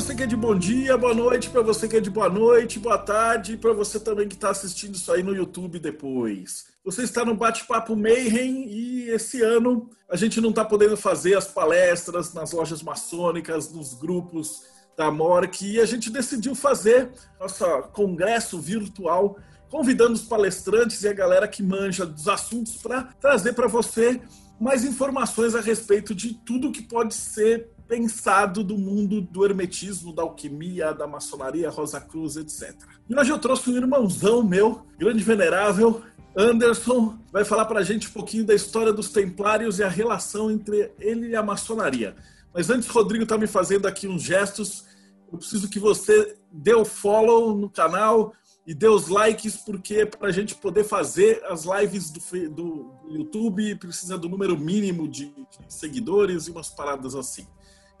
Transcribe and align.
você 0.00 0.14
que 0.14 0.22
é 0.22 0.26
de 0.26 0.36
bom 0.36 0.56
dia, 0.56 0.96
boa 0.96 1.12
noite. 1.12 1.50
Para 1.50 1.60
você 1.60 1.88
que 1.88 1.96
é 1.96 2.00
de 2.00 2.08
boa 2.08 2.28
noite, 2.28 2.78
boa 2.78 2.96
tarde. 2.96 3.56
Para 3.56 3.72
você 3.72 3.98
também 3.98 4.28
que 4.28 4.36
está 4.36 4.50
assistindo 4.50 4.94
isso 4.94 5.10
aí 5.10 5.24
no 5.24 5.34
YouTube 5.34 5.80
depois. 5.80 6.66
Você 6.84 7.02
está 7.02 7.24
no 7.24 7.34
Bate-Papo 7.34 7.96
Mayhem 7.96 8.68
e 8.68 9.10
esse 9.10 9.42
ano 9.42 9.90
a 10.08 10.14
gente 10.14 10.40
não 10.40 10.50
está 10.50 10.64
podendo 10.64 10.96
fazer 10.96 11.36
as 11.36 11.48
palestras 11.48 12.32
nas 12.32 12.52
lojas 12.52 12.80
maçônicas, 12.80 13.72
nos 13.72 13.92
grupos 13.94 14.62
da 14.96 15.10
MORC 15.10 15.62
e 15.66 15.80
a 15.80 15.84
gente 15.84 16.10
decidiu 16.10 16.54
fazer 16.54 17.10
nosso 17.40 17.64
congresso 17.92 18.56
virtual 18.60 19.36
convidando 19.68 20.12
os 20.12 20.22
palestrantes 20.22 21.02
e 21.02 21.08
a 21.08 21.12
galera 21.12 21.48
que 21.48 21.60
manja 21.60 22.06
dos 22.06 22.28
assuntos 22.28 22.76
para 22.76 23.02
trazer 23.20 23.52
para 23.52 23.66
você 23.66 24.20
mais 24.60 24.84
informações 24.84 25.56
a 25.56 25.60
respeito 25.60 26.14
de 26.14 26.34
tudo 26.34 26.70
que 26.70 26.82
pode 26.82 27.14
ser 27.14 27.68
pensado 27.88 28.62
do 28.62 28.76
mundo 28.76 29.20
do 29.20 29.44
hermetismo, 29.44 30.12
da 30.12 30.22
alquimia, 30.22 30.92
da 30.92 31.06
maçonaria, 31.06 31.70
Rosa 31.70 32.00
Cruz, 32.00 32.36
etc. 32.36 32.76
E 33.08 33.18
hoje 33.18 33.30
eu 33.30 33.38
trouxe 33.38 33.70
um 33.70 33.76
irmãozão 33.76 34.42
meu, 34.42 34.86
grande 34.98 35.24
venerável, 35.24 36.02
Anderson, 36.36 37.18
vai 37.32 37.44
falar 37.44 37.64
para 37.64 37.80
a 37.80 37.82
gente 37.82 38.06
um 38.06 38.12
pouquinho 38.12 38.44
da 38.44 38.54
história 38.54 38.92
dos 38.92 39.10
templários 39.10 39.80
e 39.80 39.82
a 39.82 39.88
relação 39.88 40.50
entre 40.50 40.92
ele 41.00 41.30
e 41.30 41.36
a 41.36 41.42
maçonaria. 41.42 42.14
Mas 42.54 42.70
antes, 42.70 42.88
Rodrigo 42.88 43.24
está 43.24 43.36
me 43.36 43.46
fazendo 43.46 43.86
aqui 43.86 44.06
uns 44.06 44.22
gestos. 44.22 44.84
Eu 45.32 45.38
preciso 45.38 45.68
que 45.68 45.80
você 45.80 46.36
dê 46.52 46.74
o 46.74 46.84
follow 46.84 47.56
no 47.56 47.68
canal 47.68 48.32
e 48.64 48.74
dê 48.74 48.86
os 48.86 49.08
likes, 49.08 49.56
porque 49.56 50.06
para 50.06 50.28
a 50.28 50.32
gente 50.32 50.54
poder 50.54 50.84
fazer 50.84 51.42
as 51.48 51.64
lives 51.64 52.10
do, 52.10 52.20
do, 52.50 52.92
YouTube 53.08 53.74
precisa 53.76 54.18
do 54.18 54.28
número 54.28 54.58
mínimo 54.58 55.08
de 55.08 55.32
seguidores 55.68 56.46
e 56.46 56.50
umas 56.50 56.68
paradas 56.68 57.14
assim. 57.14 57.46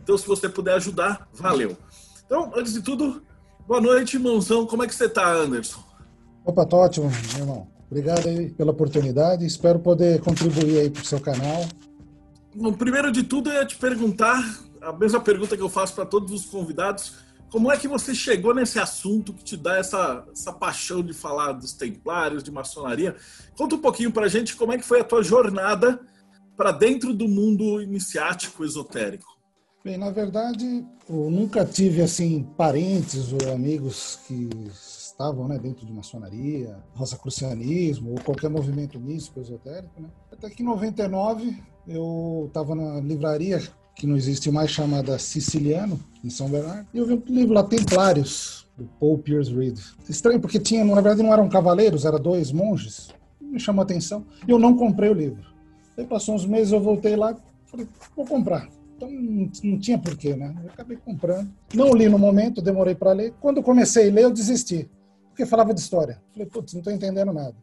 Então, 0.08 0.16
se 0.16 0.26
você 0.26 0.48
puder 0.48 0.72
ajudar, 0.76 1.28
valeu. 1.34 1.76
Então, 2.24 2.50
antes 2.56 2.72
de 2.72 2.80
tudo, 2.80 3.22
boa 3.66 3.78
noite, 3.78 4.16
irmãozão. 4.16 4.64
Como 4.64 4.82
é 4.82 4.86
que 4.86 4.94
você 4.94 5.04
está, 5.04 5.30
Anderson? 5.30 5.84
Opa, 6.46 6.64
tô 6.64 6.78
ótimo, 6.78 7.10
meu 7.10 7.40
irmão. 7.40 7.68
Obrigado 7.90 8.26
aí 8.26 8.48
pela 8.48 8.70
oportunidade. 8.70 9.44
Espero 9.44 9.78
poder 9.78 10.18
contribuir 10.22 10.78
aí 10.78 10.88
para 10.88 11.02
o 11.02 11.04
seu 11.04 11.20
canal. 11.20 11.62
Bom, 12.56 12.72
primeiro 12.72 13.12
de 13.12 13.22
tudo, 13.22 13.50
eu 13.50 13.56
ia 13.56 13.66
te 13.66 13.76
perguntar 13.76 14.42
a 14.80 14.94
mesma 14.94 15.20
pergunta 15.20 15.54
que 15.54 15.62
eu 15.62 15.68
faço 15.68 15.94
para 15.94 16.06
todos 16.06 16.32
os 16.32 16.46
convidados. 16.46 17.16
Como 17.50 17.70
é 17.70 17.76
que 17.76 17.86
você 17.86 18.14
chegou 18.14 18.54
nesse 18.54 18.78
assunto 18.78 19.34
que 19.34 19.44
te 19.44 19.58
dá 19.58 19.76
essa, 19.76 20.24
essa 20.32 20.54
paixão 20.54 21.02
de 21.02 21.12
falar 21.12 21.52
dos 21.52 21.74
templários, 21.74 22.42
de 22.42 22.50
maçonaria? 22.50 23.14
Conta 23.58 23.74
um 23.74 23.80
pouquinho 23.80 24.10
para 24.10 24.24
a 24.24 24.28
gente 24.28 24.56
como 24.56 24.72
é 24.72 24.78
que 24.78 24.86
foi 24.86 25.00
a 25.00 25.04
tua 25.04 25.22
jornada 25.22 26.00
para 26.56 26.72
dentro 26.72 27.12
do 27.12 27.28
mundo 27.28 27.82
iniciático 27.82 28.64
esotérico. 28.64 29.37
Bem, 29.88 29.96
na 29.96 30.10
verdade, 30.10 30.84
eu 31.08 31.30
nunca 31.30 31.64
tive 31.64 32.02
assim 32.02 32.46
parentes 32.58 33.32
ou 33.32 33.54
amigos 33.54 34.18
que 34.26 34.46
estavam 34.70 35.48
né, 35.48 35.58
dentro 35.58 35.86
de 35.86 35.90
maçonaria, 35.94 36.76
rosacrucianismo 36.92 38.10
ou 38.10 38.20
qualquer 38.20 38.50
movimento 38.50 39.00
místico, 39.00 39.40
esotérico. 39.40 39.98
Né? 39.98 40.10
Até 40.30 40.50
que 40.50 40.62
em 40.62 40.66
99 40.66 41.56
eu 41.86 42.44
estava 42.48 42.74
na 42.74 43.00
livraria 43.00 43.62
que 43.94 44.06
não 44.06 44.14
existe 44.14 44.50
mais, 44.50 44.70
chamada 44.70 45.18
Siciliano, 45.18 45.98
em 46.22 46.28
São 46.28 46.50
Bernardo, 46.50 46.86
e 46.92 46.98
eu 46.98 47.06
vi 47.06 47.14
um 47.14 47.34
livro 47.34 47.54
lá, 47.54 47.64
Templários, 47.64 48.68
do 48.76 48.84
Paul 49.00 49.16
Pierce 49.16 49.54
Reed. 49.54 49.78
Estranho, 50.06 50.38
porque 50.38 50.60
tinha, 50.60 50.84
na 50.84 51.00
verdade 51.00 51.22
não 51.22 51.32
eram 51.32 51.48
cavaleiros, 51.48 52.04
eram 52.04 52.20
dois 52.20 52.52
monges. 52.52 53.08
Me 53.40 53.58
chamou 53.58 53.80
a 53.80 53.84
atenção. 53.84 54.26
E 54.46 54.50
eu 54.50 54.58
não 54.58 54.76
comprei 54.76 55.08
o 55.08 55.14
livro. 55.14 55.46
Aí 55.96 56.04
passou 56.04 56.34
uns 56.34 56.44
meses, 56.44 56.74
eu 56.74 56.80
voltei 56.82 57.16
lá, 57.16 57.34
falei, 57.64 57.88
vou 58.14 58.26
comprar. 58.26 58.68
Então 58.98 59.08
não, 59.08 59.78
tinha 59.78 59.96
porquê, 59.96 60.34
né? 60.34 60.52
Eu 60.60 60.70
acabei 60.70 60.96
comprando. 60.96 61.48
Não 61.72 61.94
li 61.94 62.08
no 62.08 62.18
momento, 62.18 62.60
demorei 62.60 62.96
para 62.96 63.12
ler. 63.12 63.32
Quando 63.40 63.62
comecei 63.62 64.10
a 64.10 64.12
ler, 64.12 64.24
eu 64.24 64.32
desisti, 64.32 64.90
porque 65.28 65.46
falava 65.46 65.72
de 65.72 65.80
história. 65.80 66.20
Falei, 66.32 66.48
putz, 66.48 66.72
não 66.74 66.80
estou 66.80 66.92
entendendo 66.92 67.32
nada. 67.32 67.54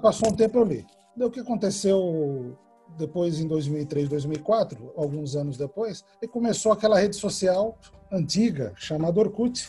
Passou 0.00 0.28
um 0.28 0.36
tempo, 0.36 0.58
eu 0.58 0.64
li. 0.64 0.86
Daí 1.16 1.26
o 1.26 1.30
que 1.32 1.40
aconteceu 1.40 2.56
depois, 2.96 3.40
em 3.40 3.48
2003, 3.48 4.08
2004, 4.08 4.92
alguns 4.96 5.34
anos 5.34 5.56
depois, 5.56 6.04
e 6.22 6.28
começou 6.28 6.70
aquela 6.70 7.00
rede 7.00 7.16
social 7.16 7.76
antiga, 8.10 8.72
chamada 8.76 9.18
Orkut, 9.18 9.68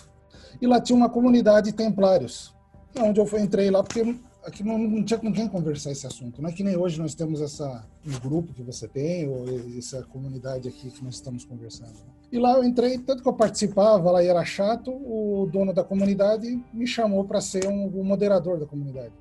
e 0.62 0.68
lá 0.68 0.80
tinha 0.80 0.96
uma 0.96 1.10
comunidade 1.10 1.72
de 1.72 1.76
templários, 1.76 2.56
onde 3.00 3.20
eu 3.20 3.28
entrei 3.40 3.72
lá 3.72 3.82
porque 3.82 4.16
aqui 4.46 4.64
não, 4.64 4.78
não, 4.78 5.04
tinha 5.04 5.20
com 5.20 5.34
quem 5.34 5.48
conversar 5.48 5.92
esse 5.92 6.06
assunto. 6.06 6.42
Não 6.42 6.50
é 6.50 6.54
que 6.54 6.64
nem 6.64 6.78
hoje 6.78 7.00
nós 7.00 7.16
temos 7.16 7.42
essa 7.42 7.86
um 8.06 8.20
grupo 8.20 8.54
que 8.54 8.62
você 8.62 8.88
tem 8.88 9.28
ou 9.28 9.46
essa 9.78 10.04
comunidade 10.04 10.68
aqui 10.68 10.90
que 10.92 11.04
nós 11.04 11.16
estamos 11.16 11.44
conversando. 11.44 11.94
E 12.32 12.40
lá 12.40 12.54
eu 12.54 12.64
entrei, 12.64 12.98
tanto 12.98 13.24
que 13.24 13.30
eu 13.30 13.34
participava 13.34 14.12
lá 14.12 14.24
e 14.24 14.28
era 14.28 14.44
chato, 14.46 14.92
o 14.92 15.48
dono 15.52 15.74
da 15.74 15.84
comunidade 15.84 16.62
me 16.74 16.88
chamou 16.88 17.24
para 17.26 17.42
ser 17.42 17.68
um, 17.68 18.00
um, 18.00 18.04
moderador 18.04 18.60
da 18.60 18.66
comunidade. 18.66 19.14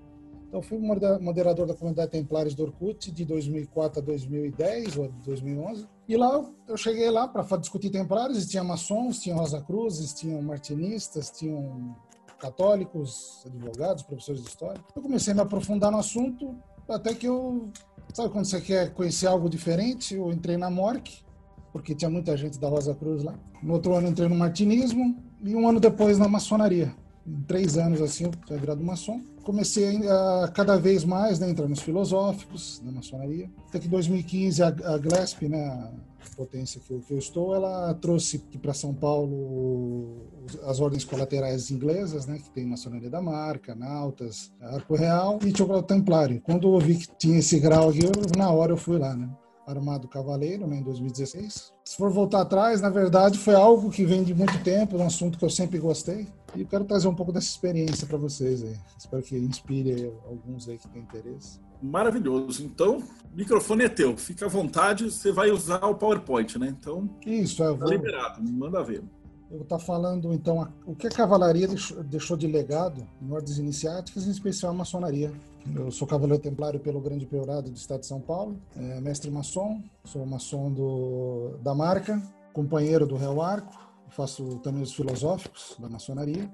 Então 0.49 0.63
fui 0.63 0.79
moderador 0.79 1.67
da 1.67 1.75
comunidade 1.75 2.13
Templários 2.13 2.55
do 2.55 2.63
Orkut 2.63 3.11
de 3.11 3.25
2004 3.25 4.01
a 4.01 4.05
2010 4.05 4.97
ou 4.97 5.09
2011. 5.25 5.87
E 6.07 6.17
lá 6.17 6.45
eu 6.69 6.77
cheguei 6.77 7.11
lá 7.11 7.27
para 7.27 7.57
discutir 7.57 7.91
Templários, 7.91 8.45
e 8.45 8.49
tinha 8.49 8.63
maçons, 8.63 9.19
tinha 9.19 9.35
Rosa 9.35 9.61
Cruzes, 9.63 10.13
tinham 10.13 10.41
martinistas, 10.43 11.31
tinham 11.31 11.97
católicos, 12.45 13.43
advogados, 13.47 14.03
professores 14.03 14.43
de 14.43 14.49
história. 14.49 14.81
Eu 14.95 15.01
comecei 15.01 15.33
a 15.33 15.35
me 15.35 15.41
aprofundar 15.41 15.91
no 15.91 15.99
assunto, 15.99 16.55
até 16.89 17.15
que 17.15 17.27
eu. 17.27 17.71
Sabe 18.13 18.29
quando 18.29 18.45
você 18.45 18.61
quer 18.61 18.93
conhecer 18.93 19.27
algo 19.27 19.49
diferente? 19.49 20.15
Eu 20.15 20.31
entrei 20.31 20.57
na 20.59 20.71
MORC, 20.71 21.25
porque 21.73 21.95
tinha 21.95 22.11
muita 22.11 22.37
gente 22.37 22.61
da 22.61 22.69
Rosa 22.69 22.95
Cruz 22.95 23.25
lá. 23.25 23.35
No 23.63 23.75
outro 23.75 23.95
ano 23.95 24.09
entrei 24.09 24.29
no 24.29 24.35
martinismo 24.35 25.17
e 25.43 25.57
um 25.57 25.67
ano 25.67 25.81
depois 25.81 26.19
na 26.19 26.29
maçonaria. 26.29 26.95
Em 27.27 27.41
três 27.43 27.79
anos 27.79 28.03
assim, 28.03 28.25
eu 28.25 28.31
tinha 28.47 28.59
virado 28.59 28.85
maçom. 28.85 29.21
Comecei 29.43 30.07
a 30.07 30.49
cada 30.55 30.77
vez 30.77 31.05
mais 31.05 31.39
né, 31.39 31.49
entrar 31.51 31.67
nos 31.67 31.81
filosóficos, 31.81 32.83
na 32.85 32.93
maçonaria. 32.93 33.51
Até 33.69 33.79
que 33.79 33.87
em 33.87 33.91
2015 33.91 34.63
a, 34.63 34.69
a 34.69 34.99
GLESP, 34.99 35.49
né, 35.49 35.91
potência 36.31 36.81
que 36.81 36.93
eu, 36.93 37.01
que 37.01 37.13
eu 37.13 37.19
estou, 37.19 37.55
ela 37.55 37.95
trouxe 37.95 38.39
para 38.61 38.75
São 38.75 38.95
Paulo 38.95 40.27
as 40.65 40.81
ordens 40.81 41.05
colaterais 41.05 41.71
inglesas, 41.71 42.27
né, 42.27 42.39
que 42.39 42.51
tem 42.51 42.67
maçonaria 42.67 43.11
da 43.11 43.21
marca, 43.21 43.75
nautas, 43.75 44.53
arco 44.61 44.95
real 44.95 45.39
e 45.45 45.53
o 45.63 45.83
templário. 45.83 46.41
Quando 46.41 46.75
eu 46.75 46.79
vi 46.79 46.97
que 46.97 47.09
tinha 47.19 47.39
esse 47.39 47.59
grau 47.59 47.91
aqui, 47.91 48.05
eu, 48.05 48.13
na 48.37 48.51
hora 48.51 48.73
eu 48.73 48.77
fui 48.77 48.99
lá, 48.99 49.15
né? 49.15 49.29
Armado 49.67 50.09
Cavaleiro, 50.09 50.67
né, 50.67 50.77
em 50.77 50.83
2016. 50.83 51.73
Se 51.85 51.97
for 51.97 52.11
voltar 52.11 52.43
atrás, 52.43 52.81
na 52.81 52.91
verdade, 52.91 53.39
foi 53.39 53.55
algo 53.55 53.91
que 53.91 54.05
vem 54.05 54.23
de 54.23 54.35
muito 54.35 54.63
tempo, 54.63 54.97
um 54.97 55.07
assunto 55.07 55.39
que 55.39 55.45
eu 55.45 55.51
sempre 55.51 55.79
gostei. 55.79 56.27
E 56.55 56.61
eu 56.61 56.67
quero 56.67 56.85
trazer 56.85 57.09
um 57.09 57.15
pouco 57.15 57.33
dessa 57.33 57.49
experiência 57.49 58.07
para 58.07 58.17
vocês 58.17 58.63
aí. 58.63 58.77
Espero 58.97 59.23
que 59.23 59.37
inspire 59.37 60.13
alguns 60.27 60.69
aí 60.69 60.79
que 60.79 60.89
têm 60.89 61.03
interesse. 61.03 61.59
Maravilhoso. 61.83 62.65
Então, 62.65 62.99
o 62.99 63.37
microfone 63.37 63.85
é 63.85 63.89
teu. 63.89 64.17
Fica 64.17 64.47
à 64.47 64.49
vontade. 64.49 65.05
Você 65.05 65.33
vai 65.33 65.51
usar 65.51 65.85
o 65.85 65.95
PowerPoint, 65.95 66.59
né? 66.59 66.69
Então, 66.69 67.11
isso 67.27 67.63
é 67.63 67.77
tá 67.77 67.87
liberado. 67.87 68.43
Manda 68.43 68.83
ver. 68.83 69.03
Eu 69.51 69.59
vou 69.59 69.63
estar 69.63 69.79
falando, 69.79 70.33
então, 70.33 70.67
o 70.87 70.97
que 70.97 71.07
a 71.07 71.11
cavalaria 71.11 71.69
deixou 72.07 72.37
de 72.37 72.47
legado 72.47 73.07
em 73.21 73.31
ordens 73.31 73.59
iniciáticas, 73.59 74.27
em 74.27 74.31
especial 74.31 74.73
a 74.73 74.75
maçonaria. 74.75 75.31
Eu 75.73 75.91
sou 75.91 76.07
cavaleiro 76.07 76.43
templário 76.43 76.79
pelo 76.79 77.01
Grande 77.01 77.25
Priorado 77.25 77.71
do 77.71 77.77
Estado 77.77 78.01
de 78.01 78.07
São 78.07 78.21
Paulo, 78.21 78.61
é, 78.77 79.01
mestre 79.01 79.31
maçom, 79.31 79.83
sou 80.05 80.27
maçom 80.27 80.71
do, 80.71 81.57
da 81.63 81.75
marca, 81.75 82.21
companheiro 82.53 83.07
do 83.07 83.17
Réu 83.17 83.41
Arco, 83.41 83.73
faço 84.11 84.59
também 84.59 84.83
os 84.83 84.95
filosóficos 84.95 85.77
da 85.79 85.89
maçonaria, 85.89 86.51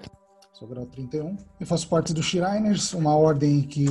sou 0.52 0.68
grau 0.68 0.86
31. 0.86 1.36
Eu 1.58 1.66
faço 1.66 1.88
parte 1.88 2.14
do 2.14 2.22
Shriners, 2.22 2.94
uma 2.94 3.16
ordem 3.16 3.62
que 3.62 3.86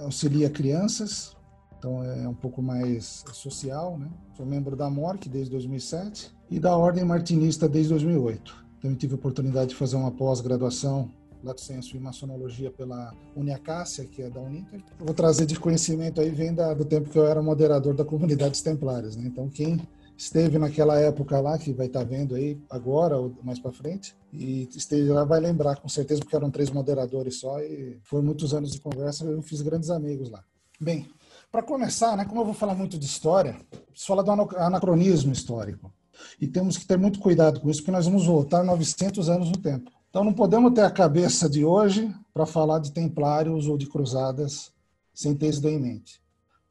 auxilia 0.00 0.48
crianças, 0.48 1.36
então 1.78 2.02
é 2.02 2.26
um 2.26 2.34
pouco 2.34 2.62
mais 2.62 3.22
social, 3.32 3.98
né? 3.98 4.08
Sou 4.34 4.46
membro 4.46 4.74
da 4.74 4.88
MORC 4.88 5.28
desde 5.28 5.50
2007 5.50 6.34
e 6.50 6.58
da 6.58 6.76
Ordem 6.76 7.04
Martinista 7.04 7.68
desde 7.68 7.90
2008. 7.90 8.64
Também 8.80 8.96
tive 8.96 9.12
a 9.12 9.16
oportunidade 9.16 9.70
de 9.70 9.76
fazer 9.76 9.96
uma 9.96 10.10
pós-graduação 10.10 11.10
Lato 11.44 11.60
Senso 11.60 11.96
em 11.96 12.00
Maçonologia 12.00 12.70
pela 12.70 13.14
Uniacácia, 13.36 14.04
que 14.04 14.22
é 14.22 14.30
da 14.30 14.40
Uninter. 14.40 14.82
Vou 14.98 15.14
trazer 15.14 15.46
de 15.46 15.58
conhecimento 15.58 16.20
aí, 16.20 16.30
vem 16.30 16.54
da, 16.54 16.72
do 16.74 16.84
tempo 16.84 17.10
que 17.10 17.18
eu 17.18 17.26
era 17.26 17.42
moderador 17.42 17.94
da 17.94 18.04
comunidade 18.04 18.62
templárias, 18.62 19.16
né? 19.16 19.24
Então, 19.26 19.48
quem 19.48 19.80
esteve 20.16 20.58
naquela 20.58 20.98
época 20.98 21.40
lá, 21.40 21.58
que 21.58 21.72
vai 21.72 21.86
estar 21.86 22.00
tá 22.00 22.04
vendo 22.04 22.34
aí 22.34 22.58
agora 22.70 23.18
ou 23.18 23.34
mais 23.42 23.58
para 23.58 23.72
frente, 23.72 24.16
e 24.32 24.68
esteve 24.74 25.08
lá 25.08 25.24
vai 25.24 25.40
lembrar 25.40 25.76
com 25.76 25.88
certeza, 25.88 26.20
porque 26.20 26.36
eram 26.36 26.50
três 26.50 26.70
moderadores 26.70 27.40
só 27.40 27.60
e 27.60 27.98
foi 28.02 28.22
muitos 28.22 28.54
anos 28.54 28.72
de 28.72 28.80
conversa, 28.80 29.24
eu 29.24 29.42
fiz 29.42 29.60
grandes 29.60 29.90
amigos 29.90 30.30
lá. 30.30 30.42
Bem, 30.80 31.08
para 31.50 31.62
começar, 31.62 32.16
né, 32.16 32.24
como 32.24 32.40
eu 32.40 32.44
vou 32.44 32.54
falar 32.54 32.74
muito 32.74 32.98
de 32.98 33.06
história, 33.06 33.56
preciso 33.70 34.06
falar 34.06 34.22
do 34.22 34.30
anacronismo 34.56 35.32
histórico. 35.32 35.92
E 36.40 36.46
temos 36.46 36.76
que 36.76 36.86
ter 36.86 36.96
muito 36.96 37.18
cuidado 37.18 37.60
com 37.60 37.68
isso, 37.70 37.80
porque 37.80 37.90
nós 37.90 38.06
vamos 38.06 38.26
voltar 38.26 38.62
900 38.62 39.28
anos 39.28 39.50
no 39.50 39.58
tempo. 39.58 39.90
Então 40.14 40.22
não 40.22 40.32
podemos 40.32 40.72
ter 40.72 40.82
a 40.82 40.90
cabeça 40.92 41.50
de 41.50 41.64
hoje 41.64 42.08
para 42.32 42.46
falar 42.46 42.78
de 42.78 42.92
templários 42.92 43.66
ou 43.66 43.76
de 43.76 43.88
cruzadas 43.88 44.70
sem 45.12 45.34
ter 45.34 45.48
isso 45.48 45.66
em 45.66 45.76
mente. 45.76 46.20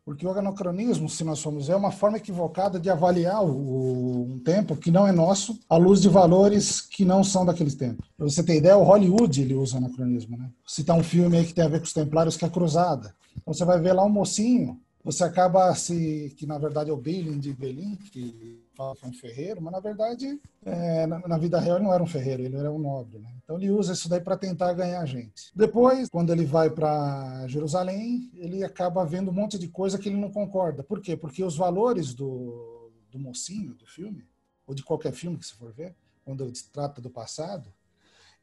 Porque 0.05 0.25
o 0.25 0.31
anacronismo, 0.31 1.09
se 1.09 1.25
nós 1.25 1.41
formos 1.41 1.67
ver, 1.67 1.73
é 1.73 1.75
uma 1.75 1.91
forma 1.91 2.15
equivocada 2.15 2.79
de 2.79 2.89
avaliar 2.89 3.43
o, 3.43 4.31
um 4.31 4.39
tempo 4.39 4.77
que 4.77 4.89
não 4.89 5.05
é 5.05 5.11
nosso, 5.11 5.59
à 5.69 5.75
luz 5.75 6.01
de 6.01 6.07
valores 6.07 6.79
que 6.79 7.03
não 7.03 7.21
são 7.21 7.45
daquele 7.45 7.73
tempo. 7.75 8.01
Para 8.15 8.29
você 8.29 8.41
ter 8.41 8.55
ideia, 8.55 8.77
o 8.77 8.83
Hollywood 8.83 9.41
ele 9.41 9.55
usa 9.55 9.75
anacronismo. 9.75 10.37
Né? 10.37 10.49
Citar 10.65 10.97
um 10.97 11.03
filme 11.03 11.35
aí 11.35 11.45
que 11.45 11.53
tem 11.53 11.65
a 11.65 11.67
ver 11.67 11.79
com 11.79 11.85
os 11.85 11.91
templários, 11.91 12.37
que 12.37 12.45
é 12.45 12.49
Cruzada. 12.49 13.13
Então 13.41 13.53
você 13.53 13.65
vai 13.65 13.77
ver 13.77 13.91
lá 13.91 14.05
um 14.05 14.09
mocinho, 14.09 14.79
você 15.03 15.25
acaba 15.25 15.75
se. 15.75 16.33
que 16.37 16.45
na 16.45 16.57
verdade 16.57 16.89
é 16.89 16.93
o 16.93 16.97
Balin 16.97 17.39
de 17.39 17.51
Belin, 17.51 17.97
que 18.09 18.62
fala 18.75 18.95
que 18.95 19.05
é 19.05 19.07
um 19.07 19.13
ferreiro, 19.13 19.61
mas 19.61 19.71
na 19.71 19.79
verdade, 19.79 20.39
é, 20.65 21.05
na, 21.05 21.27
na, 21.27 21.37
vida 21.37 21.59
real 21.59 21.77
ele 21.77 21.85
não 21.85 21.93
era 21.93 22.03
um 22.03 22.07
ferreiro, 22.07 22.43
ele 22.43 22.55
era 22.55 22.71
um 22.71 22.79
nobre. 22.79 23.19
Né? 23.19 23.29
Então 23.43 23.57
ele 23.57 23.69
usa 23.69 23.93
isso 23.93 24.09
daí 24.09 24.19
para 24.19 24.37
tentar 24.37 24.73
ganhar 24.73 25.01
a 25.01 25.05
gente. 25.05 25.51
Depois, 25.55 26.09
quando 26.09 26.31
ele 26.31 26.45
vai 26.45 26.69
para 26.69 27.47
Jerusalém, 27.47 28.29
ele 28.35 28.63
acaba 28.63 29.05
vendo 29.05 29.29
um 29.29 29.33
monte 29.33 29.57
de 29.57 29.67
coisa 29.67 29.97
que 29.97 30.09
ele 30.09 30.17
não 30.17 30.31
concorda. 30.31 30.83
Por 30.83 31.01
quê? 31.01 31.15
Porque 31.15 31.43
os 31.43 31.55
valores 31.55 32.13
do, 32.13 32.91
do 33.11 33.19
mocinho, 33.19 33.73
do 33.75 33.85
filme, 33.85 34.25
ou 34.65 34.73
de 34.73 34.83
qualquer 34.83 35.13
filme 35.13 35.37
que 35.37 35.45
se 35.45 35.53
for 35.53 35.71
ver, 35.71 35.95
quando 36.25 36.53
se 36.55 36.69
trata 36.69 37.01
do 37.01 37.09
passado, 37.09 37.71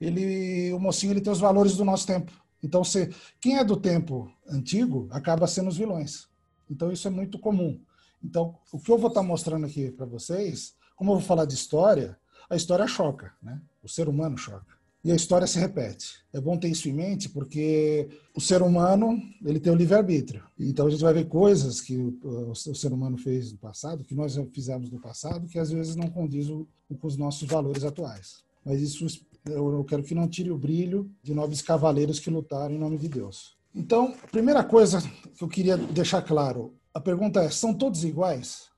ele, 0.00 0.73
o 0.73 0.79
mocinho 0.79 1.12
ele 1.12 1.21
tem 1.21 1.33
os 1.33 1.41
valores 1.41 1.76
do 1.76 1.85
nosso 1.85 2.06
tempo. 2.06 2.33
Então, 2.62 2.85
se, 2.85 3.11
quem 3.41 3.59
é 3.59 3.65
do 3.65 3.76
tempo 3.76 4.31
antigo 4.47 5.09
acaba 5.11 5.47
sendo 5.47 5.69
os 5.69 5.76
vilões. 5.76 6.29
Então, 6.71 6.93
isso 6.93 7.09
é 7.09 7.11
muito 7.11 7.38
comum. 7.38 7.81
Então, 8.23 8.55
o 8.73 8.79
que 8.79 8.91
eu 8.91 8.99
vou 8.99 9.09
estar 9.09 9.23
mostrando 9.23 9.67
aqui 9.67 9.91
para 9.91 10.07
vocês, 10.07 10.75
como 10.97 11.13
eu 11.13 11.17
vou 11.17 11.25
falar 11.25 11.45
de 11.45 11.55
história, 11.55 12.19
a 12.49 12.57
história 12.57 12.87
choca, 12.87 13.33
né? 13.43 13.61
O 13.83 13.89
ser 13.89 14.09
humano 14.09 14.37
choca. 14.37 14.81
E 15.03 15.11
a 15.11 15.15
história 15.15 15.47
se 15.47 15.59
repete. 15.59 16.17
É 16.31 16.41
bom 16.41 16.59
ter 16.59 16.69
isso 16.69 16.89
em 16.89 16.93
mente 16.93 17.29
porque 17.31 18.09
o 18.35 18.41
ser 18.41 18.61
humano 18.61 19.19
ele 19.43 19.59
tem 19.59 19.73
o 19.73 19.77
livre-arbítrio. 19.77 20.43
Então 20.59 20.87
a 20.87 20.91
gente 20.91 21.03
vai 21.03 21.15
ver 21.15 21.27
coisas 21.27 21.81
que 21.81 21.97
o, 21.97 22.51
o, 22.51 22.55
ser 22.55 22.93
humano 22.93 23.17
fez 23.17 23.51
no 23.51 23.59
passado, 23.59 24.05
que 24.05 24.15
nós 24.15 24.39
fizemos 24.53 24.91
no 24.91 25.01
passado, 25.01 25.49
que 25.49 25.59
às 25.59 25.71
vezes 25.71 25.97
não 25.97 26.11
condizem 26.11 26.67
com 27.01 27.07
os 27.07 27.17
nossos 27.17 27.49
valores 27.49 27.83
atuais. 27.83 28.45
Mas 28.63 28.83
isso 28.83 29.07
eu 29.47 29.83
quero 29.85 30.03
que 30.03 30.15
não 30.15 30.29
tire 30.29 30.51
o 30.51 30.59
brilho 30.59 31.11
de 31.23 31.33
nobres 31.33 31.63
cavaleiros 31.63 32.21
que 32.21 32.29
lutaram 32.29 32.75
em 32.75 32.79
nome 32.79 32.99
de 32.99 33.09
Deus. 33.09 33.57
Então, 33.75 34.15
a 34.23 34.27
primeira 34.27 34.63
coisa 34.63 35.01
que 35.35 35.43
eu 35.43 35.49
queria 35.49 35.79
deixar 35.79 36.21
claro, 36.21 36.75
a 36.93 37.01
pergunta 37.01 37.41
é: 37.41 37.51
são 37.51 37.75
todos 37.75 38.05
iguais? 38.05 38.71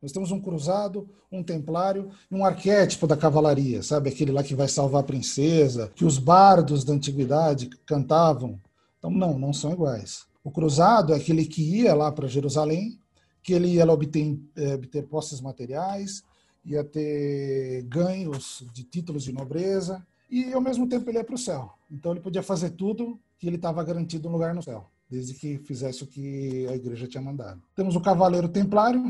Nós 0.00 0.12
temos 0.12 0.30
um 0.30 0.40
cruzado, 0.40 1.08
um 1.30 1.42
templário 1.42 2.10
e 2.30 2.34
um 2.34 2.44
arquétipo 2.44 3.06
da 3.06 3.16
cavalaria, 3.16 3.82
sabe? 3.82 4.08
Aquele 4.08 4.32
lá 4.32 4.42
que 4.42 4.54
vai 4.54 4.66
salvar 4.66 5.02
a 5.02 5.06
princesa, 5.06 5.92
que 5.94 6.04
os 6.04 6.18
bardos 6.18 6.84
da 6.84 6.94
antiguidade 6.94 7.68
cantavam. 7.84 8.58
Então, 8.98 9.10
não, 9.10 9.38
não 9.38 9.52
são 9.52 9.72
iguais. 9.72 10.26
O 10.42 10.50
cruzado 10.50 11.12
é 11.12 11.16
aquele 11.16 11.44
que 11.44 11.62
ia 11.62 11.94
lá 11.94 12.10
para 12.10 12.26
Jerusalém, 12.26 12.98
que 13.42 13.52
ele 13.52 13.68
ia 13.68 13.84
obter, 13.90 14.38
é, 14.56 14.74
obter 14.74 15.06
posses 15.06 15.40
materiais, 15.40 16.22
ia 16.64 16.82
ter 16.82 17.82
ganhos 17.82 18.64
de 18.72 18.82
títulos 18.84 19.22
de 19.22 19.32
nobreza, 19.32 20.04
e 20.30 20.52
ao 20.52 20.60
mesmo 20.60 20.88
tempo 20.88 21.10
ele 21.10 21.18
ia 21.18 21.24
para 21.24 21.34
o 21.34 21.38
céu. 21.38 21.72
Então 21.90 22.12
ele 22.12 22.20
podia 22.20 22.42
fazer 22.42 22.70
tudo 22.70 23.18
que 23.38 23.46
ele 23.46 23.56
estava 23.56 23.82
garantido 23.82 24.28
um 24.28 24.32
lugar 24.32 24.54
no 24.54 24.62
céu, 24.62 24.88
desde 25.10 25.34
que 25.34 25.58
fizesse 25.58 26.04
o 26.04 26.06
que 26.06 26.66
a 26.68 26.76
igreja 26.76 27.08
tinha 27.08 27.22
mandado. 27.22 27.60
Temos 27.74 27.96
o 27.96 28.00
cavaleiro 28.00 28.48
templário, 28.48 29.02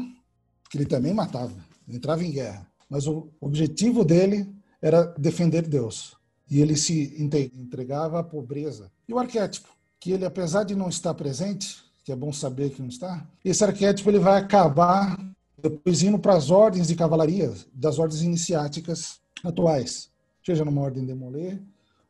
que 0.71 0.79
ele 0.79 0.87
também 0.87 1.13
matava, 1.13 1.55
entrava 1.87 2.25
em 2.25 2.31
guerra, 2.31 2.67
mas 2.89 3.07
o 3.07 3.29
objetivo 3.41 4.05
dele 4.05 4.49
era 4.81 5.05
defender 5.19 5.69
Deus. 5.69 6.17
E 6.51 6.61
ele 6.61 6.77
se 6.77 7.15
entregava 7.21 8.19
à 8.19 8.25
pobreza. 8.25 8.91
E 9.07 9.13
o 9.13 9.19
arquétipo, 9.19 9.69
que 10.01 10.11
ele, 10.13 10.25
apesar 10.25 10.65
de 10.65 10.75
não 10.75 10.89
estar 10.89 11.13
presente, 11.15 11.85
que 12.03 12.11
é 12.11 12.17
bom 12.17 12.33
saber 12.33 12.71
que 12.71 12.81
não 12.81 12.89
está, 12.89 13.25
esse 13.45 13.63
arquétipo 13.63 14.09
ele 14.09 14.19
vai 14.19 14.41
acabar 14.41 15.17
depois 15.61 16.03
indo 16.03 16.19
para 16.19 16.35
as 16.35 16.51
ordens 16.51 16.89
de 16.89 16.97
cavalaria 16.97 17.53
das 17.73 17.99
ordens 17.99 18.23
iniciáticas 18.23 19.21
atuais, 19.45 20.11
seja 20.45 20.65
numa 20.65 20.81
ordem 20.81 21.05
de 21.05 21.15
Molay, 21.15 21.61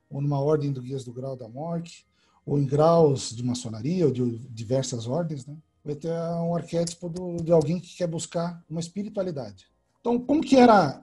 ou 0.08 0.20
numa 0.20 0.40
ordem 0.40 0.72
do 0.72 0.80
Guias 0.80 1.04
do 1.04 1.12
Grau 1.12 1.36
da 1.36 1.48
Morte, 1.48 2.06
ou 2.44 2.58
em 2.58 2.64
graus 2.64 3.30
de 3.30 3.44
maçonaria, 3.44 4.06
ou 4.06 4.12
de 4.12 4.38
diversas 4.48 5.06
ordens, 5.06 5.46
né? 5.46 5.56
vai 5.84 5.94
ter 5.94 6.12
um 6.12 6.54
arquétipo 6.54 7.08
do, 7.08 7.36
de 7.36 7.52
alguém 7.52 7.80
que 7.80 7.96
quer 7.96 8.06
buscar 8.06 8.62
uma 8.68 8.80
espiritualidade. 8.80 9.66
Então, 10.00 10.18
como 10.18 10.40
que 10.40 10.56
era 10.56 11.02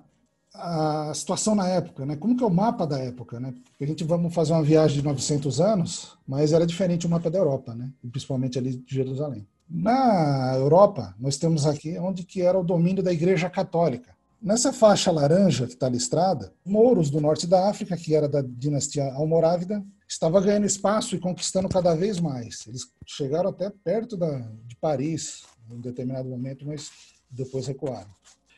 a 0.53 1.13
situação 1.13 1.53
na 1.53 1.67
época, 1.67 2.05
né? 2.05 2.15
Como 2.15 2.35
que 2.35 2.43
é 2.43 2.47
o 2.47 2.51
mapa 2.51 2.85
da 2.85 2.97
época, 2.99 3.39
né? 3.39 3.53
Porque 3.69 3.83
a 3.83 3.87
gente 3.87 4.03
vamos 4.03 4.33
fazer 4.33 4.53
uma 4.53 4.63
viagem 4.63 4.97
de 4.97 5.03
900 5.03 5.61
anos, 5.61 6.17
mas 6.27 6.51
era 6.51 6.65
diferente 6.65 7.05
o 7.05 7.09
mapa 7.09 7.29
da 7.29 7.37
Europa, 7.37 7.75
né? 7.75 7.91
Principalmente 8.11 8.57
ali 8.57 8.75
de 8.75 8.95
Jerusalém. 8.95 9.47
Na 9.69 10.55
Europa, 10.55 11.13
nós 11.19 11.37
temos 11.37 11.65
aqui 11.65 11.97
onde 11.99 12.23
que 12.23 12.41
era 12.41 12.57
o 12.57 12.63
domínio 12.63 13.03
da 13.03 13.11
Igreja 13.11 13.49
Católica. 13.49 14.15
Nessa 14.47 14.71
faixa 14.71 15.11
laranja 15.11 15.67
que 15.67 15.73
está 15.73 15.89
listrada, 15.89 16.53
mouros 16.63 17.09
do 17.09 17.19
norte 17.19 17.45
da 17.45 17.67
África, 17.67 17.97
que 17.97 18.15
era 18.15 18.29
da 18.29 18.41
dinastia 18.41 19.11
Almorávida, 19.11 19.85
estava 20.07 20.39
ganhando 20.39 20.65
espaço 20.65 21.17
e 21.17 21.19
conquistando 21.19 21.67
cada 21.67 21.93
vez 21.93 22.17
mais. 22.17 22.65
Eles 22.65 22.89
chegaram 23.05 23.49
até 23.49 23.69
perto 23.69 24.15
da, 24.15 24.39
de 24.65 24.73
Paris, 24.77 25.43
em 25.69 25.81
determinado 25.81 26.29
momento, 26.29 26.65
mas 26.65 26.89
depois 27.29 27.67
recuaram. 27.67 28.09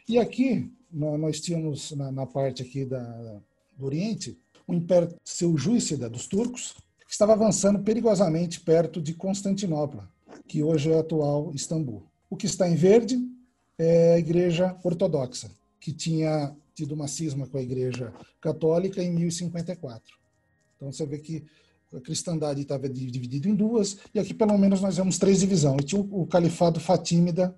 E 0.07 0.19
aqui, 0.19 0.71
nós 0.91 1.41
tínhamos, 1.41 1.89
na, 1.93 2.11
na 2.11 2.27
parte 2.27 2.61
aqui 2.61 2.85
da, 2.85 3.41
do 3.75 3.83
Oriente, 3.83 4.37
o 4.67 4.75
Império 4.75 5.15
Seljúcida 5.25 6.07
dos 6.07 6.27
turcos, 6.27 6.75
que 6.99 7.11
estava 7.11 7.33
avançando 7.33 7.79
perigosamente 7.79 8.61
perto 8.61 9.01
de 9.01 9.15
Constantinopla, 9.15 10.07
que 10.47 10.61
hoje 10.61 10.91
é 10.91 10.97
a 10.97 10.99
atual 10.99 11.51
Istambul. 11.51 12.03
O 12.29 12.37
que 12.37 12.45
está 12.45 12.69
em 12.69 12.75
verde 12.75 13.19
é 13.79 14.13
a 14.13 14.19
Igreja 14.19 14.77
Ortodoxa, 14.83 15.49
que 15.79 15.93
tinha 15.93 16.55
tido 16.75 16.93
uma 16.93 17.07
cisma 17.07 17.47
com 17.47 17.57
a 17.57 17.61
Igreja 17.61 18.13
Católica 18.41 19.03
em 19.03 19.11
1054. 19.11 20.01
Então 20.75 20.91
você 20.91 21.05
vê 21.05 21.17
que 21.17 21.43
a 21.95 21.99
cristandade 21.99 22.61
estava 22.61 22.87
dividida 22.87 23.49
em 23.49 23.55
duas, 23.55 23.97
e 24.13 24.19
aqui 24.19 24.33
pelo 24.33 24.57
menos 24.57 24.81
nós 24.81 24.97
vemos 24.97 25.17
três 25.17 25.39
divisões. 25.39 25.81
E 25.81 25.85
tinha 25.85 26.01
o 26.01 26.25
califado 26.27 26.79
fatímida 26.79 27.55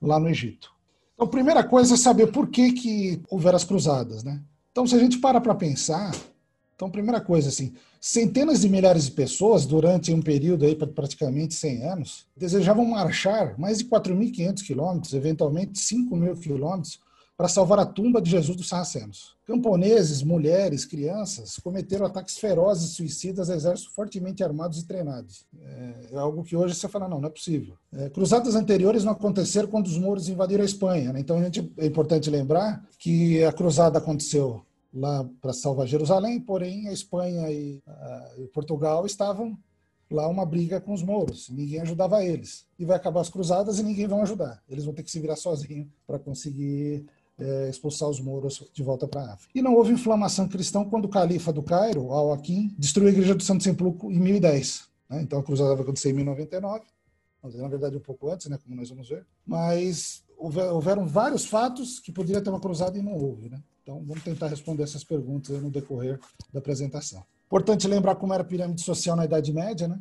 lá 0.00 0.18
no 0.18 0.28
Egito. 0.28 0.72
Então, 1.14 1.26
a 1.26 1.30
primeira 1.30 1.64
coisa 1.64 1.94
é 1.94 1.96
saber 1.96 2.28
por 2.28 2.48
que, 2.48 2.72
que 2.72 3.22
houveram 3.30 3.56
as 3.56 3.64
cruzadas. 3.64 4.22
Né? 4.24 4.40
Então, 4.70 4.86
se 4.86 4.94
a 4.94 4.98
gente 4.98 5.18
para 5.18 5.40
para 5.40 5.54
pensar, 5.54 6.12
então, 6.74 6.90
primeira 6.90 7.20
coisa, 7.20 7.48
assim, 7.48 7.74
centenas 8.00 8.62
de 8.62 8.68
milhares 8.68 9.04
de 9.04 9.12
pessoas, 9.12 9.66
durante 9.66 10.12
um 10.12 10.20
período 10.20 10.64
aí 10.64 10.74
praticamente 10.74 11.54
100 11.54 11.84
anos, 11.84 12.26
desejavam 12.36 12.84
marchar 12.84 13.56
mais 13.58 13.78
de 13.78 13.84
4.500 13.84 14.62
quilômetros, 14.66 15.14
eventualmente 15.14 15.78
5.000 15.78 16.40
quilômetros, 16.40 16.98
para 17.42 17.48
salvar 17.48 17.80
a 17.80 17.84
tumba 17.84 18.22
de 18.22 18.30
Jesus 18.30 18.56
dos 18.56 18.68
Sarracenos. 18.68 19.34
Camponeses, 19.44 20.22
mulheres, 20.22 20.84
crianças 20.84 21.56
cometeram 21.56 22.06
ataques 22.06 22.38
ferozes 22.38 22.92
suicidas 22.92 23.50
a 23.50 23.56
exércitos 23.56 23.92
fortemente 23.92 24.44
armados 24.44 24.78
e 24.78 24.86
treinados. 24.86 25.44
É, 25.60 25.94
é 26.12 26.18
algo 26.18 26.44
que 26.44 26.54
hoje 26.54 26.76
você 26.76 26.86
fala, 26.86 27.08
não, 27.08 27.20
não 27.20 27.26
é 27.26 27.32
possível. 27.32 27.74
É, 27.92 28.08
cruzadas 28.10 28.54
anteriores 28.54 29.02
não 29.02 29.10
aconteceram 29.10 29.66
quando 29.66 29.88
os 29.88 29.98
mouros 29.98 30.28
invadiram 30.28 30.62
a 30.62 30.64
Espanha. 30.64 31.12
Né? 31.12 31.18
Então 31.18 31.36
a 31.36 31.42
gente, 31.42 31.68
é 31.78 31.84
importante 31.84 32.30
lembrar 32.30 32.86
que 32.96 33.42
a 33.42 33.52
cruzada 33.52 33.98
aconteceu 33.98 34.64
lá 34.94 35.28
para 35.40 35.52
salvar 35.52 35.88
Jerusalém, 35.88 36.38
porém 36.38 36.86
a 36.86 36.92
Espanha 36.92 37.50
e, 37.50 37.82
e 38.38 38.46
Portugal 38.54 39.04
estavam 39.04 39.58
lá 40.12 40.28
uma 40.28 40.46
briga 40.46 40.80
com 40.80 40.92
os 40.92 41.02
mouros, 41.02 41.48
ninguém 41.48 41.80
ajudava 41.80 42.24
eles. 42.24 42.66
E 42.78 42.84
vai 42.84 42.96
acabar 42.96 43.20
as 43.20 43.30
cruzadas 43.30 43.78
e 43.78 43.82
ninguém 43.82 44.06
vai 44.06 44.20
ajudar. 44.20 44.62
Eles 44.68 44.84
vão 44.84 44.94
ter 44.94 45.02
que 45.02 45.10
se 45.10 45.18
virar 45.18 45.36
sozinhos 45.36 45.88
para 46.06 46.18
conseguir 46.18 47.04
é, 47.42 47.68
expulsar 47.68 48.08
os 48.08 48.20
mouros 48.20 48.64
de 48.72 48.82
volta 48.82 49.08
para 49.08 49.22
a 49.22 49.34
África. 49.34 49.50
E 49.54 49.60
não 49.60 49.74
houve 49.74 49.92
inflamação 49.92 50.48
cristã 50.48 50.84
quando 50.84 51.06
o 51.06 51.08
califa 51.08 51.52
do 51.52 51.62
Cairo, 51.62 52.12
Al-Hakim, 52.12 52.74
destruiu 52.78 53.08
a 53.08 53.12
igreja 53.12 53.34
do 53.34 53.42
Santo 53.42 53.64
Sepulcro 53.64 54.10
em 54.10 54.18
1010. 54.18 54.88
Né? 55.10 55.22
Então 55.22 55.40
a 55.40 55.42
cruzada 55.42 55.74
vai 55.74 55.82
acontecer 55.82 56.10
em 56.10 56.14
1099, 56.14 56.84
na 57.42 57.68
verdade 57.68 57.96
um 57.96 58.00
pouco 58.00 58.30
antes, 58.30 58.48
né, 58.48 58.56
como 58.62 58.76
nós 58.76 58.88
vamos 58.88 59.08
ver. 59.08 59.26
Mas 59.44 60.22
houveram 60.38 61.06
vários 61.06 61.44
fatos 61.44 61.98
que 61.98 62.12
poderia 62.12 62.40
ter 62.40 62.50
uma 62.50 62.60
cruzada 62.60 62.96
e 62.96 63.02
não 63.02 63.14
houve. 63.14 63.48
Né? 63.48 63.60
Então, 63.82 64.02
vamos 64.06 64.22
tentar 64.22 64.48
responder 64.48 64.84
essas 64.84 65.02
perguntas 65.02 65.60
no 65.60 65.70
decorrer 65.70 66.18
da 66.52 66.60
apresentação. 66.60 67.24
Importante 67.46 67.86
lembrar 67.86 68.14
como 68.14 68.32
era 68.32 68.42
a 68.42 68.46
pirâmide 68.46 68.80
social 68.80 69.16
na 69.16 69.24
Idade 69.24 69.52
Média, 69.52 69.86
né? 69.86 70.00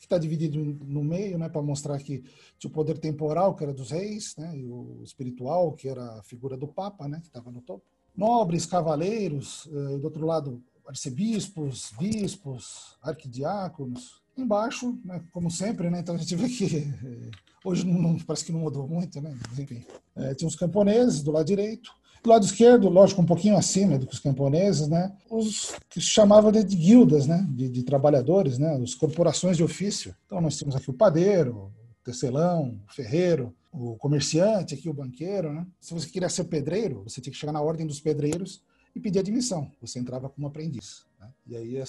Que 0.00 0.06
está 0.06 0.16
dividido 0.16 0.58
no 0.58 1.04
meio, 1.04 1.36
né, 1.38 1.48
para 1.50 1.60
mostrar 1.60 1.98
que 1.98 2.24
tinha 2.58 2.70
o 2.70 2.72
poder 2.72 2.96
temporal, 2.96 3.54
que 3.54 3.62
era 3.62 3.72
dos 3.72 3.90
reis, 3.90 4.34
né, 4.38 4.56
e 4.56 4.66
o 4.66 5.02
espiritual, 5.04 5.72
que 5.74 5.88
era 5.88 6.18
a 6.18 6.22
figura 6.22 6.56
do 6.56 6.66
Papa, 6.66 7.06
né, 7.06 7.20
que 7.20 7.26
estava 7.26 7.50
no 7.50 7.60
topo. 7.60 7.84
Nobres, 8.16 8.64
cavaleiros, 8.64 9.68
eh, 9.70 9.98
do 9.98 10.04
outro 10.04 10.26
lado, 10.26 10.62
arcebispos, 10.86 11.92
bispos, 11.98 12.96
arquidiáconos, 13.02 14.20
Embaixo, 14.36 14.98
né, 15.04 15.22
como 15.32 15.50
sempre, 15.50 15.90
né, 15.90 16.00
então 16.00 16.14
a 16.14 16.18
gente 16.18 16.34
vê 16.34 16.48
que 16.48 16.76
eh, 16.78 17.30
hoje 17.62 17.86
não, 17.86 18.00
não, 18.00 18.18
parece 18.18 18.44
que 18.44 18.52
não 18.52 18.60
mudou 18.60 18.88
muito, 18.88 19.20
né? 19.20 19.36
enfim, 19.58 19.84
é, 20.16 20.34
tinha 20.34 20.48
os 20.48 20.56
camponeses 20.56 21.22
do 21.22 21.30
lado 21.30 21.46
direito, 21.46 21.92
do 22.22 22.30
lado 22.30 22.44
esquerdo, 22.44 22.88
lógico, 22.88 23.22
um 23.22 23.26
pouquinho 23.26 23.56
acima 23.56 23.98
do 23.98 24.06
que 24.06 24.14
os 24.14 24.20
camponeses, 24.20 24.88
né? 24.88 25.16
Os 25.30 25.72
que 25.88 26.00
se 26.00 26.08
chamavam 26.08 26.52
de, 26.52 26.62
de 26.62 26.76
guildas, 26.76 27.26
né? 27.26 27.46
De, 27.50 27.68
de, 27.68 27.82
trabalhadores, 27.82 28.58
né? 28.58 28.74
As 28.82 28.94
corporações 28.94 29.56
de 29.56 29.64
ofício. 29.64 30.14
Então 30.26 30.40
nós 30.40 30.58
temos 30.58 30.76
aqui 30.76 30.90
o 30.90 30.94
padeiro, 30.94 31.56
o 31.56 31.72
tecelão, 32.04 32.78
o 32.88 32.92
ferreiro, 32.92 33.54
o 33.72 33.96
comerciante, 33.96 34.74
aqui 34.74 34.88
o 34.88 34.94
banqueiro, 34.94 35.52
né? 35.52 35.66
Se 35.80 35.94
você 35.94 36.08
queria 36.08 36.28
ser 36.28 36.44
pedreiro, 36.44 37.02
você 37.04 37.20
tinha 37.20 37.32
que 37.32 37.38
chegar 37.38 37.52
na 37.52 37.62
ordem 37.62 37.86
dos 37.86 38.00
pedreiros 38.00 38.62
e 38.94 39.00
pedir 39.00 39.20
admissão. 39.20 39.70
Você 39.80 39.98
entrava 39.98 40.28
como 40.28 40.46
aprendiz. 40.46 41.04
Né? 41.18 41.28
E 41.46 41.56
aí 41.56 41.82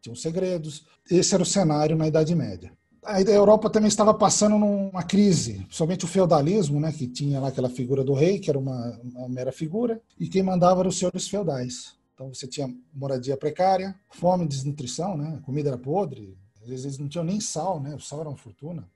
tinham 0.00 0.16
segredos. 0.16 0.86
Esse 1.10 1.34
era 1.34 1.42
o 1.42 1.46
cenário 1.46 1.96
na 1.96 2.08
Idade 2.08 2.34
Média. 2.34 2.72
A 3.06 3.20
Europa 3.20 3.70
também 3.70 3.86
estava 3.86 4.12
passando 4.12 4.58
numa 4.58 5.02
crise, 5.04 5.60
principalmente 5.64 6.04
o 6.04 6.08
feudalismo, 6.08 6.80
né, 6.80 6.92
que 6.92 7.06
tinha 7.06 7.38
lá 7.38 7.48
aquela 7.48 7.68
figura 7.68 8.02
do 8.02 8.12
rei, 8.12 8.40
que 8.40 8.50
era 8.50 8.58
uma, 8.58 9.00
uma 9.04 9.28
mera 9.28 9.52
figura, 9.52 10.00
e 10.18 10.28
quem 10.28 10.42
mandava 10.42 10.80
eram 10.80 10.90
os 10.90 10.98
senhores 10.98 11.28
feudais. 11.28 11.94
Então 12.14 12.34
você 12.34 12.48
tinha 12.48 12.68
moradia 12.92 13.36
precária, 13.36 13.94
fome, 14.10 14.46
desnutrição, 14.46 15.16
né, 15.16 15.38
comida 15.46 15.68
era 15.68 15.78
podre, 15.78 16.36
às 16.60 16.68
vezes 16.68 16.84
eles 16.84 16.98
não 16.98 17.08
tinham 17.08 17.24
nem 17.24 17.40
sal, 17.40 17.80
né, 17.80 17.94
o 17.94 18.00
sal 18.00 18.20
era 18.20 18.28
uma 18.28 18.36
fortuna. 18.36 18.88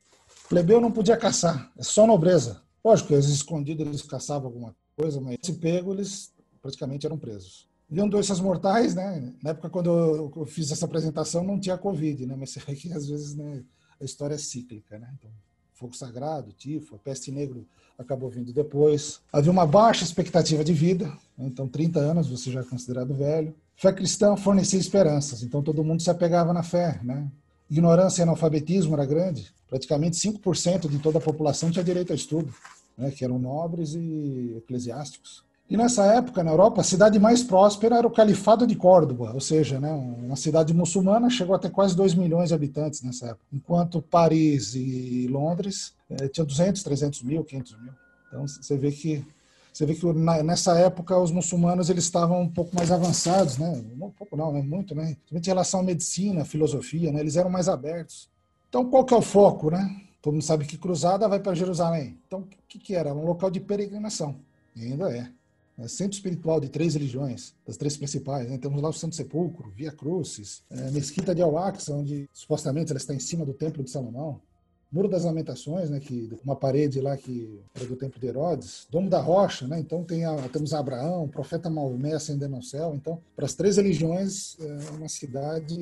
Plebeu 0.48 0.80
não 0.80 0.90
podia 0.90 1.16
caçar, 1.16 1.70
é 1.78 1.82
só 1.84 2.04
nobreza. 2.04 2.60
Lógico, 2.84 3.12
eles 3.12 3.26
escondidos 3.26 3.86
eles 3.86 4.02
caçavam 4.02 4.48
alguma 4.48 4.74
coisa, 4.96 5.20
mas 5.20 5.36
se 5.40 5.52
pego 5.52 5.92
eles 5.92 6.32
praticamente 6.60 7.06
eram 7.06 7.16
presos. 7.16 7.68
Viam 7.88 8.08
doenças 8.08 8.40
mortais, 8.40 8.94
né? 8.94 9.32
Na 9.42 9.50
época 9.50 9.70
quando 9.70 10.32
eu 10.36 10.46
fiz 10.46 10.70
essa 10.72 10.86
apresentação 10.86 11.44
não 11.44 11.60
tinha 11.60 11.78
Covid, 11.78 12.26
né? 12.26 12.34
Mas 12.36 12.50
você 12.50 12.60
vê 12.66 12.74
que 12.74 12.92
às 12.92 13.08
vezes 13.08 13.34
né, 13.36 13.62
a 14.00 14.04
história 14.04 14.34
é 14.34 14.38
cíclica, 14.38 14.98
né? 14.98 15.08
Então, 15.18 15.30
fogo 15.74 15.94
sagrado, 15.94 16.52
tifo, 16.52 16.94
a 16.94 16.98
peste 16.98 17.30
negra 17.30 17.60
acabou 17.98 18.30
vindo 18.30 18.52
depois. 18.52 19.20
Havia 19.32 19.50
uma 19.50 19.66
baixa 19.66 20.04
expectativa 20.04 20.64
de 20.64 20.72
vida, 20.72 21.06
né? 21.36 21.46
então 21.46 21.68
30 21.68 22.00
anos 22.00 22.28
você 22.28 22.50
já 22.50 22.60
é 22.60 22.64
considerado 22.64 23.14
velho. 23.14 23.54
Fé 23.76 23.92
cristã 23.92 24.36
fornecia 24.36 24.78
esperanças, 24.78 25.42
então 25.42 25.62
todo 25.62 25.84
mundo 25.84 26.02
se 26.02 26.10
apegava 26.10 26.52
na 26.52 26.62
fé, 26.62 27.00
né? 27.02 27.30
Ignorância 27.70 28.20
e 28.20 28.24
analfabetismo 28.24 28.94
era 28.94 29.06
grande. 29.06 29.52
Praticamente 29.68 30.16
5% 30.16 30.88
de 30.88 30.98
toda 30.98 31.18
a 31.18 31.20
população 31.20 31.70
tinha 31.70 31.84
direito 31.84 32.10
ao 32.10 32.16
estudo, 32.16 32.52
né? 32.98 33.10
que 33.10 33.24
eram 33.24 33.38
nobres 33.38 33.94
e 33.94 34.54
eclesiásticos. 34.58 35.44
E 35.70 35.76
nessa 35.76 36.04
época, 36.04 36.42
na 36.42 36.50
Europa, 36.50 36.80
a 36.80 36.84
cidade 36.84 37.16
mais 37.20 37.44
próspera 37.44 37.96
era 37.98 38.06
o 38.06 38.10
Califado 38.10 38.66
de 38.66 38.74
Córdoba, 38.74 39.30
ou 39.32 39.40
seja, 39.40 39.78
né, 39.78 39.92
uma 39.92 40.34
cidade 40.34 40.74
muçulmana, 40.74 41.30
chegou 41.30 41.54
a 41.54 41.60
ter 41.60 41.70
quase 41.70 41.94
2 41.94 42.14
milhões 42.14 42.48
de 42.48 42.54
habitantes 42.56 43.02
nessa 43.02 43.28
época, 43.28 43.44
enquanto 43.52 44.02
Paris 44.02 44.74
e 44.74 45.28
Londres 45.30 45.94
eh, 46.10 46.26
tinham 46.26 46.44
200, 46.44 46.82
300 46.82 47.22
mil, 47.22 47.44
500 47.44 47.78
mil. 47.82 47.92
Então 48.26 48.48
você 48.48 48.76
vê 48.76 48.90
que 48.90 49.24
você 49.72 49.86
vê 49.86 49.94
que 49.94 50.04
nessa 50.44 50.76
época 50.76 51.16
os 51.16 51.30
muçulmanos 51.30 51.88
eles 51.88 52.02
estavam 52.02 52.42
um 52.42 52.48
pouco 52.48 52.74
mais 52.74 52.90
avançados, 52.90 53.56
né? 53.56 53.68
Um 54.00 54.10
pouco 54.10 54.36
não, 54.36 54.52
né? 54.52 54.60
muito, 54.60 54.96
né? 54.96 55.16
Em 55.30 55.40
relação 55.40 55.78
à 55.78 55.82
medicina, 55.84 56.42
à 56.42 56.44
filosofia, 56.44 57.12
né? 57.12 57.20
Eles 57.20 57.36
eram 57.36 57.48
mais 57.48 57.68
abertos. 57.68 58.28
Então 58.68 58.90
qual 58.90 59.04
que 59.04 59.14
é 59.14 59.16
o 59.16 59.22
foco, 59.22 59.70
né? 59.70 59.88
Todo 60.20 60.32
mundo 60.32 60.42
sabe 60.42 60.64
que 60.64 60.76
cruzada 60.76 61.28
vai 61.28 61.38
para 61.38 61.54
Jerusalém. 61.54 62.18
Então 62.26 62.40
o 62.40 62.48
que, 62.68 62.80
que 62.80 62.96
era? 62.96 63.14
Um 63.14 63.24
local 63.24 63.48
de 63.48 63.60
peregrinação. 63.60 64.34
E 64.74 64.84
ainda 64.84 65.08
é 65.16 65.30
é, 65.80 65.88
centro 65.88 66.14
espiritual 66.14 66.60
de 66.60 66.68
três 66.68 66.94
religiões, 66.94 67.54
das 67.66 67.76
três 67.76 67.96
principais. 67.96 68.48
Né? 68.48 68.58
Temos 68.58 68.80
lá 68.82 68.88
o 68.88 68.92
Santo 68.92 69.16
Sepulcro, 69.16 69.70
Via 69.70 69.90
Crucis, 69.90 70.62
é, 70.70 70.90
Mesquita 70.90 71.34
de 71.34 71.42
Al-Aqsa, 71.42 71.94
onde 71.94 72.28
supostamente 72.32 72.92
ela 72.92 72.98
está 72.98 73.14
em 73.14 73.18
cima 73.18 73.44
do 73.44 73.54
Templo 73.54 73.82
de 73.82 73.90
Salomão. 73.90 74.40
Muro 74.92 75.08
das 75.08 75.24
Lamentações, 75.24 75.88
né, 75.88 76.00
que 76.00 76.28
uma 76.44 76.56
parede 76.56 77.00
lá 77.00 77.16
que 77.16 77.60
era 77.74 77.86
do 77.86 77.94
Templo 77.94 78.20
de 78.20 78.26
Herodes, 78.26 78.88
Domo 78.90 79.08
da 79.08 79.20
Rocha, 79.20 79.66
né, 79.68 79.78
então 79.78 80.02
tem 80.02 80.24
a, 80.24 80.34
temos 80.48 80.74
Abraão, 80.74 81.24
o 81.24 81.28
profeta 81.28 81.70
Maomé 81.70 82.14
ascendendo 82.14 82.56
ao 82.56 82.62
céu. 82.62 82.92
Então, 82.96 83.22
para 83.36 83.46
as 83.46 83.54
três 83.54 83.76
religiões, 83.76 84.56
é 84.58 84.90
uma 84.90 85.08
cidade 85.08 85.76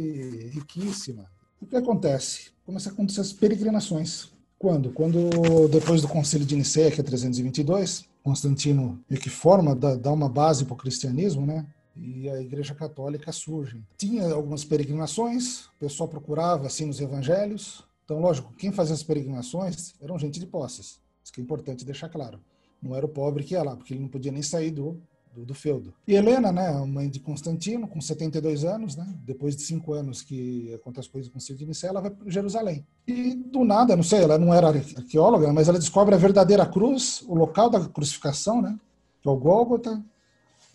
riquíssima. 0.53 1.25
O 1.61 1.67
que 1.67 1.75
acontece? 1.75 2.51
Começam 2.67 2.93
a 2.93 2.95
acontecer 2.95 3.23
as 3.23 3.33
peregrinações. 3.33 4.31
Quando? 4.59 4.91
Quando, 4.91 5.69
depois 5.69 6.03
do 6.03 6.09
Concílio 6.09 6.47
de 6.47 6.57
Nicéia, 6.57 6.91
que 6.91 7.01
é 7.01 7.05
322, 7.05 8.05
Constantino 8.29 9.03
meio 9.09 9.23
que 9.23 9.31
forma, 9.31 9.75
dá, 9.75 9.97
dá 9.97 10.13
uma 10.13 10.29
base 10.29 10.67
para 10.67 10.75
o 10.75 10.77
cristianismo, 10.77 11.47
né? 11.47 11.67
E 11.97 12.29
a 12.29 12.41
Igreja 12.41 12.75
Católica 12.75 13.33
surge. 13.33 13.83
Tinha 13.97 14.31
algumas 14.33 14.65
peregrinações, 14.65 15.65
o 15.65 15.75
pessoal 15.81 16.09
procurava 16.09 16.67
assim 16.67 16.85
nos 16.85 17.01
evangelhos. 17.01 17.85
Então, 18.05 18.21
lógico, 18.21 18.53
quem 18.53 18.71
fazia 18.71 18.95
as 18.95 19.03
peregrinações 19.03 19.95
eram 20.01 20.19
gente 20.19 20.39
de 20.39 20.47
posses. 20.47 21.01
Isso 21.25 21.33
que 21.33 21.41
é 21.41 21.45
importante 21.45 21.87
deixar 21.87 22.11
claro. 22.11 22.39
Não 22.83 22.95
era 22.95 23.07
o 23.07 23.09
pobre 23.09 23.45
que 23.45 23.55
ia 23.55 23.63
lá, 23.63 23.75
porque 23.75 23.95
ele 23.95 24.03
não 24.03 24.09
podia 24.09 24.31
nem 24.31 24.43
sair 24.43 24.71
do, 24.71 25.01
do, 25.39 25.45
do 25.45 25.55
feudo. 25.55 25.95
E 26.07 26.15
Helena, 26.15 26.51
né, 26.51 26.73
mãe 26.87 27.09
de 27.09 27.21
Constantino, 27.21 27.87
com 27.87 28.01
72 28.01 28.65
anos, 28.65 28.97
né, 28.97 29.07
depois 29.25 29.57
de 29.57 29.63
cinco 29.63 29.93
anos 29.93 30.23
que 30.23 30.73
acontece 30.75 31.07
as 31.07 31.13
coisas 31.13 31.31
com 31.31 31.39
o 31.39 31.57
de 31.57 31.67
Nicéia, 31.67 31.91
ela 31.91 32.01
vai 32.01 32.11
para 32.11 32.29
Jerusalém. 32.31 32.85
E 33.07 33.35
do 33.35 33.65
nada, 33.65 33.95
não 33.95 34.03
sei, 34.03 34.23
ela 34.23 34.39
não 34.39 34.53
era 34.53 34.69
arqueóloga, 34.69 35.53
mas 35.53 35.69
ela 35.69 35.79
descobre 35.79 36.15
a 36.15 36.19
verdadeira 36.19 36.67
cruz, 36.67 37.23
o 37.27 37.35
local 37.35 37.71
da 37.71 37.89
crucificação, 37.89 38.61
né, 38.61 38.79
que 39.23 39.29
é 39.29 39.31
o 39.31 39.37
Gólgota, 39.37 40.03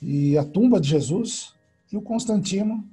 e 0.01 0.37
a 0.37 0.43
tumba 0.43 0.79
de 0.79 0.89
Jesus, 0.89 1.53
e 1.91 1.97
o 1.97 2.01
Constantino 2.01 2.83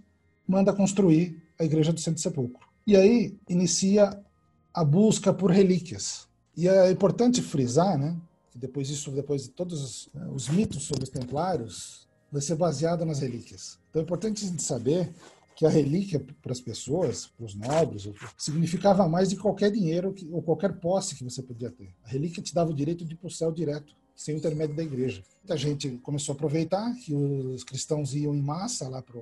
manda 0.47 0.73
construir 0.73 1.41
a 1.59 1.65
igreja 1.65 1.93
do 1.93 2.00
Santo 2.00 2.21
Sepulcro. 2.21 2.69
E 2.87 2.97
aí 2.97 3.37
inicia 3.49 4.19
a 4.73 4.85
busca 4.85 5.33
por 5.33 5.50
relíquias. 5.50 6.29
E 6.57 6.69
é 6.69 6.91
importante 6.91 7.41
frisar, 7.41 7.97
né, 7.97 8.17
que 8.50 8.59
depois 8.59 8.90
isso, 8.90 9.11
depois 9.11 9.45
de 9.45 9.50
todos 9.50 9.83
os, 9.83 10.11
né, 10.12 10.28
os 10.33 10.49
mitos 10.49 10.83
sobre 10.85 11.04
os 11.04 11.11
templários, 11.11 12.09
vai 12.30 12.42
ser 12.42 12.57
baseado 12.57 13.04
nas 13.04 13.21
relíquias. 13.21 13.78
Então 13.88 14.00
é 14.00 14.04
importante 14.04 14.45
a 14.45 14.49
gente 14.49 14.62
saber 14.62 15.12
que 15.57 15.66
a 15.66 15.69
relíquia 15.69 16.25
para 16.40 16.52
as 16.52 16.61
pessoas, 16.61 17.26
para 17.26 17.45
os 17.45 17.54
nobres, 17.54 18.09
significava 18.38 19.07
mais 19.09 19.28
de 19.28 19.37
qualquer 19.37 19.71
dinheiro 19.71 20.12
que, 20.12 20.26
ou 20.33 20.42
qualquer 20.42 20.80
posse 20.80 21.14
que 21.14 21.23
você 21.23 21.42
podia 21.42 21.71
ter. 21.71 21.95
A 22.02 22.09
relíquia 22.09 22.42
te 22.42 22.54
dava 22.54 22.71
o 22.71 22.75
direito 22.75 23.04
de 23.04 23.12
ir 23.12 23.16
para 23.16 23.28
o 23.28 23.30
céu 23.30 23.52
direto, 23.52 23.95
sem 24.16 24.35
o 24.35 24.38
intermédio 24.38 24.75
da 24.75 24.83
igreja. 24.83 25.23
Muita 25.38 25.57
gente 25.57 25.90
começou 25.99 26.33
a 26.33 26.37
aproveitar 26.37 26.95
que 26.97 27.14
os 27.14 27.62
cristãos 27.62 28.14
iam 28.14 28.35
em 28.35 28.40
massa 28.40 28.88
lá 28.88 29.02
para 29.02 29.21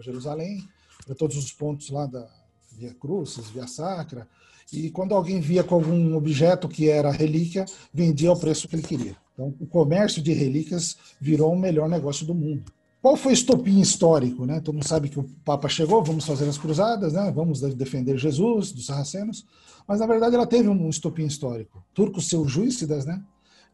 Jerusalém, 0.00 0.66
para 1.04 1.14
todos 1.14 1.36
os 1.36 1.52
pontos 1.52 1.90
lá 1.90 2.06
da 2.06 2.28
Via 2.72 2.92
Crucis, 2.94 3.48
Via 3.50 3.66
Sacra, 3.66 4.28
e 4.72 4.90
quando 4.90 5.14
alguém 5.14 5.40
via 5.40 5.62
com 5.62 5.76
algum 5.76 6.16
objeto 6.16 6.68
que 6.68 6.88
era 6.88 7.10
relíquia, 7.10 7.64
vendia 7.92 8.30
ao 8.30 8.38
preço 8.38 8.66
que 8.66 8.74
ele 8.74 8.82
queria. 8.82 9.16
Então, 9.32 9.54
o 9.60 9.66
comércio 9.66 10.22
de 10.22 10.32
relíquias 10.32 10.96
virou 11.20 11.52
o 11.52 11.58
melhor 11.58 11.88
negócio 11.88 12.26
do 12.26 12.34
mundo. 12.34 12.64
Qual 13.00 13.16
foi 13.16 13.32
o 13.32 13.34
estopim 13.34 13.80
histórico? 13.80 14.44
Né? 14.44 14.60
Todo 14.60 14.74
mundo 14.74 14.88
sabe 14.88 15.08
que 15.08 15.20
o 15.20 15.24
Papa 15.44 15.68
chegou, 15.68 16.02
vamos 16.02 16.24
fazer 16.24 16.48
as 16.48 16.58
cruzadas, 16.58 17.12
né? 17.12 17.30
vamos 17.30 17.60
defender 17.60 18.18
Jesus 18.18 18.72
dos 18.72 18.86
sarracenos, 18.86 19.46
mas 19.86 20.00
na 20.00 20.06
verdade 20.06 20.34
ela 20.34 20.46
teve 20.46 20.68
um 20.68 20.88
estopim 20.88 21.26
histórico. 21.26 21.84
Turcos 21.94 22.28
seljúcidas, 22.28 23.06
né? 23.06 23.22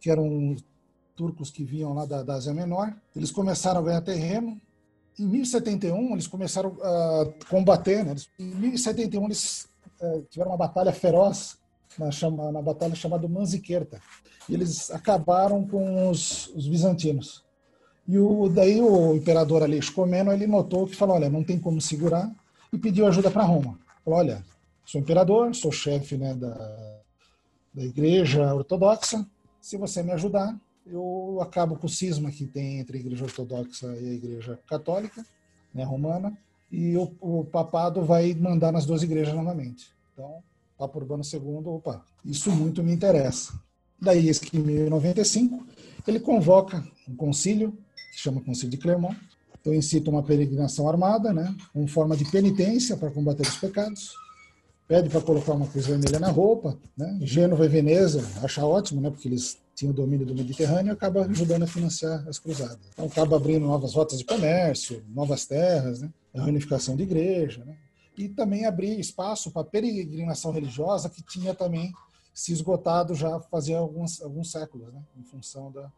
que 0.00 0.10
eram 0.10 0.54
turcos 1.14 1.50
que 1.50 1.64
vinham 1.64 1.94
lá 1.94 2.04
da, 2.04 2.22
da 2.22 2.34
Ásia 2.34 2.52
Menor, 2.52 2.94
eles 3.16 3.30
começaram 3.30 3.80
a 3.80 3.84
ganhar 3.84 4.00
terreno. 4.02 4.60
Em 5.18 5.26
1071 5.26 6.12
eles 6.12 6.26
começaram 6.26 6.76
a 6.82 7.32
combater, 7.48 8.04
né? 8.04 8.14
em 8.38 8.54
1071 8.54 9.24
eles 9.24 9.71
tiveram 10.30 10.50
uma 10.52 10.56
batalha 10.56 10.92
feroz 10.92 11.58
na, 11.98 12.10
chama, 12.10 12.50
na 12.52 12.62
batalha 12.62 12.94
chamada 12.94 13.28
Manziquerta. 13.28 14.00
E 14.48 14.54
eles 14.54 14.90
acabaram 14.90 15.66
com 15.66 16.10
os, 16.10 16.48
os 16.48 16.66
bizantinos. 16.68 17.44
E 18.08 18.18
o, 18.18 18.48
daí 18.48 18.80
o 18.80 19.14
imperador 19.14 19.62
ali, 19.62 19.80
Comeno, 19.92 20.32
ele 20.32 20.46
notou 20.46 20.86
que 20.86 20.96
falou, 20.96 21.16
olha, 21.16 21.30
não 21.30 21.44
tem 21.44 21.58
como 21.58 21.80
segurar, 21.80 22.30
e 22.72 22.78
pediu 22.78 23.06
ajuda 23.06 23.30
para 23.30 23.44
Roma. 23.44 23.78
Falou, 24.04 24.18
olha, 24.18 24.44
sou 24.84 25.00
imperador, 25.00 25.54
sou 25.54 25.70
chefe 25.70 26.16
né, 26.16 26.34
da, 26.34 26.54
da 27.72 27.82
igreja 27.82 28.52
ortodoxa, 28.54 29.24
se 29.60 29.76
você 29.76 30.02
me 30.02 30.10
ajudar, 30.10 30.58
eu 30.84 31.38
acabo 31.40 31.76
com 31.76 31.86
o 31.86 31.90
cisma 31.90 32.30
que 32.30 32.44
tem 32.44 32.80
entre 32.80 32.98
a 32.98 33.00
igreja 33.00 33.24
ortodoxa 33.24 33.86
e 34.00 34.08
a 34.08 34.12
igreja 34.12 34.58
católica, 34.66 35.24
né, 35.72 35.84
romana, 35.84 36.36
e 36.72 36.96
o, 36.96 37.14
o, 37.20 37.44
papado 37.44 38.02
vai 38.02 38.32
mandar 38.32 38.72
nas 38.72 38.86
duas 38.86 39.02
igrejas 39.02 39.34
novamente. 39.34 39.88
Então, 40.14 40.42
Papa 40.78 40.98
Urbano 40.98 41.22
II, 41.22 41.66
opa, 41.66 42.02
isso 42.24 42.50
muito 42.50 42.82
me 42.82 42.92
interessa. 42.92 43.52
Daí, 44.00 44.30
em 44.52 44.58
1095, 44.58 45.66
ele 46.08 46.18
convoca 46.18 46.82
um 47.06 47.14
concílio, 47.14 47.76
que 48.12 48.18
chama 48.18 48.40
Concílio 48.40 48.70
de 48.70 48.78
Clermont, 48.78 49.16
então 49.60 49.72
incita 49.72 50.10
uma 50.10 50.22
peregrinação 50.22 50.88
armada, 50.88 51.32
né, 51.32 51.54
com 51.72 51.86
forma 51.86 52.16
de 52.16 52.24
penitência 52.24 52.96
para 52.96 53.10
combater 53.10 53.42
os 53.42 53.56
pecados, 53.58 54.12
pede 54.88 55.08
para 55.08 55.20
colocar 55.20 55.52
uma 55.52 55.66
cruz 55.66 55.86
vermelha 55.86 56.18
na 56.18 56.30
roupa, 56.30 56.76
né, 56.96 57.18
Gênova 57.20 57.64
e 57.64 57.68
Veneza 57.68 58.26
acha 58.42 58.66
ótimo, 58.66 59.00
né, 59.00 59.10
porque 59.10 59.28
eles 59.28 59.58
tinham 59.74 59.92
o 59.92 59.94
domínio 59.94 60.26
do 60.26 60.34
Mediterrâneo 60.34 60.90
e 60.90 60.92
acaba 60.92 61.24
ajudando 61.24 61.62
a 61.62 61.66
financiar 61.66 62.26
as 62.26 62.38
cruzadas. 62.38 62.80
Então 62.92 63.06
acaba 63.06 63.36
abrindo 63.36 63.66
novas 63.66 63.94
rotas 63.94 64.18
de 64.18 64.24
comércio, 64.24 65.02
novas 65.14 65.46
terras, 65.46 66.00
né, 66.00 66.10
a 66.34 66.42
reunificação 66.42 66.96
de 66.96 67.02
igreja, 67.02 67.64
né, 67.64 67.76
e 68.16 68.28
também 68.28 68.66
abrir 68.66 68.98
espaço 68.98 69.50
para 69.50 69.64
peregrinação 69.64 70.50
religiosa 70.52 71.08
que 71.08 71.22
tinha 71.22 71.54
também 71.54 71.92
se 72.34 72.52
esgotado 72.52 73.14
já 73.14 73.38
fazia 73.40 73.78
alguns, 73.78 74.20
alguns 74.22 74.50
séculos, 74.50 74.92
né? 74.92 75.02
em 75.18 75.22
função 75.22 75.70
da, 75.70 75.90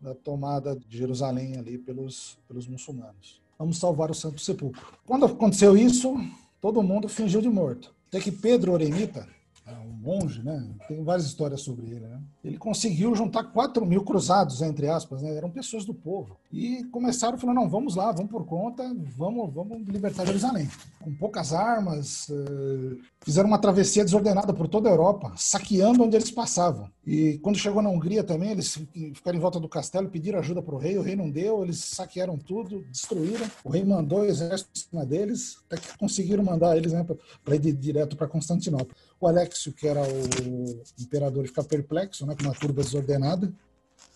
da 0.00 0.14
tomada 0.14 0.76
de 0.76 0.96
Jerusalém 0.96 1.56
ali 1.56 1.78
pelos, 1.78 2.38
pelos 2.48 2.66
muçulmanos. 2.66 3.40
Vamos 3.58 3.78
salvar 3.78 4.10
o 4.10 4.14
Santo 4.14 4.40
Sepulcro. 4.40 4.82
Quando 5.06 5.26
aconteceu 5.26 5.76
isso, 5.76 6.14
todo 6.60 6.82
mundo 6.82 7.08
fingiu 7.08 7.40
de 7.40 7.48
morto. 7.48 7.94
Até 8.08 8.20
que 8.20 8.32
Pedro 8.32 8.72
Oremita, 8.72 9.28
um 9.72 9.92
monge, 9.92 10.42
né? 10.42 10.68
Tem 10.86 11.02
várias 11.02 11.26
histórias 11.26 11.62
sobre 11.62 11.86
ele, 11.86 12.06
né? 12.06 12.20
Ele 12.44 12.58
conseguiu 12.58 13.14
juntar 13.14 13.44
4 13.44 13.86
mil 13.86 14.04
cruzados, 14.04 14.60
entre 14.60 14.88
aspas, 14.88 15.22
né? 15.22 15.34
Eram 15.34 15.50
pessoas 15.50 15.84
do 15.84 15.94
povo. 15.94 16.36
E 16.52 16.84
começaram 16.84 17.38
falando, 17.38 17.56
não, 17.56 17.68
vamos 17.68 17.96
lá, 17.96 18.12
vamos 18.12 18.30
por 18.30 18.44
conta, 18.44 18.84
vamos, 19.16 19.52
vamos 19.52 19.86
libertar 19.88 20.26
Jerusalém. 20.26 20.68
Com 21.02 21.14
poucas 21.14 21.52
armas, 21.52 22.28
eh, 22.30 22.96
fizeram 23.22 23.48
uma 23.48 23.58
travessia 23.58 24.04
desordenada 24.04 24.52
por 24.52 24.68
toda 24.68 24.88
a 24.88 24.92
Europa, 24.92 25.32
saqueando 25.36 26.04
onde 26.04 26.16
eles 26.16 26.30
passavam. 26.30 26.90
E 27.06 27.38
quando 27.42 27.58
chegou 27.58 27.82
na 27.82 27.90
Hungria 27.90 28.22
também, 28.22 28.50
eles 28.50 28.78
ficaram 29.14 29.36
em 29.38 29.40
volta 29.40 29.58
do 29.58 29.68
castelo, 29.68 30.08
pediram 30.08 30.38
ajuda 30.38 30.62
para 30.62 30.74
o 30.74 30.78
rei, 30.78 30.96
o 30.96 31.02
rei 31.02 31.16
não 31.16 31.30
deu, 31.30 31.62
eles 31.62 31.78
saquearam 31.78 32.38
tudo, 32.38 32.84
destruíram. 32.90 33.46
O 33.64 33.70
rei 33.70 33.84
mandou 33.84 34.20
o 34.20 34.24
exército 34.24 34.70
em 34.74 34.78
cima 34.78 35.06
deles, 35.06 35.58
até 35.66 35.76
que 35.76 35.98
conseguiram 35.98 36.44
mandar 36.44 36.76
eles 36.76 36.92
né, 36.92 37.04
para 37.44 37.56
ir 37.56 37.72
direto 37.72 38.16
para 38.16 38.28
Constantinopla. 38.28 38.94
O 39.20 39.26
Alexio, 39.26 39.72
que 39.72 39.86
era 39.86 40.02
o 40.02 40.82
imperador, 41.00 41.46
fica 41.46 41.64
perplexo, 41.64 42.26
né, 42.26 42.34
com 42.36 42.44
uma 42.44 42.54
curva 42.54 42.82
desordenada, 42.82 43.52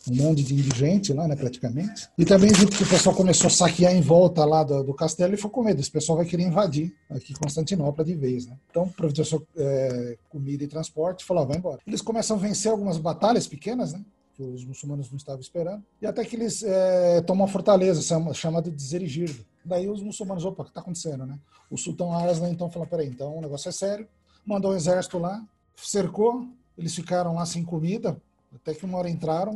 um 0.06 0.14
monte 0.14 0.42
de 0.42 0.54
indigente 0.54 1.12
lá, 1.12 1.26
né, 1.26 1.36
praticamente. 1.36 2.08
E 2.16 2.24
também 2.24 2.50
viu 2.52 2.68
que 2.68 2.82
o 2.82 2.88
pessoal 2.88 3.14
começou 3.14 3.48
a 3.48 3.50
saquear 3.50 3.94
em 3.94 4.00
volta 4.00 4.44
lá 4.44 4.62
do, 4.62 4.82
do 4.82 4.94
castelo 4.94 5.34
e 5.34 5.36
ficou 5.36 5.50
com 5.50 5.62
medo. 5.62 5.80
Esse 5.80 5.90
pessoal 5.90 6.18
vai 6.18 6.26
querer 6.26 6.44
invadir 6.44 6.94
aqui 7.10 7.34
Constantinopla 7.34 8.04
de 8.04 8.14
vez, 8.14 8.46
né? 8.46 8.56
Então, 8.70 8.88
providenciou 8.88 9.46
é, 9.56 10.16
comida 10.28 10.64
e 10.64 10.68
transporte 10.68 11.22
e 11.22 11.26
falou, 11.26 11.42
ah, 11.42 11.46
vai 11.46 11.56
embora. 11.58 11.80
Eles 11.86 12.00
começam 12.00 12.36
a 12.36 12.40
vencer 12.40 12.70
algumas 12.70 12.98
batalhas 12.98 13.46
pequenas, 13.46 13.92
né? 13.92 14.04
Que 14.34 14.42
os 14.42 14.64
muçulmanos 14.64 15.10
não 15.10 15.16
estavam 15.16 15.40
esperando. 15.40 15.84
E 16.00 16.06
até 16.06 16.24
que 16.24 16.36
eles 16.36 16.62
é, 16.62 17.20
tomam 17.22 17.44
a 17.44 17.48
fortaleza, 17.48 18.02
chamada 18.34 18.70
de 18.70 18.82
Zerigirdo. 18.82 19.44
Daí 19.64 19.88
os 19.88 20.02
muçulmanos, 20.02 20.44
opa, 20.44 20.62
o 20.62 20.64
que 20.64 20.70
está 20.70 20.80
acontecendo, 20.80 21.26
né? 21.26 21.38
O 21.70 21.76
sultão 21.76 22.12
Arslan 22.12 22.50
então 22.50 22.70
falou, 22.70 22.88
peraí, 22.88 23.08
então 23.08 23.36
o 23.36 23.40
negócio 23.40 23.68
é 23.68 23.72
sério. 23.72 24.08
Mandou 24.44 24.72
um 24.72 24.76
exército 24.76 25.18
lá, 25.18 25.44
cercou, 25.76 26.46
eles 26.76 26.94
ficaram 26.94 27.34
lá 27.34 27.44
sem 27.44 27.64
comida, 27.64 28.20
até 28.54 28.74
que 28.74 28.84
uma 28.84 28.98
hora 28.98 29.10
entraram, 29.10 29.52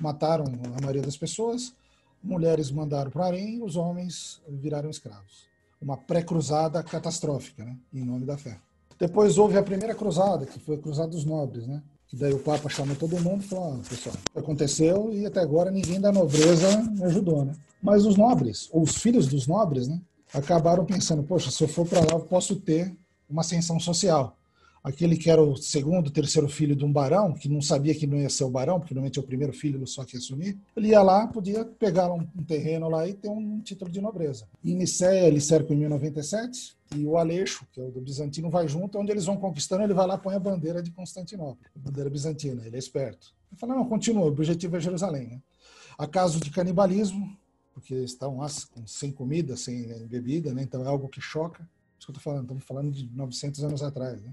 mataram 0.00 0.44
a 0.76 0.80
maioria 0.80 1.02
das 1.02 1.16
pessoas, 1.16 1.74
mulheres 2.22 2.70
mandaram 2.70 3.10
para 3.10 3.22
o 3.22 3.24
harém, 3.24 3.62
os 3.62 3.76
homens 3.76 4.40
viraram 4.48 4.90
escravos. 4.90 5.46
Uma 5.80 5.96
pré-cruzada 5.96 6.82
catastrófica, 6.82 7.64
né, 7.64 7.76
em 7.92 8.04
nome 8.04 8.24
da 8.24 8.36
fé. 8.36 8.58
Depois 8.98 9.38
houve 9.38 9.56
a 9.56 9.62
primeira 9.62 9.94
cruzada, 9.94 10.44
que 10.44 10.58
foi 10.58 10.74
a 10.74 10.78
cruzada 10.78 11.08
dos 11.08 11.24
nobres, 11.24 11.66
né? 11.66 11.82
Que 12.08 12.16
daí 12.16 12.32
o 12.32 12.40
Papa 12.40 12.68
chamou 12.68 12.96
todo 12.96 13.20
mundo 13.20 13.44
e 13.44 13.46
falou: 13.46 13.78
pessoal, 13.88 14.16
aconteceu 14.34 15.12
e 15.12 15.24
até 15.24 15.40
agora 15.40 15.70
ninguém 15.70 16.00
da 16.00 16.10
nobreza 16.10 16.82
me 16.82 17.04
ajudou, 17.04 17.44
né? 17.44 17.54
Mas 17.80 18.04
os 18.04 18.16
nobres, 18.16 18.68
ou 18.72 18.82
os 18.82 18.96
filhos 18.96 19.28
dos 19.28 19.46
nobres, 19.46 19.86
né? 19.86 20.00
Acabaram 20.34 20.84
pensando: 20.84 21.22
poxa, 21.22 21.50
se 21.50 21.62
eu 21.62 21.68
for 21.68 21.86
para 21.86 22.00
lá, 22.00 22.06
eu 22.12 22.20
posso 22.20 22.56
ter 22.56 22.92
uma 23.28 23.42
ascensão 23.42 23.78
social 23.78 24.38
aquele 24.82 25.16
que 25.16 25.30
era 25.30 25.42
o 25.42 25.56
segundo, 25.56 26.10
terceiro 26.10 26.48
filho 26.48 26.74
de 26.74 26.84
um 26.84 26.92
barão, 26.92 27.34
que 27.34 27.48
não 27.48 27.60
sabia 27.60 27.94
que 27.94 28.06
não 28.06 28.18
ia 28.18 28.30
ser 28.30 28.44
o 28.44 28.50
barão, 28.50 28.78
porque 28.78 28.94
normalmente 28.94 29.18
é 29.18 29.22
o 29.22 29.26
primeiro 29.26 29.52
filho 29.52 29.86
só 29.86 30.04
que 30.04 30.16
ia 30.16 30.18
assumir, 30.18 30.58
ele 30.76 30.88
ia 30.88 31.02
lá, 31.02 31.26
podia 31.26 31.64
pegar 31.64 32.12
um, 32.12 32.26
um 32.36 32.42
terreno 32.42 32.88
lá 32.88 33.06
e 33.06 33.12
ter 33.12 33.28
um 33.28 33.60
título 33.60 33.90
de 33.90 34.00
nobreza. 34.00 34.46
Em 34.64 34.74
Nicéia, 34.74 35.26
ele 35.26 35.40
cerca 35.40 35.72
em 35.74 35.76
1097, 35.76 36.76
e 36.96 37.04
o 37.04 37.18
Aleixo, 37.18 37.66
que 37.72 37.80
é 37.80 37.84
o 37.84 37.90
do 37.90 38.00
Bizantino, 38.00 38.48
vai 38.48 38.66
junto, 38.66 38.98
onde 38.98 39.10
eles 39.10 39.26
vão 39.26 39.36
conquistando, 39.36 39.82
ele 39.82 39.94
vai 39.94 40.06
lá 40.06 40.16
põe 40.16 40.34
a 40.34 40.40
bandeira 40.40 40.82
de 40.82 40.90
Constantinopla, 40.90 41.68
a 41.76 41.78
bandeira 41.78 42.08
bizantina, 42.08 42.66
ele 42.66 42.76
é 42.76 42.78
esperto. 42.78 43.34
Ele 43.50 43.58
fala, 43.60 43.74
não, 43.74 43.84
continua, 43.84 44.24
o 44.24 44.28
objetivo 44.28 44.76
é 44.76 44.80
Jerusalém. 44.80 45.28
Né? 45.28 45.42
A 45.98 46.06
caso 46.06 46.40
de 46.40 46.50
canibalismo, 46.50 47.36
porque 47.74 47.94
estão 47.94 48.38
lá 48.38 48.48
sem 48.86 49.12
comida, 49.12 49.56
sem 49.56 50.06
bebida, 50.06 50.54
né? 50.54 50.62
então 50.62 50.82
é 50.82 50.86
algo 50.88 51.08
que 51.08 51.20
choca. 51.20 51.68
Isso 51.98 52.06
que 52.06 52.12
eu 52.12 52.16
estou 52.16 52.22
falando, 52.22 52.42
estamos 52.42 52.64
falando 52.64 52.92
de 52.92 53.10
900 53.14 53.64
anos 53.64 53.82
atrás. 53.82 54.22
Né? 54.22 54.32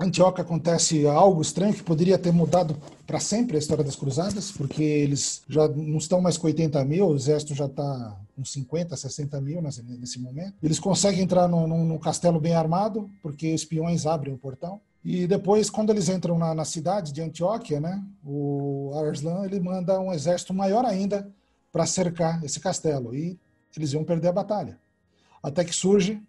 Antioquia 0.00 0.44
acontece 0.44 1.06
algo 1.08 1.42
estranho 1.42 1.74
que 1.74 1.82
poderia 1.82 2.16
ter 2.16 2.32
mudado 2.32 2.76
para 3.04 3.18
sempre 3.18 3.56
a 3.56 3.58
história 3.58 3.82
das 3.82 3.96
cruzadas, 3.96 4.52
porque 4.52 4.82
eles 4.82 5.42
já 5.48 5.66
não 5.66 5.98
estão 5.98 6.20
mais 6.20 6.38
com 6.38 6.46
80 6.46 6.84
mil, 6.84 7.08
o 7.08 7.16
exército 7.16 7.52
já 7.52 7.66
está 7.66 8.16
com 8.36 8.44
50, 8.44 8.96
60 8.96 9.40
mil 9.40 9.60
nesse, 9.60 10.20
momento. 10.20 10.54
Eles 10.62 10.78
conseguem 10.78 11.22
entrar 11.22 11.48
no, 11.48 11.66
no, 11.66 11.98
castelo 11.98 12.38
bem 12.38 12.54
armado, 12.54 13.10
porque 13.20 13.48
espiões 13.48 14.06
abrem 14.06 14.32
o 14.32 14.38
portão. 14.38 14.80
E 15.04 15.26
depois, 15.26 15.68
quando 15.68 15.90
eles 15.90 16.08
entram 16.08 16.38
na, 16.38 16.54
na 16.54 16.64
cidade 16.64 17.12
de 17.12 17.20
Antioquia, 17.20 17.80
né, 17.80 18.00
o 18.24 18.92
Arslan 18.94 19.46
ele 19.46 19.58
manda 19.58 19.98
um 19.98 20.12
exército 20.12 20.54
maior 20.54 20.84
ainda 20.84 21.28
para 21.72 21.86
cercar 21.86 22.44
esse 22.44 22.60
castelo. 22.60 23.16
E 23.16 23.36
eles 23.76 23.92
iam 23.92 24.04
perder 24.04 24.28
a 24.28 24.32
batalha. 24.32 24.78
Até 25.42 25.64
que 25.64 25.74
surge 25.74 26.22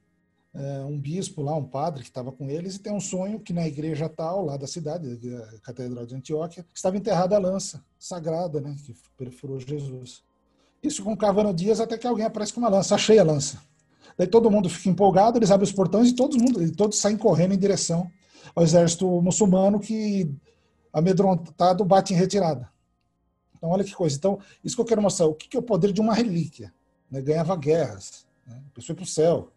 é, 0.59 0.83
um 0.83 0.99
bispo 0.99 1.41
lá, 1.41 1.55
um 1.55 1.63
padre 1.63 2.03
que 2.03 2.09
estava 2.09 2.33
com 2.33 2.49
eles, 2.49 2.75
e 2.75 2.79
tem 2.79 2.91
um 2.91 2.99
sonho 2.99 3.39
que 3.39 3.53
na 3.53 3.65
igreja 3.65 4.09
tal, 4.09 4.43
lá 4.43 4.57
da 4.57 4.67
cidade, 4.67 5.07
a 5.55 5.59
Catedral 5.61 6.05
de 6.05 6.15
Antioquia, 6.15 6.65
estava 6.75 6.97
enterrada 6.97 7.35
a 7.37 7.39
lança 7.39 7.81
sagrada, 7.97 8.59
né, 8.59 8.75
que 8.85 8.93
perfurou 9.17 9.57
Jesus. 9.57 10.21
Isso 10.83 11.01
com 11.01 11.15
Cavano 11.15 11.53
Dias 11.53 11.79
até 11.79 11.97
que 11.97 12.05
alguém 12.05 12.25
aparece 12.25 12.53
com 12.53 12.59
uma 12.59 12.69
lança, 12.69 12.95
achei 12.95 13.17
a 13.17 13.23
lança. 13.23 13.61
Daí 14.17 14.27
todo 14.27 14.51
mundo 14.51 14.69
fica 14.69 14.89
empolgado, 14.89 15.37
eles 15.37 15.49
abrem 15.49 15.67
os 15.67 15.73
portões 15.73 16.09
e 16.09 16.13
todo 16.13 16.37
mundo, 16.37 16.75
todos 16.75 16.99
saem 16.99 17.17
correndo 17.17 17.53
em 17.53 17.57
direção 17.57 18.11
ao 18.53 18.63
exército 18.63 19.07
muçulmano 19.21 19.79
que, 19.79 20.29
amedrontado, 20.91 21.85
bate 21.85 22.13
em 22.13 22.17
retirada. 22.17 22.69
Então, 23.55 23.69
olha 23.69 23.83
que 23.83 23.93
coisa. 23.93 24.15
Então, 24.17 24.39
isso 24.63 24.75
que 24.75 24.81
eu 24.81 24.85
quero 24.85 25.01
mostrar. 25.01 25.27
O 25.27 25.35
que 25.35 25.55
é 25.55 25.59
o 25.59 25.63
poder 25.63 25.91
de 25.91 26.01
uma 26.01 26.13
relíquia? 26.13 26.73
Né? 27.09 27.21
Ganhava 27.21 27.55
guerras. 27.55 28.25
Né? 28.45 28.61
A 28.71 28.75
pessoa 28.75 28.93
ia 28.93 28.95
para 28.95 29.03
o 29.03 29.07
céu. 29.07 29.51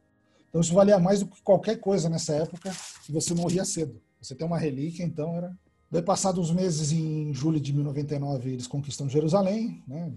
Então 0.52 0.60
isso 0.60 0.74
valia 0.74 0.98
mais 0.98 1.20
do 1.20 1.26
que 1.26 1.40
qualquer 1.40 1.80
coisa 1.80 2.10
nessa 2.10 2.34
época, 2.34 2.70
que 3.06 3.10
você 3.10 3.32
morria 3.32 3.64
cedo. 3.64 3.98
Você 4.20 4.34
tem 4.34 4.46
uma 4.46 4.58
relíquia, 4.58 5.02
então 5.02 5.34
era. 5.34 5.50
Daí, 5.90 6.02
passados 6.02 6.50
uns 6.50 6.54
meses, 6.54 6.92
em 6.92 7.32
julho 7.32 7.58
de 7.58 7.72
1099, 7.72 8.50
eles 8.50 8.66
conquistam 8.66 9.08
Jerusalém, 9.08 9.82
né? 9.88 10.12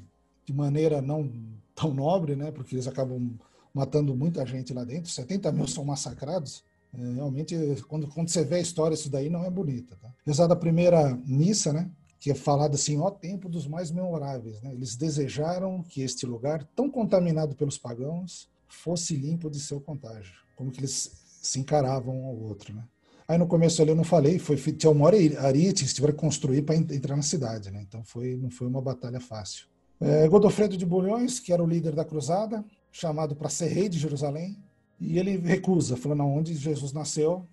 de 0.46 0.54
maneira 0.54 1.02
não 1.02 1.32
tão 1.74 1.94
nobre, 1.94 2.36
né? 2.36 2.52
porque 2.52 2.76
eles 2.76 2.86
acabam 2.86 3.32
matando 3.74 4.14
muita 4.14 4.46
gente 4.46 4.74
lá 4.74 4.84
dentro. 4.84 5.10
70 5.10 5.52
mil 5.54 5.68
são 5.68 5.86
massacrados. 5.86 6.64
É, 6.94 7.14
realmente, 7.14 7.56
quando, 7.88 8.08
quando 8.08 8.28
você 8.28 8.44
vê 8.44 8.56
a 8.56 8.62
história, 8.62 8.94
isso 8.94 9.10
daí 9.10 9.30
não 9.30 9.46
é 9.46 9.50
bonita. 9.50 9.98
Tá? 10.02 10.10
Apesar 10.22 10.48
da 10.48 10.56
primeira 10.56 11.18
missa, 11.26 11.72
né? 11.72 11.90
que 12.20 12.30
é 12.30 12.36
falada 12.36 12.76
assim, 12.76 13.00
ó 13.00 13.10
tempo 13.10 13.48
dos 13.48 13.68
mais 13.68 13.90
memoráveis. 13.90 14.62
Né? 14.62 14.74
Eles 14.74 14.98
desejaram 14.98 15.82
que 15.82 16.02
este 16.02 16.26
lugar, 16.26 16.68
tão 16.76 16.90
contaminado 16.90 17.56
pelos 17.56 17.78
pagãos, 17.78 18.50
fosse 18.68 19.16
limpo 19.16 19.50
de 19.50 19.60
seu 19.60 19.80
contágio. 19.80 20.34
Como 20.56 20.72
que 20.72 20.80
eles 20.80 21.12
se 21.42 21.60
encaravam 21.60 22.22
um 22.22 22.26
ao 22.26 22.36
outro, 22.36 22.74
né? 22.74 22.84
Aí 23.28 23.38
no 23.38 23.48
começo 23.48 23.82
ali 23.82 23.90
eu 23.90 23.96
não 23.96 24.04
falei, 24.04 24.38
foi 24.38 24.56
tinha 24.56 24.92
uma 24.92 25.06
hora 25.06 25.18
Ariete 25.42 25.86
tiveram 25.92 26.14
que 26.14 26.20
construir 26.20 26.62
para 26.62 26.76
entrar 26.76 27.16
na 27.16 27.24
cidade, 27.24 27.72
né? 27.72 27.82
Então 27.82 28.04
foi 28.04 28.36
não 28.36 28.52
foi 28.52 28.68
uma 28.68 28.82
batalha 28.82 29.20
fácil. 29.20 29.68
É, 30.00 30.28
Godofredo 30.28 30.78
de 30.78 30.86
Bulhões, 30.86 31.40
que 31.40 31.52
era 31.52 31.64
o 31.64 31.68
líder 31.68 31.96
da 31.96 32.06
cruzada, 32.06 32.64
chamado 32.92 33.36
para 33.36 33.50
ser 33.50 33.68
rei 33.68 33.90
de 33.90 33.98
Jerusalém, 33.98 34.58
e 35.00 35.18
ele 35.18 35.38
recusa, 35.38 35.98
falando 35.98 36.24
onde 36.24 36.54
Jesus 36.54 36.94
nasceu, 36.94 37.48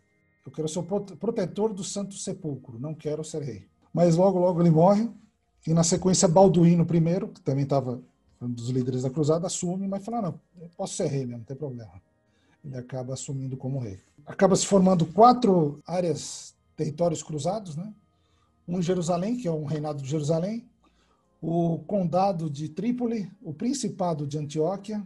eu 0.44 0.53
quero 0.53 0.68
ser 0.68 0.81
o 0.81 0.83
protetor 0.83 1.72
do 1.72 1.85
Santo 1.85 2.14
Sepulcro, 2.16 2.79
não 2.79 2.94
quero 2.94 3.25
ser 3.25 3.42
rei. 3.42 3.66
Mas 3.94 4.16
logo 4.16 4.38
logo 4.38 4.61
ele 4.61 4.70
morre 4.70 5.09
e 5.66 5.72
na 5.72 5.85
sequência 5.85 6.27
Balduíno 6.27 6.83
I, 6.85 7.29
que 7.33 7.40
também 7.40 7.64
estava 7.64 8.03
um 8.44 8.50
dos 8.50 8.68
líderes 8.68 9.02
da 9.02 9.11
cruzada, 9.11 9.46
assume, 9.46 9.87
mas 9.88 10.05
fala, 10.05 10.22
não, 10.22 10.40
eu 10.61 10.68
posso 10.76 10.94
ser 10.94 11.07
rei 11.07 11.26
mesmo, 11.26 11.38
não 11.38 11.44
tem 11.44 11.57
problema. 11.57 11.92
Ele 12.64 12.76
acaba 12.76 13.14
assumindo 13.14 13.57
como 13.57 13.78
rei. 13.81 14.00
Acaba 14.24 14.55
se 14.55 14.66
formando 14.66 15.05
quatro 15.07 15.81
áreas, 15.87 16.55
territórios 16.76 17.22
cruzados, 17.22 17.76
né? 17.76 17.92
Um 18.66 18.78
em 18.78 18.83
Jerusalém, 18.83 19.37
que 19.37 19.48
é 19.48 19.50
um 19.50 19.64
reinado 19.64 20.00
de 20.00 20.09
Jerusalém, 20.09 20.64
o 21.40 21.81
condado 21.81 22.48
de 22.48 22.68
Trípoli, 22.68 23.28
o 23.42 23.52
principado 23.52 24.26
de 24.26 24.38
Antioquia 24.38 25.02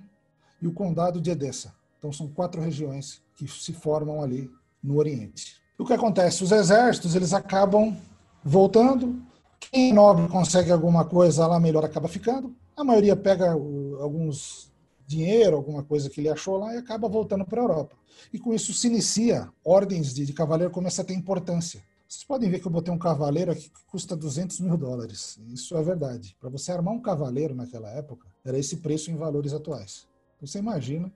e 0.60 0.66
o 0.66 0.72
condado 0.72 1.20
de 1.20 1.30
Edessa. 1.30 1.74
Então 1.98 2.12
são 2.12 2.28
quatro 2.28 2.60
regiões 2.60 3.22
que 3.34 3.48
se 3.48 3.72
formam 3.72 4.22
ali 4.22 4.50
no 4.82 4.98
Oriente. 4.98 5.56
O 5.78 5.84
que 5.84 5.94
acontece? 5.94 6.44
Os 6.44 6.52
exércitos 6.52 7.14
eles 7.14 7.32
acabam 7.32 7.96
voltando. 8.44 9.20
Quem 9.58 9.90
é 9.90 9.94
nobre 9.94 10.28
consegue 10.28 10.70
alguma 10.70 11.04
coisa 11.04 11.46
lá, 11.46 11.58
melhor 11.58 11.84
acaba 11.84 12.06
ficando. 12.06 12.54
A 12.76 12.84
maioria 12.84 13.16
pega 13.16 13.52
alguns 13.52 14.70
dinheiro, 15.06 15.56
alguma 15.56 15.82
coisa 15.82 16.10
que 16.10 16.20
ele 16.20 16.28
achou 16.28 16.58
lá 16.58 16.74
e 16.74 16.78
acaba 16.78 17.08
voltando 17.08 17.44
para 17.44 17.60
a 17.60 17.64
Europa. 17.64 17.96
E 18.32 18.38
com 18.38 18.52
isso 18.52 18.74
se 18.74 18.88
inicia, 18.88 19.48
ordens 19.64 20.12
de, 20.12 20.26
de 20.26 20.32
cavaleiro 20.32 20.72
começam 20.72 21.02
a 21.02 21.06
ter 21.06 21.14
importância. 21.14 21.82
Vocês 22.08 22.22
podem 22.22 22.50
ver 22.50 22.60
que 22.60 22.66
eu 22.66 22.70
botei 22.70 22.92
um 22.92 22.98
cavaleiro 22.98 23.50
aqui 23.50 23.70
que 23.70 23.84
custa 23.86 24.14
200 24.14 24.60
mil 24.60 24.76
dólares. 24.76 25.38
Isso 25.48 25.76
é 25.76 25.82
verdade. 25.82 26.36
Para 26.38 26.50
você 26.50 26.70
armar 26.70 26.94
um 26.94 27.00
cavaleiro 27.00 27.54
naquela 27.54 27.88
época, 27.90 28.28
era 28.44 28.58
esse 28.58 28.76
preço 28.76 29.10
em 29.10 29.16
valores 29.16 29.52
atuais. 29.52 30.06
Você 30.40 30.58
imagina, 30.58 31.10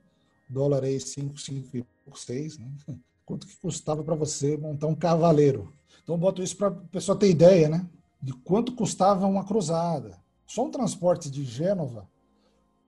dólar 0.49 0.83
aí 0.83 0.99
5, 0.99 1.39
5 1.39 1.77
e 1.77 1.85
6, 2.15 2.57
né? 2.57 2.67
quanto 3.23 3.47
que 3.47 3.55
custava 3.57 4.03
para 4.03 4.15
você 4.15 4.57
montar 4.57 4.87
um 4.87 4.95
cavaleiro. 4.95 5.71
Então, 6.03 6.17
boto 6.17 6.41
isso 6.43 6.57
para 6.57 6.67
a 6.67 6.71
pessoa 6.71 7.17
ter 7.17 7.29
ideia, 7.29 7.69
né? 7.69 7.87
De 8.21 8.33
quanto 8.33 8.75
custava 8.75 9.25
uma 9.27 9.45
cruzada. 9.45 10.20
Só 10.53 10.65
um 10.65 10.69
transporte 10.69 11.31
de 11.31 11.45
Gênova 11.45 12.09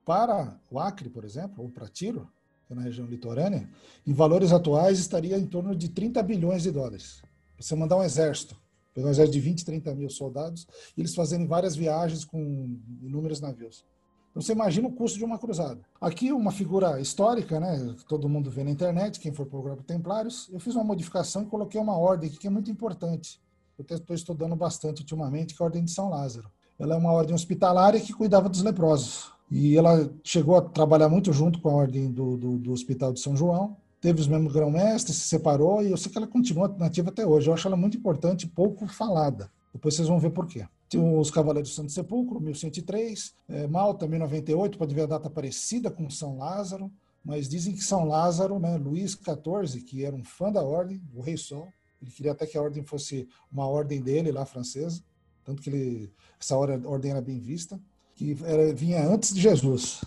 para 0.04 0.54
o 0.70 0.78
Acre, 0.78 1.08
por 1.08 1.24
exemplo, 1.24 1.64
ou 1.64 1.70
para 1.70 1.88
Tiro, 1.88 2.28
que 2.66 2.74
é 2.74 2.76
na 2.76 2.82
região 2.82 3.06
litorânea, 3.06 3.66
em 4.06 4.12
valores 4.12 4.52
atuais 4.52 4.98
estaria 4.98 5.38
em 5.38 5.46
torno 5.46 5.74
de 5.74 5.88
30 5.88 6.22
bilhões 6.24 6.64
de 6.64 6.70
dólares. 6.70 7.22
Você 7.58 7.74
mandar 7.74 7.96
um 7.96 8.02
exército, 8.02 8.54
um 8.94 9.08
exército 9.08 9.32
de 9.32 9.40
20, 9.40 9.64
30 9.64 9.94
mil 9.94 10.10
soldados, 10.10 10.66
e 10.94 11.00
eles 11.00 11.14
fazerem 11.14 11.46
várias 11.46 11.74
viagens 11.74 12.22
com 12.22 12.78
inúmeros 13.00 13.40
navios. 13.40 13.82
Então 14.30 14.42
você 14.42 14.52
imagina 14.52 14.86
o 14.86 14.92
custo 14.92 15.16
de 15.16 15.24
uma 15.24 15.38
cruzada. 15.38 15.80
Aqui 15.98 16.32
uma 16.32 16.52
figura 16.52 17.00
histórica, 17.00 17.58
né? 17.58 17.96
Todo 18.06 18.28
mundo 18.28 18.50
vê 18.50 18.62
na 18.62 18.72
internet, 18.72 19.18
quem 19.18 19.32
for 19.32 19.48
o 19.50 19.62
grupo 19.62 19.82
Templários. 19.82 20.50
Eu 20.52 20.60
fiz 20.60 20.74
uma 20.74 20.84
modificação 20.84 21.44
e 21.44 21.46
coloquei 21.46 21.80
uma 21.80 21.96
ordem 21.96 22.28
aqui 22.28 22.40
que 22.40 22.46
é 22.46 22.50
muito 22.50 22.70
importante. 22.70 23.40
Eu 23.78 23.86
estou 23.96 24.14
estudando 24.14 24.54
bastante 24.54 25.00
ultimamente, 25.00 25.54
que 25.54 25.62
é 25.62 25.64
a 25.64 25.66
Ordem 25.66 25.82
de 25.82 25.90
São 25.90 26.10
Lázaro. 26.10 26.52
Ela 26.78 26.94
é 26.94 26.98
uma 26.98 27.12
ordem 27.12 27.34
hospitalária 27.34 28.00
que 28.00 28.12
cuidava 28.12 28.48
dos 28.48 28.62
leprosos. 28.62 29.32
E 29.50 29.76
ela 29.76 30.10
chegou 30.22 30.56
a 30.56 30.62
trabalhar 30.62 31.08
muito 31.08 31.32
junto 31.32 31.60
com 31.60 31.68
a 31.68 31.74
ordem 31.74 32.10
do, 32.10 32.36
do, 32.36 32.58
do 32.58 32.72
Hospital 32.72 33.12
de 33.12 33.20
São 33.20 33.36
João. 33.36 33.76
Teve 34.00 34.20
os 34.20 34.26
mesmos 34.26 34.52
grão-mestres, 34.52 35.16
se 35.16 35.28
separou 35.28 35.82
e 35.82 35.90
eu 35.90 35.96
sei 35.96 36.10
que 36.10 36.18
ela 36.18 36.26
continua 36.26 36.68
nativa 36.78 37.10
até 37.10 37.26
hoje. 37.26 37.48
Eu 37.48 37.54
acho 37.54 37.66
ela 37.66 37.76
muito 37.76 37.96
importante 37.96 38.46
pouco 38.46 38.86
falada. 38.86 39.50
Depois 39.72 39.94
vocês 39.94 40.08
vão 40.08 40.18
ver 40.18 40.30
por 40.30 40.46
quê. 40.46 40.66
Tem 40.88 41.00
os 41.18 41.30
Cavaleiros 41.30 41.70
do 41.70 41.74
Santo 41.74 41.92
Sepulcro, 41.92 42.40
1103. 42.40 43.34
É, 43.48 43.66
Malta, 43.66 44.06
1098, 44.06 44.78
pode 44.78 44.94
ver 44.94 45.02
a 45.02 45.06
data 45.06 45.30
parecida 45.30 45.90
com 45.90 46.08
São 46.10 46.38
Lázaro. 46.38 46.90
Mas 47.24 47.48
dizem 47.48 47.72
que 47.72 47.82
São 47.82 48.04
Lázaro, 48.04 48.58
né, 48.58 48.76
Luís 48.76 49.12
XIV, 49.12 49.80
que 49.82 50.04
era 50.04 50.14
um 50.14 50.22
fã 50.22 50.52
da 50.52 50.62
ordem, 50.62 51.00
o 51.14 51.22
Rei 51.22 51.38
Sol, 51.38 51.68
ele 52.02 52.10
queria 52.10 52.32
até 52.32 52.46
que 52.46 52.58
a 52.58 52.62
ordem 52.62 52.82
fosse 52.82 53.26
uma 53.50 53.66
ordem 53.66 54.02
dele 54.02 54.30
lá, 54.30 54.44
francesa. 54.44 55.02
Tanto 55.44 55.62
que 55.62 55.70
ele, 55.70 56.12
essa 56.40 56.56
ordem 56.56 57.10
era 57.10 57.20
bem 57.20 57.38
vista 57.38 57.80
que 58.14 58.36
era, 58.44 58.72
vinha 58.74 59.06
antes 59.06 59.34
de 59.34 59.40
Jesus, 59.40 60.00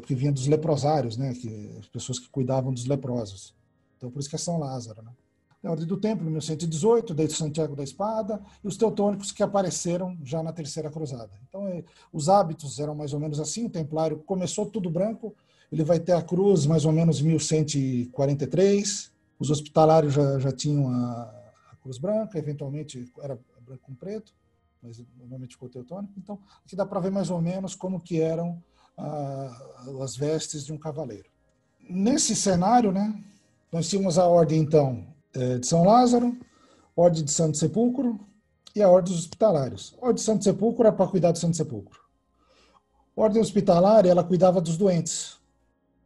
porque 0.00 0.14
vinha 0.14 0.32
dos 0.32 0.46
leprosários, 0.46 1.16
né, 1.16 1.34
que, 1.34 1.76
as 1.78 1.88
pessoas 1.88 2.18
que 2.18 2.28
cuidavam 2.28 2.72
dos 2.72 2.86
leprosos. 2.86 3.54
Então, 3.96 4.10
por 4.10 4.20
isso 4.20 4.28
que 4.28 4.36
é 4.36 4.38
São 4.38 4.58
Lázaro. 4.58 5.02
Né? 5.02 5.10
A 5.64 5.70
Ordem 5.70 5.86
do 5.86 5.96
Templo, 5.96 6.30
1118, 6.30 7.14
daí 7.14 7.28
Santiago 7.28 7.74
da 7.74 7.82
Espada, 7.82 8.40
e 8.62 8.68
os 8.68 8.76
teutônicos 8.76 9.32
que 9.32 9.42
apareceram 9.42 10.16
já 10.22 10.42
na 10.42 10.52
Terceira 10.52 10.90
Cruzada. 10.90 11.30
Então, 11.48 11.66
é, 11.66 11.82
os 12.12 12.28
hábitos 12.28 12.78
eram 12.78 12.94
mais 12.94 13.12
ou 13.12 13.20
menos 13.20 13.40
assim, 13.40 13.66
o 13.66 13.70
templário 13.70 14.18
começou 14.18 14.66
tudo 14.66 14.90
branco, 14.90 15.34
ele 15.70 15.84
vai 15.84 15.98
ter 15.98 16.12
a 16.12 16.22
cruz 16.22 16.64
mais 16.64 16.84
ou 16.84 16.92
menos 16.92 17.20
1143, 17.20 19.10
os 19.38 19.50
hospitalários 19.50 20.14
já, 20.14 20.38
já 20.38 20.52
tinham 20.52 20.88
a, 20.88 21.22
a 21.72 21.76
cruz 21.82 21.98
branca, 21.98 22.38
eventualmente 22.38 23.10
era 23.20 23.38
branco 23.60 23.82
com 23.82 23.94
preto, 23.94 24.32
mas 24.88 25.04
normalmente 25.18 25.54
ficou 25.54 25.68
teutônico. 25.68 26.14
Então, 26.16 26.38
aqui 26.64 26.74
dá 26.74 26.86
para 26.86 27.00
ver 27.00 27.10
mais 27.10 27.30
ou 27.30 27.40
menos 27.42 27.74
como 27.74 28.00
que 28.00 28.20
eram 28.20 28.62
ah, 28.96 29.52
as 30.02 30.16
vestes 30.16 30.64
de 30.64 30.72
um 30.72 30.78
cavaleiro. 30.78 31.28
Nesse 31.88 32.34
cenário, 32.34 32.90
né, 32.90 33.22
nós 33.70 33.88
tínhamos 33.88 34.18
a 34.18 34.26
ordem, 34.26 34.60
então, 34.60 35.06
é, 35.34 35.58
de 35.58 35.66
São 35.66 35.84
Lázaro, 35.84 36.36
ordem 36.96 37.22
de 37.22 37.30
Santo 37.30 37.58
Sepulcro 37.58 38.18
e 38.74 38.82
a 38.82 38.88
ordem 38.88 39.12
dos 39.12 39.24
hospitalários. 39.24 39.94
A 40.00 40.06
ordem 40.06 40.14
de 40.16 40.22
Santo 40.22 40.44
Sepulcro 40.44 40.86
era 40.86 40.94
para 40.94 41.10
cuidar 41.10 41.32
do 41.32 41.38
Santo 41.38 41.56
Sepulcro. 41.56 42.00
A 43.16 43.20
ordem 43.20 43.42
hospitalária, 43.42 44.10
ela 44.10 44.24
cuidava 44.24 44.60
dos 44.60 44.76
doentes. 44.76 45.38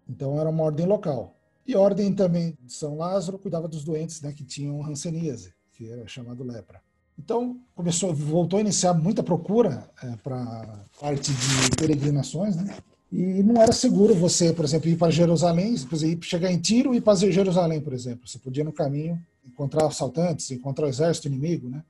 Então, 0.08 0.40
era 0.40 0.50
uma 0.50 0.64
ordem 0.64 0.86
local. 0.86 1.36
E 1.64 1.74
a 1.74 1.78
ordem 1.78 2.12
também 2.12 2.58
de 2.60 2.72
São 2.72 2.96
Lázaro 2.96 3.38
cuidava 3.38 3.68
dos 3.68 3.84
doentes 3.84 4.20
né, 4.20 4.32
que 4.32 4.44
tinham 4.44 4.84
hanseníase, 4.84 5.54
que 5.72 5.88
era 5.88 6.06
chamado 6.08 6.42
lepra. 6.42 6.82
Então, 7.18 7.56
começou, 7.74 8.14
voltou 8.14 8.58
a 8.58 8.62
iniciar 8.62 8.94
muita 8.94 9.22
procura 9.22 9.88
é, 10.02 10.16
para 10.16 10.84
parte 11.00 11.32
de 11.32 11.76
peregrinações, 11.76 12.56
né? 12.56 12.76
E 13.10 13.42
não 13.42 13.60
era 13.60 13.72
seguro 13.72 14.14
você, 14.14 14.54
por 14.54 14.64
exemplo, 14.64 14.88
ir 14.88 14.96
para 14.96 15.10
Jerusalém, 15.10 15.74
exemplo, 15.74 16.24
chegar 16.24 16.50
em 16.50 16.58
Tiro 16.58 16.94
e 16.94 16.96
ir 16.96 17.00
para 17.02 17.14
Jerusalém, 17.14 17.78
por 17.78 17.92
exemplo. 17.92 18.26
Você 18.26 18.38
podia 18.38 18.64
no 18.64 18.72
caminho 18.72 19.22
encontrar 19.46 19.86
assaltantes, 19.86 20.50
encontrar 20.50 20.86
o 20.86 20.88
exército 20.88 21.28
inimigo, 21.28 21.68
né? 21.68 21.84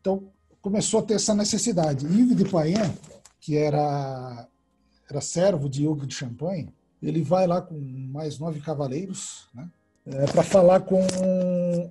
Então, 0.00 0.22
começou 0.62 1.00
a 1.00 1.02
ter 1.02 1.14
essa 1.14 1.34
necessidade. 1.34 2.06
Yves 2.06 2.36
de 2.36 2.44
Payen, 2.44 2.94
que 3.40 3.56
era, 3.56 4.46
era 5.08 5.20
servo 5.20 5.68
de 5.68 5.88
Hugo 5.88 6.06
de 6.06 6.14
Champagne, 6.14 6.72
ele 7.02 7.22
vai 7.22 7.46
lá 7.46 7.60
com 7.60 7.74
mais 7.74 8.38
nove 8.38 8.60
cavaleiros, 8.60 9.48
né? 9.52 9.68
É, 10.06 10.26
para 10.26 10.42
falar 10.42 10.80
com 10.80 11.00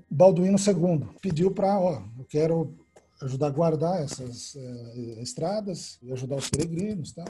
Balduíno 0.10 0.58
II. 0.58 1.08
Pediu 1.22 1.52
para, 1.52 1.80
ó, 1.80 2.02
eu 2.18 2.26
quero 2.28 2.74
ajudar 3.22 3.48
a 3.48 3.52
guardar 3.52 4.02
essas 4.02 4.56
é, 4.56 5.22
estradas 5.22 6.00
e 6.02 6.12
ajudar 6.12 6.38
os 6.38 6.50
peregrinos, 6.50 7.12
tá? 7.12 7.26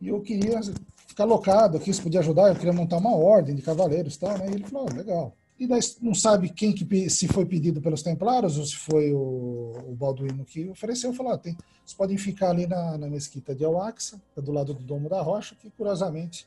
E 0.00 0.08
eu 0.08 0.20
queria 0.20 0.60
ficar 1.06 1.24
locado 1.24 1.76
aqui, 1.76 1.92
se 1.92 2.02
podia 2.02 2.20
ajudar, 2.20 2.48
eu 2.48 2.56
queria 2.56 2.72
montar 2.72 2.98
uma 2.98 3.14
ordem 3.14 3.54
de 3.54 3.62
cavaleiros, 3.62 4.16
tal, 4.16 4.36
né? 4.38 4.46
E 4.50 4.54
ele 4.54 4.64
falou, 4.64 4.88
oh, 4.90 4.96
legal. 4.96 5.36
E 5.58 5.66
daí 5.66 5.80
não 6.02 6.14
sabe 6.14 6.48
quem 6.48 6.72
que 6.72 7.08
se 7.08 7.28
foi 7.28 7.46
pedido 7.46 7.80
pelos 7.80 8.02
templários 8.02 8.58
ou 8.58 8.64
se 8.64 8.74
foi 8.74 9.12
o, 9.12 9.72
o 9.86 9.94
Balduíno 9.94 10.44
que 10.44 10.68
ofereceu. 10.68 11.12
Falou, 11.14 11.32
ah, 11.32 11.38
tem, 11.38 11.56
vocês 11.84 11.96
podem 11.96 12.18
ficar 12.18 12.50
ali 12.50 12.66
na, 12.66 12.98
na 12.98 13.08
mesquita 13.08 13.54
de 13.54 13.64
Al-Aqsa, 13.64 14.20
é 14.36 14.40
do 14.40 14.50
lado 14.50 14.74
do 14.74 14.82
Domo 14.82 15.08
da 15.08 15.22
Rocha, 15.22 15.54
que 15.54 15.70
curiosamente 15.70 16.46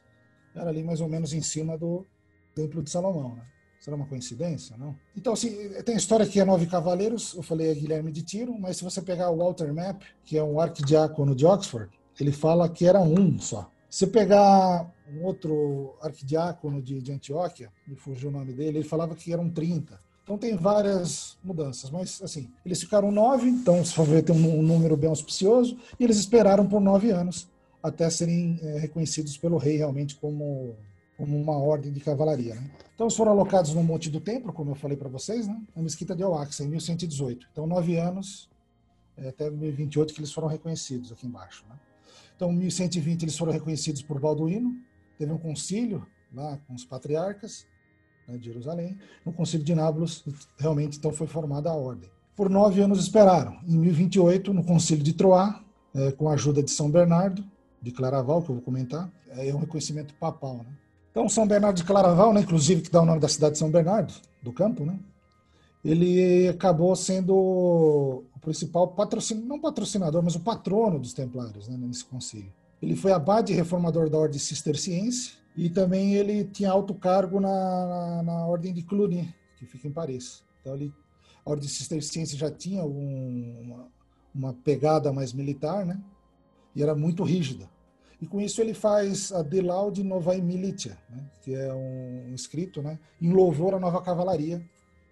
era 0.54 0.69
ali 0.69 0.84
mais 0.84 1.00
ou 1.00 1.08
menos 1.08 1.32
em 1.34 1.41
cima 1.41 1.78
do 1.78 2.06
Templo 2.54 2.84
de 2.84 2.89
Salomão, 2.89 3.36
né? 3.36 3.43
Será 3.80 3.96
uma 3.96 4.06
coincidência, 4.06 4.76
não? 4.78 4.96
Então, 5.16 5.34
assim, 5.34 5.70
tem 5.86 5.96
a 5.96 5.98
história 5.98 6.26
que 6.26 6.40
é 6.40 6.46
Nove 6.46 6.66
Cavaleiros, 6.66 7.34
eu 7.36 7.44
falei 7.44 7.70
é 7.70 7.74
Guilherme 7.74 8.12
de 8.12 8.22
Tiro, 8.22 8.58
mas 8.58 8.78
se 8.78 8.84
você 8.84 9.02
pegar 9.02 9.30
o 9.30 9.38
Walter 9.38 9.74
Map, 9.74 10.02
que 10.26 10.38
é 10.38 10.44
um 10.44 10.60
arquidiácono 10.60 11.36
de 11.36 11.46
Oxford, 11.46 11.90
ele 12.20 12.32
fala 12.32 12.68
que 12.68 12.86
era 12.86 13.00
um 13.00 13.40
só. 13.40 13.70
Se 13.90 14.08
pegar 14.08 14.92
um 15.10 15.24
outro 15.24 15.96
arquidiácono 16.02 16.82
de, 16.82 17.02
de 17.02 17.12
Antioquia, 17.12 17.72
me 17.88 17.96
fugiu 17.96 18.30
o 18.30 18.32
nome 18.32 18.54
dele, 18.54 18.80
ele 18.80 18.88
falava 18.88 19.16
que 19.16 19.32
eram 19.32 19.50
30. 19.50 20.00
Então 20.24 20.38
tem 20.38 20.58
várias 20.58 21.38
mudanças, 21.42 21.90
mas 21.90 22.22
assim, 22.22 22.50
eles 22.66 22.82
ficaram 22.82 23.12
nove, 23.12 23.48
então 23.48 23.84
se 23.86 23.94
for 23.94 24.06
ver 24.06 24.24
tem 24.24 24.36
um, 24.36 24.60
um 24.60 24.62
número 24.62 24.98
bem 24.98 25.10
auspicioso, 25.10 25.78
e 25.98 26.04
eles 26.04 26.18
esperaram 26.18 26.68
por 26.68 26.82
nove 26.82 27.12
anos 27.12 27.48
até 27.82 28.10
serem 28.10 28.60
é, 28.62 28.78
reconhecidos 28.78 29.38
pelo 29.38 29.58
rei 29.58 29.78
realmente 29.78 30.18
como 30.18 30.76
como 31.18 31.36
uma 31.36 31.58
ordem 31.58 31.92
de 31.92 32.00
cavalaria. 32.00 32.54
Né? 32.56 32.70
Então, 32.94 33.08
eles 33.08 33.18
foram 33.18 33.32
alocados 33.32 33.74
no 33.74 33.84
Monte 33.84 34.10
do 34.10 34.22
Templo, 34.22 34.54
como 34.54 34.72
eu 34.72 34.76
falei 34.76 34.96
para 34.96 35.10
vocês, 35.10 35.48
né? 35.48 35.60
na 35.76 35.82
mesquita 35.82 36.16
de 36.16 36.22
Al-Aqsa, 36.22 36.64
em 36.64 36.68
1118. 36.68 37.48
Então, 37.52 37.66
nove 37.66 37.98
anos, 37.98 38.48
é, 39.18 39.30
até 39.30 39.50
1028 39.50 40.14
que 40.14 40.20
eles 40.20 40.32
foram 40.32 40.48
reconhecidos 40.48 41.12
aqui 41.12 41.26
embaixo. 41.26 41.66
Né? 41.68 41.76
Então, 42.36 42.52
em 42.52 42.58
1120 42.58 43.24
eles 43.24 43.38
foram 43.38 43.52
reconhecidos 43.52 44.04
por 44.04 44.20
Balduíno, 44.20 44.78
teve 45.18 45.32
um 45.32 45.40
concílio 45.40 46.06
lá 46.32 46.60
com 46.68 46.76
os 46.76 46.86
patriarcas 46.86 47.66
né, 48.28 48.38
de 48.38 48.46
Jerusalém. 48.46 48.96
No 49.26 49.34
concílio 49.34 49.66
de 49.66 49.74
Nábulos, 49.74 50.24
realmente, 50.60 51.00
então, 51.00 51.12
foi 51.12 51.26
formada 51.26 51.72
a 51.72 51.76
ordem. 51.76 52.12
Por 52.36 52.48
nove 52.48 52.80
anos 52.80 53.00
esperaram. 53.00 53.60
Em 53.68 53.76
1028, 53.80 54.54
no 54.54 54.64
concílio 54.64 55.04
de 55.04 55.14
Troyes, 55.14 55.56
é, 55.96 56.12
com 56.12 56.30
a 56.30 56.34
ajuda 56.34 56.62
de 56.62 56.70
São 56.70 56.92
Bernardo, 56.92 57.44
de 57.82 57.92
Claraval, 57.92 58.44
que 58.44 58.50
eu 58.50 58.56
vou 58.56 58.64
comentar, 58.64 59.12
é 59.30 59.52
um 59.54 59.58
reconhecimento 59.58 60.14
papal, 60.16 60.58
né? 60.58 60.72
Então, 61.18 61.28
São 61.28 61.48
Bernardo 61.48 61.78
de 61.78 61.84
Claraval, 61.84 62.32
né, 62.32 62.42
inclusive 62.42 62.84
que 62.84 62.92
dá 62.92 63.02
o 63.02 63.06
nome 63.06 63.20
da 63.20 63.28
cidade 63.28 63.54
de 63.54 63.58
São 63.58 63.72
Bernardo, 63.72 64.14
do 64.40 64.54
campo, 64.54 64.86
né, 64.86 65.00
ele 65.84 66.48
acabou 66.48 66.96
sendo 66.96 67.34
o 67.36 68.40
principal 68.40 68.90
patrocinador, 68.90 69.50
não 69.50 69.60
patrocinador, 69.60 70.22
mas 70.22 70.36
o 70.36 70.42
patrono 70.42 71.00
dos 71.00 71.14
templários 71.14 71.68
né, 71.68 71.76
nesse 71.76 72.06
concílio. 72.06 72.54
Ele 72.80 72.96
foi 72.96 73.12
abade 73.14 73.52
reformador 73.52 74.12
da 74.12 74.18
ordem 74.20 74.38
cisterciense 74.38 75.40
e 75.56 75.72
também 75.72 76.14
ele 76.14 76.44
tinha 76.44 76.70
alto 76.70 76.94
cargo 76.94 77.40
na, 77.40 77.50
na, 77.50 78.22
na 78.22 78.46
ordem 78.46 78.72
de 78.72 78.84
Cluny, 78.84 79.34
que 79.58 79.66
fica 79.66 79.88
em 79.88 79.92
Paris. 79.92 80.44
Então, 80.62 80.76
ele, 80.76 80.94
a 81.44 81.50
ordem 81.50 81.68
cisterciense 81.68 82.38
já 82.38 82.52
tinha 82.52 82.86
um, 82.86 83.64
uma, 83.64 83.88
uma 84.36 84.54
pegada 84.54 85.12
mais 85.12 85.34
militar, 85.34 85.84
né, 85.84 86.00
e 86.76 86.84
era 86.84 86.94
muito 86.94 87.24
rígida. 87.24 87.68
E 88.22 88.26
com 88.26 88.42
isso 88.42 88.62
ele 88.62 88.74
faz 88.74 89.32
a 89.32 89.44
De 89.44 89.62
Laude 89.62 90.04
Novae 90.04 90.42
Militia, 90.42 90.98
né, 91.10 91.24
que 91.42 91.54
é 91.54 91.74
um 91.74 92.34
escrito 92.34 92.82
né, 92.82 93.00
em 93.22 93.32
louvor 93.32 93.76
à 93.76 93.80
nova 93.80 94.02
cavalaria, 94.02 94.64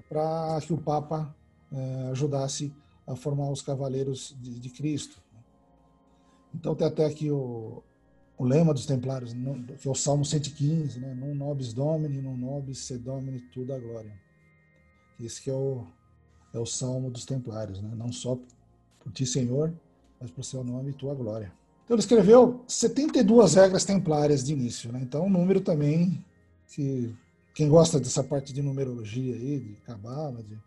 para 0.10 0.60
que 0.62 0.74
o 0.74 0.78
Papa 0.78 1.36
eh, 1.72 2.10
ajudasse 2.12 2.74
a 3.06 3.16
formar 3.16 3.50
os 3.52 3.62
cavaleiros 3.62 4.36
de, 4.40 4.60
de 4.60 4.70
Cristo. 4.70 5.22
Então 6.54 6.74
tem 6.74 6.88
até 6.88 7.06
aqui 7.06 7.30
o, 7.30 7.84
o 8.38 8.46
lema 8.46 8.74
dos 8.74 8.86
Templários, 8.86 9.34
que 9.80 9.88
é 9.88 9.92
o 9.92 9.96
Salmo 9.96 10.26
115, 10.26 11.00
né? 11.00 11.14
Num 11.14 11.36
nobis 11.36 11.74
domini, 11.74 12.22
num 12.22 12.38
nobis 12.38 12.80
se 12.80 12.98
domini 12.98 13.42
tudo 13.52 13.80
glória. 13.80 14.14
Esse 15.20 15.42
que 15.42 15.50
é 15.50 15.54
o, 15.54 15.86
é 16.54 16.60
o 16.60 16.66
Salmo 16.66 17.10
dos 17.10 17.26
Templários, 17.26 17.82
né? 17.82 17.92
Não 17.96 18.12
só 18.12 18.38
por 19.00 19.12
ti, 19.12 19.26
Senhor, 19.26 19.74
mas 20.20 20.32
por 20.32 20.44
seu 20.44 20.64
nome 20.64 20.92
e 20.92 20.94
tua 20.94 21.14
glória. 21.14 21.54
Então 21.86 21.96
ele 21.96 22.02
escreveu 22.02 22.64
72 22.68 23.54
regras 23.54 23.86
templárias 23.86 24.44
de 24.44 24.54
início, 24.54 24.92
né? 24.92 25.00
Então 25.02 25.28
um 25.28 25.30
número 25.30 25.62
também 25.62 26.24
que 26.68 27.16
quem 27.54 27.70
gosta 27.70 28.00
dessa 28.00 28.24
parte 28.24 28.52
de 28.52 28.62
numerologia 28.62 29.34
aí, 29.34 29.60
de 29.60 29.76
cabala, 29.86 30.44
de 30.44 30.58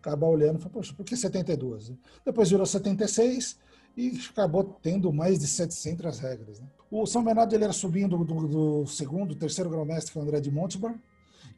acabar 0.00 0.26
olhando, 0.26 0.58
fala, 0.58 0.74
poxa, 0.74 0.92
por 0.92 1.06
que 1.06 1.16
72? 1.16 1.92
Depois 2.24 2.50
virou 2.50 2.66
76 2.66 3.56
e 3.96 4.20
acabou 4.30 4.64
tendo 4.82 5.10
mais 5.12 5.38
de 5.38 5.46
700 5.46 6.18
regras. 6.18 6.60
Né? 6.60 6.66
O 6.90 7.06
São 7.06 7.24
Bernardo 7.24 7.54
ele 7.54 7.64
era 7.64 7.72
sobrinho 7.72 8.08
do, 8.08 8.24
do, 8.24 8.48
do 8.48 8.86
segundo, 8.86 9.34
terceiro 9.34 9.70
grão-mestre, 9.70 10.12
que 10.12 10.18
é 10.18 10.20
o 10.20 10.24
André 10.24 10.40
de 10.40 10.50
Montbar, 10.50 10.94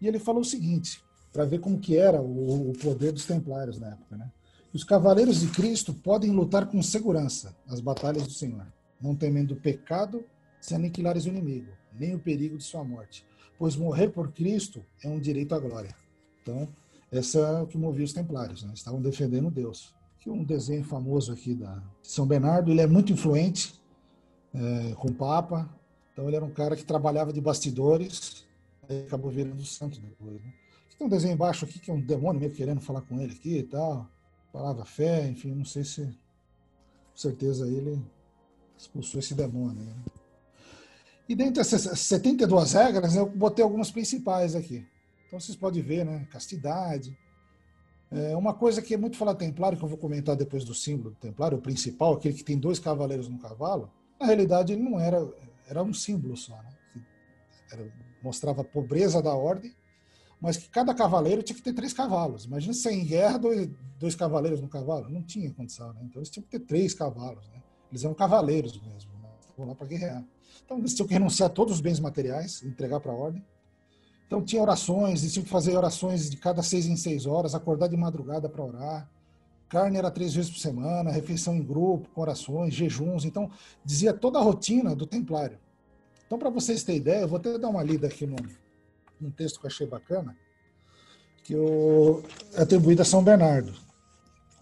e 0.00 0.06
ele 0.06 0.18
falou 0.18 0.42
o 0.42 0.44
seguinte, 0.44 1.02
para 1.32 1.44
ver 1.44 1.58
como 1.58 1.80
que 1.80 1.96
era 1.96 2.20
o, 2.20 2.70
o, 2.70 2.72
poder 2.74 3.12
dos 3.12 3.26
templários 3.26 3.78
na 3.78 3.88
época. 3.88 4.16
Né? 4.16 4.30
Os 4.72 4.84
cavaleiros 4.84 5.40
de 5.40 5.48
Cristo 5.48 5.92
podem 5.92 6.30
lutar 6.30 6.66
com 6.66 6.80
segurança 6.82 7.56
nas 7.66 7.80
batalhas 7.80 8.22
do 8.24 8.32
Senhor, 8.32 8.66
não 9.00 9.14
temendo 9.14 9.52
o 9.52 9.60
pecado 9.60 10.24
se 10.60 10.74
aniquilares 10.74 11.26
o 11.26 11.28
inimigo, 11.28 11.72
nem 11.92 12.14
o 12.14 12.18
perigo 12.18 12.56
de 12.56 12.64
sua 12.64 12.82
morte 12.82 13.24
pois 13.58 13.76
morrer 13.76 14.08
por 14.08 14.32
Cristo 14.32 14.84
é 15.02 15.08
um 15.08 15.18
direito 15.18 15.54
à 15.54 15.58
glória. 15.58 15.94
Então, 16.42 16.68
essa 17.10 17.38
é 17.38 17.62
o 17.62 17.66
que 17.66 17.78
movia 17.78 18.04
os 18.04 18.12
templários, 18.12 18.62
né? 18.62 18.72
estavam 18.74 19.00
defendendo 19.00 19.50
Deus. 19.50 19.94
Aqui 20.18 20.30
um 20.30 20.44
desenho 20.44 20.84
famoso 20.84 21.32
aqui 21.32 21.54
da 21.54 21.82
São 22.02 22.26
Bernardo, 22.26 22.70
ele 22.70 22.80
é 22.80 22.86
muito 22.86 23.12
influente 23.12 23.80
é, 24.54 24.94
com 24.94 25.08
o 25.08 25.14
Papa, 25.14 25.68
então 26.12 26.26
ele 26.26 26.36
era 26.36 26.44
um 26.44 26.50
cara 26.50 26.76
que 26.76 26.84
trabalhava 26.84 27.32
de 27.32 27.40
bastidores, 27.40 28.44
e 28.88 29.00
acabou 29.00 29.30
virando 29.30 29.64
santo 29.64 30.00
depois. 30.00 30.34
Né? 30.42 30.52
Tem 30.98 31.06
um 31.06 31.10
desenho 31.10 31.34
embaixo 31.34 31.64
aqui 31.64 31.78
que 31.78 31.90
é 31.90 31.94
um 31.94 32.00
demônio 32.00 32.40
meio 32.40 32.52
querendo 32.52 32.80
falar 32.80 33.02
com 33.02 33.20
ele 33.20 33.32
aqui 33.32 33.58
e 33.58 33.62
tal, 33.62 34.08
palavra 34.52 34.84
fé, 34.84 35.28
enfim, 35.28 35.54
não 35.54 35.64
sei 35.64 35.84
se 35.84 36.04
com 36.04 37.16
certeza 37.16 37.68
ele 37.68 38.02
expulsou 38.76 39.20
esse 39.20 39.34
demônio. 39.34 39.82
Né? 39.84 39.94
E 41.28 41.34
dentre 41.34 41.60
essas 41.60 41.98
72 41.98 42.72
regras, 42.72 43.16
eu 43.16 43.28
botei 43.28 43.62
algumas 43.62 43.90
principais 43.90 44.54
aqui. 44.54 44.86
Então 45.26 45.40
vocês 45.40 45.56
podem 45.56 45.82
ver, 45.82 46.04
né? 46.04 46.26
Castidade. 46.30 47.16
É 48.10 48.36
uma 48.36 48.54
coisa 48.54 48.80
que 48.80 48.94
é 48.94 48.96
muito 48.96 49.16
falada 49.16 49.38
templário, 49.38 49.76
que 49.76 49.84
eu 49.84 49.88
vou 49.88 49.98
comentar 49.98 50.36
depois 50.36 50.64
do 50.64 50.74
símbolo 50.74 51.10
do 51.10 51.16
templário, 51.16 51.58
o 51.58 51.60
principal, 51.60 52.14
aquele 52.14 52.34
que 52.34 52.44
tem 52.44 52.56
dois 52.56 52.78
cavaleiros 52.78 53.28
no 53.28 53.38
cavalo, 53.38 53.90
na 54.18 54.26
realidade 54.26 54.72
ele 54.72 54.82
não 54.82 55.00
era, 55.00 55.28
era 55.68 55.82
um 55.82 55.92
símbolo 55.92 56.36
só, 56.36 56.54
né? 56.62 56.72
Era, 57.72 57.92
mostrava 58.22 58.60
a 58.60 58.64
pobreza 58.64 59.20
da 59.20 59.34
ordem, 59.34 59.74
mas 60.40 60.56
que 60.56 60.68
cada 60.68 60.94
cavaleiro 60.94 61.42
tinha 61.42 61.56
que 61.56 61.62
ter 61.62 61.72
três 61.72 61.92
cavalos. 61.92 62.44
Imagina 62.44 62.72
se 62.72 62.88
em 62.88 63.04
guerra, 63.04 63.38
dois, 63.38 63.68
dois 63.98 64.14
cavaleiros 64.14 64.60
no 64.60 64.68
cavalo. 64.68 65.08
Não 65.08 65.22
tinha 65.22 65.52
condição, 65.52 65.92
né? 65.92 66.00
Então 66.04 66.20
eles 66.20 66.30
tinham 66.30 66.44
que 66.44 66.50
ter 66.50 66.60
três 66.60 66.94
cavalos, 66.94 67.48
né? 67.48 67.62
Eles 67.96 68.04
eram 68.04 68.14
cavaleiros 68.14 68.78
mesmo, 68.80 69.10
né? 69.22 69.28
Lá 69.58 69.74
para 69.74 69.86
guerrear. 69.86 70.22
Então, 70.64 70.78
eles 70.78 70.94
tinham 70.94 71.06
que 71.06 71.14
renunciar 71.14 71.48
a 71.48 71.52
todos 71.52 71.74
os 71.74 71.80
bens 71.80 71.98
materiais, 71.98 72.62
entregar 72.62 73.00
para 73.00 73.10
a 73.10 73.14
ordem. 73.14 73.42
Então, 74.26 74.42
tinha 74.42 74.60
orações, 74.60 75.22
eles 75.22 75.32
tinham 75.32 75.44
que 75.44 75.50
fazer 75.50 75.74
orações 75.76 76.28
de 76.28 76.36
cada 76.36 76.62
seis 76.62 76.86
em 76.86 76.96
seis 76.96 77.24
horas, 77.24 77.54
acordar 77.54 77.88
de 77.88 77.96
madrugada 77.96 78.48
para 78.48 78.62
orar. 78.62 79.10
Carne 79.68 79.96
era 79.96 80.10
três 80.10 80.34
vezes 80.34 80.50
por 80.50 80.58
semana, 80.58 81.10
refeição 81.10 81.56
em 81.56 81.62
grupo, 81.62 82.08
com 82.10 82.20
orações, 82.20 82.74
jejuns. 82.74 83.24
Então, 83.24 83.50
dizia 83.84 84.12
toda 84.12 84.38
a 84.38 84.42
rotina 84.42 84.94
do 84.94 85.06
templário. 85.06 85.58
Então, 86.26 86.38
para 86.38 86.50
vocês 86.50 86.84
terem 86.84 87.00
ideia, 87.00 87.22
eu 87.22 87.28
vou 87.28 87.38
até 87.38 87.56
dar 87.58 87.68
uma 87.68 87.82
lida 87.82 88.08
aqui 88.08 88.26
num, 88.26 88.36
num 89.18 89.30
texto 89.30 89.58
que 89.58 89.66
eu 89.66 89.70
achei 89.70 89.86
bacana, 89.86 90.36
que 91.44 91.54
eu 91.54 92.22
atribuído 92.56 93.00
a 93.02 93.04
São 93.04 93.22
Bernardo, 93.22 93.85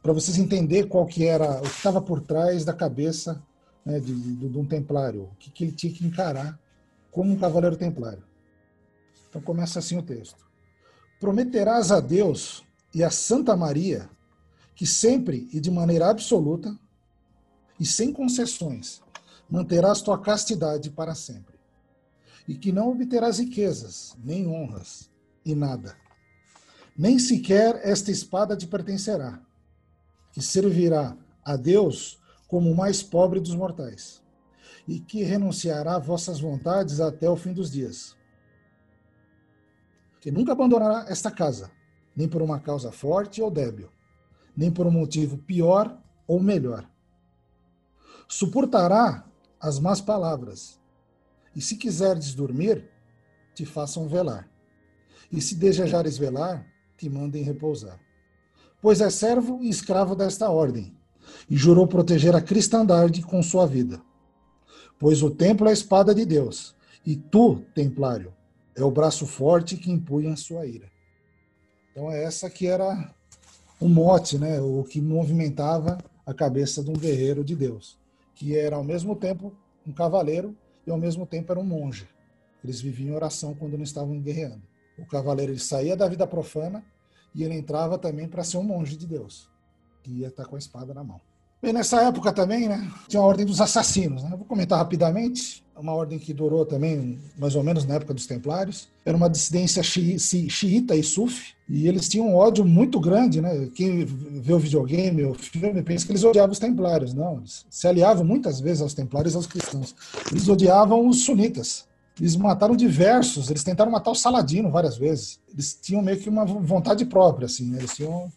para 0.05 0.13
vocês 0.13 0.37
entenderem 0.37 0.87
qual 0.87 1.07
que 1.07 1.25
era, 1.25 1.61
o 1.61 1.63
que 1.63 1.69
estava 1.79 1.99
por 1.99 2.21
trás 2.21 2.63
da 2.63 2.75
cabeça 2.75 3.43
né, 3.83 3.99
de, 3.99 4.15
de, 4.15 4.51
de, 4.51 4.59
um 4.59 4.67
templário, 4.67 5.23
o 5.23 5.37
que, 5.39 5.51
que 5.51 5.65
ele 5.65 5.73
tinha 5.73 5.91
que 5.91 6.05
encarar 6.05 6.61
como 7.11 7.33
um 7.33 7.39
cavaleiro 7.39 7.75
templário. 7.75 8.23
Então 9.31 9.41
começa 9.41 9.79
assim 9.79 9.97
o 9.97 10.03
texto. 10.03 10.47
Prometerás 11.19 11.91
a 11.91 12.01
Deus 12.01 12.63
e 12.95 13.03
a 13.03 13.09
Santa 13.09 13.57
Maria 13.57 14.11
que 14.75 14.87
sempre 14.87 15.49
e 15.51 15.59
de 15.59 15.71
maneira 15.71 16.11
absoluta 16.11 16.79
e 17.81 17.87
sem 17.87 18.13
concessões 18.13 19.03
manterás 19.49 20.03
tua 20.03 20.21
castidade 20.21 20.91
para 20.91 21.15
sempre, 21.15 21.55
e 22.47 22.55
que 22.55 22.73
não 22.73 22.91
obterás 22.91 23.39
riquezas, 23.39 24.15
nem 24.23 24.47
honras, 24.47 25.11
e 25.47 25.55
nada. 25.55 25.97
Nem 26.95 27.19
sequer 27.19 27.81
esta 27.83 28.11
espada 28.11 28.55
te 28.55 28.67
pertencerá, 28.67 29.41
que 30.35 30.43
servirá 30.43 31.17
a 31.45 31.55
Deus 31.57 32.21
como 32.49 32.69
o 32.69 32.77
mais 32.77 33.05
pobre 33.05 33.39
dos 33.39 33.55
mortais, 33.55 34.21
e 34.87 34.99
que 34.99 35.23
renunciará 35.23 35.95
a 35.95 36.01
vossas 36.01 36.41
vontades 36.41 36.99
até 36.99 37.31
o 37.31 37.37
fim 37.37 37.53
dos 37.53 37.71
dias. 37.71 38.17
Que 40.21 40.33
nunca 40.33 40.51
abandonará 40.51 41.07
esta 41.09 41.31
casa, 41.31 41.71
nem 42.17 42.29
por 42.29 42.43
uma 42.43 42.59
causa 42.59 42.91
forte 42.91 43.41
ou 43.41 43.49
débil, 43.49 43.89
nem 44.57 44.73
por 44.73 44.87
um 44.89 44.91
motivo 44.91 45.39
pior 45.39 45.97
ou 46.27 46.41
melhor. 46.41 46.85
Suportará 48.27 49.25
as 49.61 49.79
más 49.79 50.01
palavras, 50.01 50.81
e 51.55 51.61
se 51.61 51.77
quiseres 51.77 52.35
dormir, 52.35 52.91
te 53.55 53.65
façam 53.65 54.09
velar. 54.09 54.51
E 55.31 55.41
se 55.41 55.55
desejares 55.55 56.19
velar, 56.19 56.67
te 56.97 57.09
mandem 57.09 57.45
repousar. 57.45 58.01
Pois 58.85 59.01
é 59.01 59.09
servo 59.09 59.61
e 59.63 59.71
escravo 59.71 60.15
desta 60.15 60.51
ordem, 60.51 60.95
e 61.49 61.57
jurou 61.57 61.87
proteger 61.87 62.37
a 62.37 62.43
cristandade 62.43 63.23
com 63.23 63.43
sua 63.43 63.67
vida. 63.67 63.99
Pois 64.99 65.23
o 65.23 65.31
templo 65.31 65.67
é 65.67 65.71
a 65.71 65.73
espada 65.73 66.15
de 66.15 66.27
Deus, 66.27 66.77
e 67.03 67.17
tu, 67.17 67.65
templário, 67.75 68.35
é 68.77 68.85
o 68.85 68.91
braço 68.91 69.27
forte 69.27 69.79
que 69.79 69.91
impunha 69.91 70.35
a 70.35 70.37
sua 70.37 70.67
ira. 70.67 70.93
Então 71.91 72.11
essa 72.11 72.51
que 72.51 72.67
era 72.67 73.11
o 73.81 73.89
mote, 73.89 74.37
né, 74.37 74.61
o 74.61 74.85
que 74.85 75.01
movimentava 75.01 75.97
a 76.27 76.35
cabeça 76.35 76.85
de 76.85 76.91
um 76.91 76.93
guerreiro 76.93 77.43
de 77.43 77.57
Deus, 77.57 77.99
que 78.35 78.55
era 78.55 78.77
ao 78.77 78.85
mesmo 78.85 79.17
tempo 79.17 79.51
um 79.87 79.95
cavaleiro 79.95 80.55
e 80.87 80.91
ao 80.91 80.99
mesmo 80.99 81.25
tempo 81.25 81.51
era 81.51 81.59
um 81.59 81.65
monge. 81.65 82.07
Eles 82.63 82.83
viviam 82.83 83.15
em 83.15 83.17
oração 83.17 83.55
quando 83.55 83.79
não 83.79 83.85
estavam 83.85 84.21
guerreando. 84.21 84.63
O 84.99 85.07
cavaleiro 85.07 85.53
ele 85.53 85.59
saía 85.59 85.97
da 85.97 86.07
vida 86.07 86.27
profana 86.27 86.85
e 87.35 87.43
ele 87.43 87.55
entrava 87.55 87.99
também 87.99 88.29
para 88.29 88.45
ser 88.45 88.59
um 88.59 88.63
monge 88.63 88.97
de 88.97 89.07
Deus 89.07 89.49
que 90.03 90.11
ia 90.11 90.29
estar 90.29 90.45
com 90.45 90.57
a 90.57 90.59
espada 90.59 90.93
na 90.93 91.03
mão. 91.03 91.21
Bem, 91.65 91.73
nessa 91.73 92.03
época 92.03 92.31
também, 92.31 92.69
né, 92.69 92.91
tinha 93.09 93.23
a 93.23 93.25
ordem 93.25 93.47
dos 93.47 93.59
assassinos. 93.59 94.23
Né? 94.23 94.29
Vou 94.37 94.45
comentar 94.45 94.79
rapidamente. 94.79 95.65
Uma 95.75 95.95
ordem 95.95 96.19
que 96.19 96.35
durou 96.35 96.65
também 96.67 97.19
mais 97.39 97.57
ou 97.57 97.65
menos 97.65 97.87
na 97.87 97.95
época 97.95 98.13
dos 98.13 98.27
Templários. 98.27 98.87
Era 99.05 99.17
uma 99.17 99.31
dissidência 99.31 99.83
xiita 99.83 100.95
e 100.95 101.03
sufi. 101.03 101.55
E 101.67 101.89
eles 101.89 102.07
tinham 102.07 102.29
um 102.29 102.37
ódio 102.37 102.67
muito 102.67 103.01
grande, 103.01 103.41
né? 103.41 103.71
Quem 103.75 104.05
vê 104.05 104.53
o 104.53 104.59
videogame, 104.59 105.25
o 105.25 105.33
filme, 105.33 105.83
pensa 105.83 106.05
que 106.05 106.13
eles 106.13 106.23
odiavam 106.23 106.53
os 106.53 106.59
Templários. 106.59 107.15
Não, 107.15 107.39
eles 107.39 107.65
se 107.71 107.89
aliavam 107.89 108.25
muitas 108.25 108.61
vezes 108.61 108.83
aos 108.83 108.93
Templários 108.93 109.33
e 109.33 109.37
aos 109.37 109.47
cristãos. 109.47 109.97
Eles 110.31 110.47
odiavam 110.49 111.09
os 111.09 111.25
sunitas. 111.25 111.87
Eles 112.19 112.37
mataram 112.37 112.77
diversos, 112.77 113.51
eles 113.51 113.65
tentaram 113.65 113.91
matar 113.91 114.13
o 114.13 114.15
Saladino 114.15 114.71
várias 114.71 114.97
vezes. 114.97 115.41
Eles 115.53 115.79
tinham 115.81 116.01
meio 116.01 116.19
que 116.19 116.29
uma 116.29 116.45
vontade 116.45 117.05
própria, 117.05 117.47
assim, 117.47 117.71
né? 117.71 117.79
eles 117.79 117.95
tinham 117.95 118.31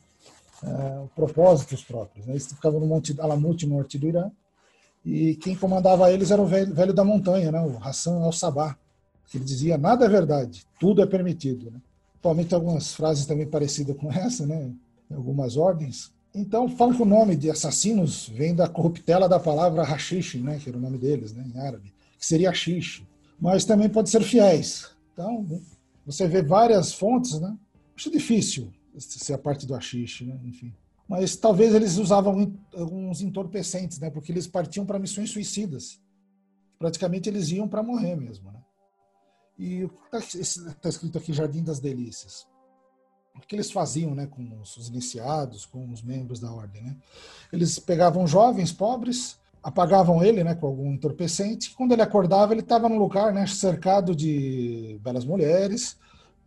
é, 0.63 1.03
propósitos 1.15 1.83
próprios. 1.83 2.25
Né? 2.25 2.33
Eles 2.33 2.47
ficavam 2.47 2.79
no 2.79 2.87
Monte 2.87 3.15
Alamut, 3.19 3.65
norte 3.67 3.99
do 3.99 4.07
Irã, 4.07 4.31
e 5.05 5.35
quem 5.35 5.55
comandava 5.55 6.11
eles 6.11 6.31
era 6.31 6.41
o 6.41 6.45
velho, 6.47 6.73
velho 6.73 6.93
da 6.93 7.03
montanha, 7.03 7.51
né? 7.51 7.61
o 7.61 7.77
Hassan 7.77 8.19
al-Sabah, 8.23 8.75
ele 9.33 9.43
dizia, 9.43 9.77
nada 9.77 10.05
é 10.05 10.09
verdade, 10.09 10.65
tudo 10.79 11.01
é 11.01 11.05
permitido. 11.05 11.69
Né? 11.69 11.79
Atualmente 12.19 12.55
algumas 12.55 12.93
frases 12.93 13.27
também 13.27 13.45
parecidas 13.45 13.95
com 13.95 14.11
essa, 14.11 14.45
né? 14.47 14.71
algumas 15.13 15.55
ordens. 15.55 16.11
Então, 16.33 16.67
falam 16.67 16.95
que 16.95 17.01
o 17.01 17.05
nome 17.05 17.35
de 17.35 17.49
assassinos 17.49 18.27
vem 18.27 18.55
da 18.55 18.67
corruptela 18.67 19.29
da 19.29 19.39
palavra 19.39 19.83
hashish, 19.83 20.35
né? 20.35 20.59
que 20.61 20.69
era 20.69 20.77
o 20.77 20.81
nome 20.81 20.97
deles 20.97 21.31
né? 21.31 21.45
em 21.53 21.59
árabe, 21.59 21.93
que 22.19 22.25
seria 22.25 22.49
hashish. 22.49 23.03
Mas 23.39 23.65
também 23.65 23.89
pode 23.89 24.09
ser 24.09 24.23
fiéis. 24.23 24.91
Então, 25.13 25.61
você 26.05 26.27
vê 26.27 26.41
várias 26.41 26.93
fontes, 26.93 27.39
né? 27.39 27.57
Acho 27.95 28.11
difícil 28.11 28.71
ser 28.99 29.33
a 29.33 29.37
parte 29.37 29.65
do 29.65 29.75
achixe, 29.75 30.25
né? 30.25 30.39
enfim. 30.43 30.73
Mas 31.07 31.35
talvez 31.35 31.73
eles 31.73 31.97
usavam 31.97 32.53
alguns 32.75 33.21
entorpecentes, 33.21 33.99
né? 33.99 34.09
Porque 34.09 34.31
eles 34.31 34.47
partiam 34.47 34.85
para 34.85 34.99
missões 34.99 35.29
suicidas. 35.29 36.01
Praticamente 36.77 37.29
eles 37.29 37.49
iam 37.49 37.67
para 37.67 37.81
morrer 37.81 38.15
mesmo, 38.15 38.51
né? 38.51 38.59
E 39.57 39.89
está 40.11 40.73
tá 40.73 40.89
escrito 40.89 41.17
aqui 41.17 41.33
Jardim 41.33 41.63
das 41.63 41.79
Delícias. 41.79 42.45
O 43.35 43.39
que 43.39 43.55
eles 43.55 43.71
faziam, 43.71 44.13
né, 44.15 44.25
com 44.25 44.59
os 44.59 44.87
iniciados, 44.87 45.65
com 45.65 45.91
os 45.91 46.01
membros 46.01 46.39
da 46.39 46.51
ordem, 46.51 46.83
né? 46.83 46.97
Eles 47.53 47.79
pegavam 47.79 48.27
jovens 48.27 48.71
pobres, 48.71 49.39
apagavam 49.61 50.23
ele, 50.23 50.43
né, 50.43 50.55
com 50.55 50.67
algum 50.67 50.91
entorpecente. 50.91 51.73
Quando 51.75 51.91
ele 51.91 52.01
acordava, 52.01 52.53
ele 52.53 52.61
estava 52.61 52.87
num 52.87 52.97
lugar, 52.97 53.33
né, 53.33 53.45
cercado 53.47 54.15
de 54.15 54.99
belas 55.03 55.25
mulheres, 55.25 55.97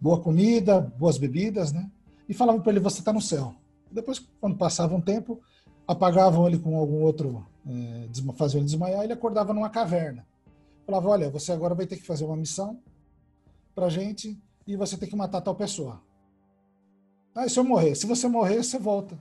boa 0.00 0.20
comida, 0.20 0.80
boas 0.80 1.18
bebidas, 1.18 1.72
né? 1.72 1.90
e 2.30 2.32
falavam 2.32 2.62
para 2.62 2.70
ele: 2.70 2.80
Você 2.80 3.00
está 3.00 3.12
no 3.12 3.20
céu. 3.20 3.52
Depois, 3.90 4.24
quando 4.40 4.56
passava 4.56 4.94
um 4.94 5.00
tempo, 5.00 5.42
apagavam 5.86 6.46
ele 6.46 6.60
com 6.60 6.78
algum 6.78 7.02
outro, 7.02 7.44
é, 7.66 8.08
faziam 8.34 8.60
ele 8.60 8.66
desmaiar, 8.66 9.02
ele 9.02 9.12
acordava 9.12 9.52
numa 9.52 9.68
caverna. 9.68 10.24
Falava: 10.86 11.08
Olha, 11.08 11.28
você 11.28 11.50
agora 11.50 11.74
vai 11.74 11.86
ter 11.86 11.96
que 11.96 12.06
fazer 12.06 12.24
uma 12.24 12.36
missão 12.36 12.78
para 13.74 13.86
a 13.86 13.90
gente 13.90 14.40
e 14.64 14.76
você 14.76 14.96
tem 14.96 15.08
que 15.08 15.16
matar 15.16 15.40
tal 15.40 15.56
pessoa. 15.56 16.00
Ah, 17.34 17.46
e 17.46 17.50
se 17.50 17.58
eu 17.58 17.64
morrer? 17.64 17.96
Se 17.96 18.06
você 18.06 18.28
morrer, 18.28 18.62
você 18.62 18.78
volta. 18.78 19.18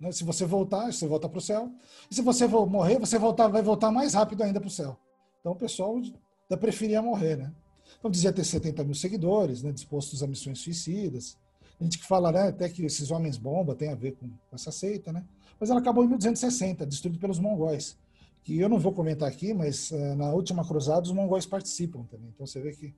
Né? 0.00 0.12
Se 0.12 0.24
você 0.24 0.44
voltar, 0.44 0.92
você 0.92 1.06
volta 1.06 1.28
para 1.28 1.38
o 1.38 1.42
céu. 1.42 1.72
E 2.10 2.14
se 2.14 2.22
você 2.22 2.46
morrer, 2.46 2.98
você 2.98 3.18
voltar, 3.18 3.48
vai 3.48 3.62
voltar 3.62 3.90
mais 3.90 4.14
rápido 4.14 4.42
ainda 4.42 4.60
para 4.60 4.68
o 4.68 4.70
céu. 4.70 4.96
Então 5.40 5.52
o 5.52 5.56
pessoal 5.56 6.00
da 6.48 6.56
preferia 6.56 7.02
morrer, 7.02 7.36
né? 7.36 7.52
Então 7.98 8.10
dizia 8.10 8.32
ter 8.32 8.44
70 8.44 8.84
mil 8.84 8.94
seguidores, 8.94 9.62
né, 9.62 9.72
dispostos 9.72 10.22
a 10.22 10.26
missões 10.26 10.58
suicidas. 10.58 11.38
A 11.80 11.84
gente 11.84 11.98
que 11.98 12.06
fala 12.06 12.32
né, 12.32 12.48
até 12.48 12.68
que 12.68 12.84
esses 12.84 13.10
homens 13.10 13.36
bomba 13.36 13.74
tem 13.74 13.90
a 13.90 13.94
ver 13.94 14.12
com 14.12 14.28
essa 14.52 14.72
seita, 14.72 15.12
né? 15.12 15.24
Mas 15.58 15.70
ela 15.70 15.80
acabou 15.80 16.04
em 16.04 16.08
1260, 16.08 16.84
destruída 16.86 17.18
pelos 17.18 17.38
mongóis. 17.38 17.96
Que 18.42 18.58
eu 18.58 18.68
não 18.68 18.78
vou 18.78 18.92
comentar 18.92 19.28
aqui, 19.28 19.52
mas 19.52 19.90
uh, 19.90 20.14
na 20.14 20.32
última 20.32 20.66
cruzada 20.66 21.02
os 21.02 21.12
mongóis 21.12 21.46
participam 21.46 22.04
também. 22.04 22.28
Então 22.34 22.46
você 22.46 22.60
vê 22.60 22.72
que 22.72 22.94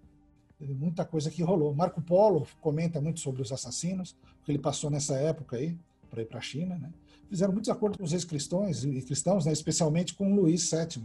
muita 0.61 1.05
coisa 1.05 1.31
que 1.31 1.43
rolou. 1.43 1.75
Marco 1.75 2.03
Polo 2.03 2.47
comenta 2.61 3.01
muito 3.01 3.21
sobre 3.21 3.43
os 3.43 3.53
assassinos, 3.53 4.17
que 4.45 4.51
ele 4.51 4.59
passou 4.59 4.91
nessa 4.91 5.17
época 5.17 5.57
aí 5.57 5.79
para 6.09 6.23
ir 6.23 6.27
para 6.27 6.39
a 6.39 6.43
China, 6.43 6.77
né? 6.79 6.91
Fizeram 7.29 7.53
muitos 7.53 7.71
acordos 7.71 7.99
com 7.99 8.05
os 8.05 8.13
ex-cristãos 8.13 8.85
e 8.85 9.03
cristãos, 9.03 9.45
né, 9.45 9.53
especialmente 9.53 10.15
com 10.15 10.35
Luís 10.35 10.71
VII, 10.71 11.05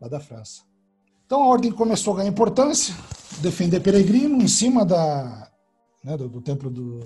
lá 0.00 0.08
da 0.08 0.18
França. 0.18 0.62
Então 1.26 1.42
a 1.42 1.46
ordem 1.46 1.70
começou 1.70 2.14
a 2.14 2.16
ganhar 2.18 2.30
importância, 2.30 2.94
defender 3.40 3.80
peregrino 3.80 4.40
em 4.42 4.48
cima 4.48 4.84
da, 4.84 5.50
né, 6.02 6.16
do, 6.16 6.28
do, 6.28 6.40
templo 6.40 6.70
do, 6.70 7.00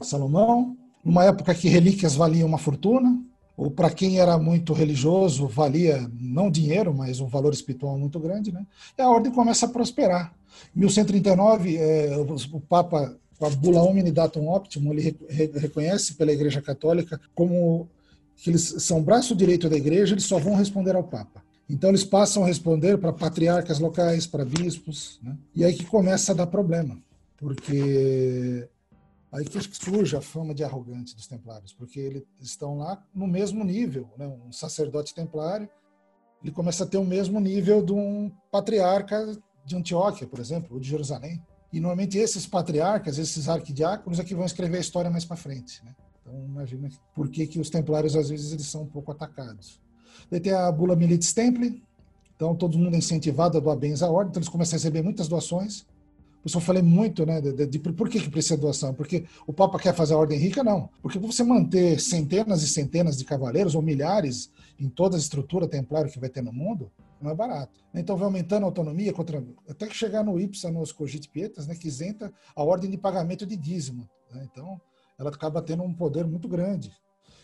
Salomão, 0.00 0.76
numa 1.04 1.24
época 1.24 1.54
que 1.54 1.68
relíquias 1.68 2.14
valiam 2.14 2.48
uma 2.48 2.58
fortuna, 2.58 3.22
ou 3.56 3.70
para 3.70 3.90
quem 3.90 4.18
era 4.18 4.38
muito 4.38 4.72
religioso, 4.72 5.46
valia 5.46 6.10
não 6.18 6.50
dinheiro, 6.50 6.94
mas 6.94 7.20
um 7.20 7.28
valor 7.28 7.52
espiritual 7.52 7.98
muito 7.98 8.18
grande, 8.18 8.50
né? 8.50 8.66
E 8.98 9.02
a 9.02 9.08
ordem 9.08 9.30
começa 9.30 9.66
a 9.66 9.68
prosperar. 9.68 10.34
Em 10.74 10.80
1139, 10.80 11.76
é, 11.76 12.16
o, 12.16 12.60
Papa, 12.60 13.16
a 13.44 13.50
bula 13.50 13.82
Datum 14.12 14.48
Optimum, 14.48 14.92
ele 14.92 15.16
reconhece 15.28 16.14
pela 16.14 16.32
Igreja 16.32 16.60
Católica 16.60 17.20
como 17.34 17.88
que 18.36 18.50
eles 18.50 18.74
são 18.78 19.02
braço 19.02 19.36
direito 19.36 19.68
da 19.68 19.76
Igreja, 19.76 20.14
eles 20.14 20.24
só 20.24 20.38
vão 20.38 20.54
responder 20.54 20.96
ao 20.96 21.04
Papa. 21.04 21.42
Então 21.68 21.90
eles 21.90 22.04
passam 22.04 22.42
a 22.42 22.46
responder 22.46 22.98
para 22.98 23.12
patriarcas 23.12 23.78
locais, 23.78 24.26
para 24.26 24.44
bispos, 24.44 25.20
né? 25.22 25.36
e 25.54 25.64
aí 25.64 25.72
que 25.74 25.86
começa 25.86 26.32
a 26.32 26.34
dar 26.34 26.46
problema, 26.46 26.98
porque 27.36 28.68
aí 29.30 29.44
que 29.44 29.60
surge 29.76 30.16
a 30.16 30.20
fama 30.20 30.54
de 30.54 30.64
arrogante 30.64 31.14
dos 31.14 31.26
templários, 31.26 31.72
porque 31.72 31.98
eles 31.98 32.24
estão 32.40 32.78
lá 32.78 33.02
no 33.14 33.26
mesmo 33.26 33.64
nível, 33.64 34.10
né? 34.18 34.26
um 34.26 34.52
sacerdote 34.52 35.14
templário, 35.14 35.68
ele 36.42 36.52
começa 36.52 36.84
a 36.84 36.86
ter 36.86 36.98
o 36.98 37.04
mesmo 37.04 37.38
nível 37.38 37.82
de 37.82 37.92
um 37.92 38.30
patriarca 38.50 39.38
de 39.64 39.76
Antioquia, 39.76 40.26
por 40.26 40.40
exemplo, 40.40 40.74
ou 40.74 40.80
de 40.80 40.88
Jerusalém. 40.88 41.40
E 41.72 41.80
normalmente 41.80 42.18
esses 42.18 42.46
patriarcas, 42.46 43.18
esses 43.18 43.48
arquidiáconos, 43.48 44.18
é 44.18 44.24
que 44.24 44.34
vão 44.34 44.44
escrever 44.44 44.76
a 44.76 44.80
história 44.80 45.10
mais 45.10 45.24
para 45.24 45.36
frente. 45.36 45.82
Né? 45.84 45.94
Então 46.20 46.44
imagina 46.44 46.88
por 47.14 47.28
que, 47.28 47.46
que 47.46 47.58
os 47.58 47.70
templários 47.70 48.14
às 48.14 48.28
vezes 48.28 48.52
eles 48.52 48.66
são 48.66 48.82
um 48.82 48.86
pouco 48.86 49.10
atacados. 49.10 49.80
Daí 50.30 50.40
tem 50.40 50.52
a 50.52 50.70
bula 50.70 50.94
Milites 50.94 51.32
Templi, 51.32 51.82
então 52.36 52.54
todo 52.54 52.78
mundo 52.78 52.94
é 52.94 52.98
incentivado 52.98 53.56
a 53.56 53.60
doar 53.60 53.76
bens 53.76 54.02
à 54.02 54.10
ordem, 54.10 54.30
então 54.30 54.40
eles 54.40 54.48
começam 54.48 54.76
a 54.76 54.78
receber 54.78 55.02
muitas 55.02 55.28
doações. 55.28 55.86
Por 56.42 56.48
isso 56.48 56.56
eu 56.56 56.60
falei 56.60 56.82
muito, 56.82 57.24
né, 57.24 57.40
de, 57.40 57.52
de, 57.52 57.66
de, 57.66 57.78
por 57.78 58.08
que, 58.08 58.20
que 58.20 58.28
precisa 58.28 58.56
doação? 58.56 58.92
Porque 58.92 59.24
o 59.46 59.52
Papa 59.52 59.78
quer 59.78 59.94
fazer 59.94 60.14
a 60.14 60.18
ordem 60.18 60.38
rica? 60.38 60.64
Não. 60.64 60.90
Porque 61.00 61.16
você 61.16 61.44
manter 61.44 62.00
centenas 62.00 62.64
e 62.64 62.68
centenas 62.68 63.16
de 63.16 63.24
cavaleiros, 63.24 63.76
ou 63.76 63.80
milhares, 63.80 64.50
em 64.78 64.88
toda 64.88 65.16
a 65.16 65.18
estrutura 65.20 65.68
templária 65.68 66.10
que 66.10 66.18
vai 66.18 66.28
ter 66.28 66.42
no 66.42 66.52
mundo, 66.52 66.90
não 67.20 67.30
é 67.30 67.34
barato. 67.34 67.78
Então 67.94 68.16
vai 68.16 68.24
aumentando 68.24 68.64
a 68.64 68.66
autonomia, 68.66 69.12
contra, 69.12 69.44
até 69.68 69.86
que 69.86 69.94
chegar 69.94 70.24
no 70.24 70.40
IPSA, 70.40 70.68
nos 70.72 70.90
Cogit 70.90 71.28
Pietas, 71.28 71.68
né, 71.68 71.76
que 71.76 71.86
isenta 71.86 72.32
a 72.56 72.64
ordem 72.64 72.90
de 72.90 72.98
pagamento 72.98 73.46
de 73.46 73.56
dízimo. 73.56 74.08
Né? 74.32 74.48
Então 74.50 74.80
ela 75.16 75.30
acaba 75.30 75.62
tendo 75.62 75.84
um 75.84 75.94
poder 75.94 76.26
muito 76.26 76.48
grande. 76.48 76.90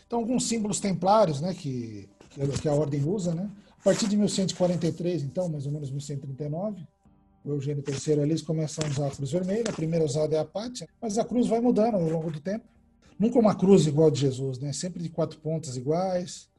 Então 0.05 0.19
alguns 0.19 0.45
símbolos 0.45 0.81
templários 0.81 1.39
né, 1.39 1.53
que, 1.53 2.09
que 2.61 2.67
a 2.67 2.73
ordem 2.73 3.01
usa, 3.05 3.33
né? 3.33 3.49
a 3.79 3.83
partir 3.83 4.09
de 4.09 4.17
1143, 4.17 5.23
então, 5.23 5.47
mais 5.47 5.65
ou 5.65 5.71
menos 5.71 5.89
1139, 5.89 6.85
o 7.43 7.51
Eugênio 7.51 7.83
III 7.87 8.19
eles 8.21 8.41
começam 8.41 8.85
a 8.85 8.89
usar 8.89 9.07
a 9.07 9.11
cruz 9.11 9.31
vermelha, 9.31 9.69
a 9.69 9.73
primeira 9.73 10.05
usada 10.05 10.35
é 10.35 10.39
a 10.39 10.45
pátia, 10.45 10.87
mas 11.01 11.17
a 11.17 11.25
cruz 11.25 11.47
vai 11.47 11.59
mudando 11.59 11.95
ao 11.95 12.09
longo 12.09 12.31
do 12.31 12.39
tempo. 12.39 12.65
Nunca 13.17 13.37
uma 13.37 13.55
cruz 13.55 13.85
igual 13.85 14.09
de 14.09 14.21
Jesus, 14.21 14.59
né? 14.59 14.71
sempre 14.71 15.01
de 15.03 15.09
quatro 15.09 15.39
pontas 15.39 15.75
iguais, 15.75 16.49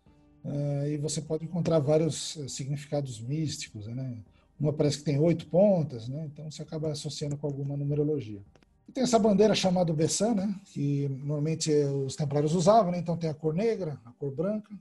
Uh, 0.45 0.87
e 0.87 0.97
você 0.97 1.21
pode 1.21 1.45
encontrar 1.45 1.79
vários 1.81 2.37
uh, 2.37 2.49
significados 2.49 3.21
místicos, 3.21 3.87
né? 3.87 4.23
Uma 4.59 4.73
parece 4.73 4.99
que 4.99 5.05
tem 5.05 5.19
oito 5.19 5.47
pontas, 5.47 6.09
né? 6.09 6.29
Então 6.33 6.51
você 6.51 6.62
acaba 6.62 6.90
associando 6.90 7.37
com 7.37 7.47
alguma 7.47 7.77
numerologia. 7.77 8.43
E 8.88 8.93
tem 8.93 9.05
essa 9.05 9.19
bandeira 9.19 9.55
chamada 9.55 9.93
Bessan, 9.93 10.35
né? 10.35 10.55
Que 10.66 11.09
normalmente 11.09 11.71
os 12.07 12.16
templários 12.16 12.55
usavam, 12.55 12.90
né? 12.90 12.99
Então 12.99 13.16
tem 13.16 13.29
a 13.29 13.35
cor 13.35 13.55
negra, 13.55 14.01
a 14.05 14.12
cor 14.12 14.35
branca, 14.35 14.75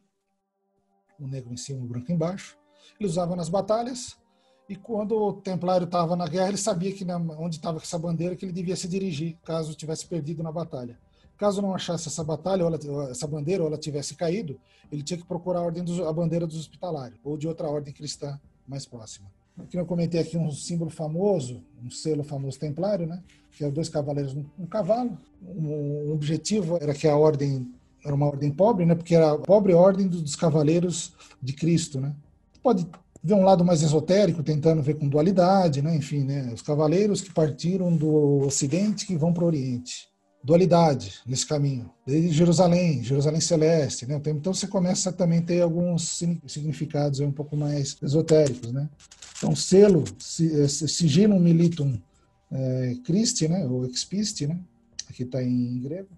o 1.20 1.28
negro 1.28 1.54
em 1.54 1.58
cima, 1.58 1.84
o 1.84 1.88
branco 1.88 2.12
embaixo. 2.12 2.58
Eles 3.00 3.12
usavam 3.14 3.36
nas 3.36 3.50
batalhas. 3.50 4.18
E 4.70 4.76
quando 4.76 5.18
o 5.18 5.34
templário 5.34 5.86
estava 5.86 6.16
na 6.16 6.28
guerra, 6.28 6.50
ele 6.50 6.58
sabia 6.58 6.94
que 6.94 7.04
na, 7.04 7.18
onde 7.18 7.56
estava 7.56 7.80
essa 7.80 7.98
bandeira 7.98 8.36
que 8.36 8.46
ele 8.46 8.52
devia 8.52 8.76
se 8.76 8.88
dirigir, 8.88 9.36
caso 9.44 9.74
tivesse 9.74 10.06
perdido 10.06 10.44
na 10.44 10.52
batalha. 10.52 10.96
Caso 11.40 11.60
não 11.60 11.74
achasse 11.74 12.08
essa 12.08 12.24
batalha, 12.24 12.64
ou 12.64 12.72
ela, 12.72 13.10
essa 13.10 13.26
bandeira, 13.26 13.64
ou 13.64 13.68
ela 13.68 13.80
tivesse 13.80 14.14
caído, 14.14 14.60
ele 14.92 15.02
tinha 15.02 15.18
que 15.18 15.26
procurar 15.26 15.62
a, 15.62 15.64
ordem 15.64 15.84
dos, 15.84 16.00
a 16.00 16.14
bandeira 16.14 16.46
dos 16.46 16.60
hospitalários, 16.60 17.20
ou 17.24 17.36
de 17.36 17.48
outra 17.48 17.68
ordem 17.68 17.92
cristã 17.92 18.40
mais 18.68 18.86
próxima. 18.86 19.28
Aqui 19.58 19.76
eu 19.76 19.86
comentei 19.88 20.22
aqui 20.22 20.38
um 20.38 20.52
símbolo 20.52 20.92
famoso, 20.92 21.64
um 21.84 21.90
selo 21.90 22.24
famoso 22.24 22.60
templário, 22.60 23.08
né? 23.08 23.24
que 23.52 23.66
é 23.66 23.72
dois 23.72 23.90
cavaleiros 23.90 24.36
num 24.36 24.46
um 24.60 24.68
cavalo. 24.68 25.18
Um, 25.42 26.10
um 26.10 26.14
objetivo 26.14 26.78
era 26.80 26.94
que 26.94 27.08
a 27.08 27.18
ordem 27.18 27.74
era 28.06 28.14
uma 28.14 28.28
ordem 28.28 28.52
pobre, 28.52 28.86
né? 28.86 28.94
porque 28.94 29.16
era 29.16 29.32
a 29.32 29.38
pobre 29.38 29.74
ordem 29.74 30.08
dos 30.08 30.36
cavaleiros 30.36 31.14
de 31.42 31.54
Cristo. 31.54 32.00
Né? 32.00 32.16
Pode 32.62 32.88
ver 33.22 33.34
um 33.34 33.44
lado 33.44 33.66
mais 33.66 33.82
esotérico, 33.82 34.44
tentando 34.44 34.82
ver 34.82 34.96
com 34.96 35.08
dualidade, 35.08 35.82
né? 35.82 35.96
enfim, 35.96 36.24
né? 36.24 36.52
os 36.54 36.62
cavaleiros 36.62 37.22
que 37.22 37.34
partiram 37.34 37.96
do 37.96 38.46
Ocidente 38.46 39.06
que 39.06 39.18
vão 39.18 39.34
para 39.34 39.44
o 39.44 39.48
Oriente 39.48 40.10
dualidade 40.44 41.20
nesse 41.26 41.46
caminho. 41.46 41.90
Desde 42.06 42.32
Jerusalém, 42.32 43.04
Jerusalém 43.04 43.42
Celeste, 43.42 44.06
né? 44.06 44.22
Então 44.26 44.54
você 44.54 44.68
começa 44.68 45.10
a 45.10 45.14
também 45.14 45.42
ter 45.42 45.62
alguns 45.62 46.18
significados 46.48 47.20
um 47.20 47.32
pouco 47.32 47.56
mais 47.56 47.98
esotéricos, 48.02 48.72
né? 48.72 48.90
Então 49.38 49.56
selo, 49.56 50.04
eh, 50.06 50.68
sigilum 50.68 51.40
militum 51.40 52.00
é, 52.52 52.96
Christi, 53.04 53.48
né? 53.48 53.66
Ou 53.66 53.86
expisti, 53.86 54.48
né? 54.48 54.60
Aqui 55.10 55.24
está 55.24 55.44
em 55.44 55.80
grego. 55.80 56.10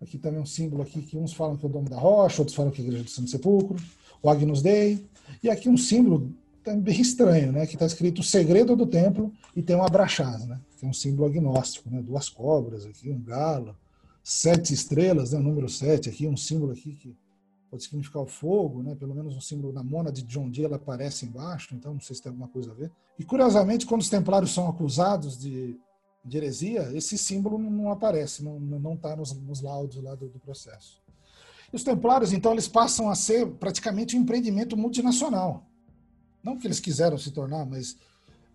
Aqui 0.00 0.16
também 0.18 0.40
um 0.40 0.46
símbolo 0.46 0.82
aqui 0.82 1.02
que 1.02 1.16
uns 1.16 1.32
falam 1.32 1.56
que 1.56 1.64
é 1.64 1.68
o 1.68 1.72
Dom 1.72 1.84
da 1.84 1.98
Rocha, 1.98 2.40
outros 2.40 2.56
falam 2.56 2.72
que 2.72 2.80
é 2.80 2.84
a 2.84 2.86
Igreja 2.86 3.04
do 3.04 3.10
Santo 3.10 3.30
Sepulcro, 3.30 3.76
o 4.22 4.28
Agnus 4.28 4.62
Dei. 4.62 5.04
E 5.42 5.48
aqui 5.48 5.68
um 5.68 5.76
símbolo 5.76 6.32
também 6.62 7.00
estranho, 7.00 7.52
né? 7.52 7.66
Que 7.66 7.74
está 7.74 7.86
escrito 7.86 8.20
o 8.20 8.24
segredo 8.24 8.76
do 8.76 8.86
templo 8.86 9.32
e 9.54 9.62
tem 9.62 9.76
um 9.76 9.84
abraxás, 9.84 10.46
né? 10.46 10.60
Que 10.78 10.86
é 10.86 10.88
um 10.88 10.92
símbolo 10.92 11.28
agnóstico, 11.28 11.90
né? 11.90 12.02
Duas 12.02 12.28
cobras 12.28 12.84
aqui, 12.86 13.10
um 13.10 13.20
galo, 13.22 13.76
sete 14.22 14.72
estrelas, 14.74 15.32
né? 15.32 15.38
O 15.38 15.42
número 15.42 15.68
sete 15.68 16.08
aqui, 16.08 16.26
um 16.26 16.36
símbolo 16.36 16.72
aqui 16.72 16.94
que 16.94 17.16
pode 17.70 17.84
significar 17.84 18.22
o 18.22 18.26
fogo, 18.26 18.82
né? 18.82 18.94
Pelo 18.94 19.14
menos 19.14 19.36
um 19.36 19.40
símbolo 19.40 19.72
da 19.72 19.82
mona 19.82 20.10
de 20.10 20.22
John 20.22 20.50
Dee, 20.50 20.64
ela 20.64 20.76
aparece 20.76 21.24
embaixo, 21.24 21.74
então 21.74 21.94
não 21.94 22.00
sei 22.00 22.16
se 22.16 22.22
tem 22.22 22.30
alguma 22.30 22.48
coisa 22.48 22.72
a 22.72 22.74
ver. 22.74 22.90
E 23.18 23.24
curiosamente, 23.24 23.86
quando 23.86 24.00
os 24.00 24.10
templários 24.10 24.52
são 24.52 24.68
acusados 24.68 25.38
de, 25.38 25.78
de 26.24 26.36
heresia, 26.36 26.90
esse 26.94 27.16
símbolo 27.16 27.58
não 27.58 27.90
aparece, 27.90 28.42
não 28.42 28.58
não 28.58 28.94
está 28.94 29.14
nos, 29.14 29.32
nos 29.32 29.60
laudos 29.60 30.02
lá 30.02 30.14
do, 30.14 30.28
do 30.28 30.38
processo. 30.38 31.00
Os 31.72 31.84
templários, 31.84 32.32
então, 32.32 32.52
eles 32.52 32.66
passam 32.66 33.08
a 33.08 33.14
ser 33.14 33.46
praticamente 33.46 34.16
um 34.16 34.20
empreendimento 34.20 34.76
multinacional 34.76 35.70
não 36.42 36.56
que 36.56 36.66
eles 36.66 36.80
quiseram 36.80 37.18
se 37.18 37.30
tornar, 37.30 37.66
mas 37.66 37.96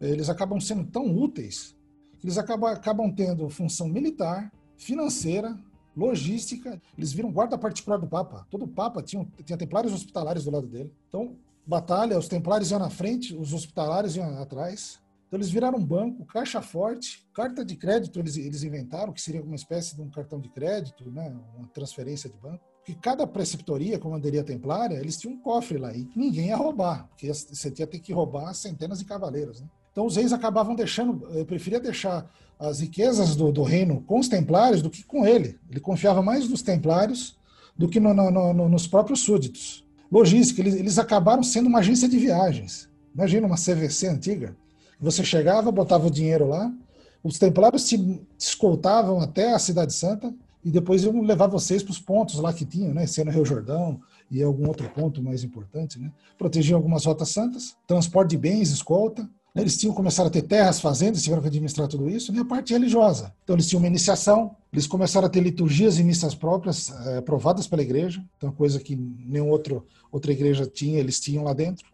eles 0.01 0.29
acabam 0.29 0.59
sendo 0.59 0.85
tão 0.85 1.15
úteis 1.15 1.75
que 2.19 2.25
eles 2.25 2.37
acabam, 2.37 2.71
acabam 2.71 3.11
tendo 3.11 3.49
função 3.49 3.87
militar, 3.87 4.51
financeira, 4.77 5.57
logística. 5.95 6.81
Eles 6.97 7.13
viram 7.13 7.31
guarda 7.31 7.57
particular 7.57 7.97
do 7.97 8.07
Papa. 8.07 8.45
Todo 8.49 8.67
Papa 8.67 9.01
tinha, 9.01 9.25
tinha 9.43 9.57
templários 9.57 9.93
hospitalares 9.93 10.43
do 10.43 10.51
lado 10.51 10.67
dele. 10.67 10.91
Então, 11.07 11.37
batalha, 11.65 12.17
os 12.17 12.27
templários 12.27 12.71
iam 12.71 12.79
na 12.79 12.89
frente, 12.89 13.35
os 13.35 13.53
hospitalários 13.53 14.15
iam 14.15 14.41
atrás. 14.41 14.99
Então, 15.27 15.37
eles 15.37 15.49
viraram 15.49 15.77
um 15.77 15.85
banco, 15.85 16.25
caixa 16.25 16.61
forte, 16.61 17.27
carta 17.33 17.63
de 17.63 17.75
crédito 17.75 18.19
eles, 18.19 18.37
eles 18.37 18.63
inventaram, 18.63 19.13
que 19.13 19.21
seria 19.21 19.41
uma 19.41 19.55
espécie 19.55 19.95
de 19.95 20.01
um 20.01 20.09
cartão 20.09 20.39
de 20.39 20.49
crédito, 20.49 21.09
né? 21.11 21.35
uma 21.57 21.67
transferência 21.67 22.29
de 22.29 22.37
banco 22.37 22.63
que 22.85 22.93
cada 22.93 23.25
preceptoria, 23.25 23.97
comandaria 23.97 24.43
templária, 24.43 24.97
eles 24.97 25.17
tinham 25.17 25.35
um 25.35 25.39
cofre 25.39 25.79
lá 25.79 25.91
e 25.91 26.07
ninguém 26.15 26.49
ia 26.49 26.55
roubar, 26.55 27.07
porque 27.09 27.33
você 27.33 27.73
ia 27.75 27.87
ter 27.87 27.97
que 27.97 28.13
roubar 28.13 28.53
centenas 28.53 28.99
de 28.99 29.05
cavaleiros. 29.05 29.59
Né? 29.59 29.67
Então 29.91 30.05
os 30.05 30.15
reis 30.15 30.31
acabavam 30.31 30.75
deixando, 30.75 31.27
eu 31.31 31.45
preferia 31.45 31.79
deixar 31.79 32.31
as 32.59 32.81
riquezas 32.81 33.35
do, 33.35 33.51
do, 33.51 33.63
reino 33.63 34.01
com 34.01 34.19
os 34.19 34.27
templários 34.27 34.83
do 34.83 34.89
que 34.91 35.03
com 35.03 35.25
ele. 35.25 35.59
Ele 35.69 35.79
confiava 35.79 36.21
mais 36.21 36.47
nos 36.47 36.61
templários 36.61 37.35
do 37.75 37.89
que 37.89 37.99
no, 37.99 38.13
no, 38.13 38.53
no, 38.53 38.69
nos 38.69 38.85
próprios 38.85 39.21
súditos. 39.21 39.83
Logística, 40.11 40.61
eles, 40.61 40.75
eles 40.75 40.99
acabaram 40.99 41.41
sendo 41.41 41.67
uma 41.67 41.79
agência 41.79 42.07
de 42.07 42.19
viagens. 42.19 42.87
Imagina 43.15 43.47
uma 43.47 43.57
CVC 43.57 44.07
antiga. 44.07 44.55
Você 44.99 45.23
chegava, 45.23 45.71
botava 45.71 46.05
o 46.05 46.11
dinheiro 46.11 46.47
lá, 46.47 46.71
Os 47.23 47.39
templários 47.39 47.87
te 47.89 48.21
escoltavam 48.37 49.19
até 49.19 49.53
a 49.53 49.59
Cidade 49.59 49.93
Santa 49.93 50.33
e 50.65 50.71
depois 50.71 51.03
iam 51.03 51.21
levar 51.21 51.45
vocês 51.45 51.83
para 51.83 51.91
os 51.91 51.99
pontos 51.99 52.39
lá 52.39 52.51
que 52.51 52.65
tinham, 52.65 52.91
né? 52.91 53.05
Sendo 53.05 53.29
Rio 53.29 53.45
Jordão 53.45 54.01
e 54.31 54.41
algum 54.41 54.67
outro 54.67 54.89
ponto 54.89 55.21
mais 55.21 55.43
importante, 55.43 55.99
né? 55.99 56.11
Protegiam 56.39 56.77
algumas 56.77 57.05
rotas 57.05 57.29
santas, 57.29 57.77
transporte 57.85 58.31
de 58.31 58.37
bens, 58.37 58.71
escolta. 58.71 59.29
Eles 59.55 59.77
tinham 59.77 59.93
começado 59.93 60.27
a 60.27 60.29
ter 60.29 60.41
terras, 60.41 60.81
fazendas, 60.81 61.23
tiveram 61.23 61.41
que 61.41 61.47
administrar 61.47 61.87
tudo 61.87 62.09
isso, 62.09 62.33
e 62.33 62.39
a 62.39 62.43
parte 62.43 62.73
religiosa. 62.73 63.33
Então, 63.43 63.55
eles 63.55 63.69
tinham 63.69 63.79
uma 63.79 63.87
iniciação, 63.87 64.53
eles 64.73 64.85
começaram 64.85 65.27
a 65.27 65.29
ter 65.29 65.39
liturgias 65.39 65.97
e 65.97 66.03
missas 66.03 66.35
próprias 66.35 66.91
é, 67.05 67.19
aprovadas 67.19 67.65
pela 67.65 67.81
igreja, 67.81 68.21
então, 68.35 68.51
coisa 68.51 68.79
que 68.79 68.97
nenhuma 68.97 69.51
outro, 69.51 69.85
outra 70.11 70.33
igreja 70.33 70.65
tinha, 70.65 70.99
eles 70.99 71.21
tinham 71.21 71.43
lá 71.43 71.53
dentro, 71.53 71.85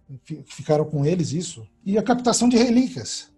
ficaram 0.45 0.85
com 0.85 1.05
eles 1.05 1.33
isso. 1.33 1.67
E 1.85 1.99
a 1.99 2.01
captação 2.01 2.49
de 2.49 2.57
relíquias. 2.57 3.30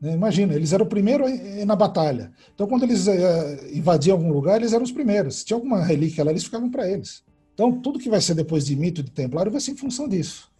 Né? 0.00 0.12
Imagina, 0.12 0.54
eles 0.54 0.72
eram 0.72 0.86
o 0.86 0.88
primeiro 0.88 1.24
na 1.66 1.76
batalha. 1.76 2.32
Então, 2.54 2.66
quando 2.66 2.84
eles 2.84 3.06
é, 3.06 3.70
invadiam 3.72 4.16
algum 4.16 4.32
lugar, 4.32 4.56
eles 4.56 4.72
eram 4.72 4.84
os 4.84 4.92
primeiros. 4.92 5.36
Se 5.36 5.44
tinha 5.44 5.56
alguma 5.56 5.82
relíquia 5.82 6.24
lá, 6.24 6.30
eles 6.30 6.44
ficavam 6.44 6.70
para 6.70 6.88
eles. 6.88 7.22
Então, 7.54 7.80
tudo 7.80 7.98
que 7.98 8.08
vai 8.08 8.20
ser 8.20 8.34
depois 8.34 8.64
de 8.64 8.76
mito 8.76 9.02
de 9.02 9.10
templário 9.10 9.52
vai 9.52 9.60
ser 9.60 9.72
em 9.72 9.76
função 9.76 10.08
disso 10.08 10.50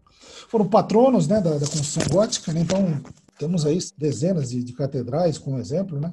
foram 0.51 0.69
patronos 0.69 1.29
né, 1.29 1.41
da, 1.41 1.53
da 1.53 1.67
construção 1.67 2.03
gótica, 2.11 2.53
né? 2.53 2.61
então 2.63 3.01
temos 3.39 3.65
aí 3.65 3.79
dezenas 3.97 4.51
de, 4.51 4.65
de, 4.65 4.73
catedrais 4.73 5.39
como 5.39 5.61
exemplo, 5.61 6.01
né? 6.01 6.13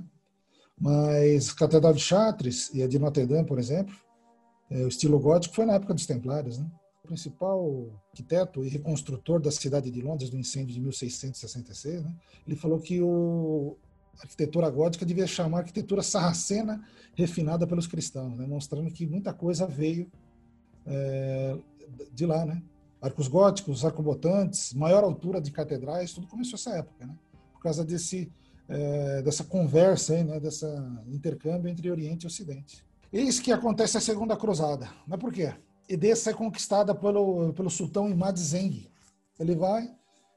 mas 0.80 1.50
a 1.50 1.56
Catedral 1.56 1.92
de 1.92 2.00
Chartres 2.00 2.70
e 2.72 2.84
a 2.84 2.88
de 2.88 3.00
Notre 3.00 3.26
Dame, 3.26 3.48
por 3.48 3.58
exemplo, 3.58 3.96
é, 4.70 4.84
o 4.84 4.88
estilo 4.88 5.20
gótico 5.20 5.56
foi 5.56 5.66
na 5.66 5.74
época 5.74 5.96
dos 5.96 6.06
Templários. 6.06 6.60
Né? 6.60 6.68
Principal 7.08 7.90
arquiteto 8.10 8.64
e 8.64 8.70
reconstrutor 8.70 9.42
da 9.42 9.52
cidade 9.52 9.90
de 9.90 10.02
Londres 10.02 10.30
do 10.30 10.38
incêndio 10.38 10.74
de 10.74 10.80
1666, 10.80 12.04
né? 12.04 12.16
ele 12.46 12.56
falou 12.56 12.80
que 12.80 13.02
o, 13.02 13.76
a 14.20 14.24
arquitetura 14.24 14.70
gótica 14.70 15.06
devia 15.06 15.26
chamar 15.26 15.60
arquitetura 15.60 16.04
sarracena 16.04 16.84
refinada 17.16 17.66
pelos 17.66 17.88
cristãos, 17.88 18.38
né? 18.38 18.46
mostrando 18.46 18.92
que 18.92 19.08
muita 19.08 19.34
coisa 19.34 19.66
veio 19.66 20.12
é, 20.86 21.58
de 22.14 22.26
lá, 22.26 22.46
né? 22.46 22.62
arcos 23.02 23.28
góticos, 23.28 23.86
arcobotantes, 23.86 24.74
maior 24.74 25.04
altura 25.04 25.40
de 25.40 25.52
catedrais, 25.52 26.14
tudo 26.14 26.28
começou 26.28 26.56
essa 26.56 26.72
época, 26.72 27.06
né? 27.06 27.16
Por 27.54 27.62
causa 27.62 27.84
desse 27.86 28.32
é, 28.70 29.22
dessa 29.22 29.44
conversa, 29.44 30.14
aí, 30.14 30.24
né? 30.24 30.40
Dessa 30.40 31.04
intercâmbio 31.08 31.70
entre 31.70 31.90
Oriente 31.90 32.24
e 32.24 32.28
Ocidente. 32.28 32.84
Eis 33.12 33.40
que 33.40 33.52
acontece 33.52 33.98
a 33.98 34.02
Segunda 34.02 34.36
Cruzada. 34.36 34.90
Mas 35.08 35.20
por 35.20 35.32
quê? 35.32 35.54
Edessa 35.88 36.32
é 36.32 36.34
conquistada 36.34 36.94
pelo 36.94 37.54
pelo 37.54 37.70
sultão 37.70 38.10
Imad 38.10 38.38
Zeng. 38.40 38.90
Ele 39.40 39.56
vai, 39.56 39.90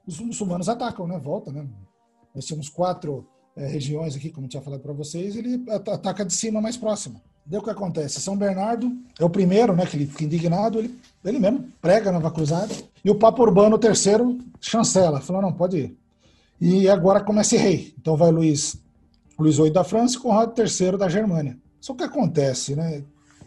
os 0.07 0.18
muçulmanos 0.20 0.68
atacam, 0.68 1.07
né? 1.07 1.18
Volta, 1.18 1.51
né? 1.51 1.66
Nós 2.34 2.44
tínhamos 2.44 2.68
quatro 2.68 3.26
é, 3.57 3.66
regiões 3.66 4.14
aqui, 4.14 4.30
como 4.30 4.48
tinha 4.48 4.62
falado 4.62 4.80
para 4.80 4.92
vocês. 4.92 5.36
Ele 5.36 5.64
ataca 5.70 6.24
de 6.24 6.32
cima 6.32 6.61
mais 6.61 6.76
próximo. 6.76 7.20
Deu 7.44 7.61
o 7.61 7.64
que 7.64 7.70
acontece? 7.70 8.20
São 8.20 8.36
Bernardo 8.36 8.92
é 9.18 9.24
o 9.24 9.30
primeiro, 9.30 9.74
né, 9.74 9.84
que 9.86 9.96
ele 9.96 10.07
fica 10.07 10.24
indignado, 10.24 10.78
ele, 10.78 10.96
ele 11.24 11.38
mesmo 11.38 11.66
prega 11.80 12.11
a 12.11 12.12
Nova 12.12 12.30
Cruzada, 12.30 12.72
e 13.05 13.11
o 13.11 13.14
Papa 13.14 13.42
Urbano 13.42 13.78
III 13.82 14.38
chancela, 14.61 15.20
falou, 15.20 15.42
não, 15.42 15.53
pode 15.53 15.78
ir. 15.78 15.96
E 16.61 16.88
agora 16.88 17.24
começa 17.24 17.57
rei. 17.57 17.94
Então 17.98 18.16
vai 18.16 18.30
Luís, 18.30 18.76
Luís 19.38 19.57
VIII 19.57 19.70
da 19.70 19.82
França 19.82 20.16
e 20.16 20.20
Conrado 20.20 20.55
III 20.61 20.98
da 20.98 21.09
Germânia. 21.09 21.59
Só 21.80 21.94
que 21.94 22.05
acontece, 22.05 22.76
né? 22.76 23.03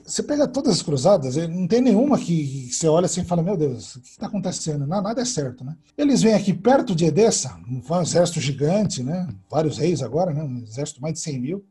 Você 0.05 0.21
pega 0.21 0.47
todas 0.47 0.75
as 0.75 0.81
cruzadas, 0.81 1.35
não 1.47 1.65
tem 1.65 1.79
nenhuma 1.81 2.17
que 2.17 2.69
você 2.71 2.87
olha 2.87 3.05
assim 3.05 3.21
e 3.21 3.25
fala, 3.25 3.41
meu 3.41 3.55
Deus, 3.55 3.95
o 3.95 4.01
que 4.01 4.09
está 4.09 4.27
acontecendo? 4.27 4.85
Não, 4.85 5.01
nada 5.01 5.21
é 5.21 5.25
certo, 5.25 5.63
né? 5.63 5.77
Eles 5.97 6.21
vêm 6.21 6.33
aqui 6.33 6.53
perto 6.53 6.93
de 6.93 7.05
Edessa, 7.05 7.57
um 7.67 8.01
exército 8.01 8.41
gigante, 8.41 9.01
né? 9.01 9.27
Vários 9.49 9.77
reis 9.77 10.01
agora, 10.01 10.33
né? 10.33 10.43
Um 10.43 10.61
exército 10.61 11.01
mais 11.01 11.13
de 11.13 11.21
100 11.21 11.39
mil. 11.39 11.65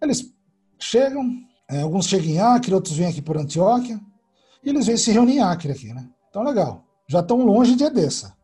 Eles 0.00 0.32
chegam, 0.78 1.24
é, 1.68 1.82
alguns 1.82 2.06
chegam 2.06 2.26
em 2.26 2.40
Acre, 2.40 2.74
outros 2.74 2.96
vêm 2.96 3.06
aqui 3.06 3.22
por 3.22 3.36
Antioquia, 3.36 4.00
e 4.64 4.68
eles 4.68 4.86
vêm 4.86 4.96
se 4.96 5.12
reunir 5.12 5.36
em 5.36 5.40
Acre 5.40 5.70
aqui, 5.70 5.92
né? 5.94 6.08
Então, 6.28 6.42
legal. 6.42 6.84
Já 7.06 7.20
estão 7.20 7.44
longe 7.44 7.76
de 7.76 7.84
Edessa. 7.84 8.36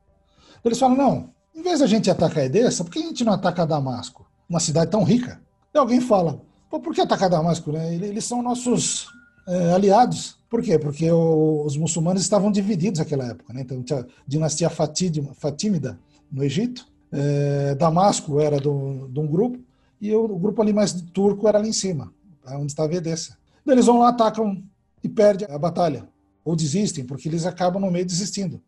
Eles 0.64 0.78
falam, 0.78 0.96
não, 0.96 1.34
em 1.54 1.62
vez 1.62 1.80
da 1.80 1.86
gente 1.86 2.08
atacar 2.08 2.44
Edessa, 2.44 2.84
por 2.84 2.92
que 2.92 3.00
a 3.00 3.02
gente 3.02 3.24
não 3.24 3.32
ataca 3.32 3.66
Damasco? 3.66 4.30
Uma 4.48 4.60
cidade 4.60 4.90
tão 4.90 5.02
rica. 5.02 5.42
E 5.74 5.78
alguém 5.78 6.00
fala, 6.00 6.40
Por 6.70 6.94
que 6.94 7.00
atacar 7.00 7.30
Damasco? 7.30 7.72
Né? 7.72 7.94
Eles 7.94 8.24
são 8.24 8.42
nossos 8.42 9.06
é, 9.46 9.72
aliados. 9.72 10.36
Por 10.50 10.62
quê? 10.62 10.78
Porque 10.78 11.10
o, 11.10 11.64
os 11.64 11.76
muçulmanos 11.76 12.22
estavam 12.22 12.50
divididos 12.50 12.98
naquela 12.98 13.26
época. 13.26 13.52
Né? 13.52 13.62
Então, 13.62 13.82
tinha 13.82 14.00
a 14.00 14.06
dinastia 14.26 14.70
Fatímida 14.70 15.98
no 16.30 16.44
Egito, 16.44 16.86
é, 17.10 17.74
Damasco 17.74 18.38
era 18.38 18.60
de 18.60 18.68
um 18.68 19.26
grupo, 19.26 19.58
e 19.98 20.14
o, 20.14 20.24
o 20.24 20.38
grupo 20.38 20.60
ali 20.60 20.72
mais 20.72 20.92
turco 20.92 21.48
era 21.48 21.58
ali 21.58 21.70
em 21.70 21.72
cima 21.72 22.12
onde 22.56 22.72
estava 22.72 22.94
Edessa. 22.94 23.36
Eles 23.66 23.86
vão 23.86 23.98
lá, 23.98 24.08
atacam 24.08 24.62
e 25.02 25.08
perdem 25.08 25.48
a 25.50 25.58
batalha. 25.58 26.08
Ou 26.44 26.56
desistem, 26.56 27.04
porque 27.04 27.28
eles 27.28 27.44
acabam 27.44 27.80
no 27.80 27.90
meio 27.90 28.06
desistindo. 28.06 28.62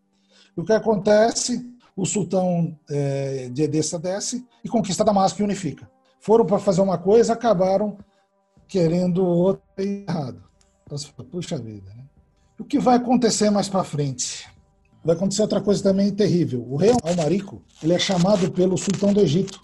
O 0.54 0.64
que 0.64 0.72
acontece? 0.72 1.66
O 1.96 2.04
sultão 2.04 2.78
é, 2.88 3.48
de 3.48 3.62
Edessa 3.62 3.98
desce 3.98 4.46
e 4.62 4.68
conquista 4.68 5.04
Damasco 5.04 5.40
e 5.40 5.44
unifica. 5.44 5.90
Foram 6.20 6.44
para 6.44 6.58
fazer 6.58 6.82
uma 6.82 6.98
coisa, 6.98 7.32
acabaram 7.32 7.96
querendo 8.68 9.24
outra 9.24 9.62
e 9.78 10.04
errado. 10.06 10.42
Então 10.84 10.96
você 10.96 11.08
fala, 11.08 11.28
puxa 11.28 11.58
vida. 11.58 11.88
Né? 11.96 12.04
O 12.58 12.64
que 12.64 12.78
vai 12.78 12.96
acontecer 12.96 13.50
mais 13.50 13.68
para 13.68 13.82
frente? 13.82 14.46
Vai 15.02 15.16
acontecer 15.16 15.42
outra 15.42 15.60
coisa 15.60 15.82
também 15.82 16.12
terrível. 16.12 16.64
O 16.68 16.76
rei 16.76 16.92
Almarico 17.02 17.62
ele 17.82 17.94
é 17.94 17.98
chamado 17.98 18.50
pelo 18.52 18.76
sultão 18.76 19.12
do 19.12 19.20
Egito. 19.20 19.60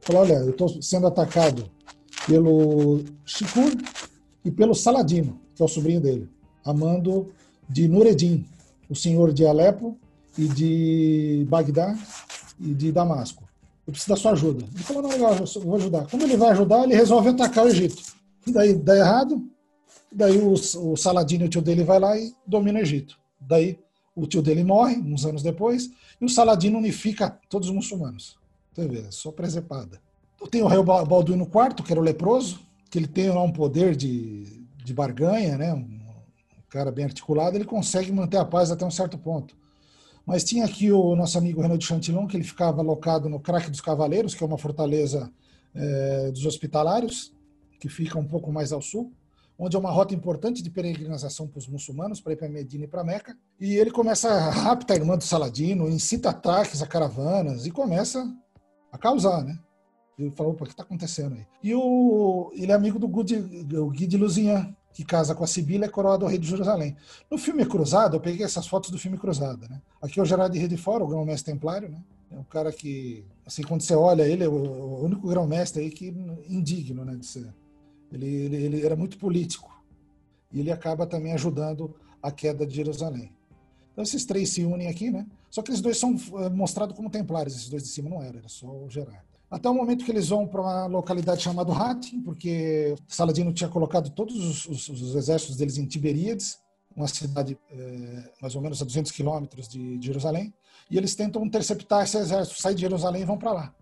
Fala, 0.00 0.20
olha, 0.20 0.34
eu 0.34 0.50
estou 0.50 0.80
sendo 0.80 1.08
atacado 1.08 1.68
pelo 2.26 3.02
Shikur 3.24 3.72
e 4.44 4.50
pelo 4.50 4.74
Saladino, 4.74 5.40
que 5.54 5.62
é 5.62 5.64
o 5.64 5.68
sobrinho 5.68 6.00
dele, 6.00 6.30
amando 6.64 7.32
de 7.68 7.88
Nureddin, 7.88 8.46
o 8.88 8.94
senhor 8.94 9.32
de 9.32 9.44
Alepo 9.44 9.98
e 10.38 10.46
de 10.46 11.46
Bagdá 11.48 11.96
e 12.60 12.72
de 12.72 12.92
Damasco. 12.92 13.45
Eu 13.86 13.92
preciso 13.92 14.08
da 14.08 14.16
sua 14.16 14.32
ajuda. 14.32 14.64
Ele 14.64 14.82
falou, 14.82 15.02
não, 15.02 15.10
legal, 15.10 15.36
eu 15.36 15.62
vou 15.62 15.76
ajudar. 15.76 16.06
Como 16.10 16.22
ele 16.24 16.36
vai 16.36 16.50
ajudar, 16.50 16.84
ele 16.84 16.94
resolve 16.94 17.28
atacar 17.28 17.64
o 17.64 17.68
Egito. 17.68 18.02
E 18.46 18.52
daí 18.52 18.74
dá 18.74 18.96
errado, 18.96 19.48
daí 20.12 20.38
o, 20.38 20.52
o 20.52 20.96
Saladino 20.96 21.46
o 21.46 21.48
tio 21.48 21.62
dele 21.62 21.84
vai 21.84 22.00
lá 22.00 22.18
e 22.18 22.34
domina 22.46 22.78
o 22.78 22.82
Egito. 22.82 23.18
Daí 23.40 23.78
o 24.14 24.26
tio 24.26 24.42
dele 24.42 24.64
morre, 24.64 24.96
uns 24.96 25.24
anos 25.24 25.42
depois, 25.42 25.90
e 26.20 26.24
o 26.24 26.28
Saladino 26.28 26.78
unifica 26.78 27.38
todos 27.48 27.68
os 27.68 27.74
muçulmanos. 27.74 28.36
Você 28.72 28.88
vê, 28.88 29.04
só 29.10 29.30
presepada. 29.30 30.00
Tem 30.50 30.62
o 30.62 30.66
rei 30.66 30.82
Balduino 30.82 31.44
IV, 31.44 31.82
que 31.84 31.92
era 31.92 32.00
o 32.00 32.04
leproso, 32.04 32.60
que 32.90 32.98
ele 32.98 33.06
tem 33.06 33.30
lá 33.30 33.42
um 33.42 33.52
poder 33.52 33.96
de, 33.96 34.62
de 34.84 34.94
barganha, 34.94 35.56
né? 35.58 35.74
um 35.74 35.96
cara 36.68 36.90
bem 36.90 37.04
articulado, 37.04 37.56
ele 37.56 37.64
consegue 37.64 38.12
manter 38.12 38.36
a 38.36 38.44
paz 38.44 38.70
até 38.70 38.84
um 38.84 38.90
certo 38.90 39.16
ponto. 39.16 39.56
Mas 40.26 40.42
tinha 40.42 40.64
aqui 40.64 40.90
o 40.90 41.14
nosso 41.14 41.38
amigo 41.38 41.62
Renaud 41.62 41.78
de 41.78 41.86
Chantilon, 41.86 42.26
que 42.26 42.36
ele 42.36 42.42
ficava 42.42 42.80
alocado 42.80 43.28
no 43.28 43.38
Craque 43.38 43.70
dos 43.70 43.80
Cavaleiros, 43.80 44.34
que 44.34 44.42
é 44.42 44.46
uma 44.46 44.58
fortaleza 44.58 45.30
é, 45.72 46.32
dos 46.32 46.44
hospitalários, 46.44 47.32
que 47.78 47.88
fica 47.88 48.18
um 48.18 48.26
pouco 48.26 48.52
mais 48.52 48.72
ao 48.72 48.82
sul, 48.82 49.12
onde 49.56 49.76
é 49.76 49.78
uma 49.78 49.90
rota 49.90 50.14
importante 50.14 50.62
de 50.62 50.68
peregrinação 50.68 51.46
para 51.46 51.58
os 51.58 51.68
muçulmanos, 51.68 52.20
para 52.20 52.32
ir 52.32 52.36
para 52.36 52.48
Medina 52.48 52.84
e 52.84 52.88
para 52.88 53.04
Meca. 53.04 53.36
E 53.60 53.76
ele 53.76 53.92
começa 53.92 54.28
a 54.28 54.50
raptar 54.50 54.96
a 54.96 55.00
irmã 55.00 55.16
do 55.16 55.22
Saladino, 55.22 55.88
incita 55.88 56.30
ataques 56.30 56.82
a 56.82 56.86
caravanas 56.88 57.64
e 57.64 57.70
começa 57.70 58.28
a 58.90 58.98
causar, 58.98 59.44
né? 59.44 59.56
Ele 60.18 60.30
falou, 60.30 60.52
opa, 60.52 60.64
o 60.64 60.66
que 60.66 60.72
está 60.72 60.82
acontecendo 60.82 61.34
aí? 61.34 61.46
E 61.62 61.74
o, 61.74 62.50
ele 62.54 62.72
é 62.72 62.74
amigo 62.74 62.98
do 62.98 63.06
Guy 63.06 64.06
de 64.06 64.16
Lusignan, 64.16 64.74
que 64.96 65.04
casa 65.04 65.34
com 65.34 65.44
a 65.44 65.46
Sibila 65.46 65.84
é 65.84 65.88
coroado 65.90 66.24
ao 66.24 66.30
rei 66.30 66.38
de 66.38 66.48
Jerusalém. 66.48 66.96
No 67.30 67.36
filme 67.36 67.66
Cruzado, 67.66 68.16
eu 68.16 68.20
peguei 68.20 68.46
essas 68.46 68.66
fotos 68.66 68.88
do 68.88 68.98
filme 68.98 69.18
Cruzada, 69.18 69.68
né? 69.68 69.82
Aqui 70.00 70.18
é 70.18 70.22
o 70.22 70.24
Gerard 70.24 70.50
de 70.50 70.58
Redefort, 70.58 71.02
o 71.02 71.06
grão-mestre 71.06 71.52
templário, 71.52 71.90
né? 71.90 72.02
É 72.30 72.38
um 72.38 72.44
cara 72.44 72.72
que, 72.72 73.22
assim, 73.44 73.62
quando 73.62 73.82
você 73.82 73.94
olha 73.94 74.22
ele, 74.22 74.42
é 74.42 74.48
o 74.48 75.04
único 75.04 75.28
grão-mestre 75.28 75.82
aí 75.82 75.90
que 75.90 76.06
indigno, 76.48 77.04
né, 77.04 77.14
de 77.14 77.26
ser. 77.26 77.52
Ele, 78.10 78.26
ele, 78.26 78.56
ele 78.56 78.86
era 78.86 78.96
muito 78.96 79.18
político. 79.18 79.70
E 80.50 80.60
ele 80.60 80.72
acaba 80.72 81.06
também 81.06 81.34
ajudando 81.34 81.94
a 82.22 82.32
queda 82.32 82.66
de 82.66 82.74
Jerusalém. 82.74 83.30
Então 83.92 84.02
esses 84.02 84.24
três 84.24 84.48
se 84.48 84.64
unem 84.64 84.88
aqui, 84.88 85.10
né? 85.10 85.26
Só 85.50 85.60
que 85.60 85.72
eles 85.72 85.82
dois 85.82 85.98
são 85.98 86.16
é, 86.38 86.48
mostrados 86.48 86.96
como 86.96 87.10
templários, 87.10 87.54
esses 87.54 87.68
dois 87.68 87.82
de 87.82 87.90
cima 87.90 88.08
não 88.08 88.22
eram, 88.22 88.38
era 88.38 88.48
só 88.48 88.66
o 88.66 88.88
Gerard. 88.88 89.26
Até 89.50 89.70
o 89.70 89.74
momento 89.74 90.04
que 90.04 90.10
eles 90.10 90.28
vão 90.28 90.46
para 90.46 90.60
uma 90.60 90.86
localidade 90.86 91.42
chamada 91.42 91.72
Hatim, 91.72 92.20
porque 92.20 92.96
Saladino 93.06 93.52
tinha 93.52 93.70
colocado 93.70 94.10
todos 94.10 94.36
os, 94.36 94.66
os, 94.66 94.88
os 94.88 95.14
exércitos 95.14 95.56
deles 95.56 95.78
em 95.78 95.86
Tiberíades, 95.86 96.58
uma 96.96 97.06
cidade 97.06 97.56
é, 97.70 98.30
mais 98.40 98.56
ou 98.56 98.62
menos 98.62 98.82
a 98.82 98.84
200 98.84 99.12
quilômetros 99.12 99.68
de, 99.68 99.98
de, 99.98 100.06
Jerusalém, 100.06 100.52
e 100.90 100.96
eles 100.96 101.14
tentam 101.14 101.44
interceptar 101.44 102.04
esse 102.04 102.16
exército, 102.16 102.60
sair 102.60 102.74
de 102.74 102.80
Jerusalém 102.80 103.22
e 103.22 103.24
vão 103.24 103.38
para 103.38 103.52
lá. 103.52 103.74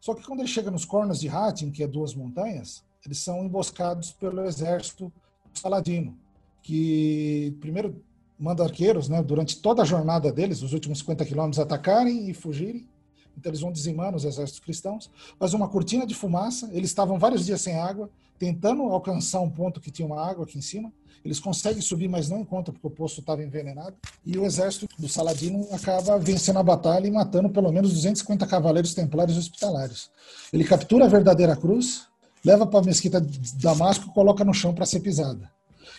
Só 0.00 0.14
que 0.14 0.24
quando 0.24 0.40
eles 0.40 0.50
chegam 0.50 0.72
nos 0.72 0.84
cornos 0.84 1.20
de 1.20 1.28
Hatim, 1.28 1.70
que 1.70 1.82
é 1.82 1.86
duas 1.86 2.14
montanhas, 2.14 2.82
eles 3.04 3.18
são 3.18 3.44
emboscados 3.44 4.12
pelo 4.12 4.44
exército 4.44 5.12
Saladino, 5.52 6.16
que 6.62 7.54
primeiro 7.60 8.02
manda 8.38 8.64
arqueiros, 8.64 9.08
né, 9.08 9.22
durante 9.22 9.60
toda 9.60 9.82
a 9.82 9.84
jornada 9.84 10.32
deles, 10.32 10.62
os 10.62 10.72
últimos 10.72 11.00
50 11.00 11.24
quilômetros, 11.24 11.60
atacarem 11.60 12.30
e 12.30 12.34
fugirem, 12.34 12.88
Então 13.36 13.50
eles 13.50 13.60
vão 13.60 13.72
dizimando 13.72 14.16
os 14.16 14.24
exércitos 14.24 14.60
cristãos, 14.60 15.10
faz 15.38 15.54
uma 15.54 15.68
cortina 15.68 16.06
de 16.06 16.14
fumaça, 16.14 16.68
eles 16.72 16.90
estavam 16.90 17.18
vários 17.18 17.46
dias 17.46 17.60
sem 17.60 17.78
água, 17.78 18.10
tentando 18.38 18.82
alcançar 18.82 19.40
um 19.40 19.50
ponto 19.50 19.80
que 19.80 19.90
tinha 19.90 20.06
uma 20.06 20.20
água 20.20 20.44
aqui 20.44 20.58
em 20.58 20.62
cima. 20.62 20.92
Eles 21.24 21.38
conseguem 21.38 21.80
subir, 21.80 22.08
mas 22.08 22.28
não 22.28 22.40
encontram 22.40 22.74
porque 22.74 22.86
o 22.86 22.90
poço 22.90 23.20
estava 23.20 23.42
envenenado. 23.44 23.94
E 24.26 24.36
o 24.36 24.44
exército 24.44 24.88
do 24.98 25.08
Saladino 25.08 25.68
acaba 25.70 26.18
vencendo 26.18 26.58
a 26.58 26.62
batalha 26.62 27.06
e 27.06 27.10
matando 27.10 27.48
pelo 27.48 27.70
menos 27.70 27.92
250 27.92 28.44
cavaleiros 28.46 28.94
templários 28.94 29.36
hospitalários. 29.36 30.10
Ele 30.52 30.64
captura 30.64 31.04
a 31.04 31.08
verdadeira 31.08 31.54
cruz, 31.54 32.08
leva 32.44 32.66
para 32.66 32.80
a 32.80 32.82
mesquita 32.82 33.20
de 33.20 33.54
Damasco 33.56 34.08
e 34.08 34.12
coloca 34.12 34.44
no 34.44 34.52
chão 34.52 34.74
para 34.74 34.84
ser 34.84 34.98
pisada. 34.98 35.48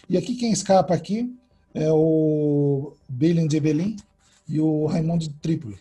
E 0.09 0.17
aqui 0.17 0.35
quem 0.35 0.51
escapa 0.51 0.93
aqui 0.93 1.33
é 1.73 1.89
o 1.91 2.93
Belen 3.07 3.47
de 3.47 3.59
Belin 3.59 3.95
e 4.47 4.59
o 4.59 4.85
Raimundo 4.85 5.23
de 5.23 5.29
Trípoli. 5.29 5.79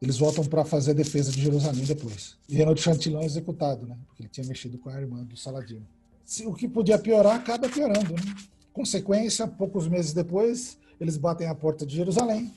Eles 0.00 0.18
voltam 0.18 0.44
para 0.44 0.64
fazer 0.64 0.90
a 0.90 0.94
defesa 0.94 1.30
de 1.30 1.40
Jerusalém 1.40 1.84
depois. 1.84 2.36
E 2.48 2.54
Renaud 2.54 2.78
de 2.78 2.84
Chantilly 2.84 3.16
é 3.16 3.24
executado, 3.24 3.86
né? 3.86 3.96
Porque 4.06 4.22
ele 4.22 4.28
tinha 4.28 4.46
mexido 4.46 4.78
com 4.78 4.90
a 4.90 5.00
irmã 5.00 5.24
do 5.24 5.36
Saladino. 5.36 5.86
O 6.46 6.54
que 6.54 6.68
podia 6.68 6.98
piorar 6.98 7.36
acaba 7.36 7.68
piorando, 7.68 8.12
né? 8.12 8.34
Consequência, 8.72 9.46
poucos 9.46 9.86
meses 9.88 10.12
depois, 10.12 10.76
eles 11.00 11.16
batem 11.16 11.46
a 11.46 11.54
porta 11.54 11.86
de 11.86 11.94
Jerusalém 11.94 12.52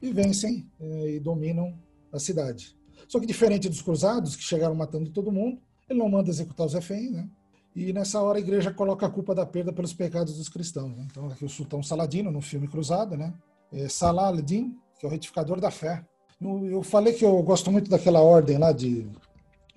e 0.00 0.12
vencem 0.12 0.66
eh, 0.80 1.16
e 1.16 1.20
dominam 1.20 1.74
a 2.12 2.18
cidade. 2.18 2.74
Só 3.06 3.20
que 3.20 3.26
diferente 3.26 3.68
dos 3.68 3.82
cruzados, 3.82 4.36
que 4.36 4.42
chegaram 4.42 4.74
matando 4.74 5.10
todo 5.10 5.32
mundo, 5.32 5.60
ele 5.88 5.98
não 5.98 6.08
manda 6.08 6.30
executar 6.30 6.66
os 6.66 6.74
reféns, 6.74 7.10
né? 7.10 7.28
E 7.74 7.92
nessa 7.92 8.20
hora 8.20 8.38
a 8.38 8.40
igreja 8.40 8.72
coloca 8.72 9.06
a 9.06 9.10
culpa 9.10 9.34
da 9.34 9.46
perda 9.46 9.72
pelos 9.72 9.92
pecados 9.92 10.36
dos 10.36 10.48
cristãos. 10.48 10.96
Né? 10.96 11.06
Então 11.10 11.26
aqui 11.28 11.44
o 11.44 11.48
sultão 11.48 11.82
Saladino, 11.82 12.30
no 12.30 12.40
filme 12.40 12.66
Cruzada, 12.66 13.16
né? 13.16 13.32
É 13.72 13.88
Salah 13.88 14.26
al-Din, 14.26 14.76
que 14.98 15.06
é 15.06 15.08
o 15.08 15.10
retificador 15.10 15.60
da 15.60 15.70
fé. 15.70 16.04
Eu 16.40 16.82
falei 16.82 17.12
que 17.12 17.24
eu 17.24 17.42
gosto 17.42 17.70
muito 17.70 17.90
daquela 17.90 18.20
ordem 18.20 18.56
lá 18.56 18.72
de, 18.72 19.06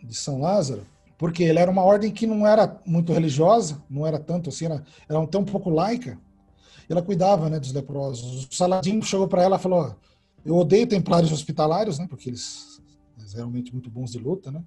de 0.01 0.15
São 0.15 0.39
Lázaro, 0.39 0.85
porque 1.17 1.43
ele 1.43 1.59
era 1.59 1.69
uma 1.69 1.83
ordem 1.83 2.11
que 2.11 2.25
não 2.25 2.47
era 2.47 2.81
muito 2.85 3.11
religiosa, 3.11 3.83
não 3.89 4.07
era 4.07 4.17
tanto 4.17 4.49
assim, 4.49 4.65
era, 4.65 4.83
era 5.09 5.21
até 5.21 5.37
um 5.37 5.43
pouco 5.43 5.69
laica. 5.69 6.17
Ela 6.89 7.01
cuidava 7.01 7.49
né, 7.49 7.59
dos 7.59 7.73
leprosos. 7.73 8.45
O 8.45 8.55
Saladino 8.55 9.03
chegou 9.03 9.27
para 9.27 9.43
ela 9.43 9.57
e 9.57 9.59
falou: 9.59 9.95
Eu 10.45 10.55
odeio 10.55 10.87
templários 10.87 11.31
hospitalários, 11.31 11.99
né, 11.99 12.07
porque 12.09 12.29
eles, 12.29 12.81
eles 13.17 13.33
realmente 13.33 13.73
muito 13.73 13.89
bons 13.89 14.11
de 14.11 14.19
luta, 14.19 14.51
né? 14.51 14.63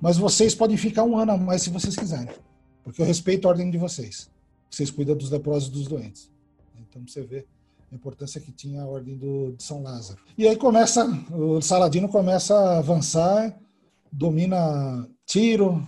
Mas 0.00 0.16
vocês 0.16 0.54
podem 0.54 0.76
ficar 0.76 1.04
um 1.04 1.16
ano 1.16 1.32
a 1.32 1.36
mais 1.36 1.62
se 1.62 1.70
vocês 1.70 1.94
quiserem, 1.94 2.34
porque 2.82 3.00
eu 3.02 3.06
respeito 3.06 3.46
a 3.46 3.50
ordem 3.50 3.70
de 3.70 3.78
vocês. 3.78 4.30
Vocês 4.70 4.90
cuidam 4.90 5.16
dos 5.16 5.30
leprosos 5.30 5.68
e 5.68 5.72
dos 5.72 5.86
doentes. 5.86 6.30
Então 6.80 7.06
você 7.06 7.22
vê 7.22 7.46
a 7.90 7.94
importância 7.94 8.40
que 8.40 8.52
tinha 8.52 8.82
a 8.82 8.86
ordem 8.86 9.16
do, 9.16 9.52
de 9.52 9.62
São 9.62 9.82
Lázaro. 9.82 10.20
E 10.36 10.46
aí 10.46 10.56
começa, 10.56 11.06
o 11.32 11.60
Saladino 11.60 12.08
começa 12.08 12.54
a 12.54 12.78
avançar, 12.78 13.56
domina 14.10 15.08
Tiro, 15.26 15.86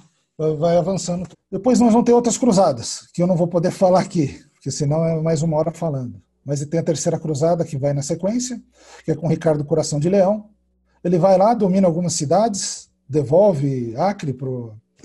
vai 0.58 0.76
avançando. 0.76 1.26
Depois 1.50 1.80
nós 1.80 1.92
vamos 1.92 2.06
ter 2.06 2.12
outras 2.12 2.38
cruzadas, 2.38 3.08
que 3.12 3.22
eu 3.22 3.26
não 3.26 3.36
vou 3.36 3.48
poder 3.48 3.70
falar 3.70 4.00
aqui, 4.00 4.42
porque 4.52 4.70
senão 4.70 5.04
é 5.04 5.20
mais 5.20 5.42
uma 5.42 5.56
hora 5.56 5.72
falando. 5.72 6.20
Mas 6.44 6.64
tem 6.64 6.78
a 6.78 6.84
terceira 6.84 7.18
cruzada 7.18 7.64
que 7.64 7.76
vai 7.76 7.92
na 7.92 8.02
sequência, 8.02 8.60
que 9.04 9.10
é 9.10 9.16
com 9.16 9.26
Ricardo 9.26 9.64
Coração 9.64 9.98
de 9.98 10.08
Leão. 10.08 10.50
Ele 11.02 11.18
vai 11.18 11.36
lá, 11.36 11.54
domina 11.54 11.86
algumas 11.86 12.12
cidades, 12.12 12.88
devolve 13.08 13.96
Acre 13.96 14.32
para 14.32 14.48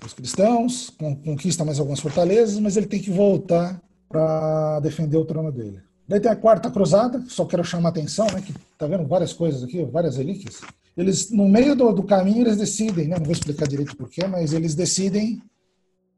os 0.06 0.14
cristãos, 0.16 0.89
conquista 1.24 1.66
mais 1.66 1.80
algumas 1.80 2.00
fortalezas, 2.00 2.60
mas 2.60 2.78
ele 2.78 2.86
tem 2.86 3.00
que 3.00 3.12
voltar 3.12 3.82
para 4.08 4.80
defender 4.82 5.18
o 5.18 5.26
trono 5.26 5.52
dele. 5.52 5.80
Daí 6.12 6.20
tem 6.20 6.30
a 6.30 6.36
quarta 6.36 6.70
cruzada, 6.70 7.24
só 7.30 7.45
quero 7.45 7.64
chamar 7.64 7.88
a 7.88 7.91
atenção, 7.91 8.26
né, 8.34 8.41
que 8.41 8.53
tá 8.78 8.86
vendo 8.86 9.07
várias 9.07 9.32
coisas 9.32 9.64
aqui, 9.64 9.82
várias 9.86 10.18
relíquias. 10.18 10.59
Eles, 10.97 11.32
no 11.32 11.47
meio 11.47 11.74
do, 11.74 11.89
do 11.93 12.03
caminho, 12.03 12.41
eles 12.41 12.57
decidem, 12.57 13.07
né, 13.07 13.16
não 13.16 13.24
vou 13.24 13.32
explicar 13.32 13.66
direito 13.66 13.95
porquê, 13.95 14.28
mas 14.28 14.51
eles 14.51 14.76
decidem, 14.76 15.41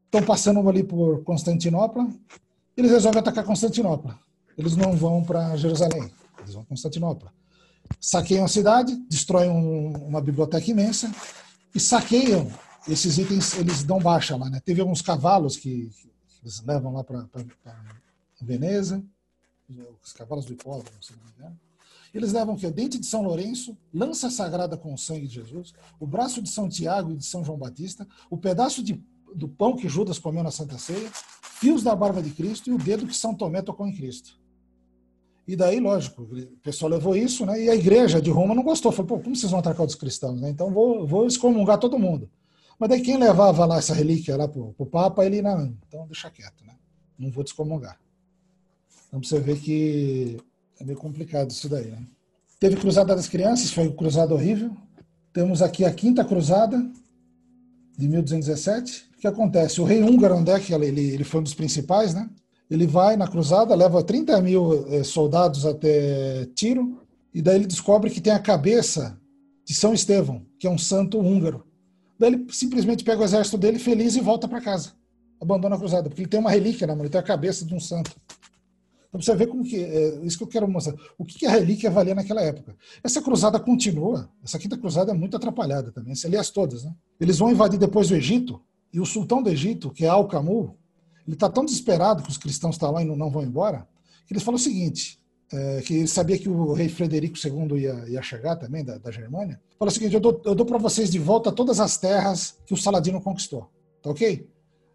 estão 0.06 0.20
passando 0.20 0.68
ali 0.68 0.82
por 0.82 1.22
Constantinopla, 1.22 2.08
eles 2.76 2.90
resolvem 2.90 3.20
atacar 3.20 3.44
Constantinopla. 3.44 4.18
Eles 4.58 4.74
não 4.74 4.96
vão 4.96 5.22
para 5.22 5.56
Jerusalém, 5.56 6.10
eles 6.40 6.54
vão 6.54 6.64
para 6.64 6.70
Constantinopla. 6.70 7.32
Saqueiam 8.00 8.46
a 8.46 8.48
cidade, 8.48 8.96
destroem 9.08 9.48
um, 9.48 9.92
uma 10.08 10.20
biblioteca 10.20 10.68
imensa 10.68 11.08
e 11.72 11.78
saqueiam 11.78 12.50
esses 12.88 13.16
itens, 13.16 13.56
eles 13.56 13.84
dão 13.84 14.00
baixa 14.00 14.34
lá, 14.34 14.50
né? 14.50 14.60
Teve 14.64 14.80
alguns 14.80 15.00
cavalos 15.00 15.56
que, 15.56 15.88
que 15.88 16.10
eles 16.42 16.60
levam 16.64 16.94
lá 16.94 17.04
para 17.04 17.28
Veneza 18.42 19.00
os 20.02 20.12
cavalos 20.12 20.44
do 20.44 20.52
hipódromo, 20.52 21.02
se 21.02 21.12
não 21.12 21.24
me 21.24 21.30
engano. 21.30 21.60
Eles 22.12 22.32
levam 22.32 22.54
o 22.54 22.58
quê? 22.58 22.70
Dente 22.70 22.98
de 22.98 23.06
São 23.06 23.22
Lourenço, 23.22 23.76
lança 23.92 24.30
sagrada 24.30 24.76
com 24.76 24.94
o 24.94 24.98
sangue 24.98 25.26
de 25.26 25.34
Jesus, 25.34 25.72
o 25.98 26.06
braço 26.06 26.40
de 26.40 26.48
São 26.48 26.68
Tiago 26.68 27.12
e 27.12 27.16
de 27.16 27.24
São 27.24 27.44
João 27.44 27.58
Batista, 27.58 28.06
o 28.30 28.38
pedaço 28.38 28.84
de, 28.84 29.02
do 29.34 29.48
pão 29.48 29.76
que 29.76 29.88
Judas 29.88 30.18
comeu 30.18 30.42
na 30.42 30.50
Santa 30.50 30.78
Ceia, 30.78 31.10
fios 31.58 31.82
da 31.82 31.94
barba 31.96 32.22
de 32.22 32.30
Cristo 32.30 32.70
e 32.70 32.72
o 32.72 32.78
dedo 32.78 33.06
que 33.06 33.16
São 33.16 33.34
Tomé 33.34 33.62
tocou 33.62 33.86
em 33.86 33.94
Cristo. 33.94 34.38
E 35.46 35.56
daí, 35.56 35.78
lógico, 35.80 36.22
o 36.22 36.56
pessoal 36.62 36.90
levou 36.90 37.16
isso, 37.16 37.44
né? 37.44 37.62
E 37.64 37.68
a 37.68 37.74
igreja 37.74 38.20
de 38.20 38.30
Roma 38.30 38.54
não 38.54 38.62
gostou. 38.62 38.90
Falou, 38.90 39.08
pô, 39.08 39.18
como 39.18 39.36
vocês 39.36 39.50
vão 39.50 39.60
atacar 39.60 39.84
os 39.84 39.94
cristãos, 39.94 40.40
né? 40.40 40.48
Então 40.48 40.72
vou, 40.72 41.06
vou 41.06 41.26
excomungar 41.26 41.78
todo 41.78 41.98
mundo. 41.98 42.30
Mas 42.78 42.88
daí 42.88 43.02
quem 43.02 43.18
levava 43.18 43.66
lá 43.66 43.76
essa 43.76 43.92
relíquia 43.92 44.36
lá 44.36 44.48
pro, 44.48 44.72
pro 44.72 44.86
Papa, 44.86 45.24
ele, 45.24 45.42
não, 45.42 45.76
então 45.86 46.06
deixa 46.06 46.30
quieto, 46.30 46.64
né? 46.64 46.74
Não 47.18 47.30
vou 47.30 47.44
descomungar. 47.44 47.98
Então 49.14 49.22
você 49.22 49.38
vê 49.38 49.54
que 49.54 50.38
é 50.80 50.84
meio 50.84 50.98
complicado 50.98 51.48
isso 51.48 51.68
daí, 51.68 51.86
né? 51.86 52.02
Teve 52.58 52.74
Cruzada 52.74 53.14
das 53.14 53.28
Crianças, 53.28 53.70
foi 53.70 53.86
um 53.86 53.92
cruzado 53.92 54.34
horrível. 54.34 54.76
Temos 55.32 55.62
aqui 55.62 55.84
a 55.84 55.92
Quinta 55.92 56.24
Cruzada, 56.24 56.84
de 57.96 58.08
1217. 58.08 59.10
O 59.16 59.20
que 59.20 59.26
acontece? 59.28 59.80
O 59.80 59.84
rei 59.84 60.02
húngaro 60.02 60.36
Andek, 60.36 60.72
ele, 60.72 61.00
ele 61.00 61.22
foi 61.22 61.38
um 61.38 61.44
dos 61.44 61.54
principais, 61.54 62.12
né? 62.12 62.28
Ele 62.68 62.88
vai 62.88 63.16
na 63.16 63.28
cruzada, 63.28 63.72
leva 63.76 64.02
30 64.02 64.40
mil 64.42 64.84
eh, 64.88 65.04
soldados 65.04 65.64
até 65.64 66.46
Tiro, 66.46 67.00
e 67.32 67.40
daí 67.40 67.54
ele 67.54 67.66
descobre 67.66 68.10
que 68.10 68.20
tem 68.20 68.32
a 68.32 68.40
cabeça 68.40 69.16
de 69.64 69.74
São 69.74 69.94
Estevão, 69.94 70.44
que 70.58 70.66
é 70.66 70.70
um 70.70 70.78
santo 70.78 71.20
húngaro. 71.20 71.64
Daí 72.18 72.32
ele 72.32 72.46
simplesmente 72.50 73.04
pega 73.04 73.22
o 73.22 73.24
exército 73.24 73.58
dele 73.58 73.78
feliz 73.78 74.16
e 74.16 74.20
volta 74.20 74.48
para 74.48 74.60
casa. 74.60 74.90
Abandona 75.40 75.76
a 75.76 75.78
cruzada, 75.78 76.08
porque 76.08 76.22
ele 76.22 76.28
tem 76.28 76.40
uma 76.40 76.50
relíquia 76.50 76.84
na 76.84 76.96
mão, 76.96 77.04
ele 77.04 77.12
tem 77.12 77.20
a 77.20 77.24
cabeça 77.24 77.64
de 77.64 77.72
um 77.72 77.80
santo. 77.80 78.10
Então 79.14 79.22
você 79.22 79.36
vê 79.36 79.46
como 79.46 79.62
que. 79.62 79.76
É, 79.76 80.18
isso 80.24 80.36
que 80.36 80.42
eu 80.42 80.48
quero 80.48 80.66
mostrar. 80.66 80.96
O 81.16 81.24
que, 81.24 81.38
que 81.38 81.46
a 81.46 81.50
relíquia 81.50 81.88
valia 81.88 82.16
naquela 82.16 82.42
época? 82.42 82.76
Essa 83.02 83.22
cruzada 83.22 83.60
continua. 83.60 84.28
Essa 84.42 84.58
quinta 84.58 84.76
cruzada 84.76 85.12
é 85.12 85.14
muito 85.14 85.36
atrapalhada 85.36 85.92
também. 85.92 86.12
Aliás, 86.24 86.50
todas, 86.50 86.82
né? 86.82 86.92
Eles 87.20 87.38
vão 87.38 87.48
invadir 87.48 87.78
depois 87.78 88.10
o 88.10 88.16
Egito, 88.16 88.60
e 88.92 88.98
o 88.98 89.06
sultão 89.06 89.40
do 89.40 89.48
Egito, 89.48 89.92
que 89.92 90.04
é 90.04 90.08
Al-Camus, 90.08 90.70
ele 91.24 91.34
está 91.34 91.48
tão 91.48 91.64
desesperado 91.64 92.24
que 92.24 92.28
os 92.28 92.36
cristãos 92.36 92.74
estão 92.74 92.88
tá 92.88 92.94
lá 92.94 93.02
e 93.02 93.04
não, 93.04 93.30
vão 93.30 93.44
embora, 93.44 93.88
que 94.26 94.32
eles 94.32 94.42
falam 94.42 94.56
o 94.56 94.62
seguinte: 94.62 95.20
é, 95.52 95.80
que 95.82 95.94
ele 95.94 96.08
sabia 96.08 96.36
que 96.36 96.48
o 96.48 96.72
rei 96.72 96.88
Frederico 96.88 97.36
II 97.38 97.80
ia, 97.80 98.04
ia 98.08 98.22
chegar 98.22 98.56
também, 98.56 98.84
da, 98.84 98.98
da 98.98 99.12
Germânia, 99.12 99.60
fala 99.78 99.92
o 99.92 99.94
seguinte: 99.94 100.14
eu 100.14 100.20
dou, 100.20 100.32
dou 100.32 100.66
para 100.66 100.78
vocês 100.78 101.08
de 101.08 101.20
volta 101.20 101.52
todas 101.52 101.78
as 101.78 101.96
terras 101.96 102.58
que 102.66 102.74
o 102.74 102.76
Saladino 102.76 103.20
conquistou. 103.20 103.70
Tá 104.02 104.10
ok? 104.10 104.48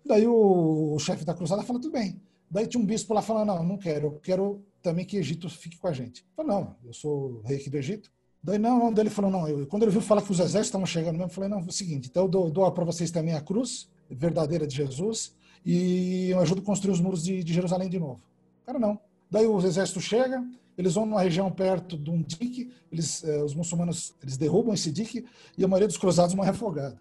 Daí 0.05 0.27
o, 0.27 0.93
o 0.93 0.99
chefe 0.99 1.23
da 1.23 1.33
cruzada 1.33 1.63
fala: 1.63 1.79
tudo 1.79 1.93
bem. 1.93 2.21
Daí 2.49 2.67
tinha 2.67 2.81
um 2.81 2.85
bispo 2.85 3.13
lá 3.13 3.21
falando, 3.21 3.47
não, 3.47 3.63
não 3.63 3.77
quero, 3.77 4.07
eu 4.07 4.19
quero 4.19 4.65
também 4.81 5.05
que 5.05 5.17
Egito 5.17 5.49
fique 5.49 5.77
com 5.77 5.87
a 5.87 5.93
gente. 5.93 6.21
Eu 6.21 6.43
falei, 6.43 6.51
não, 6.51 6.75
eu 6.83 6.93
sou 6.93 7.41
rei 7.41 7.57
aqui 7.57 7.69
do 7.69 7.77
Egito. 7.77 8.11
Daí 8.41 8.57
não, 8.57 8.79
não, 8.79 8.93
daí 8.93 9.03
ele 9.03 9.09
falou, 9.09 9.29
não, 9.29 9.47
eu, 9.47 9.67
quando 9.67 9.83
ele 9.83 9.91
viu 9.91 10.01
falar 10.01 10.21
que 10.21 10.31
os 10.31 10.39
exércitos 10.39 10.67
estavam 10.67 10.85
chegando 10.85 11.13
mesmo, 11.13 11.25
eu 11.25 11.29
falei, 11.29 11.49
não, 11.49 11.59
é 11.59 11.63
o 11.63 11.71
seguinte, 11.71 12.07
então 12.09 12.23
eu 12.23 12.29
dou, 12.29 12.49
dou 12.49 12.71
para 12.71 12.85
vocês 12.85 13.11
também 13.11 13.33
a 13.33 13.41
cruz 13.41 13.89
verdadeira 14.09 14.65
de 14.65 14.75
Jesus 14.75 15.35
e 15.65 16.29
eu 16.29 16.39
ajudo 16.39 16.61
a 16.61 16.65
construir 16.65 16.93
os 16.93 17.01
muros 17.01 17.23
de, 17.23 17.43
de 17.43 17.53
Jerusalém 17.53 17.89
de 17.89 17.99
novo. 17.99 18.21
Cara, 18.65 18.79
não. 18.79 18.99
Daí 19.29 19.45
os 19.45 19.63
exércitos 19.63 20.03
chegam, 20.03 20.49
eles 20.77 20.93
vão 20.93 21.05
numa 21.05 21.21
região 21.21 21.51
perto 21.51 21.97
de 21.97 22.09
um 22.09 22.21
dique, 22.21 22.71
eles, 22.91 23.23
eh, 23.23 23.43
os 23.43 23.53
muçulmanos 23.53 24.15
eles 24.23 24.37
derrubam 24.37 24.73
esse 24.73 24.91
dique 24.91 25.25
e 25.57 25.63
a 25.63 25.67
maioria 25.67 25.87
dos 25.87 25.97
cruzados 25.97 26.33
morre 26.33 26.49
afogada. 26.49 26.99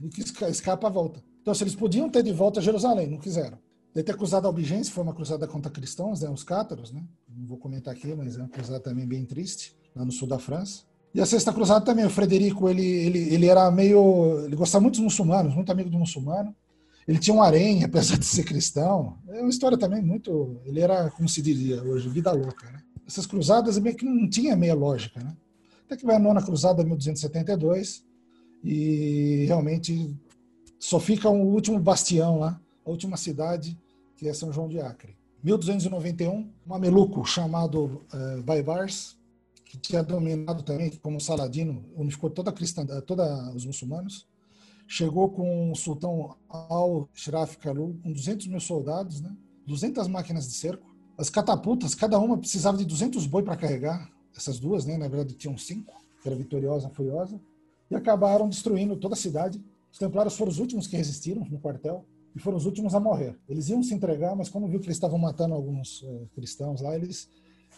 E 0.00 0.08
que 0.08 0.22
escapa 0.44 0.86
a 0.86 0.90
volta. 0.90 1.22
Então, 1.42 1.52
se 1.52 1.64
eles 1.64 1.74
podiam 1.74 2.08
ter 2.08 2.22
de 2.22 2.32
volta 2.32 2.60
Jerusalém, 2.60 3.08
não 3.08 3.18
quiseram. 3.18 3.58
Daí 3.98 4.04
tem 4.04 4.14
a 4.14 4.16
cruzada 4.16 4.46
albigense, 4.46 4.92
foi 4.92 5.02
uma 5.02 5.12
cruzada 5.12 5.44
contra 5.48 5.72
cristãos, 5.72 6.20
né, 6.20 6.30
os 6.30 6.44
cátaros, 6.44 6.92
né? 6.92 7.02
Não 7.28 7.44
vou 7.44 7.58
comentar 7.58 7.92
aqui, 7.92 8.14
mas 8.14 8.36
é 8.36 8.38
uma 8.38 8.48
cruzada 8.48 8.78
também 8.78 9.04
bem 9.04 9.24
triste, 9.24 9.74
lá 9.92 10.04
no 10.04 10.12
sul 10.12 10.28
da 10.28 10.38
França. 10.38 10.84
E 11.12 11.20
a 11.20 11.26
sexta 11.26 11.52
cruzada 11.52 11.84
também, 11.84 12.06
o 12.06 12.10
Frederico, 12.10 12.68
ele, 12.68 12.86
ele, 12.86 13.34
ele 13.34 13.46
era 13.46 13.68
meio. 13.72 14.44
Ele 14.44 14.54
gostava 14.54 14.82
muito 14.82 14.94
dos 14.94 15.02
muçulmanos, 15.02 15.52
muito 15.52 15.72
amigo 15.72 15.90
do 15.90 15.98
muçulmano. 15.98 16.54
Ele 17.08 17.18
tinha 17.18 17.34
um 17.34 17.42
harém, 17.42 17.82
apesar 17.82 18.16
de 18.16 18.24
ser 18.24 18.44
cristão. 18.44 19.18
É 19.30 19.40
uma 19.40 19.50
história 19.50 19.76
também 19.76 20.00
muito. 20.00 20.60
Ele 20.64 20.78
era, 20.78 21.10
como 21.10 21.28
se 21.28 21.42
diria 21.42 21.82
hoje, 21.82 22.08
vida 22.08 22.30
louca, 22.30 22.70
né? 22.70 22.80
Essas 23.04 23.26
cruzadas 23.26 23.80
meio 23.80 23.96
que 23.96 24.04
não 24.04 24.30
tinha 24.30 24.54
meia 24.54 24.76
lógica, 24.76 25.18
né? 25.18 25.36
Até 25.86 25.96
que 25.96 26.06
vai 26.06 26.14
a 26.14 26.20
nona 26.20 26.40
cruzada, 26.40 26.84
1272, 26.84 28.04
e 28.62 29.44
realmente 29.48 30.16
só 30.78 31.00
fica 31.00 31.28
um 31.28 31.42
último 31.46 31.80
bastião 31.80 32.38
lá, 32.38 32.60
a 32.86 32.90
última 32.90 33.16
cidade, 33.16 33.76
que 34.18 34.28
é 34.28 34.34
São 34.34 34.52
João 34.52 34.68
de 34.68 34.80
Acre. 34.80 35.16
1291, 35.44 36.34
um 36.34 36.52
mameluco 36.66 37.24
chamado 37.24 38.04
uh, 38.12 38.42
Baibars 38.42 39.16
que 39.64 39.76
tinha 39.76 40.02
dominado 40.02 40.62
também, 40.62 40.90
como 41.02 41.20
Saladino, 41.20 41.84
unificou 41.94 42.30
toda 42.30 42.50
a 42.50 42.52
cristã, 42.52 42.86
toda 43.02 43.52
os 43.54 43.66
muçulmanos. 43.66 44.26
Chegou 44.86 45.28
com 45.28 45.70
o 45.70 45.76
sultão 45.76 46.36
Al-Shraf 46.48 47.58
Kalu, 47.58 48.00
com 48.02 48.10
200 48.10 48.46
mil 48.46 48.60
soldados, 48.60 49.20
né? 49.20 49.36
200 49.66 50.08
máquinas 50.08 50.48
de 50.48 50.54
cerco. 50.54 50.88
As 51.18 51.28
catapultas, 51.28 51.94
cada 51.94 52.18
uma 52.18 52.38
precisava 52.38 52.78
de 52.78 52.86
200 52.86 53.26
boi 53.26 53.42
para 53.42 53.56
carregar. 53.56 54.10
Essas 54.34 54.58
duas, 54.58 54.86
né? 54.86 54.96
Na 54.96 55.06
verdade, 55.06 55.34
tinham 55.34 55.58
cinco, 55.58 55.94
que 56.22 56.28
era 56.28 56.36
Vitoriosa 56.36 56.88
e 56.90 56.94
Furiosa. 56.94 57.38
E 57.90 57.94
acabaram 57.94 58.48
destruindo 58.48 58.96
toda 58.96 59.14
a 59.14 59.18
cidade. 59.18 59.62
Os 59.92 59.98
templários 59.98 60.34
foram 60.34 60.50
os 60.50 60.58
últimos 60.58 60.86
que 60.86 60.96
resistiram 60.96 61.44
no 61.44 61.60
quartel 61.60 62.06
e 62.38 62.40
foram 62.40 62.56
os 62.56 62.66
últimos 62.66 62.94
a 62.94 63.00
morrer. 63.00 63.36
Eles 63.48 63.68
iam 63.68 63.82
se 63.82 63.92
entregar, 63.92 64.36
mas 64.36 64.48
quando 64.48 64.68
viu 64.68 64.78
que 64.78 64.86
eles 64.86 64.96
estavam 64.96 65.18
matando 65.18 65.54
alguns 65.54 66.02
uh, 66.02 66.28
cristãos 66.36 66.80
lá, 66.80 66.94
eles 66.94 67.28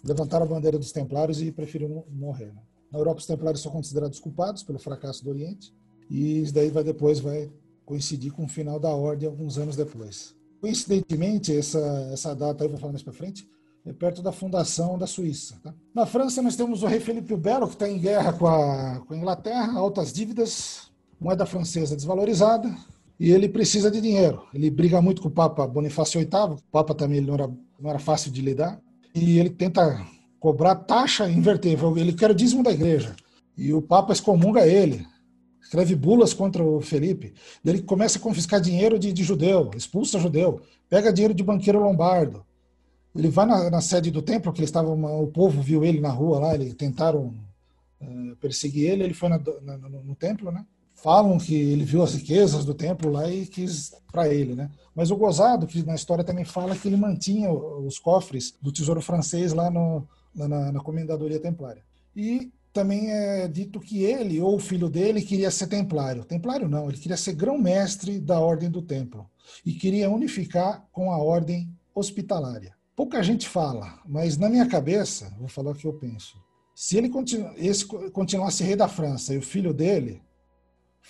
levantaram 0.04 0.44
a 0.44 0.48
bandeira 0.48 0.78
dos 0.78 0.92
templários 0.92 1.40
e 1.40 1.50
preferiram 1.50 2.04
morrer. 2.11 2.52
Né? 2.52 2.61
Na 2.92 2.98
Europa, 2.98 3.20
os 3.20 3.26
templários 3.26 3.62
são 3.62 3.72
considerados 3.72 4.20
culpados 4.20 4.62
pelo 4.62 4.78
fracasso 4.78 5.24
do 5.24 5.30
Oriente 5.30 5.74
e 6.11 6.42
isso 6.42 6.52
daí 6.52 6.68
vai 6.68 6.84
depois 6.84 7.20
vai 7.20 7.50
coincidir 7.86 8.32
com 8.32 8.44
o 8.44 8.48
final 8.48 8.78
da 8.78 8.90
ordem 8.90 9.26
alguns 9.26 9.56
anos 9.56 9.76
depois. 9.76 10.36
Coincidentemente, 10.61 11.56
essa, 11.56 11.80
essa 12.12 12.34
data 12.34 12.62
aí, 12.62 12.68
vou 12.68 12.78
falar 12.78 12.92
mais 12.92 13.02
para 13.02 13.14
frente, 13.14 13.48
é 13.86 13.94
perto 13.94 14.20
da 14.20 14.30
fundação 14.30 14.98
da 14.98 15.06
Suíça. 15.06 15.58
Tá? 15.62 15.74
Na 15.94 16.04
França, 16.04 16.42
nós 16.42 16.54
temos 16.54 16.82
o 16.82 16.86
rei 16.86 17.00
Felipe 17.00 17.32
o 17.32 17.38
Belo, 17.38 17.66
que 17.66 17.76
está 17.76 17.88
em 17.88 17.98
guerra 17.98 18.34
com 18.34 18.46
a, 18.46 19.00
com 19.06 19.14
a 19.14 19.16
Inglaterra, 19.16 19.78
altas 19.78 20.12
dívidas, 20.12 20.90
moeda 21.18 21.46
francesa 21.46 21.96
desvalorizada, 21.96 22.70
e 23.20 23.30
ele 23.32 23.50
precisa 23.50 23.90
de 23.90 24.00
dinheiro. 24.00 24.42
Ele 24.54 24.70
briga 24.70 25.02
muito 25.02 25.20
com 25.20 25.28
o 25.28 25.30
Papa 25.30 25.66
Bonifácio 25.66 26.18
VIII, 26.18 26.54
o 26.54 26.62
Papa 26.72 26.94
também 26.94 27.20
não 27.20 27.34
era, 27.34 27.46
não 27.78 27.90
era 27.90 27.98
fácil 27.98 28.32
de 28.32 28.40
lidar, 28.40 28.80
e 29.14 29.38
ele 29.38 29.50
tenta 29.50 30.06
cobrar 30.40 30.74
taxa 30.74 31.28
invertível. 31.28 31.98
Ele 31.98 32.14
quer 32.14 32.30
o 32.30 32.34
dízimo 32.34 32.62
da 32.62 32.72
igreja. 32.72 33.14
E 33.58 33.74
o 33.74 33.82
Papa 33.82 34.14
excomunga 34.14 34.66
ele, 34.66 35.06
escreve 35.60 35.94
bulas 35.94 36.32
contra 36.32 36.64
o 36.64 36.80
Felipe. 36.80 37.34
Ele 37.62 37.82
começa 37.82 38.16
a 38.16 38.22
confiscar 38.22 38.58
dinheiro 38.58 38.98
de, 38.98 39.12
de 39.12 39.22
judeu, 39.22 39.70
expulsa 39.76 40.18
judeu, 40.18 40.62
pega 40.88 41.12
dinheiro 41.12 41.34
de 41.34 41.42
banqueiro 41.42 41.78
lombardo. 41.78 42.42
Ele 43.14 43.28
vai 43.28 43.44
na, 43.44 43.68
na 43.68 43.80
sede 43.82 44.10
do 44.10 44.22
templo, 44.22 44.50
que 44.50 44.60
ele 44.60 44.64
estava, 44.64 44.88
o 44.88 45.26
povo 45.26 45.60
viu 45.60 45.84
ele 45.84 46.00
na 46.00 46.10
rua 46.10 46.38
lá, 46.38 46.54
eles 46.54 46.72
tentaram 46.72 47.34
uh, 48.00 48.36
perseguir 48.40 48.88
ele, 48.88 49.04
ele 49.04 49.14
foi 49.14 49.28
na, 49.28 49.38
na, 49.60 49.76
no, 49.76 50.04
no 50.04 50.14
templo, 50.14 50.50
né? 50.50 50.64
Falam 51.03 51.38
que 51.38 51.55
ele 51.55 51.84
viu 51.84 52.03
as 52.03 52.14
riquezas 52.14 52.64
do 52.64 52.74
templo 52.74 53.11
lá 53.11 53.30
e 53.30 53.46
quis 53.46 53.94
para 54.12 54.32
ele, 54.32 54.55
né? 54.55 54.70
Mas 54.94 55.11
o 55.11 55.16
gozado, 55.16 55.66
que 55.66 55.82
na 55.84 55.94
história 55.94 56.24
também 56.24 56.44
fala 56.44 56.76
que 56.76 56.88
ele 56.88 56.96
mantinha 56.96 57.51
os 57.51 57.98
cofres 57.98 58.55
do 58.61 58.72
tesouro 58.72 59.01
francês 59.01 59.53
lá 59.53 59.70
no, 59.70 60.07
na, 60.34 60.72
na 60.72 60.80
comendadoria 60.80 61.38
templária. 61.38 61.82
E 62.14 62.51
também 62.72 63.11
é 63.11 63.48
dito 63.48 63.80
que 63.80 64.05
ele 64.05 64.40
ou 64.40 64.57
o 64.57 64.61
filho 64.61 64.88
dele 64.88 65.22
queria 65.22 65.51
ser 65.51 65.66
templário. 65.66 66.24
Templário 66.24 66.68
não, 66.68 66.88
ele 66.88 66.98
queria 66.98 67.16
ser 67.16 67.34
grão-mestre 67.34 68.18
da 68.18 68.38
ordem 68.38 68.70
do 68.70 68.82
templo 68.82 69.28
e 69.64 69.72
queria 69.72 70.11
unificar 70.11 70.86
com 70.92 71.12
a 71.12 71.18
ordem 71.18 71.70
hospitalária. 71.94 72.74
Pouca 72.94 73.22
gente 73.22 73.48
fala, 73.48 73.98
mas 74.07 74.36
na 74.36 74.48
minha 74.48 74.66
cabeça, 74.66 75.34
vou 75.38 75.48
falar 75.48 75.70
o 75.70 75.74
que 75.74 75.86
eu 75.86 75.92
penso. 75.94 76.36
Se 76.74 76.96
ele 76.96 77.09
continu, 77.09 77.51
esse 77.57 77.84
continuasse 77.86 78.62
rei 78.62 78.76
da 78.76 78.88
França 78.88 79.34
e 79.34 79.38
o 79.38 79.42
filho 79.42 79.72
dele 79.72 80.22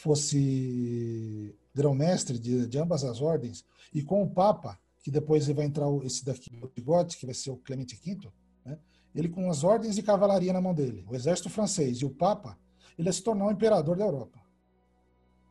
fosse 0.00 1.54
grão-mestre 1.74 2.38
de, 2.38 2.66
de, 2.66 2.78
ambas 2.78 3.04
as 3.04 3.20
ordens, 3.20 3.64
e 3.92 4.02
com 4.02 4.22
o 4.22 4.30
Papa, 4.30 4.78
que 5.02 5.10
depois 5.10 5.46
vai 5.48 5.64
entrar 5.64 5.86
esse 6.04 6.24
daqui, 6.24 6.58
o 6.62 6.68
bigode, 6.68 7.16
que 7.16 7.26
vai 7.26 7.34
ser 7.34 7.50
o 7.50 7.56
Clemente 7.56 7.96
V, 7.96 8.18
né? 8.64 8.78
ele 9.14 9.28
com 9.28 9.50
as 9.50 9.62
ordens 9.64 9.94
de 9.94 10.02
cavalaria 10.02 10.52
na 10.52 10.60
mão 10.60 10.74
dele, 10.74 11.04
o 11.08 11.14
exército 11.14 11.50
francês 11.50 11.98
e 11.98 12.04
o 12.04 12.10
Papa, 12.10 12.58
ele 12.98 13.08
ia 13.08 13.12
se 13.12 13.22
tornar 13.22 13.46
o 13.46 13.50
imperador 13.50 13.96
da 13.96 14.04
Europa. 14.04 14.40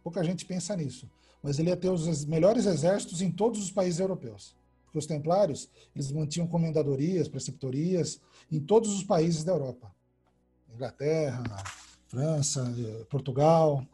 Pouca 0.04 0.24
gente 0.24 0.45
pensa 0.45 0.76
nisso, 0.76 1.10
mas 1.41 1.60
ele 1.60 1.70
ia 1.70 1.78
ter 1.78 1.89
os 1.89 2.26
melhores 2.26 2.66
exércitos 2.66 3.22
em 3.22 3.32
todos 3.32 3.62
os 3.62 3.72
países 3.72 4.00
europeus. 4.00 4.56
Porque 4.84 4.97
os 4.97 5.06
templários, 5.06 5.70
eles 5.95 6.12
mantinham 6.12 6.47
comendadorias, 6.47 7.28
preceptorias 7.28 8.20
em 8.52 8.60
todos 8.60 8.91
os 8.91 9.04
países 9.04 9.43
da 9.43 9.52
Europa. 9.52 9.93
Inglaterra, 10.74 11.43
França, 12.08 12.66
Portugal, 13.08 13.86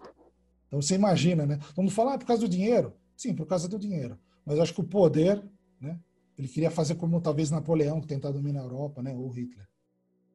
então 0.76 0.82
você 0.82 0.96
imagina, 0.96 1.46
né? 1.46 1.58
Vamos 1.74 1.94
falar 1.94 2.16
ah, 2.16 2.18
por 2.18 2.26
causa 2.26 2.42
do 2.42 2.50
dinheiro? 2.50 2.94
Sim, 3.16 3.34
por 3.34 3.46
causa 3.46 3.68
do 3.68 3.80
dinheiro. 3.80 4.20
Mas 4.46 4.60
acho 4.60 4.74
que 4.74 4.82
o 4.82 4.84
poder, 4.84 5.42
né? 5.80 5.98
Ele 6.38 6.50
queria 6.50 6.70
fazer 6.70 6.96
como 6.96 7.22
talvez 7.22 7.50
Napoleão, 7.50 8.02
que 8.02 8.08
tentar 8.08 8.32
dominar 8.32 8.60
a 8.60 8.64
Europa, 8.64 9.02
né? 9.02 9.14
Ou 9.16 9.30
Hitler. 9.30 9.66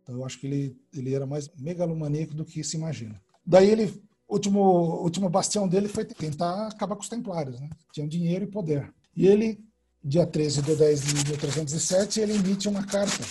Então 0.03 0.15
eu 0.15 0.25
acho 0.25 0.41
que 0.41 0.47
ele, 0.47 0.77
ele 0.95 1.15
era 1.15 1.27
mais 1.27 1.51
megalomaníaco 1.59 2.35
do 2.35 2.45
que 2.45 2.65
se 2.65 2.79
imagina. 2.79 3.21
Daí 3.45 3.69
ele, 3.69 4.03
último, 4.27 5.03
último 5.03 5.29
bastião 5.29 5.69
dele 5.69 5.89
foi 5.89 6.07
tentar 6.07 6.69
acabar 6.69 6.97
com 6.97 7.03
os 7.03 7.09
templários, 7.09 7.61
né? 7.61 7.69
Tinham 7.93 8.09
dinheiro 8.09 8.45
e 8.45 8.51
poder. 8.51 8.91
E 9.15 9.27
ele, 9.27 9.63
dia 10.03 10.27
13 10.27 10.63
de 10.63 10.75
10 10.75 11.01
de 11.03 11.15
1307, 11.29 12.21
ele 12.21 12.35
emite 12.35 12.67
uma 12.67 12.87
carta 12.87 13.23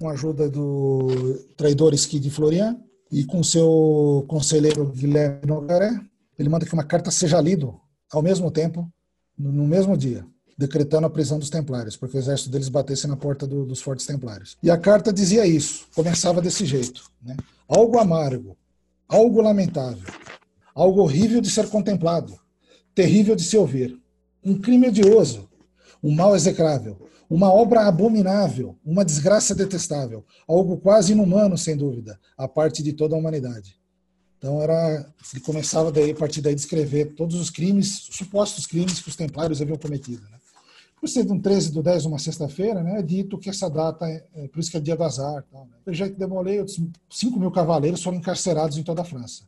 com 0.00 0.08
a 0.08 0.12
ajuda 0.12 0.50
do 0.50 1.38
traidor 1.56 1.94
Esqui 1.94 2.18
de 2.18 2.28
Florian 2.28 2.76
e 3.12 3.24
com 3.24 3.44
seu 3.44 4.24
conselheiro 4.26 4.90
Guilherme 4.90 5.46
Nogaré, 5.46 6.00
ele 6.38 6.48
manda 6.48 6.66
que 6.66 6.72
uma 6.72 6.84
carta 6.84 7.10
seja 7.10 7.40
lida 7.40 7.72
ao 8.12 8.22
mesmo 8.22 8.50
tempo, 8.50 8.88
no 9.36 9.66
mesmo 9.66 9.96
dia, 9.96 10.24
decretando 10.56 11.06
a 11.06 11.10
prisão 11.10 11.38
dos 11.38 11.50
templários, 11.50 11.96
porque 11.96 12.16
o 12.16 12.20
exército 12.20 12.50
deles 12.50 12.68
batesse 12.68 13.06
na 13.06 13.16
porta 13.16 13.46
do, 13.46 13.64
dos 13.66 13.80
fortes 13.80 14.06
templários. 14.06 14.56
E 14.62 14.70
a 14.70 14.78
carta 14.78 15.12
dizia 15.12 15.46
isso, 15.46 15.86
começava 15.94 16.40
desse 16.40 16.64
jeito: 16.64 17.10
né? 17.22 17.36
algo 17.68 17.98
amargo, 17.98 18.56
algo 19.08 19.40
lamentável, 19.40 20.08
algo 20.74 21.00
horrível 21.02 21.40
de 21.40 21.50
ser 21.50 21.68
contemplado, 21.68 22.38
terrível 22.94 23.34
de 23.34 23.42
se 23.42 23.56
ouvir, 23.56 24.00
um 24.44 24.58
crime 24.60 24.88
odioso, 24.88 25.48
um 26.02 26.14
mal 26.14 26.36
execrável, 26.36 27.08
uma 27.28 27.52
obra 27.52 27.86
abominável, 27.86 28.78
uma 28.84 29.04
desgraça 29.04 29.54
detestável, 29.54 30.24
algo 30.46 30.76
quase 30.76 31.12
inumano, 31.12 31.56
sem 31.56 31.76
dúvida, 31.76 32.18
a 32.36 32.46
parte 32.46 32.82
de 32.82 32.92
toda 32.92 33.16
a 33.16 33.18
humanidade. 33.18 33.76
Então 34.44 34.60
era, 34.60 35.06
ele 35.32 35.42
começava 35.42 35.90
daí 35.90 36.10
a 36.10 36.14
partir 36.14 36.42
daí 36.42 36.52
a 36.52 36.54
descrever 36.54 37.14
todos 37.14 37.40
os 37.40 37.48
crimes, 37.48 38.08
supostos 38.10 38.66
crimes 38.66 39.00
que 39.00 39.08
os 39.08 39.16
templários 39.16 39.62
haviam 39.62 39.78
cometido. 39.78 40.20
Né? 40.30 40.36
Por 41.00 41.08
ser 41.08 41.26
um 41.32 41.40
13 41.40 41.72
do 41.72 41.82
10, 41.82 42.04
uma 42.04 42.18
sexta-feira, 42.18 42.82
né, 42.82 42.98
é 42.98 43.02
dito 43.02 43.38
que 43.38 43.48
essa 43.48 43.70
data, 43.70 44.06
é, 44.06 44.22
é, 44.34 44.48
por 44.48 44.60
isso 44.60 44.70
que 44.70 44.76
é 44.76 44.80
dia 44.80 44.96
do 44.96 45.02
azar. 45.02 45.42
Tal, 45.50 45.64
né? 45.64 45.72
Pelo 45.82 45.96
jeito 45.96 46.18
demolei, 46.18 46.62
5 47.08 47.40
mil 47.40 47.50
cavaleiros 47.50 48.02
foram 48.02 48.18
encarcerados 48.18 48.76
em 48.76 48.82
toda 48.82 49.00
a 49.00 49.04
França. 49.04 49.44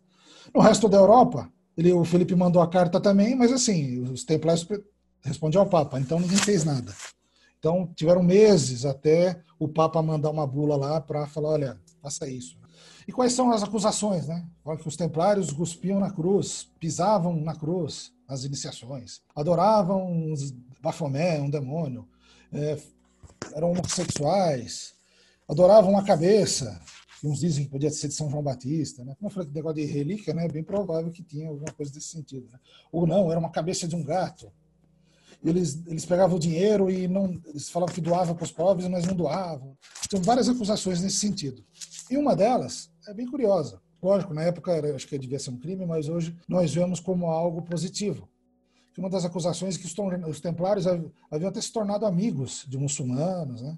No 0.55 0.63
resto 0.63 0.89
da 0.89 0.97
Europa, 0.97 1.47
ele, 1.77 1.93
o 1.93 2.03
Felipe 2.03 2.35
mandou 2.35 2.63
a 2.63 2.67
carta 2.67 2.99
também, 2.99 3.37
mas 3.37 3.53
assim, 3.53 4.01
os 4.01 4.25
templários 4.25 4.67
respondiam 5.21 5.61
ao 5.61 5.69
Papa, 5.69 6.01
então 6.01 6.19
ninguém 6.19 6.39
fez 6.39 6.65
nada. 6.65 6.95
Então 7.59 7.87
tiveram 7.95 8.23
meses 8.23 8.87
até 8.87 9.43
o 9.59 9.69
Papa 9.69 10.01
mandar 10.01 10.31
uma 10.31 10.47
bula 10.47 10.75
lá 10.75 11.03
para 11.03 11.27
falar, 11.27 11.51
olha, 11.51 11.81
faça 12.01 12.27
isso. 12.27 12.57
E 13.07 13.13
quais 13.13 13.33
são 13.33 13.53
as 13.53 13.63
acusações? 13.63 14.27
Né? 14.27 14.45
Que 14.81 14.89
os 14.89 14.97
templários 14.97 15.53
cuspiam 15.53 16.01
na 16.01 16.11
cruz, 16.11 16.69
pisavam 16.81 17.37
na 17.37 17.55
cruz 17.55 18.13
nas 18.29 18.45
iniciações, 18.45 19.21
adoravam 19.35 20.05
um 20.05 20.35
Bafomé, 20.83 21.41
um 21.41 21.49
demônio, 21.49 22.09
é, 22.53 22.77
eram 23.55 23.71
homossexuais, 23.71 24.95
adoravam 25.49 25.97
a 25.97 26.05
cabeça, 26.05 26.81
uns 27.23 27.41
dizem 27.41 27.65
que 27.65 27.71
podia 27.71 27.91
ser 27.91 28.09
de 28.09 28.15
São 28.15 28.29
João 28.29 28.43
Batista. 28.43 29.05
Né? 29.05 29.15
Como 29.19 29.31
eu 29.31 29.35
falei, 29.35 29.51
negócio 29.53 29.77
de 29.77 29.85
relíquia, 29.85 30.35
né? 30.35 30.45
é 30.45 30.49
bem 30.49 30.65
provável 30.65 31.11
que 31.11 31.23
tinha 31.23 31.49
alguma 31.49 31.73
coisa 31.73 31.93
desse 31.93 32.09
sentido. 32.09 32.49
Né? 32.51 32.59
Ou 32.91 33.07
não, 33.07 33.31
era 33.31 33.39
uma 33.39 33.51
cabeça 33.51 33.87
de 33.87 33.95
um 33.95 34.03
gato. 34.03 34.51
Eles, 35.45 35.81
eles 35.87 36.05
pegavam 36.05 36.37
o 36.37 36.41
dinheiro 36.41 36.91
e 36.91 37.07
não, 37.07 37.41
eles 37.47 37.69
falavam 37.69 37.95
que 37.95 38.01
doavam 38.01 38.35
para 38.35 38.45
os 38.45 38.51
pobres, 38.51 38.89
mas 38.89 39.05
não 39.07 39.15
doavam. 39.15 39.77
Tinham 40.09 40.23
várias 40.23 40.49
acusações 40.49 41.01
nesse 41.01 41.19
sentido. 41.19 41.65
E 42.11 42.17
uma 42.17 42.35
delas 42.35 42.91
é 43.07 43.15
bem 43.15 43.27
curiosa. 43.27 43.81
Lógico, 44.03 44.35
na 44.35 44.43
época 44.43 44.73
era, 44.73 44.95
acho 44.95 45.07
que 45.07 45.19
devia 45.19 45.39
ser 45.39 45.51
um 45.51 45.59
crime, 45.59 45.87
mas 45.87 46.09
hoje 46.09 46.37
nós 46.49 46.75
vemos 46.75 47.01
como 47.01 47.27
algo 47.27 47.63
positivo. 47.63 48.29
Uma 48.97 49.11
das 49.11 49.25
acusações 49.25 49.77
é 49.77 49.79
que 49.79 49.87
os 50.29 50.41
templários 50.41 50.87
haviam 50.87 51.49
até 51.49 51.61
se 51.61 51.73
tornado 51.73 52.07
amigos 52.07 52.65
de 52.67 52.79
muçulmanos, 52.79 53.61
né? 53.61 53.77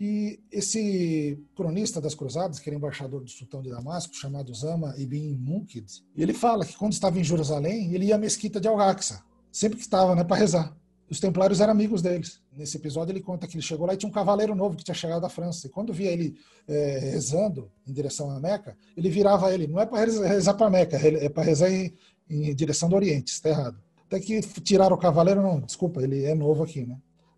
E 0.00 0.40
esse 0.50 1.38
cronista 1.54 2.00
das 2.00 2.14
cruzadas, 2.14 2.58
que 2.58 2.68
era 2.68 2.76
embaixador 2.76 3.22
do 3.22 3.30
sultão 3.30 3.60
de 3.60 3.70
Damasco, 3.70 4.14
chamado 4.14 4.54
Zama 4.54 4.94
ibn 4.96 5.36
Munkid, 5.36 5.86
ele 6.16 6.32
fala 6.32 6.64
que 6.64 6.76
quando 6.76 6.92
estava 6.92 7.18
em 7.18 7.24
Jerusalém, 7.24 7.92
ele 7.94 8.06
ia 8.06 8.14
à 8.14 8.18
mesquita 8.18 8.60
de 8.60 8.68
Al-Aqsa, 8.68 9.22
sempre 9.50 9.76
que 9.76 9.84
estava, 9.84 10.14
né, 10.14 10.24
para 10.24 10.36
rezar 10.36 10.76
os 11.12 11.20
templários 11.20 11.60
eram 11.60 11.72
amigos 11.72 12.00
deles. 12.00 12.40
Nesse 12.56 12.78
episódio 12.78 13.12
ele 13.12 13.20
conta 13.20 13.46
que 13.46 13.54
ele 13.54 13.62
chegou 13.62 13.86
lá 13.86 13.92
e 13.92 13.98
tinha 13.98 14.08
um 14.08 14.12
cavaleiro 14.12 14.54
novo 14.54 14.74
que 14.74 14.82
tinha 14.82 14.94
chegado 14.94 15.20
da 15.20 15.28
França. 15.28 15.66
E 15.66 15.70
quando 15.70 15.92
via 15.92 16.10
ele 16.10 16.34
é, 16.66 17.10
rezando 17.12 17.70
em 17.86 17.92
direção 17.92 18.30
à 18.30 18.40
Meca, 18.40 18.74
ele 18.96 19.10
virava 19.10 19.52
ele. 19.52 19.66
Não 19.66 19.78
é 19.78 19.84
para 19.84 20.06
rezar 20.06 20.54
para 20.54 20.70
Meca, 20.70 20.96
é 20.96 21.28
para 21.28 21.42
rezar 21.42 21.70
em, 21.70 21.92
em, 22.30 22.54
direção 22.54 22.88
do 22.88 22.96
Oriente. 22.96 23.30
Está 23.30 23.50
errado. 23.50 23.76
Até 24.06 24.20
que 24.20 24.40
tiraram 24.62 24.96
o 24.96 24.98
cavaleiro, 24.98 25.42
não, 25.42 25.60
desculpa, 25.60 26.02
ele 26.02 26.24
é 26.24 26.34
novo 26.34 26.62
aqui, 26.62 26.86
né? 26.86 26.96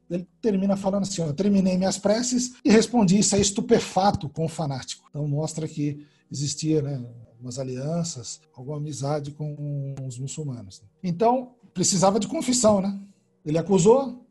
Ele 0.09 0.25
termina 0.41 0.77
falando 0.77 1.03
assim: 1.03 1.23
eu 1.23 1.35
terminei 1.35 1.77
minhas 1.77 1.99
preces 1.99 2.53
e 2.65 2.71
respondi 2.71 3.19
isso 3.19 3.35
é 3.35 3.41
estupefato 3.41 4.29
com 4.29 4.45
o 4.45 4.49
fanático. 4.49 5.05
Então 5.11 5.27
mostra 5.27 5.67
que 5.67 6.07
existia 6.31 6.81
né, 6.81 7.05
algumas 7.33 7.59
alianças, 7.59 8.41
alguma 8.55 8.77
amizade 8.77 9.33
com 9.33 9.97
os 10.07 10.17
muçulmanos. 10.17 10.81
Então 11.03 11.57
precisava 11.73 12.21
de 12.21 12.29
confissão, 12.29 12.81
né? 12.81 13.01
Ele 13.45 13.59
acusou, 13.59 14.25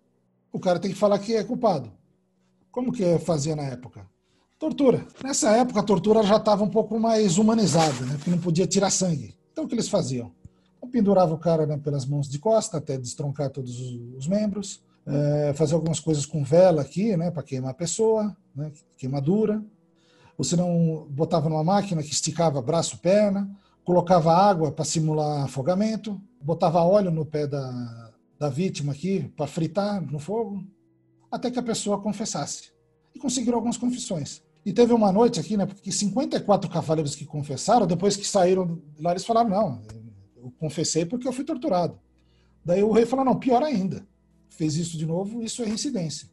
o 0.52 0.60
cara 0.60 0.80
tem 0.80 0.92
que 0.92 0.98
falar 0.98 1.20
que 1.20 1.36
é 1.36 1.44
culpado. 1.44 1.92
Como 2.72 2.92
que 2.92 3.20
fazia 3.20 3.56
na 3.56 3.64
época? 3.64 4.06
Tortura. 4.58 5.06
Nessa 5.24 5.52
época 5.52 5.80
a 5.82 5.84
tortura 5.84 6.24
já 6.24 6.38
estava 6.38 6.64
um 6.64 6.70
pouco 6.70 7.00
mais 7.00 7.38
humanizada, 7.38 8.06
né? 8.06 8.16
Porque 8.16 8.32
não 8.32 8.40
podia 8.40 8.66
tirar 8.66 8.90
sangue. 8.90 9.36
Então 9.52 9.66
o 9.66 9.68
que 9.68 9.76
eles 9.76 9.90
faziam? 9.90 10.32
Então, 10.78 10.90
pendurava 10.90 11.34
o 11.34 11.38
cara 11.38 11.66
né, 11.66 11.78
pelas 11.78 12.06
mãos 12.06 12.28
de 12.28 12.40
costa 12.40 12.78
até 12.78 12.98
destroncar 12.98 13.50
todos 13.50 13.80
os 14.18 14.28
membros, 14.28 14.82
é, 15.06 15.54
fazer 15.54 15.76
algumas 15.76 16.00
coisas 16.00 16.26
com 16.26 16.44
vela 16.44 16.82
aqui, 16.82 17.16
né, 17.16 17.30
para 17.30 17.44
queimar 17.44 17.72
a 17.72 17.76
pessoa, 17.76 18.36
né, 18.56 18.72
queimadura. 18.98 19.64
Ou 20.38 20.44
se 20.44 20.56
não, 20.56 21.06
botava 21.10 21.50
numa 21.50 21.64
máquina 21.64 22.02
que 22.02 22.12
esticava 22.12 22.62
braço, 22.62 22.98
perna, 22.98 23.50
colocava 23.84 24.34
água 24.34 24.72
para 24.72 24.84
simular 24.86 25.44
afogamento, 25.44 26.20
botava 26.42 26.82
óleo 26.82 27.12
no 27.12 27.26
pé 27.26 27.46
da, 27.46 28.12
da 28.44 28.50
vítima 28.50 28.92
aqui 28.92 29.32
para 29.38 29.48
fritar 29.48 30.02
no 30.02 30.20
fogo, 30.20 30.68
até 31.32 31.50
que 31.50 31.58
a 31.58 31.64
pessoa 31.64 32.02
confessasse. 32.02 32.74
E 33.16 33.20
conseguiram 33.20 33.56
algumas 33.56 33.78
confissões. 33.78 34.44
E 34.66 34.74
teve 34.74 34.92
uma 34.92 35.14
noite 35.14 35.40
aqui, 35.40 35.56
né, 35.56 35.66
porque 35.66 35.90
54 35.94 36.70
cavaleiros 36.70 37.16
que 37.16 37.26
confessaram, 37.26 37.88
depois 37.88 38.18
que 38.18 38.28
saíram 38.28 38.82
lá, 39.00 39.12
eles 39.12 39.26
falaram: 39.26 39.50
não, 39.50 39.82
eu 40.36 40.52
confessei 40.60 41.06
porque 41.06 41.26
eu 41.26 41.32
fui 41.32 41.46
torturado. 41.46 41.98
Daí 42.66 42.84
o 42.84 42.92
rei 42.92 43.06
falou: 43.06 43.24
não, 43.24 43.40
pior 43.40 43.64
ainda. 43.64 44.06
Fez 44.50 44.76
isso 44.76 44.98
de 44.98 45.06
novo, 45.06 45.42
isso 45.42 45.64
é 45.64 45.66
reincidência. 45.66 46.30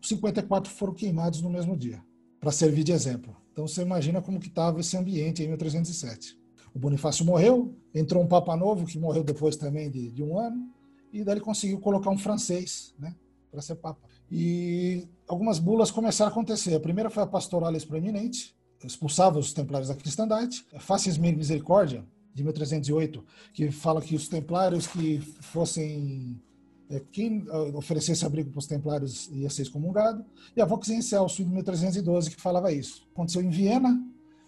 Os 0.00 0.08
54 0.10 0.70
foram 0.70 0.92
queimados 0.92 1.40
no 1.40 1.48
mesmo 1.48 1.74
dia, 1.74 2.02
para 2.38 2.52
servir 2.52 2.84
de 2.84 2.92
exemplo. 2.92 3.34
Então 3.52 3.66
você 3.66 3.80
imagina 3.80 4.20
como 4.20 4.38
que 4.38 4.48
estava 4.48 4.78
esse 4.80 4.94
ambiente 4.94 5.42
em 5.42 5.48
1307. 5.48 6.38
O 6.74 6.78
Bonifácio 6.78 7.24
morreu, 7.24 7.74
entrou 7.94 8.22
um 8.22 8.26
Papa 8.26 8.54
Novo, 8.54 8.84
que 8.84 8.98
morreu 8.98 9.24
depois 9.24 9.56
também 9.56 9.90
de, 9.90 10.10
de 10.10 10.22
um 10.22 10.38
ano, 10.38 10.75
e 11.20 11.24
daí 11.24 11.34
ele 11.34 11.40
conseguiu 11.40 11.78
colocar 11.78 12.10
um 12.10 12.18
francês 12.18 12.94
né, 12.98 13.14
para 13.50 13.62
ser 13.62 13.76
Papa. 13.76 14.00
E 14.30 15.06
algumas 15.26 15.58
bulas 15.58 15.90
começaram 15.90 16.28
a 16.28 16.32
acontecer. 16.32 16.74
A 16.74 16.80
primeira 16.80 17.10
foi 17.10 17.22
a 17.22 17.26
Pastoralis 17.26 17.84
Proeminente, 17.84 18.56
expulsava 18.84 19.38
os 19.38 19.52
templários 19.52 19.88
da 19.88 19.94
cristandade. 19.94 20.64
A 20.74 20.80
Facis 20.80 21.16
Misericórdia, 21.16 22.04
de 22.34 22.44
1308, 22.44 23.24
que 23.54 23.70
fala 23.70 24.00
que 24.00 24.14
os 24.14 24.28
templários 24.28 24.86
que 24.86 25.20
fossem 25.20 26.40
é, 26.88 27.00
quem 27.10 27.44
ah, 27.50 27.62
oferecesse 27.74 28.24
abrigo 28.24 28.50
para 28.50 28.58
os 28.58 28.66
templários 28.66 29.28
ia 29.32 29.50
ser 29.50 29.62
excomungado, 29.62 30.24
e 30.54 30.60
a 30.60 30.64
Vox 30.64 30.88
em 30.88 31.02
Celso, 31.02 31.42
de 31.42 31.50
1312, 31.50 32.30
que 32.30 32.40
falava 32.40 32.72
isso. 32.72 33.06
Aconteceu 33.12 33.42
em 33.42 33.50
Viena, 33.50 34.00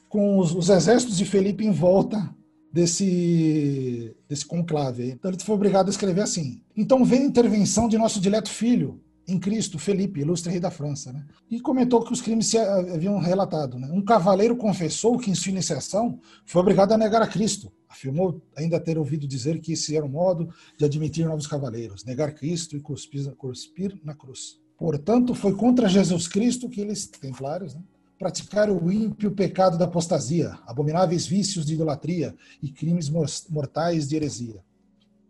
com 0.09 0.39
os, 0.39 0.55
os 0.55 0.69
exércitos 0.69 1.16
de 1.16 1.25
Felipe 1.25 1.64
em 1.64 1.73
volta 1.73 2.35
desse, 2.73 4.14
desse 4.29 4.47
conclave. 4.47 5.11
Então 5.11 5.31
ele 5.31 5.43
foi 5.43 5.55
obrigado 5.55 5.89
a 5.89 5.91
escrever 5.91 6.23
assim. 6.23 6.61
Então 6.77 7.05
vem 7.05 7.23
a 7.23 7.27
intervenção 7.27 7.89
de 7.89 7.99
nosso 7.99 8.21
dileto 8.21 8.51
filho, 8.51 9.01
em 9.29 9.39
Cristo, 9.39 9.79
Felipe, 9.79 10.21
ilustre 10.21 10.51
rei 10.51 10.59
da 10.59 10.71
França, 10.71 11.12
né? 11.12 11.27
e 11.51 11.61
comentou 11.61 12.03
que 12.03 12.12
os 12.12 12.23
crimes 12.23 12.47
se 12.47 12.57
haviam 12.57 13.19
relatado. 13.19 13.79
Né? 13.79 13.87
Um 13.93 14.03
cavaleiro 14.03 14.57
confessou 14.57 15.19
que, 15.19 15.31
em 15.31 15.35
sua 15.35 15.53
iniciação, 15.53 16.19
foi 16.47 16.62
obrigado 16.62 16.93
a 16.93 16.99
negar 16.99 17.21
a 17.21 17.27
Cristo. 17.27 17.71
Afirmou 17.87 18.41
ainda 18.57 18.81
ter 18.81 18.97
ouvido 18.97 19.29
dizer 19.29 19.61
que 19.61 19.73
esse 19.73 19.95
era 19.95 20.05
o 20.05 20.09
modo 20.09 20.49
de 20.79 20.85
admitir 20.87 21.27
novos 21.27 21.47
cavaleiros, 21.47 22.05
negar 22.05 22.33
Cristo 22.33 22.75
e 22.75 22.81
cuspir, 22.81 23.31
cuspir 23.37 24.01
na 24.03 24.14
cruz. 24.14 24.59
Portanto, 24.79 25.35
foi 25.35 25.55
contra 25.55 25.89
Jesus 25.89 26.27
Cristo 26.27 26.69
que 26.71 26.81
eles, 26.81 27.07
templários, 27.07 27.75
né, 27.75 27.83
praticaram 28.19 28.77
o 28.77 28.91
ímpio 28.91 29.31
pecado 29.31 29.79
da 29.79 29.85
apostasia, 29.85 30.59
abomináveis 30.66 31.27
vícios 31.27 31.64
de 31.64 31.75
idolatria 31.75 32.35
e 32.61 32.71
crimes 32.71 33.09
mortais 33.49 34.09
de 34.09 34.16
heresia. 34.16 34.61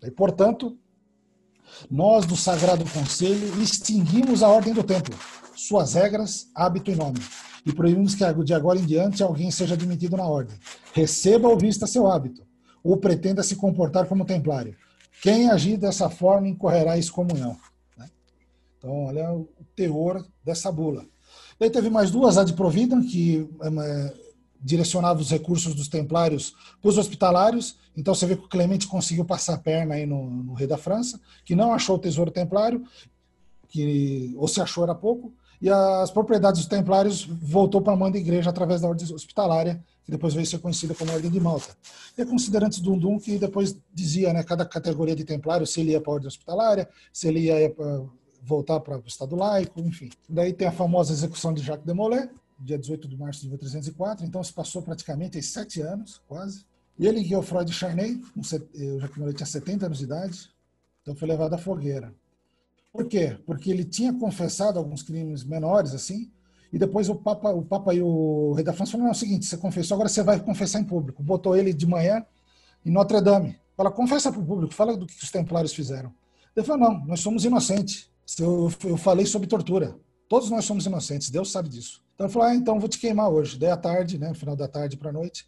E, 0.03 0.11
portanto, 0.11 0.79
nós, 1.91 2.25
do 2.25 2.37
Sagrado 2.37 2.85
Conselho, 2.91 3.61
extinguimos 3.61 4.43
a 4.43 4.49
ordem 4.49 4.73
do 4.73 4.83
templo, 4.83 5.15
suas 5.55 5.95
regras, 5.95 6.49
hábito 6.55 6.91
e 6.91 6.97
nome, 6.97 7.21
e 7.67 7.73
proibimos 7.73 8.15
que 8.15 8.25
de 8.45 8.55
agora 8.55 8.79
em 8.79 8.87
diante 8.87 9.23
alguém 9.23 9.51
seja 9.51 9.75
admitido 9.75 10.17
na 10.17 10.25
ordem. 10.25 10.57
Receba 10.95 11.49
ou 11.49 11.59
vista 11.59 11.87
seu 11.87 12.07
hábito, 12.07 12.47
ou 12.83 12.97
pretenda 12.97 13.43
se 13.43 13.57
comportar 13.57 14.07
como 14.07 14.25
templário. 14.25 14.75
Quem 15.21 15.51
agir 15.51 15.77
dessa 15.77 16.09
forma 16.09 16.49
incorrerá 16.49 16.97
em 16.97 17.01
excomunhão. 17.01 17.59
Né? 17.97 18.09
Então, 18.79 19.05
olha 19.07 19.33
o 19.33 19.49
teor 19.77 20.25
dessa 20.45 20.73
bula. 20.73 21.05
Daí 21.59 21.71
teve 21.71 21.91
mais 21.91 22.11
duas, 22.11 22.39
a 22.39 22.45
de 22.45 22.53
Provida, 22.53 23.01
que 23.03 23.49
é, 23.63 24.15
direcionava 24.61 25.21
os 25.21 25.31
recursos 25.31 25.75
dos 25.75 25.89
templários 25.89 26.55
para 26.81 26.89
os 26.89 26.99
hospitalários. 26.99 27.77
Então 27.97 28.15
você 28.15 28.27
vê 28.27 28.37
que 28.37 28.45
o 28.45 28.49
Clemente 28.49 28.87
conseguiu 28.87 29.25
passar 29.25 29.55
a 29.55 29.59
perna 29.59 29.95
aí 29.95 30.07
no, 30.07 30.31
no, 30.31 30.55
rei 30.55 30.67
da 30.67 30.79
França, 30.79 31.21
que 31.45 31.55
não 31.55 31.73
achou 31.73 31.97
o 31.97 31.99
tesouro 31.99 32.31
templário, 32.31 32.83
que 33.69 34.35
ou 34.37 34.47
se 34.47 34.61
achou 34.61 34.85
era 34.85 34.95
pouco, 34.95 35.33
e 35.61 35.69
as 35.69 36.11
propriedades 36.11 36.61
dos 36.61 36.69
templários 36.69 37.25
voltou 37.25 37.81
para 37.81 37.93
a 37.93 37.97
mão 37.97 38.11
da 38.11 38.19
igreja 38.19 38.51
através 38.51 38.81
da 38.81 38.89
ordem 38.89 39.13
hospitalária, 39.13 39.83
que 40.05 40.11
depois 40.13 40.33
veio 40.33 40.47
ser 40.47 40.59
conhecida 40.59 40.95
como 40.95 41.13
Ordem 41.13 41.31
de 41.31 41.41
Malta. 41.41 41.77
E 42.17 42.23
a 42.23 42.27
considerantes 42.27 42.81
Dundum, 42.81 43.19
que 43.19 43.39
depois 43.39 43.77
dizia, 43.93 44.33
né, 44.33 44.43
cada 44.45 44.65
categoria 44.65 45.15
de 45.15 45.25
templário, 45.25 45.67
se 45.67 45.81
ele 45.81 45.91
ia 45.91 46.01
para 46.01 46.13
a 46.13 46.15
ordem 46.15 46.29
hospitalária, 46.29 46.89
se 47.13 47.27
ele 47.29 47.41
ia 47.41 47.75
voltar 48.43 48.81
para 48.81 48.97
o 48.97 49.03
Estado 49.07 49.37
laico, 49.37 49.81
enfim. 49.81 50.11
Daí 50.29 50.53
tem 50.53 50.67
a 50.67 50.73
famosa 50.73 51.13
execução 51.13 51.53
de 51.53 51.63
Jacques 51.63 51.87
de 51.87 51.93
Molay, 51.93 52.29
dia 52.59 52.79
18 52.79 53.09
de 53.09 53.17
março 53.17 53.43
de 53.43 53.49
1304, 53.49 54.25
então 54.27 54.43
se 54.43 54.53
passou 54.53 54.83
praticamente 54.83 55.41
sete 55.43 55.81
anos, 55.81 56.21
quase. 56.27 56.65
E 56.99 57.07
ele 57.07 57.21
e 57.21 57.25
Geoffroy 57.25 57.67
Charney, 57.69 58.21
eu 58.75 59.01
já 59.01 59.09
que 59.09 59.35
tinha 59.35 59.47
70 59.47 59.87
anos 59.87 59.99
de 59.99 60.05
idade, 60.05 60.51
então 61.03 61.15
foi 61.15 61.29
levado 61.29 61.55
à 61.55 61.59
fogueira. 61.59 62.13
Por 62.93 63.07
quê? 63.07 63.39
Porque 63.47 63.71
ele 63.71 63.85
tinha 63.85 64.13
confessado 64.13 64.79
alguns 64.79 65.03
crimes 65.03 65.45
menores, 65.45 65.95
assim, 65.95 66.31
e 66.73 66.79
depois 66.79 67.09
o 67.09 67.15
Papa, 67.15 67.51
o 67.51 67.63
Papa 67.63 67.95
e 67.95 68.03
o 68.03 68.53
rei 68.55 68.65
da 68.65 68.73
França 68.73 68.93
falaram, 68.93 69.07
não, 69.07 69.13
é 69.13 69.17
o 69.17 69.19
seguinte, 69.19 69.47
você 69.47 69.57
confessou, 69.57 69.95
agora 69.95 70.09
você 70.09 70.23
vai 70.23 70.41
confessar 70.41 70.81
em 70.81 70.85
público. 70.85 71.23
Botou 71.23 71.57
ele 71.57 71.73
de 71.73 71.87
manhã 71.87 72.25
em 72.85 72.91
Notre 72.91 73.21
Dame. 73.21 73.59
Fala, 73.77 73.91
confessa 73.91 74.31
para 74.31 74.41
o 74.41 74.45
público, 74.45 74.75
fala 74.75 74.97
do 74.97 75.07
que 75.07 75.15
os 75.23 75.31
templários 75.31 75.73
fizeram. 75.73 76.13
Ele 76.55 76.67
falou, 76.67 76.91
não, 76.91 77.07
nós 77.07 77.21
somos 77.21 77.45
inocentes. 77.45 78.11
Eu, 78.39 78.71
eu 78.85 78.97
falei 78.97 79.27
sobre 79.27 79.49
tortura. 79.49 79.97
Todos 80.29 80.51
nós 80.51 80.65
somos 80.65 80.85
inocentes, 80.85 81.31
Deus 81.31 81.51
sabe 81.51 81.69
disso. 81.69 82.03
Então 82.15 82.27
ele 82.27 82.33
falou: 82.33 82.49
ah, 82.49 82.55
então 82.55 82.79
vou 82.79 82.89
te 82.89 82.99
queimar 82.99 83.31
hoje. 83.31 83.59
Daí 83.59 83.71
à 83.71 83.77
tarde, 83.77 84.19
né, 84.19 84.35
final 84.35 84.57
da 84.57 84.69
tarde 84.69 84.97
para 84.97 85.11
a 85.11 85.13
noite, 85.13 85.47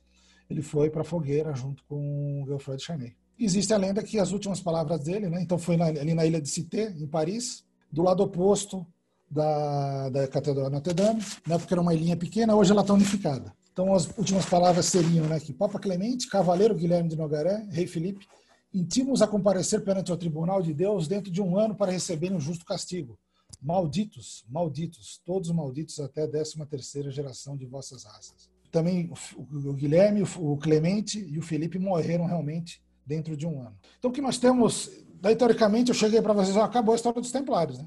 ele 0.48 0.62
foi 0.62 0.88
para 0.88 1.02
a 1.02 1.04
fogueira 1.04 1.54
junto 1.54 1.84
com 1.84 2.42
o 2.42 2.46
Geoffroy 2.46 2.78
Charney. 2.78 3.14
Existe 3.38 3.72
a 3.72 3.76
lenda 3.76 4.02
que 4.02 4.18
as 4.18 4.32
últimas 4.32 4.60
palavras 4.60 5.04
dele, 5.04 5.28
né, 5.28 5.40
então 5.42 5.58
foi 5.58 5.76
na, 5.76 5.86
ali 5.86 6.14
na 6.14 6.26
ilha 6.26 6.40
de 6.40 6.48
Cité, 6.48 6.94
em 6.98 7.06
Paris, 7.06 7.64
do 7.90 8.02
lado 8.02 8.22
oposto 8.22 8.86
da, 9.30 10.08
da 10.10 10.28
Catedral 10.28 10.70
Notre 10.70 10.92
Dame, 10.92 11.22
né, 11.46 11.56
porque 11.56 11.72
era 11.72 11.80
uma 11.80 11.94
ilhinha 11.94 12.16
pequena, 12.16 12.54
hoje 12.54 12.70
ela 12.70 12.82
está 12.82 12.92
unificada. 12.92 13.52
Então 13.72 13.94
as 13.94 14.06
últimas 14.18 14.44
palavras 14.44 14.86
seriam 14.86 15.26
né, 15.26 15.40
que 15.40 15.52
Papa 15.52 15.78
Clemente, 15.78 16.28
Cavaleiro 16.28 16.74
Guilherme 16.74 17.08
de 17.08 17.16
Nogaré, 17.16 17.66
Rei 17.70 17.86
Felipe, 17.86 18.26
intimos 18.72 19.22
a 19.22 19.26
comparecer 19.26 19.82
perante 19.82 20.12
o 20.12 20.16
tribunal 20.16 20.62
de 20.62 20.72
Deus 20.72 21.08
dentro 21.08 21.30
de 21.30 21.42
um 21.42 21.58
ano 21.58 21.74
para 21.74 21.92
receberem 21.92 22.36
um 22.36 22.40
justo 22.40 22.64
castigo 22.64 23.18
Malditos, 23.62 24.44
malditos, 24.48 25.20
todos 25.24 25.50
malditos 25.50 26.00
até 26.00 26.22
a 26.22 26.28
13 26.28 26.64
terceira 26.66 27.10
geração 27.10 27.56
de 27.56 27.66
vossas 27.66 28.04
raças. 28.04 28.48
Também 28.70 29.12
o 29.48 29.72
Guilherme, 29.72 30.22
o 30.22 30.56
Clemente 30.56 31.18
e 31.18 31.38
o 31.38 31.42
Felipe 31.42 31.78
morreram 31.78 32.24
realmente 32.24 32.80
dentro 33.04 33.36
de 33.36 33.46
um 33.46 33.60
ano. 33.60 33.76
Então 33.98 34.10
o 34.10 34.14
que 34.14 34.22
nós 34.22 34.38
temos, 34.38 34.90
daí 35.20 35.34
teoricamente 35.34 35.90
eu 35.90 35.94
cheguei 35.94 36.22
para 36.22 36.32
vocês, 36.32 36.56
ó, 36.56 36.62
acabou 36.62 36.92
a 36.92 36.96
história 36.96 37.20
dos 37.20 37.32
templários, 37.32 37.78
né? 37.78 37.86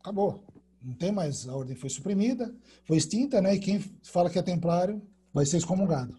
Acabou. 0.00 0.42
Não 0.82 0.94
tem 0.94 1.12
mais, 1.12 1.48
a 1.48 1.54
ordem 1.54 1.76
foi 1.76 1.90
suprimida, 1.90 2.54
foi 2.84 2.96
extinta, 2.96 3.40
né? 3.40 3.54
E 3.54 3.60
quem 3.60 3.78
fala 4.02 4.28
que 4.28 4.38
é 4.38 4.42
templário 4.42 5.00
vai 5.32 5.46
ser 5.46 5.58
excomungado. 5.58 6.16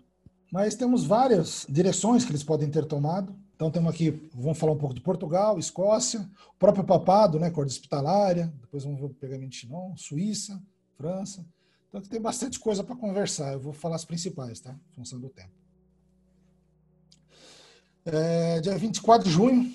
Mas 0.52 0.76
temos 0.76 1.04
várias 1.04 1.66
direções 1.68 2.24
que 2.24 2.32
eles 2.32 2.44
podem 2.44 2.70
ter 2.70 2.86
tomado. 2.86 3.36
Então 3.56 3.72
temos 3.72 3.94
aqui, 3.94 4.12
vamos 4.34 4.58
falar 4.58 4.74
um 4.74 4.78
pouco 4.78 4.94
de 4.94 5.00
Portugal, 5.00 5.58
Escócia, 5.58 6.30
o 6.50 6.58
próprio 6.60 6.84
papado, 6.84 7.40
né, 7.40 7.50
corda 7.50 7.72
hospitalária, 7.72 8.54
depois 8.60 8.84
vamos 8.84 9.00
ver 9.00 9.06
o 9.06 9.10
pegamento 9.10 9.56
Suíça, 9.96 10.62
França. 10.98 11.46
Então 11.88 12.02
tem 12.02 12.20
bastante 12.20 12.60
coisa 12.60 12.84
para 12.84 12.98
conversar. 12.98 13.54
Eu 13.54 13.60
vou 13.62 13.72
falar 13.72 13.96
as 13.96 14.04
principais, 14.04 14.60
tá? 14.60 14.78
Em 14.92 14.96
função 14.96 15.22
do 15.22 15.30
tempo. 15.30 15.54
É, 18.04 18.60
dia 18.60 18.78
24 18.78 19.26
de 19.26 19.34
junho, 19.34 19.72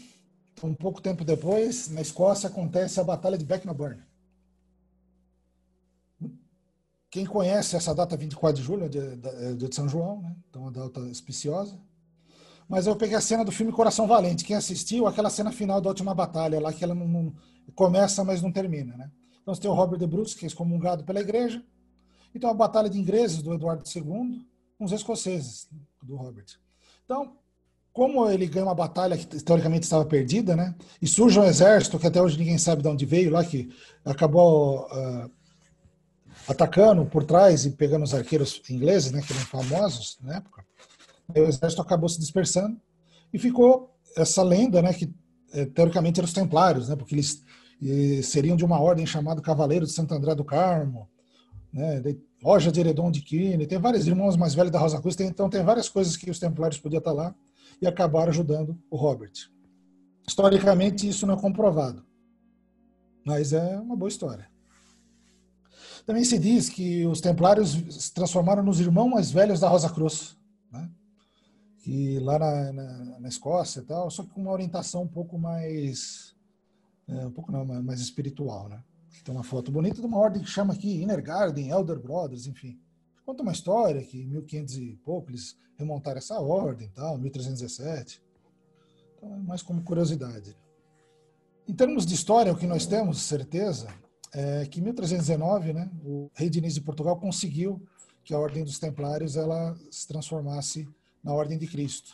um 0.62 0.74
pouco 0.74 1.00
tempo 1.00 1.24
depois, 1.24 1.88
na 1.88 2.02
Escócia 2.02 2.50
acontece 2.50 3.00
a 3.00 3.04
Batalha 3.04 3.38
de 3.38 3.46
Becknoburn. 3.46 4.02
Quem 7.10 7.24
conhece 7.24 7.74
essa 7.74 7.94
data 7.94 8.16
24 8.16 8.60
de 8.60 8.62
julho, 8.62 8.84
é 8.84 8.88
de, 8.88 9.16
de, 9.16 9.68
de 9.68 9.74
São 9.74 9.88
João, 9.88 10.20
né? 10.20 10.36
então 10.48 10.62
é 10.62 10.64
uma 10.66 10.70
data 10.70 11.00
auspiciosa. 11.00 11.80
Mas 12.70 12.86
eu 12.86 12.94
peguei 12.94 13.16
a 13.16 13.20
cena 13.20 13.44
do 13.44 13.50
filme 13.50 13.72
Coração 13.72 14.06
Valente. 14.06 14.44
Quem 14.44 14.54
assistiu, 14.54 15.08
aquela 15.08 15.28
cena 15.28 15.50
final 15.50 15.80
da 15.80 15.88
última 15.88 16.14
batalha 16.14 16.60
lá, 16.60 16.72
que 16.72 16.84
ela 16.84 16.94
não, 16.94 17.08
não 17.08 17.34
começa, 17.74 18.22
mas 18.22 18.40
não 18.40 18.52
termina, 18.52 18.96
né? 18.96 19.10
Então 19.42 19.52
você 19.52 19.60
tem 19.60 19.68
o 19.68 19.74
Robert 19.74 19.98
de 19.98 20.06
Bruce, 20.06 20.36
que 20.36 20.44
é 20.44 20.46
excomungado 20.46 21.02
pela 21.02 21.18
igreja. 21.18 21.60
Então 22.32 22.48
a 22.48 22.54
batalha 22.54 22.88
de 22.88 22.96
ingleses 22.96 23.42
do 23.42 23.52
Eduardo 23.52 23.82
II 23.84 24.46
com 24.78 24.84
os 24.84 24.92
escoceses 24.92 25.68
do 26.00 26.14
Robert. 26.14 26.46
Então, 27.04 27.36
como 27.92 28.30
ele 28.30 28.46
ganha 28.46 28.66
uma 28.66 28.74
batalha 28.74 29.18
que 29.18 29.26
teoricamente 29.26 29.82
estava 29.82 30.04
perdida, 30.04 30.54
né? 30.54 30.72
E 31.02 31.08
surge 31.08 31.40
um 31.40 31.44
exército 31.44 31.98
que 31.98 32.06
até 32.06 32.22
hoje 32.22 32.38
ninguém 32.38 32.56
sabe 32.56 32.82
de 32.82 32.88
onde 32.88 33.04
veio 33.04 33.32
lá, 33.32 33.44
que 33.44 33.68
acabou 34.04 34.86
uh, 34.86 35.28
atacando 36.46 37.04
por 37.04 37.24
trás 37.24 37.66
e 37.66 37.70
pegando 37.70 38.04
os 38.04 38.14
arqueiros 38.14 38.62
ingleses, 38.70 39.10
né? 39.10 39.20
Que 39.22 39.32
eram 39.32 39.42
famosos 39.42 40.18
na 40.22 40.36
época 40.36 40.69
o 41.36 41.44
exército 41.46 41.82
acabou 41.82 42.08
se 42.08 42.18
dispersando 42.18 42.80
e 43.32 43.38
ficou 43.38 43.94
essa 44.16 44.42
lenda, 44.42 44.82
né, 44.82 44.92
que 44.92 45.12
é, 45.52 45.64
teoricamente 45.66 46.20
eram 46.20 46.26
os 46.26 46.32
templários, 46.32 46.88
né, 46.88 46.96
porque 46.96 47.14
eles 47.14 47.42
seriam 48.24 48.56
de 48.56 48.64
uma 48.64 48.78
ordem 48.78 49.06
chamada 49.06 49.40
Cavaleiro 49.40 49.86
de 49.86 49.92
Santo 49.92 50.12
André 50.12 50.34
do 50.34 50.44
Carmo, 50.44 51.08
né, 51.72 52.00
de 52.00 52.18
Roja 52.42 52.70
de 52.70 52.80
Heredon 52.80 53.10
de 53.10 53.20
Quine, 53.20 53.66
tem 53.66 53.78
vários 53.78 54.06
irmãos 54.06 54.36
mais 54.36 54.54
velhos 54.54 54.72
da 54.72 54.78
Rosa 54.78 55.00
Cruz, 55.00 55.16
tem, 55.16 55.28
então 55.28 55.48
tem 55.48 55.62
várias 55.62 55.88
coisas 55.88 56.16
que 56.16 56.30
os 56.30 56.38
templários 56.38 56.80
podiam 56.80 56.98
estar 56.98 57.12
lá 57.12 57.34
e 57.80 57.86
acabaram 57.86 58.30
ajudando 58.30 58.78
o 58.90 58.96
Robert. 58.96 59.32
Historicamente 60.26 61.08
isso 61.08 61.26
não 61.26 61.34
é 61.34 61.40
comprovado, 61.40 62.04
mas 63.24 63.52
é 63.52 63.78
uma 63.78 63.96
boa 63.96 64.08
história. 64.08 64.48
Também 66.06 66.24
se 66.24 66.38
diz 66.38 66.68
que 66.68 67.06
os 67.06 67.20
templários 67.20 67.72
se 67.90 68.12
transformaram 68.12 68.62
nos 68.62 68.80
irmãos 68.80 69.08
mais 69.08 69.30
velhos 69.30 69.60
da 69.60 69.68
Rosa 69.68 69.90
Cruz 69.90 70.36
que 71.80 72.18
lá 72.20 72.38
na, 72.38 72.72
na, 72.72 73.20
na, 73.20 73.28
Escócia 73.28 73.80
e 73.80 73.84
tal, 73.84 74.10
só 74.10 74.22
que 74.22 74.30
com 74.30 74.42
uma 74.42 74.52
orientação 74.52 75.02
um 75.02 75.08
pouco 75.08 75.38
mais, 75.38 76.36
é, 77.08 77.26
um 77.26 77.30
pouco 77.30 77.50
não, 77.50 77.64
mais 77.64 78.00
espiritual, 78.00 78.68
né? 78.68 78.82
Tem 79.24 79.34
uma 79.34 79.42
foto 79.42 79.70
bonita 79.70 80.00
de 80.00 80.06
uma 80.06 80.18
ordem 80.18 80.42
que 80.42 80.48
chama 80.48 80.72
aqui 80.72 81.02
Inner 81.02 81.22
Garden, 81.22 81.70
Elder 81.70 81.98
Brothers, 81.98 82.46
enfim. 82.46 82.78
Conta 83.24 83.42
uma 83.42 83.52
história 83.52 84.02
que 84.02 84.22
em 84.22 84.26
1500 84.26 84.76
e 84.76 84.96
pouco 85.04 85.30
eles 85.30 85.56
remontaram 85.76 86.18
essa 86.18 86.40
ordem 86.40 86.88
e 86.88 86.90
tal, 86.90 87.18
1317. 87.18 88.22
Então 89.16 89.34
é 89.34 89.38
mais 89.38 89.62
como 89.62 89.82
curiosidade. 89.82 90.56
Em 91.68 91.74
termos 91.74 92.06
de 92.06 92.14
história, 92.14 92.52
o 92.52 92.56
que 92.56 92.66
nós 92.66 92.86
temos 92.86 93.20
certeza 93.20 93.88
é 94.32 94.64
que 94.66 94.80
em 94.80 94.82
1319, 94.82 95.72
né, 95.72 95.90
o 96.04 96.30
rei 96.34 96.48
Diniz 96.48 96.74
de 96.74 96.80
Portugal 96.80 97.18
conseguiu 97.18 97.82
que 98.24 98.34
a 98.34 98.38
ordem 98.38 98.64
dos 98.64 98.78
templários 98.78 99.36
ela 99.36 99.76
se 99.90 100.06
transformasse 100.06 100.88
na 101.22 101.32
Ordem 101.32 101.58
de 101.58 101.66
Cristo. 101.66 102.12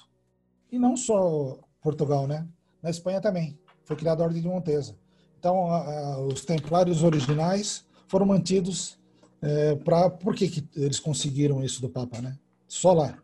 E 0.70 0.78
não 0.78 0.96
só 0.96 1.58
Portugal, 1.80 2.26
né? 2.26 2.46
Na 2.82 2.90
Espanha 2.90 3.20
também. 3.20 3.58
Foi 3.84 3.96
criada 3.96 4.22
a 4.22 4.26
Ordem 4.26 4.42
de 4.42 4.48
Montesa. 4.48 4.96
Então, 5.38 5.70
a, 5.70 5.78
a, 5.78 6.20
os 6.20 6.44
templários 6.44 7.02
originais 7.02 7.84
foram 8.08 8.26
mantidos 8.26 8.98
é, 9.40 9.76
para... 9.76 10.10
Por 10.10 10.34
que, 10.34 10.48
que 10.48 10.68
eles 10.74 10.98
conseguiram 10.98 11.62
isso 11.62 11.80
do 11.80 11.88
Papa, 11.88 12.20
né? 12.20 12.36
Só 12.66 12.92
lá. 12.92 13.16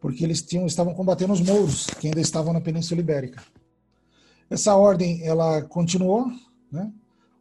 Porque 0.00 0.24
eles 0.24 0.42
tinham, 0.42 0.66
estavam 0.66 0.94
combatendo 0.94 1.32
os 1.32 1.40
mouros, 1.40 1.86
que 1.86 2.06
ainda 2.06 2.20
estavam 2.20 2.52
na 2.52 2.60
Península 2.60 3.00
Ibérica. 3.00 3.42
Essa 4.48 4.76
ordem, 4.76 5.26
ela 5.26 5.62
continuou, 5.62 6.26
né? 6.70 6.92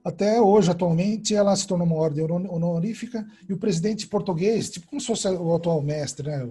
Até 0.03 0.41
hoje, 0.41 0.70
atualmente, 0.70 1.34
ela 1.34 1.55
se 1.55 1.66
tornou 1.66 1.88
uma 1.88 1.95
ordem 1.95 2.26
honorífica 2.26 3.26
e 3.47 3.53
o 3.53 3.57
presidente 3.57 4.05
português, 4.07 4.70
tipo 4.70 4.88
como 4.88 4.99
se 4.99 5.07
fosse 5.07 5.30
o 5.30 5.55
atual 5.55 5.82
mestre, 5.82 6.28
né? 6.28 6.49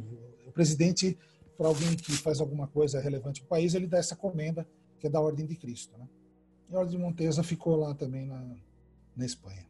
O 0.53 0.55
presidente, 0.55 1.18
para 1.57 1.66
alguém 1.66 1.96
que 1.96 2.12
faz 2.12 2.40
alguma 2.40 2.66
coisa 2.66 3.00
relevante 3.00 3.40
para 3.40 3.46
o 3.46 3.48
país, 3.48 3.74
ele 3.74 3.86
dá 3.86 3.96
essa 3.96 4.14
comenda, 4.14 4.68
que 5.00 5.07
é 5.07 5.11
da 5.11 5.18
Ordem 5.18 5.46
de 5.46 5.57
Cristo. 5.57 5.96
Né? 5.98 6.07
E 6.70 6.76
a 6.76 6.78
Ordem 6.78 6.98
de 6.98 7.03
Montesa 7.03 7.42
ficou 7.42 7.74
lá 7.74 7.94
também 7.94 8.26
na, 8.26 8.55
na 9.16 9.24
Espanha. 9.24 9.66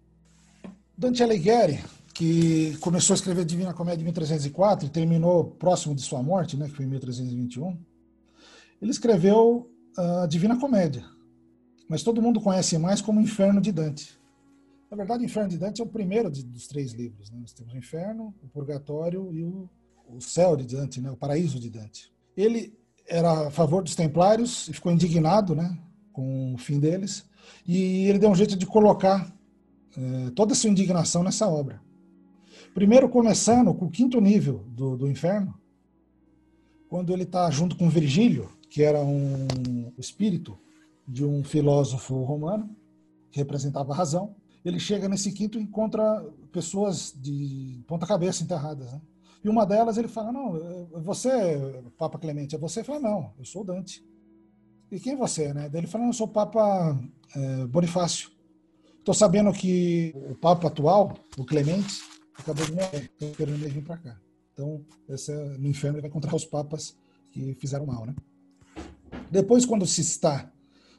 Dante 0.99 1.23
Alighieri, 1.23 1.79
que 2.13 2.77
começou 2.79 3.15
a 3.15 3.17
escrever 3.17 3.45
Divina 3.45 3.73
Comédia 3.73 4.03
em 4.03 4.07
1304 4.07 4.87
e 4.87 4.91
terminou 4.91 5.45
próximo 5.45 5.95
de 5.95 6.03
sua 6.03 6.21
morte, 6.21 6.57
né, 6.57 6.69
que 6.69 6.75
foi 6.75 6.85
em 6.85 6.89
1321, 6.89 7.79
ele 8.81 8.91
escreveu 8.91 9.71
a 9.97 10.27
Divina 10.27 10.59
Comédia, 10.59 11.05
mas 11.89 12.03
todo 12.03 12.21
mundo 12.21 12.41
conhece 12.41 12.77
mais 12.77 13.01
como 13.01 13.21
Inferno 13.21 13.61
de 13.61 13.71
Dante. 13.71 14.21
Na 14.91 14.97
verdade, 14.97 15.25
Inferno 15.25 15.49
de 15.49 15.59
Dante 15.59 15.81
é 15.81 15.85
o 15.85 15.89
primeiro 15.89 16.29
de, 16.29 16.43
dos 16.43 16.67
três 16.67 16.93
livros. 16.93 17.31
Né? 17.31 17.39
Nós 17.41 17.53
temos 17.53 17.73
o 17.73 17.77
Inferno, 17.77 18.35
o 18.43 18.49
Purgatório 18.49 19.33
e 19.33 19.45
o 19.45 19.71
o 20.09 20.21
céu 20.21 20.57
de 20.57 20.65
Dante, 20.65 21.01
né, 21.01 21.11
o 21.11 21.17
paraíso 21.17 21.59
de 21.59 21.71
Dante. 21.71 22.13
Ele 22.37 22.79
era 23.07 23.49
a 23.49 23.51
favor 23.51 23.83
dos 23.83 23.95
templários 23.95 24.69
e 24.69 24.73
ficou 24.73 24.93
indignado 24.93 25.55
né, 25.55 25.79
com 26.13 26.55
o 26.55 26.59
fim 26.59 26.79
deles, 26.79 27.25
e 27.67 28.07
ele 28.07 28.19
deu 28.19 28.31
um 28.31 28.35
jeito 28.35 28.57
de 28.57 28.67
colocar 28.67 29.33
eh, 29.97 30.31
toda 30.35 30.53
a 30.53 30.57
sua 30.57 30.71
indignação 30.71 31.23
nessa 31.23 31.49
obra. 31.49 31.81
Primeiro, 32.75 33.09
começando 33.09 33.75
com 33.75 33.87
o 33.87 33.91
quinto 33.91 34.21
nível 34.21 34.65
do, 34.69 34.97
do 34.97 35.11
inferno, 35.11 35.55
quando 36.89 37.13
ele 37.13 37.25
está 37.25 37.51
junto 37.51 37.77
com 37.77 37.89
Virgílio, 37.89 38.51
que 38.71 38.83
era 38.83 39.03
um 39.03 39.93
espírito 39.99 40.59
de 41.07 41.25
um 41.25 41.45
filósofo 41.45 42.23
romano, 42.23 42.75
que 43.31 43.39
representava 43.39 43.93
a 43.93 43.97
razão. 43.97 44.35
Ele 44.65 44.79
chega 44.79 45.09
nesse 45.09 45.33
quinto 45.33 45.59
e 45.59 45.63
encontra 45.63 46.03
pessoas 46.53 47.13
de 47.15 47.83
ponta-cabeça 47.87 48.43
enterradas. 48.43 48.93
Né? 48.93 49.01
E 49.45 49.49
uma 49.49 49.67
delas 49.67 49.99
ele 49.99 50.09
fala: 50.09 50.33
Não, 50.33 50.53
você, 51.03 51.83
Papa 51.99 52.19
Clemente, 52.19 52.55
é 52.55 52.59
você? 52.59 52.85
Fala: 52.85 53.01
Não, 53.01 53.33
eu 53.39 53.45
sou 53.45 53.65
Dante. 53.65 54.05
E 54.91 55.01
quem 55.01 55.15
é 55.15 55.17
você, 55.17 55.53
né? 55.53 55.69
Daí 55.69 55.81
ele 55.81 55.87
fala: 55.87 56.05
Eu 56.05 56.13
sou 56.13 56.27
o 56.27 56.31
Papa 56.31 56.99
é, 57.35 57.67
Bonifácio. 57.67 58.31
Estou 58.99 59.15
sabendo 59.15 59.53
que 59.53 60.15
o 60.31 60.35
Papa 60.37 60.69
atual, 60.69 61.15
o 61.37 61.45
Clemente, 61.45 62.03
acabou 62.39 62.65
de 62.65 62.73
morrer. 62.73 63.11
Estou 63.13 63.33
querendo 63.33 63.65
ele 63.65 63.69
vir 63.69 63.83
para 63.83 63.97
cá. 63.97 64.17
Então, 64.53 64.85
esse, 65.09 65.33
no 65.59 65.69
inferno 65.69 65.97
ele 65.97 66.03
vai 66.03 66.11
encontrar 66.11 66.35
os 66.37 66.45
papas 66.45 66.97
que 67.33 67.55
fizeram 67.55 67.87
mal, 67.87 68.07
né? 68.07 68.15
Depois, 69.31 69.67
quando 69.67 69.87
se 69.87 70.03
está 70.03 70.53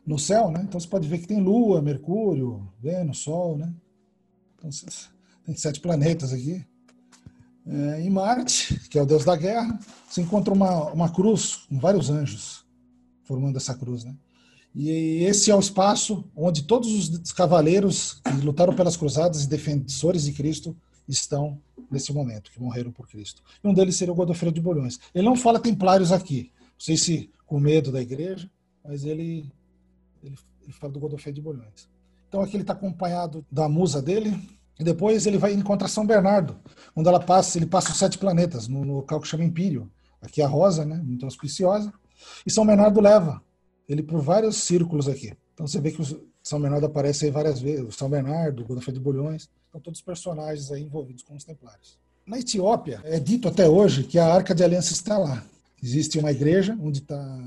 no 0.05 0.19
céu, 0.19 0.51
né? 0.51 0.61
Então 0.63 0.79
você 0.79 0.87
pode 0.87 1.07
ver 1.07 1.19
que 1.19 1.27
tem 1.27 1.39
Lua, 1.39 1.81
Mercúrio, 1.81 2.67
Vênus, 2.79 3.19
Sol, 3.19 3.57
né? 3.57 3.73
Então, 4.57 4.69
tem 5.45 5.55
sete 5.55 5.79
planetas 5.79 6.33
aqui. 6.33 6.65
É, 7.65 8.01
em 8.01 8.09
Marte, 8.09 8.79
que 8.89 8.99
é 8.99 9.01
o 9.01 9.05
deus 9.05 9.23
da 9.23 9.35
guerra, 9.35 9.79
se 10.09 10.21
encontra 10.21 10.53
uma, 10.53 10.91
uma 10.91 11.09
cruz 11.09 11.65
com 11.69 11.79
vários 11.79 12.09
anjos 12.09 12.63
formando 13.23 13.57
essa 13.57 13.73
cruz, 13.73 14.03
né? 14.03 14.15
E 14.75 15.23
esse 15.23 15.51
é 15.51 15.55
o 15.55 15.59
espaço 15.59 16.25
onde 16.35 16.63
todos 16.63 17.09
os 17.09 17.31
cavaleiros 17.31 18.21
que 18.23 18.45
lutaram 18.45 18.75
pelas 18.75 18.97
cruzadas 18.97 19.43
e 19.43 19.47
defensores 19.47 20.23
de 20.23 20.33
Cristo 20.33 20.75
estão 21.07 21.61
nesse 21.91 22.11
momento, 22.11 22.51
que 22.51 22.59
morreram 22.59 22.91
por 22.91 23.07
Cristo. 23.07 23.43
E 23.63 23.67
um 23.67 23.73
deles 23.73 23.95
seria 23.95 24.11
o 24.11 24.15
Godofredo 24.15 24.55
de 24.55 24.61
Bolhões. 24.61 24.99
Ele 25.13 25.25
não 25.25 25.35
fala 25.35 25.59
templários 25.59 26.11
aqui, 26.11 26.51
não 26.59 26.79
sei 26.79 26.97
se 26.97 27.29
com 27.45 27.59
medo 27.59 27.91
da 27.91 28.01
igreja, 28.01 28.49
mas 28.83 29.05
ele, 29.05 29.51
ele, 30.23 30.35
ele 30.63 30.73
fala 30.73 30.91
do 30.91 30.99
Godofredo 30.99 31.35
de 31.35 31.41
Bolhões. 31.41 31.87
Então 32.27 32.41
aqui 32.41 32.55
ele 32.55 32.63
está 32.63 32.73
acompanhado 32.73 33.45
da 33.51 33.69
musa 33.69 34.01
dele, 34.01 34.35
e 34.79 34.83
depois 34.83 35.25
ele 35.25 35.37
vai 35.37 35.53
encontrar 35.53 35.87
São 35.87 36.05
Bernardo, 36.05 36.57
onde 36.95 37.07
ela 37.07 37.19
passa, 37.19 37.57
ele 37.57 37.65
passa 37.65 37.91
os 37.91 37.97
sete 37.97 38.17
planetas, 38.17 38.67
no, 38.67 38.81
local 38.83 39.19
que 39.19 39.27
chama 39.27 39.43
Empírio. 39.43 39.89
Aqui 40.21 40.41
é 40.41 40.45
a 40.45 40.47
Rosa, 40.47 40.85
né, 40.85 40.95
muito 41.03 41.25
auspiciosa. 41.25 41.93
E 42.45 42.51
São 42.51 42.65
Bernardo 42.65 42.99
leva 42.99 43.41
ele 43.87 44.01
por 44.01 44.21
vários 44.21 44.57
círculos 44.57 45.07
aqui. 45.07 45.33
Então 45.53 45.67
você 45.67 45.79
vê 45.79 45.91
que 45.91 46.01
o 46.01 46.27
São 46.41 46.59
Bernardo 46.59 46.85
aparece 46.85 47.25
aí 47.25 47.31
várias 47.31 47.59
vezes. 47.59 47.85
O 47.87 47.91
São 47.91 48.09
Bernardo, 48.09 48.63
o 48.63 48.65
Godofredo 48.65 48.99
de 48.99 49.03
Bulhões, 49.03 49.49
são 49.71 49.79
todos 49.81 50.01
personagens 50.01 50.71
aí 50.71 50.83
envolvidos 50.83 51.23
com 51.23 51.35
os 51.35 51.43
templários. 51.43 51.99
Na 52.25 52.39
Etiópia, 52.39 53.01
é 53.03 53.19
dito 53.19 53.47
até 53.47 53.67
hoje 53.67 54.03
que 54.03 54.17
a 54.17 54.33
Arca 54.33 54.55
de 54.55 54.63
Aliança 54.63 54.93
está 54.93 55.17
lá. 55.17 55.43
Existe 55.81 56.17
uma 56.17 56.31
igreja 56.31 56.77
onde 56.81 56.99
está... 56.99 57.39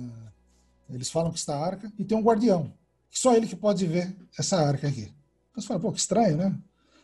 Eles 0.91 1.11
falam 1.11 1.33
que 1.33 1.39
está 1.39 1.57
a 1.57 1.65
arca, 1.65 1.93
e 1.99 2.05
tem 2.05 2.17
um 2.17 2.23
guardião. 2.23 2.73
Só 3.11 3.35
ele 3.35 3.47
que 3.47 3.57
pode 3.57 3.85
ver 3.87 4.15
essa 4.39 4.57
arca 4.59 4.87
aqui. 4.87 5.13
Então 5.51 5.63
você 5.63 5.67
fala, 5.67 5.81
pô, 5.81 5.91
que 5.91 5.99
estranho, 5.99 6.37
né? 6.37 6.57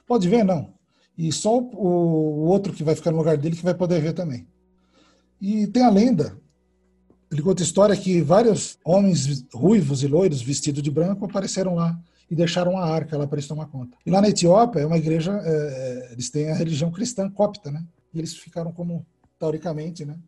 Pode 0.06 0.28
ver? 0.28 0.44
Não. 0.44 0.74
E 1.16 1.30
só 1.32 1.58
o, 1.58 2.46
outro 2.46 2.72
que 2.72 2.84
vai 2.84 2.94
ficar 2.94 3.10
no 3.10 3.18
lugar 3.18 3.36
dele 3.36 3.56
que 3.56 3.62
vai 3.62 3.74
poder 3.74 4.00
ver 4.00 4.12
também. 4.12 4.46
E 5.40 5.66
tem 5.66 5.82
a 5.82 5.90
lenda, 5.90 6.38
ele 7.30 7.42
conta 7.42 7.62
a 7.62 7.64
história 7.64 7.96
que 7.96 8.20
vários 8.20 8.78
homens 8.84 9.44
ruivos 9.52 10.02
e 10.02 10.06
loiros 10.06 10.42
vestidos 10.42 10.82
de 10.82 10.90
branco 10.90 11.24
apareceram 11.24 11.74
lá 11.74 11.98
e 12.30 12.34
deixaram 12.34 12.78
a 12.78 12.86
arca 12.86 13.18
lá 13.18 13.26
para 13.26 13.36
eles 13.36 13.48
tomar 13.48 13.66
conta. 13.66 13.96
E 14.06 14.10
lá 14.10 14.20
na 14.20 14.28
Etiópia 14.28 14.80
é 14.80 14.86
uma 14.86 14.96
igreja, 14.96 15.32
é, 15.44 15.50
é, 15.50 16.12
eles 16.12 16.30
têm 16.30 16.50
a 16.50 16.54
religião 16.54 16.90
cristã 16.90 17.30
copta, 17.30 17.70
né? 17.70 17.84
E 18.14 18.18
eles 18.18 18.34
ficaram 18.34 18.72
como, 18.72 19.04
teoricamente, 19.38 20.04
né? 20.04 20.18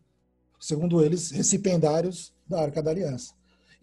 Segundo 0.60 1.02
eles, 1.02 1.30
recipiendários 1.30 2.32
da 2.48 2.60
Arca 2.60 2.82
da 2.82 2.90
Aliança. 2.90 3.32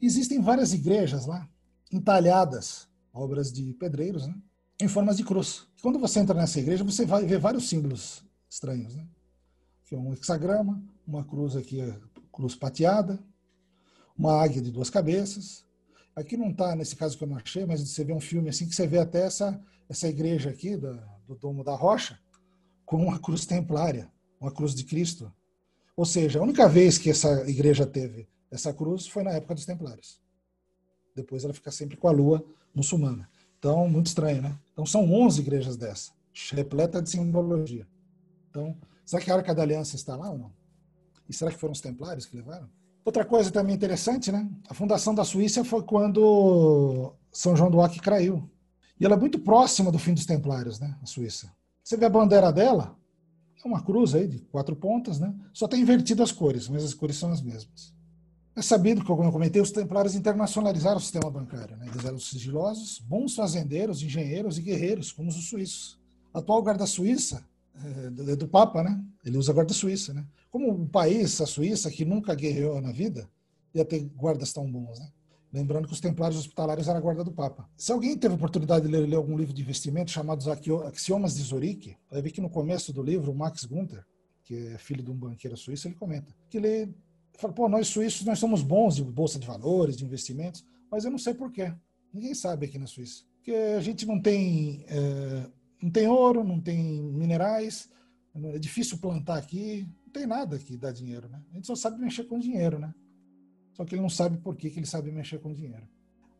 Existem 0.01 0.41
várias 0.41 0.73
igrejas 0.73 1.25
lá, 1.25 1.47
entalhadas, 1.91 2.87
obras 3.13 3.51
de 3.51 3.73
pedreiros, 3.73 4.27
né? 4.27 4.35
Em 4.84 4.88
formas 4.88 5.17
de 5.17 5.23
cruz. 5.23 5.67
Quando 5.82 5.99
você 5.99 6.19
entra 6.19 6.36
nessa 6.36 6.59
igreja, 6.59 6.84
você 6.84 7.05
vai 7.05 7.25
ver 7.25 7.39
vários 7.39 7.67
símbolos 7.67 8.23
estranhos. 8.49 8.95
Né? 8.95 9.05
que 9.91 9.95
é 9.95 9.97
um 9.97 10.13
hexagrama, 10.13 10.82
uma 11.05 11.21
cruz 11.21 11.53
aqui, 11.53 11.82
cruz 12.32 12.55
pateada, 12.55 13.19
uma 14.17 14.41
águia 14.41 14.61
de 14.61 14.71
duas 14.71 14.89
cabeças. 14.89 15.65
Aqui 16.15 16.38
não 16.38 16.51
está, 16.51 16.73
nesse 16.77 16.95
caso 16.95 17.17
que 17.17 17.25
eu 17.25 17.27
não 17.27 17.36
achei, 17.36 17.65
mas 17.65 17.82
você 17.82 18.01
vê 18.05 18.13
um 18.13 18.19
filme 18.21 18.47
assim 18.47 18.69
que 18.69 18.73
você 18.73 18.88
vê 18.88 18.99
até 18.99 19.25
essa, 19.25 19.61
essa 19.89 20.07
igreja 20.07 20.49
aqui 20.49 20.77
da, 20.77 20.93
do 21.27 21.36
Domo 21.36 21.61
da 21.61 21.75
Rocha 21.75 22.17
com 22.86 23.05
uma 23.05 23.19
cruz 23.19 23.45
templária, 23.45 24.09
uma 24.39 24.49
cruz 24.49 24.73
de 24.73 24.86
Cristo. 24.86 25.29
Ou 25.93 26.05
seja, 26.05 26.39
a 26.39 26.43
única 26.43 26.69
vez 26.69 26.97
que 26.97 27.09
essa 27.09 27.49
igreja 27.49 27.86
teve 27.86 28.29
essa 28.49 28.73
cruz 28.73 29.07
foi 29.07 29.23
na 29.23 29.32
época 29.32 29.55
dos 29.55 29.65
templários. 29.65 30.21
Depois 31.13 31.43
ela 31.43 31.53
fica 31.53 31.69
sempre 31.69 31.97
com 31.97 32.07
a 32.07 32.11
lua 32.11 32.41
muçulmana. 32.73 33.29
Então, 33.62 33.88
muito 33.88 34.07
estranho, 34.07 34.41
né? 34.41 34.57
Então, 34.74 34.88
são 34.88 35.14
11 35.14 35.39
igrejas 35.39 35.78
dessa, 35.78 36.12
repleta 36.51 36.99
de 36.99 37.12
simbologia. 37.12 37.88
Então, 38.49 38.76
será 39.05 39.22
que 39.22 39.30
a 39.30 39.36
Arca 39.36 39.53
da 39.53 39.62
Aliança 39.62 39.95
está 39.95 40.16
lá 40.16 40.32
ou 40.32 40.38
não? 40.39 40.51
E 41.30 41.34
será 41.34 41.51
que 41.51 41.59
foram 41.59 41.72
os 41.72 41.80
templários 41.80 42.26
que 42.26 42.36
levaram? 42.36 42.68
Outra 43.05 43.24
coisa 43.24 43.51
também 43.51 43.76
interessante, 43.76 44.32
né? 44.32 44.49
A 44.68 44.74
fundação 44.74 45.14
da 45.14 45.24
Suíça 45.24 45.64
foi 45.64 45.84
quando 45.84 47.14
São 47.32 47.55
João 47.55 47.70
do 47.70 47.80
Acre 47.80 47.99
caiu. 47.99 48.49
E 48.99 49.05
ela 49.05 49.14
é 49.14 49.20
muito 49.20 49.38
próxima 49.38 49.91
do 49.91 49.99
fim 49.99 50.16
dos 50.16 50.26
templários, 50.26 50.80
né? 50.80 50.97
A 50.99 51.05
Suíça. 51.05 51.53
Você 51.84 51.95
vê 51.95 52.05
a 52.05 52.09
bandeira 52.09 52.51
dela, 52.51 52.97
é 53.64 53.68
uma 53.68 53.84
cruz 53.84 54.16
aí 54.16 54.28
de 54.28 54.39
quatro 54.39 54.76
pontas, 54.76 55.20
né? 55.20 55.32
Só 55.53 55.68
tem 55.68 55.82
invertido 55.82 56.24
as 56.24 56.32
cores, 56.32 56.68
mas 56.68 56.84
as 56.84 56.95
cores 56.95 57.16
são 57.16 57.32
as 57.32 57.43
mesmas. 57.43 57.93
É 58.56 58.62
sabido 58.62 59.02
que, 59.02 59.08
como 59.08 59.24
eu 59.24 59.32
comentei, 59.32 59.62
os 59.62 59.72
templários 59.72 60.16
internacionalizaram 60.16 60.97
o 60.97 61.02
sistema 61.02 61.30
bancário. 61.30 61.78
Né? 61.78 61.88
Eles 61.88 62.04
eram 62.04 62.20
sigilosos, 62.20 62.99
bons 62.99 63.36
fazendeiros, 63.36 64.04
engenheiros 64.04 64.58
e 64.58 64.62
guerreiros, 64.62 65.12
como 65.12 65.30
os 65.30 65.49
suíços. 65.49 65.99
A 66.34 66.39
atual 66.39 66.62
guarda 66.62 66.86
suíça 66.86 67.45
é 68.28 68.36
do 68.36 68.47
Papa, 68.47 68.84
né? 68.84 69.02
Ele 69.24 69.38
usa 69.38 69.52
a 69.52 69.56
guarda 69.56 69.74
suíça, 69.74 70.14
né? 70.14 70.26
Como 70.49 70.70
um 70.70 70.86
país, 70.86 71.39
a 71.39 71.45
Suíça, 71.45 71.89
que 71.89 72.04
nunca 72.04 72.36
guerreou 72.36 72.82
na 72.82 72.91
vida, 72.91 73.30
ia 73.74 73.86
ter 73.86 73.99
guardas 74.16 74.52
tão 74.52 74.70
bons, 74.70 74.99
né? 74.99 75.10
Lembrando 75.54 75.88
que 75.88 75.93
os 75.93 75.99
templários 75.99 76.39
hospitalários 76.39 76.88
eram 76.88 76.99
a 76.99 77.02
guarda 77.02 77.24
do 77.24 77.32
Papa. 77.32 77.70
Se 77.76 77.91
alguém 77.91 78.18
teve 78.18 78.36
oportunidade 78.36 78.86
de 78.86 78.91
ler, 78.91 79.08
ler 79.08 79.16
algum 79.16 79.38
livro 79.38 79.54
de 79.54 79.62
investimento 79.62 80.12
chamado 80.12 80.43
Axiomas 80.86 81.36
de 81.36 81.43
Zurique, 81.43 81.97
vai 82.10 82.22
ver 82.22 82.32
que 82.32 82.41
no 82.41 82.49
começo 82.49 82.93
do 82.93 83.02
livro, 83.02 83.32
o 83.32 83.36
Max 83.36 83.66
Gunther, 83.66 84.06
que 84.43 84.68
é 84.68 84.78
filho 84.78 85.04
de 85.04 85.12
um 85.12 85.16
banqueiro 85.16 85.58
suíço, 85.58 85.88
ele 85.88 85.95
comenta 85.95 86.34
que 86.49 86.58
ele 86.58 86.93
fala, 87.41 87.53
pô, 87.53 87.67
nós 87.67 87.87
suíços, 87.87 88.25
nós 88.25 88.39
somos 88.39 88.61
bons 88.61 88.95
de 88.95 89.03
bolsa 89.03 89.39
de 89.39 89.47
valores, 89.47 89.97
de 89.97 90.05
investimentos, 90.05 90.63
mas 90.89 91.03
eu 91.03 91.11
não 91.11 91.17
sei 91.17 91.33
porquê. 91.33 91.73
Ninguém 92.13 92.33
sabe 92.33 92.65
aqui 92.65 92.77
na 92.77 92.87
Suíça. 92.87 93.23
Porque 93.37 93.51
a 93.51 93.79
gente 93.81 94.05
não 94.05 94.21
tem, 94.21 94.85
é, 94.87 95.47
não 95.81 95.89
tem 95.89 96.07
ouro, 96.07 96.43
não 96.43 96.59
tem 96.59 97.01
minerais, 97.01 97.89
é 98.35 98.59
difícil 98.59 98.97
plantar 98.99 99.37
aqui, 99.37 99.87
não 100.05 100.11
tem 100.13 100.27
nada 100.27 100.59
que 100.59 100.77
dá 100.77 100.91
dinheiro, 100.91 101.27
né? 101.27 101.41
A 101.51 101.55
gente 101.55 101.67
só 101.67 101.75
sabe 101.75 101.99
mexer 101.99 102.25
com 102.25 102.37
dinheiro, 102.37 102.77
né? 102.77 102.93
Só 103.73 103.83
que 103.83 103.95
ele 103.95 104.01
não 104.01 104.09
sabe 104.09 104.37
por 104.37 104.55
que, 104.55 104.67
ele 104.67 104.85
sabe 104.85 105.11
mexer 105.11 105.39
com 105.39 105.53
dinheiro. 105.53 105.87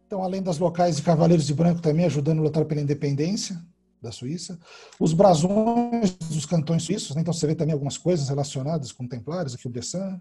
Então, 0.06 0.22
além 0.22 0.44
das 0.44 0.60
locais 0.60 0.98
de 0.98 1.02
Cavaleiros 1.02 1.48
de 1.48 1.54
Branco 1.54 1.82
também 1.82 2.06
ajudando 2.06 2.40
a 2.40 2.44
lutar 2.44 2.66
pela 2.66 2.82
independência 2.82 3.60
da 4.02 4.12
Suíça, 4.12 4.60
os 5.00 5.14
brasões 5.14 6.12
dos 6.16 6.46
cantões 6.46 6.84
suíços, 6.84 7.16
né? 7.16 7.22
então 7.22 7.34
você 7.34 7.48
vê 7.48 7.56
também 7.56 7.74
algumas 7.74 7.98
coisas 7.98 8.28
relacionadas 8.28 8.92
com 8.92 9.08
templários, 9.08 9.56
aqui 9.56 9.68
o 9.68 9.70
Bessan, 9.70 10.20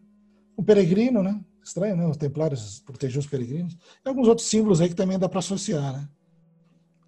o 0.60 0.64
peregrino, 0.64 1.22
né? 1.22 1.40
Estranho, 1.64 1.96
né? 1.96 2.06
Os 2.06 2.16
templários 2.16 2.80
protegiam 2.80 3.20
os 3.20 3.26
peregrinos. 3.26 3.76
E 4.04 4.08
alguns 4.08 4.28
outros 4.28 4.46
símbolos 4.46 4.80
aí 4.80 4.88
que 4.88 4.94
também 4.94 5.18
dá 5.18 5.28
para 5.28 5.38
associar, 5.38 5.92
né? 5.92 6.08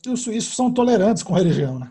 E 0.07 0.11
os 0.11 0.23
suíços 0.23 0.57
são 0.57 0.73
tolerantes 0.73 1.23
com 1.23 1.35
a 1.35 1.39
religião, 1.39 1.79
né? 1.79 1.91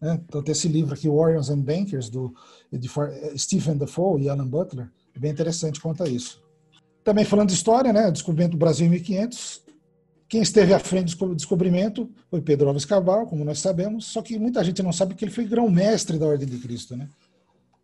né? 0.00 0.20
Então 0.26 0.42
tem 0.42 0.52
esse 0.52 0.68
livro 0.68 0.94
aqui, 0.94 1.08
Warriors 1.08 1.50
and 1.50 1.60
Bankers, 1.60 2.08
do 2.08 2.34
de 2.72 2.90
Stephen 3.38 3.76
Defoe 3.76 4.22
e 4.22 4.28
Alan 4.28 4.46
Butler, 4.46 4.90
é 5.14 5.18
bem 5.18 5.30
interessante 5.30 5.80
quanto 5.80 6.02
a 6.02 6.08
isso. 6.08 6.42
Também 7.04 7.24
falando 7.24 7.48
de 7.48 7.54
história, 7.54 7.92
né? 7.92 8.10
Descobrimento 8.10 8.52
do 8.52 8.58
Brasil 8.58 8.86
em 8.86 8.90
1500. 8.90 9.62
Quem 10.28 10.42
esteve 10.42 10.74
à 10.74 10.78
frente 10.78 11.16
do 11.16 11.34
descobrimento 11.36 12.10
foi 12.28 12.40
Pedro 12.40 12.66
Alves 12.66 12.84
Cabral, 12.84 13.26
como 13.26 13.44
nós 13.44 13.60
sabemos, 13.60 14.06
só 14.06 14.20
que 14.22 14.38
muita 14.38 14.64
gente 14.64 14.82
não 14.82 14.92
sabe 14.92 15.14
que 15.14 15.24
ele 15.24 15.30
foi 15.30 15.44
grão-mestre 15.44 16.18
da 16.18 16.26
Ordem 16.26 16.48
de 16.48 16.58
Cristo, 16.58 16.96
né? 16.96 17.08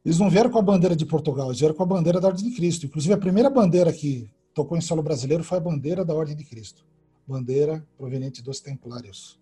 Eles 0.05 0.19
não 0.19 0.29
vieram 0.29 0.51
com 0.51 0.59
a 0.59 0.63
bandeira 0.63 0.97
de 0.97 1.07
Portugal, 1.07 1.49
eles 1.49 1.61
vieram 1.61 1.75
com 1.75 1.83
a 1.83 1.87
bandeira 1.87 2.21
da 2.21 2.29
Ordem 2.29 2.49
de 2.49 2.57
Cristo. 2.57 2.87
Inclusive, 2.87 3.15
a 3.15 3.19
primeira 3.19 3.49
bandeira 3.49 3.93
que 3.93 4.29
tocou 4.53 4.77
em 4.77 4.81
solo 4.81 5.03
brasileiro 5.03 5.45
foi 5.45 5.59
a 5.59 5.61
bandeira 5.61 6.05
da 6.05 6.15
Ordem 6.15 6.37
de 6.37 6.45
Cristo. 6.45 6.85
Bandeira 7.27 7.87
proveniente 7.97 8.43
dos 8.43 8.61
Templários. 8.61 9.41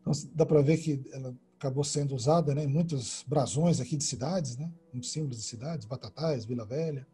Então, 0.00 0.12
dá 0.34 0.46
para 0.46 0.62
ver 0.62 0.78
que 0.78 1.02
ela 1.12 1.34
acabou 1.58 1.84
sendo 1.84 2.14
usada 2.14 2.54
né, 2.54 2.64
em 2.64 2.66
muitos 2.66 3.22
brasões 3.28 3.80
aqui 3.80 3.98
de 3.98 4.04
cidades, 4.04 4.56
né, 4.56 4.72
símbolos 5.02 5.36
de 5.36 5.44
cidades, 5.44 5.84
Batatais, 5.84 6.46
Vila 6.46 6.64
Velha, 6.64 7.06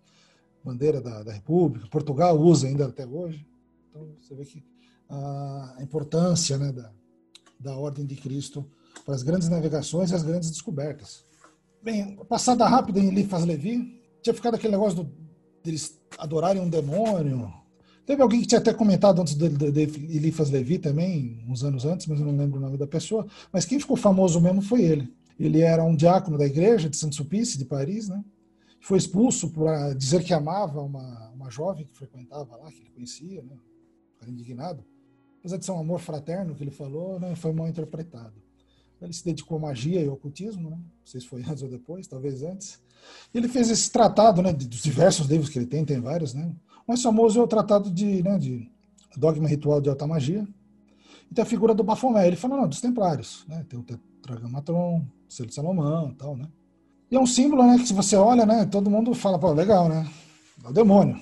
bandeira 0.65 1.01
da, 1.01 1.25
da 1.25 1.33
República. 1.33 1.89
Portugal 1.89 2.39
usa 2.39 2.69
ainda 2.69 2.87
até 2.87 3.05
hoje. 3.05 3.45
Então, 3.91 4.09
você 4.17 4.37
vê 4.37 4.45
que 4.45 4.65
a 5.09 5.79
importância 5.81 6.57
né, 6.59 6.71
da, 6.71 6.93
da 7.59 7.77
Ordem 7.77 8.07
de 8.07 8.15
Cristo 8.15 8.65
para 9.05 9.17
as 9.17 9.25
grandes 9.25 9.49
navegações 9.49 10.13
e 10.13 10.15
as 10.15 10.23
grandes 10.23 10.49
descobertas. 10.49 11.26
Bem, 11.87 12.17
passada 12.29 12.67
rápida 12.67 12.99
em 12.99 13.07
Eliphas 13.07 13.45
Levi, 13.45 14.03
tinha 14.21 14.35
ficado 14.35 14.57
aquele 14.57 14.73
negócio 14.73 15.09
deles 15.63 15.97
adorarem 16.19 16.61
um 16.61 16.69
demônio. 16.69 17.49
Teve 18.05 18.21
alguém 18.23 18.41
que 18.41 18.49
tinha 18.49 18.59
até 18.59 18.75
comentado 18.75 19.23
antes 19.23 19.37
de, 19.37 19.49
de, 19.49 19.87
de 19.87 20.51
Levi 20.51 20.81
também, 20.81 21.45
uns 21.49 21.63
anos 21.63 21.85
antes, 21.85 22.09
mas 22.09 22.19
eu 22.19 22.27
não 22.27 22.37
lembro 22.37 22.59
o 22.59 22.61
nome 22.61 22.77
da 22.77 22.89
pessoa. 22.89 23.25
Mas 23.53 23.65
quem 23.65 23.79
ficou 23.79 23.97
famoso 23.97 24.41
mesmo 24.41 24.63
foi 24.63 24.83
ele. 24.83 25.15
Ele 25.39 25.61
era 25.61 25.85
um 25.85 25.95
diácono 25.95 26.37
da 26.37 26.45
igreja 26.45 26.91
de 26.91 26.97
Saint-Sulpice, 26.97 27.57
de 27.57 27.65
Paris, 27.65 28.09
né? 28.09 28.21
Foi 28.81 28.99
expulso 28.99 29.51
por 29.51 29.69
dizer 29.95 30.25
que 30.25 30.35
amava 30.35 30.83
uma, 30.83 31.31
uma 31.37 31.51
jovem 31.51 31.87
que 31.87 31.97
frequentava 31.97 32.57
lá, 32.57 32.69
que 32.73 32.81
ele 32.81 32.91
conhecia, 32.91 33.45
né? 33.45 33.57
Ficou 34.19 34.29
indignado. 34.29 34.85
Apesar 35.39 35.57
de 35.57 35.65
ser 35.65 35.71
um 35.71 35.79
amor 35.79 36.01
fraterno 36.01 36.53
que 36.57 36.65
ele 36.65 36.73
falou, 36.73 37.21
né? 37.21 37.37
foi 37.37 37.53
mal 37.53 37.69
interpretado. 37.69 38.35
Ele 39.01 39.13
se 39.13 39.25
dedicou 39.25 39.59
à 39.59 39.61
magia 39.61 40.03
e 40.03 40.09
ao 40.09 40.15
ocultismo, 40.15 40.71
né? 40.71 40.77
não 40.77 40.85
sei 41.05 41.21
se 41.21 41.27
foi 41.27 41.43
antes 41.49 41.63
ou 41.63 41.69
depois, 41.69 42.07
talvez 42.07 42.43
antes. 42.43 42.81
Ele 43.33 43.49
fez 43.49 43.71
esse 43.71 43.91
tratado, 43.91 44.43
né, 44.43 44.53
dos 44.53 44.83
diversos 44.83 45.27
livros 45.27 45.49
que 45.49 45.59
ele 45.59 45.67
tem, 45.67 45.85
tem 45.85 46.01
vários, 46.01 46.35
né? 46.35 46.53
O 46.87 46.91
mais 46.93 47.03
famoso 47.03 47.39
é 47.39 47.43
o 47.43 47.47
tratado 47.47 47.91
de, 47.91 48.23
né, 48.23 48.39
de 48.39 48.69
Dogma 49.17 49.49
Ritual 49.49 49.81
de 49.81 49.89
Alta 49.89 50.07
Magia. 50.07 50.47
E 51.31 51.35
tem 51.35 51.43
a 51.43 51.47
figura 51.47 51.75
do 51.75 51.85
Bafomé. 51.85 52.27
Ele 52.27 52.37
fala, 52.37 52.57
não, 52.57 52.69
dos 52.69 52.81
templários, 52.81 53.45
né? 53.49 53.65
Tem 53.69 53.79
o 53.79 53.83
Tetragamatron, 53.83 54.99
o 54.99 55.33
Selo 55.33 55.49
de 55.49 55.55
Salomão 55.55 56.13
tal, 56.15 56.37
né? 56.37 56.49
E 57.11 57.17
é 57.17 57.21
um 57.21 57.27
símbolo, 57.27 57.65
né, 57.65 57.79
que 57.79 57.87
se 57.87 57.95
você 57.95 58.17
olha, 58.17 58.45
né, 58.45 58.67
todo 58.67 58.91
mundo 58.91 59.15
fala, 59.15 59.39
pô, 59.39 59.53
legal, 59.53 59.89
né? 59.89 60.11
É 60.65 60.69
o 60.69 60.73
demônio. 60.73 61.21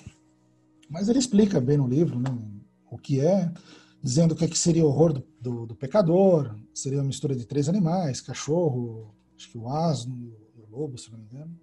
Mas 0.89 1.09
ele 1.09 1.19
explica 1.19 1.61
bem 1.61 1.77
no 1.77 1.87
livro, 1.87 2.19
né, 2.19 2.35
o 2.89 2.97
que 2.97 3.19
é 3.19 3.51
dizendo 4.05 4.35
que, 4.35 4.45
é 4.45 4.47
que 4.47 4.55
seria 4.55 4.85
o 4.85 4.87
horror 4.87 5.13
do, 5.13 5.27
do, 5.41 5.65
do, 5.65 5.75
pecador, 5.75 6.55
seria 6.71 6.99
uma 6.99 7.05
mistura 7.05 7.35
de 7.35 7.43
três 7.43 7.67
animais, 7.67 8.21
cachorro, 8.21 9.15
acho 9.35 9.49
que 9.49 9.57
o 9.57 9.67
asno 9.67 10.15
e 10.55 10.61
o 10.61 10.67
lobo, 10.69 10.95
se 10.95 11.11
não 11.11 11.17
me 11.17 11.25
engano. 11.25 11.59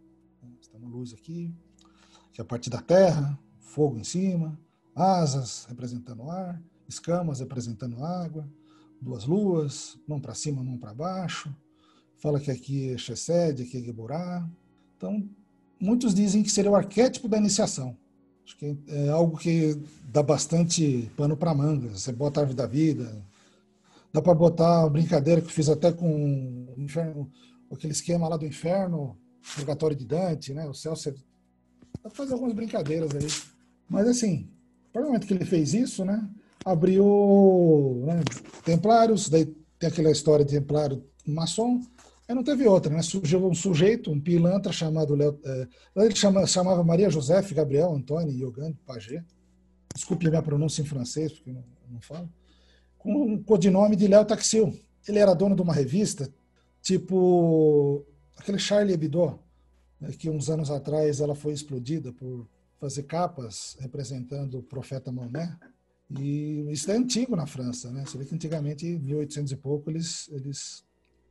Está 0.60 0.76
uma 0.76 0.88
luz 0.88 1.14
aqui, 1.14 1.54
que 2.32 2.40
é 2.40 2.42
a 2.42 2.44
parte 2.44 2.68
da 2.68 2.82
terra, 2.82 3.38
fogo 3.60 3.96
em 3.96 4.02
cima, 4.02 4.58
asas 4.92 5.66
representando 5.66 6.28
ar, 6.28 6.60
escamas 6.88 7.38
representando 7.38 8.04
água, 8.04 8.44
duas 9.00 9.24
luas, 9.24 9.96
mão 10.04 10.20
para 10.20 10.34
cima, 10.34 10.64
mão 10.64 10.76
para 10.76 10.92
baixo. 10.92 11.54
Fala 12.16 12.40
que 12.40 12.50
aqui 12.50 12.92
é 12.92 12.98
Chesed, 12.98 13.62
aqui 13.62 13.76
é 13.76 13.80
Geborá. 13.80 14.50
Então, 14.96 15.30
muitos 15.78 16.12
dizem 16.12 16.42
que 16.42 16.50
seria 16.50 16.72
o 16.72 16.74
arquétipo 16.74 17.28
da 17.28 17.38
iniciação. 17.38 17.96
Acho 18.44 18.56
que 18.56 18.76
é 18.88 19.08
algo 19.08 19.36
que 19.36 19.80
dá 20.04 20.22
bastante 20.22 21.10
pano 21.16 21.36
para 21.36 21.54
manga. 21.54 21.88
Você 21.90 22.12
bota 22.12 22.40
a 22.40 22.42
árvore 22.42 22.56
da 22.56 22.66
vida. 22.66 23.24
Dá 24.12 24.20
para 24.20 24.34
botar 24.34 24.82
a 24.82 24.88
brincadeira 24.88 25.40
que 25.40 25.46
eu 25.46 25.52
fiz 25.52 25.68
até 25.68 25.92
com 25.92 26.66
o 26.76 26.80
inferno, 26.80 27.30
aquele 27.72 27.92
esquema 27.92 28.28
lá 28.28 28.36
do 28.36 28.46
inferno, 28.46 29.16
purgatório 29.54 29.96
de 29.96 30.04
Dante, 30.04 30.52
né? 30.52 30.66
O 30.68 30.74
céu. 30.74 30.94
Você... 30.94 31.12
Dá 31.12 32.08
para 32.08 32.10
fazer 32.10 32.32
algumas 32.34 32.54
brincadeiras 32.54 33.14
aí. 33.14 33.26
Mas 33.88 34.08
assim, 34.08 34.50
no 34.94 35.02
momento 35.02 35.26
que 35.26 35.34
ele 35.34 35.44
fez 35.44 35.72
isso, 35.72 36.04
né? 36.04 36.28
Abriu 36.64 38.02
né, 38.06 38.20
Templários, 38.64 39.28
daí 39.28 39.46
tem 39.78 39.88
aquela 39.88 40.10
história 40.10 40.44
de 40.44 40.58
Templário 40.58 41.04
maçom, 41.26 41.80
Aí 42.28 42.34
não 42.34 42.44
teve 42.44 42.66
outra, 42.66 42.92
né? 42.92 43.02
Surgiu 43.02 43.46
um 43.46 43.54
sujeito, 43.54 44.10
um 44.10 44.20
pilantra 44.20 44.72
chamado 44.72 45.14
Léo. 45.14 45.38
É, 45.44 45.68
ele 45.96 46.14
chama, 46.14 46.46
chamava 46.46 46.82
Maria 46.84 47.10
José, 47.10 47.42
Gabriel, 47.52 47.92
Antônio, 47.92 48.32
Yogan, 48.32 48.72
Pagé. 48.86 49.24
Desculpe 49.94 50.26
a 50.26 50.30
minha 50.30 50.42
pronúncia 50.42 50.82
em 50.82 50.86
francês, 50.86 51.32
porque 51.32 51.52
não, 51.52 51.64
não 51.90 52.00
falo. 52.00 52.28
Com 52.96 53.12
um 53.12 53.42
codinome 53.42 53.96
de 53.96 54.06
Léo 54.06 54.24
Taxil. 54.24 54.78
Ele 55.06 55.18
era 55.18 55.34
dono 55.34 55.56
de 55.56 55.62
uma 55.62 55.74
revista, 55.74 56.32
tipo 56.80 58.06
aquele 58.38 58.58
Charlie 58.58 58.94
Hebdo, 58.94 59.38
né, 60.00 60.10
que 60.12 60.30
uns 60.30 60.48
anos 60.48 60.70
atrás 60.70 61.20
ela 61.20 61.34
foi 61.34 61.52
explodida 61.52 62.12
por 62.12 62.46
fazer 62.78 63.04
capas 63.04 63.76
representando 63.80 64.58
o 64.58 64.62
profeta 64.62 65.12
Maomé. 65.12 65.56
E 66.18 66.66
isso 66.70 66.90
é 66.90 66.96
antigo 66.96 67.34
na 67.34 67.46
França, 67.46 67.90
né? 67.90 68.04
Você 68.04 68.18
vê 68.18 68.24
que 68.24 68.34
antigamente, 68.34 68.86
em 68.86 68.98
1800 68.98 69.52
e 69.52 69.56
pouco, 69.56 69.90
eles, 69.90 70.28
eles 70.30 70.84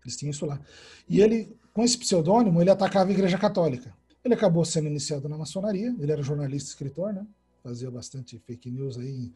eles 0.04 0.18
tinham 0.18 0.32
isso 0.32 0.46
lá. 0.46 0.60
E 1.08 1.22
ele, 1.22 1.56
com 1.74 1.84
esse 1.84 1.98
pseudônimo, 1.98 2.62
ele 2.62 2.70
atacava 2.70 3.10
a 3.10 3.14
Igreja 3.14 3.38
Católica. 3.38 3.94
Ele 4.24 4.34
acabou 4.34 4.64
sendo 4.64 4.88
iniciado 4.88 5.28
na 5.28 5.38
maçonaria, 5.38 5.96
ele 6.00 6.12
era 6.12 6.22
jornalista 6.22 6.70
e 6.70 6.72
escritor, 6.72 7.14
né? 7.14 7.26
Fazia 7.64 7.90
bastante 7.90 8.40
fake 8.40 8.70
news 8.70 8.98
aí 8.98 9.32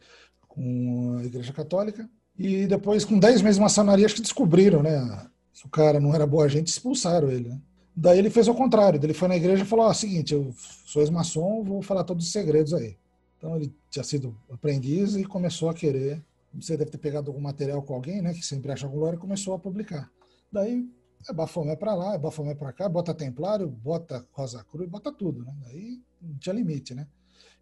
com 0.48 1.16
a 1.18 1.24
Igreja 1.24 1.52
Católica. 1.52 2.08
E 2.38 2.66
depois, 2.66 3.04
com 3.04 3.18
10 3.18 3.42
meses 3.42 3.56
de 3.56 3.62
maçonaria, 3.62 4.06
acho 4.06 4.14
que 4.14 4.22
descobriram, 4.22 4.82
né? 4.82 5.26
Que 5.52 5.66
o 5.66 5.70
cara 5.70 5.98
não 5.98 6.14
era 6.14 6.26
boa 6.26 6.48
gente, 6.48 6.68
expulsaram 6.68 7.30
ele, 7.30 7.48
né? 7.48 7.60
Daí 7.96 8.18
ele 8.18 8.28
fez 8.28 8.46
o 8.46 8.54
contrário, 8.54 9.00
ele 9.02 9.14
foi 9.14 9.26
na 9.26 9.36
igreja 9.36 9.62
e 9.62 9.66
falou: 9.66 9.86
ó, 9.86 9.92
seguinte, 9.94 10.34
eu 10.34 10.54
sou 10.84 11.00
ex-maçom, 11.00 11.64
vou 11.64 11.80
falar 11.80 12.04
todos 12.04 12.26
os 12.26 12.32
segredos 12.32 12.74
aí. 12.74 12.96
Então 13.38 13.56
ele 13.56 13.74
tinha 13.90 14.04
sido 14.04 14.36
aprendiz 14.50 15.16
e 15.16 15.24
começou 15.24 15.70
a 15.70 15.74
querer. 15.74 16.22
Você 16.54 16.76
deve 16.76 16.90
ter 16.90 16.98
pegado 16.98 17.30
algum 17.30 17.40
material 17.40 17.82
com 17.82 17.94
alguém, 17.94 18.20
né? 18.20 18.34
Que 18.34 18.44
sempre 18.44 18.70
acha 18.70 18.86
algum 18.86 18.98
lugar 18.98 19.14
e 19.14 19.18
começou 19.18 19.54
a 19.54 19.58
publicar. 19.58 20.10
Daí 20.50 20.88
é 21.28 21.32
Bafomé 21.32 21.76
para 21.76 21.94
lá, 21.94 22.14
é 22.14 22.18
Bafomé 22.18 22.54
para 22.54 22.72
cá, 22.72 22.88
bota 22.88 23.12
Templário, 23.14 23.68
bota 23.68 24.26
Rosa 24.32 24.62
Cruz, 24.64 24.88
bota 24.88 25.12
tudo, 25.12 25.44
né? 25.44 25.54
Daí 25.62 26.00
não 26.20 26.36
tinha 26.38 26.54
limite, 26.54 26.94
né? 26.94 27.06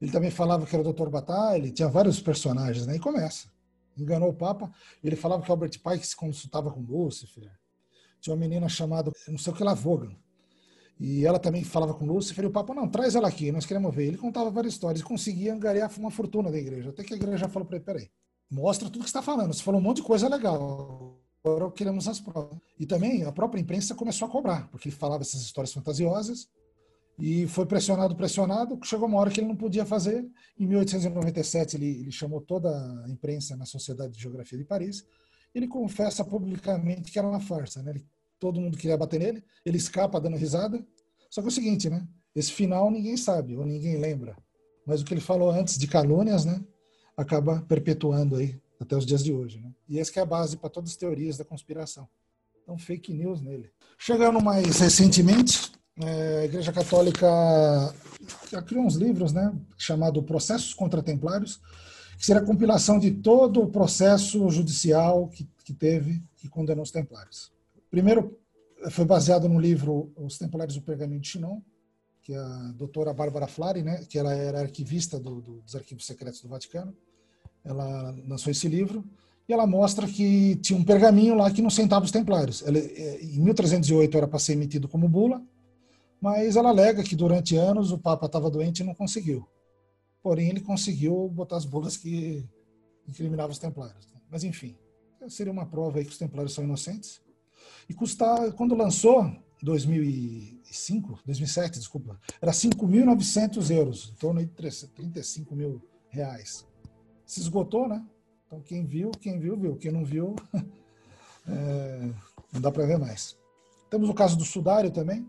Ele 0.01 0.11
também 0.11 0.31
falava 0.31 0.67
que 0.67 0.77
era 0.77 0.87
o 0.87 0.93
Dr. 0.93 1.09
Batalha, 1.09 1.71
tinha 1.71 1.89
vários 1.89 2.21
personagens, 2.21 2.87
né? 2.87 2.97
E 2.97 2.99
começa. 2.99 3.49
Enganou 3.97 4.31
o 4.31 4.35
Papa. 4.35 4.71
Ele 5.03 5.17
falava 5.17 5.43
que 5.43 5.51
Albert 5.51 5.81
Pike 5.83 6.07
se 6.07 6.17
consultava 6.17 6.71
com 6.71 6.81
Lúcifer. 6.81 7.51
Tinha 8.21 8.35
uma 8.35 8.41
menina 8.41 8.69
chamada, 8.69 9.11
não 9.29 9.39
sei 9.39 9.53
o 9.53 9.57
que 9.57 9.63
lá, 9.63 9.73
Vogan. 9.73 10.15
E 10.99 11.25
ela 11.25 11.39
também 11.39 11.65
falava 11.65 11.95
com 11.95 12.05
Lúcifer. 12.05 12.45
E 12.45 12.49
o 12.49 12.51
Papa, 12.51 12.75
não, 12.75 12.89
traz 12.89 13.15
ela 13.15 13.29
aqui, 13.29 13.51
nós 13.53 13.65
queremos 13.65 13.95
ver. 13.95 14.09
Ele 14.09 14.19
contava 14.19 14.51
várias 14.51 14.75
histórias 14.75 15.01
e 15.01 15.05
conseguia 15.05 15.55
angariar 15.55 15.91
uma 15.99 16.11
fortuna 16.11 16.51
da 16.51 16.59
igreja. 16.59 16.91
Até 16.91 17.05
que 17.05 17.15
a 17.15 17.17
igreja 17.17 17.49
falou 17.49 17.67
para 17.67 17.77
ele: 17.77 17.85
peraí, 17.85 18.11
mostra 18.51 18.91
tudo 18.91 19.03
que 19.03 19.09
está 19.09 19.23
falando. 19.23 19.55
Você 19.55 19.63
falou 19.63 19.81
um 19.81 19.85
monte 19.85 19.99
de 19.99 20.03
coisa 20.03 20.29
legal 20.29 21.24
agora 21.45 21.71
queremos 21.71 22.09
as 22.09 22.19
provas. 22.19 22.59
E 22.79 22.87
também 22.87 23.25
a 23.25 23.33
própria 23.33 23.61
imprensa 23.61 23.95
começou 23.95 24.27
a 24.27 24.31
cobrar, 24.31 24.69
porque 24.71 24.89
ele 24.89 24.97
falava 24.97 25.23
essas 25.23 25.43
histórias 25.43 25.73
fantasiosas 25.73 26.49
e 27.19 27.47
foi 27.47 27.67
pressionado, 27.67 28.17
pressionado, 28.17 28.79
chegou 28.83 29.07
uma 29.07 29.21
hora 29.21 29.31
que 29.31 29.41
ele 29.41 29.49
não 29.49 29.57
podia 29.57 29.85
fazer. 29.85 30.27
Em 30.59 30.67
1897 30.67 31.77
ele, 31.77 32.01
ele 32.01 32.11
chamou 32.11 32.41
toda 32.41 32.71
a 33.05 33.09
imprensa 33.09 33.57
na 33.57 33.67
Sociedade 33.67 34.15
de 34.15 34.21
Geografia 34.21 34.59
de 34.59 34.65
Paris. 34.65 35.05
Ele 35.55 35.69
confessa 35.69 36.25
publicamente 36.25 37.13
que 37.13 37.19
era 37.19 37.29
uma 37.29 37.41
farsa, 37.41 37.83
né? 37.83 37.93
Ele, 37.93 38.07
todo 38.41 38.61
mundo 38.61 38.77
queria 38.77 38.97
bater 38.97 39.21
nele, 39.21 39.45
ele 39.65 39.77
escapa 39.77 40.21
dando 40.21 40.37
risada. 40.37 40.85
Só 41.31 41.41
que 41.41 41.49
é 41.49 41.51
o 41.51 41.53
seguinte, 41.53 41.89
né? 41.89 42.07
Esse 42.35 42.53
final 42.53 42.91
ninguém 42.91 43.17
sabe 43.17 43.57
ou 43.57 43.65
ninguém 43.65 43.97
lembra. 43.97 44.37
Mas 44.85 45.01
o 45.01 45.05
que 45.05 45.15
ele 45.15 45.21
falou 45.21 45.51
antes 45.51 45.79
de 45.79 45.87
calúnias, 45.87 46.45
né? 46.45 46.61
Acaba 47.17 47.63
perpetuando 47.63 48.37
aí 48.37 48.61
até 48.85 48.97
os 48.97 49.05
dias 49.05 49.23
de 49.25 49.33
hoje. 49.33 49.61
Né? 49.61 49.71
E 49.89 49.99
essa 49.99 50.19
é 50.19 50.23
a 50.23 50.27
base 50.27 50.57
para 50.57 50.71
todas 50.71 50.91
as 50.91 50.97
teorias 50.97 51.37
da 51.37 51.45
conspiração. 51.45 52.09
Então, 52.63 52.79
fake 52.79 53.13
news 53.13 53.43
nele. 53.43 53.71
Chegando 53.99 54.41
mais 54.41 54.81
recentemente, 54.81 55.73
é, 55.97 56.41
a 56.41 56.45
Igreja 56.45 56.73
Católica 56.73 57.27
criou 58.67 58.85
uns 58.85 58.95
livros, 58.95 59.33
né, 59.33 59.55
chamado 59.77 60.23
Processos 60.23 60.73
contra 60.73 61.03
Templários, 61.03 61.61
que 62.17 62.25
seria 62.25 62.41
a 62.41 62.45
compilação 62.45 62.99
de 62.99 63.11
todo 63.11 63.61
o 63.63 63.71
processo 63.71 64.49
judicial 64.51 65.29
que, 65.29 65.49
que 65.65 65.75
teve 65.75 66.23
que 66.37 66.49
condenou 66.49 66.83
os 66.83 66.91
Templários. 66.91 67.53
Primeiro, 67.91 68.39
foi 68.91 69.05
baseado 69.05 69.49
no 69.49 69.61
livro 69.61 70.13
Os 70.17 70.39
Templários 70.39 70.77
do 70.77 70.83
Pergaminho 70.83 71.21
de 71.21 71.29
Chinon, 71.29 71.61
que 72.23 72.35
a 72.35 72.73
doutora 72.75 73.13
Bárbara 73.13 73.47
Flari, 73.47 73.83
né, 73.83 74.05
que 74.09 74.19
ela 74.19 74.35
era 74.35 74.61
arquivista 74.61 75.21
do, 75.21 75.41
do, 75.41 75.61
dos 75.61 75.77
arquivos 75.77 76.07
secretos 76.07 76.41
do 76.41 76.49
Vaticano, 76.49 76.97
ela 77.65 78.15
lançou 78.27 78.51
esse 78.51 78.69
livro 78.69 79.05
e 79.49 79.53
ela 79.53 79.67
mostra 79.67 80.07
que 80.07 80.57
tinha 80.57 80.79
um 80.79 80.85
pergaminho 80.85 81.35
lá 81.35 81.51
que 81.51 81.63
não 81.63 81.71
sentava 81.71 82.05
os 82.05 82.11
templários. 82.11 82.63
Ela, 82.63 82.79
é, 82.79 83.23
em 83.23 83.41
1308 83.41 84.17
era 84.17 84.29
para 84.29 84.39
ser 84.39 84.53
emitido 84.53 84.89
como 84.89 85.09
bula, 85.09 85.43
mas 86.21 86.57
ela 86.57 86.71
alega 86.71 87.03
que 87.03 87.17
durante 87.17 87.57
anos 87.57 87.91
o 87.91 87.99
Papa 87.99 88.27
estava 88.27 88.51
doente 88.51 88.81
e 88.81 88.85
não 88.85 88.95
conseguiu. 88.95 89.47
Porém, 90.23 90.49
ele 90.49 90.61
conseguiu 90.61 91.29
botar 91.29 91.57
as 91.57 91.67
bulas 91.67 91.97
que 91.97 92.49
incriminavam 93.07 93.53
os 93.53 93.59
templários. 93.59 94.09
Mas, 94.31 94.43
enfim, 94.43 94.75
seria 95.29 95.53
uma 95.53 95.67
prova 95.67 95.99
aí 95.99 96.05
que 96.05 96.13
os 96.13 96.19
templários 96.19 96.55
são 96.55 96.65
inocentes. 96.65 97.21
E 97.87 97.93
custar, 97.93 98.53
quando 98.53 98.75
lançou, 98.75 99.31
2005, 99.63 101.21
2007, 101.27 101.79
desculpa, 101.79 102.19
era 102.41 102.53
5.900 102.53 103.71
euros, 103.71 104.13
em 104.15 104.17
torno 104.17 104.41
de 104.41 104.47
35 104.47 105.55
mil 105.55 105.83
reais 106.09 106.65
se 107.27 107.41
esgotou, 107.41 107.89
né? 107.89 108.05
Então 108.47 108.61
quem 108.61 108.85
viu, 108.85 109.11
quem 109.11 109.39
viu, 109.39 109.57
viu. 109.57 109.77
Quem 109.77 109.91
não 109.91 110.05
viu, 110.05 110.37
é, 111.49 112.11
não 112.53 112.61
dá 112.61 112.71
para 112.71 112.87
ver 112.87 112.99
mais. 112.99 113.37
Temos 113.91 114.09
o 114.09 114.15
caso 114.15 114.37
do 114.37 114.45
Sudário 114.45 114.91
também, 114.91 115.29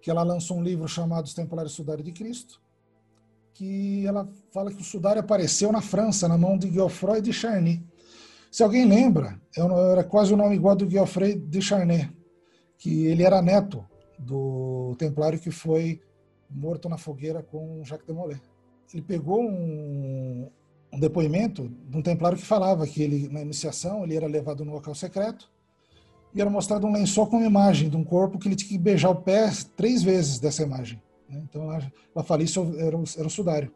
que 0.00 0.10
ela 0.10 0.22
lançou 0.22 0.58
um 0.58 0.62
livro 0.62 0.86
chamado 0.88 1.24
Os 1.24 1.34
Templários 1.34 1.74
Sudário 1.74 2.02
de 2.02 2.12
Cristo, 2.12 2.60
que 3.54 4.06
ela 4.06 4.28
fala 4.52 4.72
que 4.72 4.80
o 4.80 4.84
Sudário 4.84 5.20
apareceu 5.20 5.70
na 5.72 5.80
França, 5.80 6.28
na 6.28 6.38
mão 6.38 6.56
de 6.56 6.70
Geoffroy 6.70 7.20
de 7.20 7.32
Charny. 7.32 7.84
Se 8.50 8.62
alguém 8.62 8.86
lembra, 8.86 9.40
era 9.92 10.02
quase 10.02 10.32
o 10.32 10.36
nome 10.36 10.56
igual 10.56 10.74
do 10.74 10.88
Geoffroy 10.88 11.34
de 11.34 11.62
Charny, 11.62 12.10
que 12.78 13.06
ele 13.06 13.22
era 13.22 13.42
neto 13.42 13.84
do 14.18 14.94
templário 14.98 15.38
que 15.38 15.50
foi 15.50 16.02
morto 16.48 16.88
na 16.88 16.98
fogueira 16.98 17.42
com 17.42 17.84
Jacques 17.84 18.06
de 18.06 18.12
Molay 18.12 18.40
ele 18.92 19.02
pegou 19.02 19.42
um, 19.42 20.50
um 20.92 20.98
depoimento 20.98 21.68
de 21.88 21.96
um 21.96 22.02
templário 22.02 22.36
que 22.36 22.44
falava 22.44 22.86
que 22.86 23.02
ele, 23.02 23.28
na 23.28 23.40
iniciação, 23.40 24.04
ele 24.04 24.16
era 24.16 24.26
levado 24.26 24.64
no 24.64 24.72
local 24.72 24.94
secreto 24.94 25.50
e 26.34 26.40
era 26.40 26.50
mostrado 26.50 26.86
um 26.86 26.92
lençol 26.92 27.26
com 27.26 27.36
uma 27.36 27.46
imagem 27.46 27.88
de 27.88 27.96
um 27.96 28.04
corpo 28.04 28.38
que 28.38 28.48
ele 28.48 28.56
tinha 28.56 28.68
que 28.68 28.78
beijar 28.78 29.10
o 29.10 29.16
pé 29.16 29.50
três 29.76 30.02
vezes 30.02 30.38
dessa 30.38 30.62
imagem. 30.62 31.00
Né? 31.28 31.42
Então, 31.48 31.64
ela, 31.64 31.92
ela 32.14 32.24
fala 32.24 32.42
isso 32.42 32.74
era 32.78 32.96
o, 32.96 33.04
era 33.16 33.28
sudário. 33.28 33.72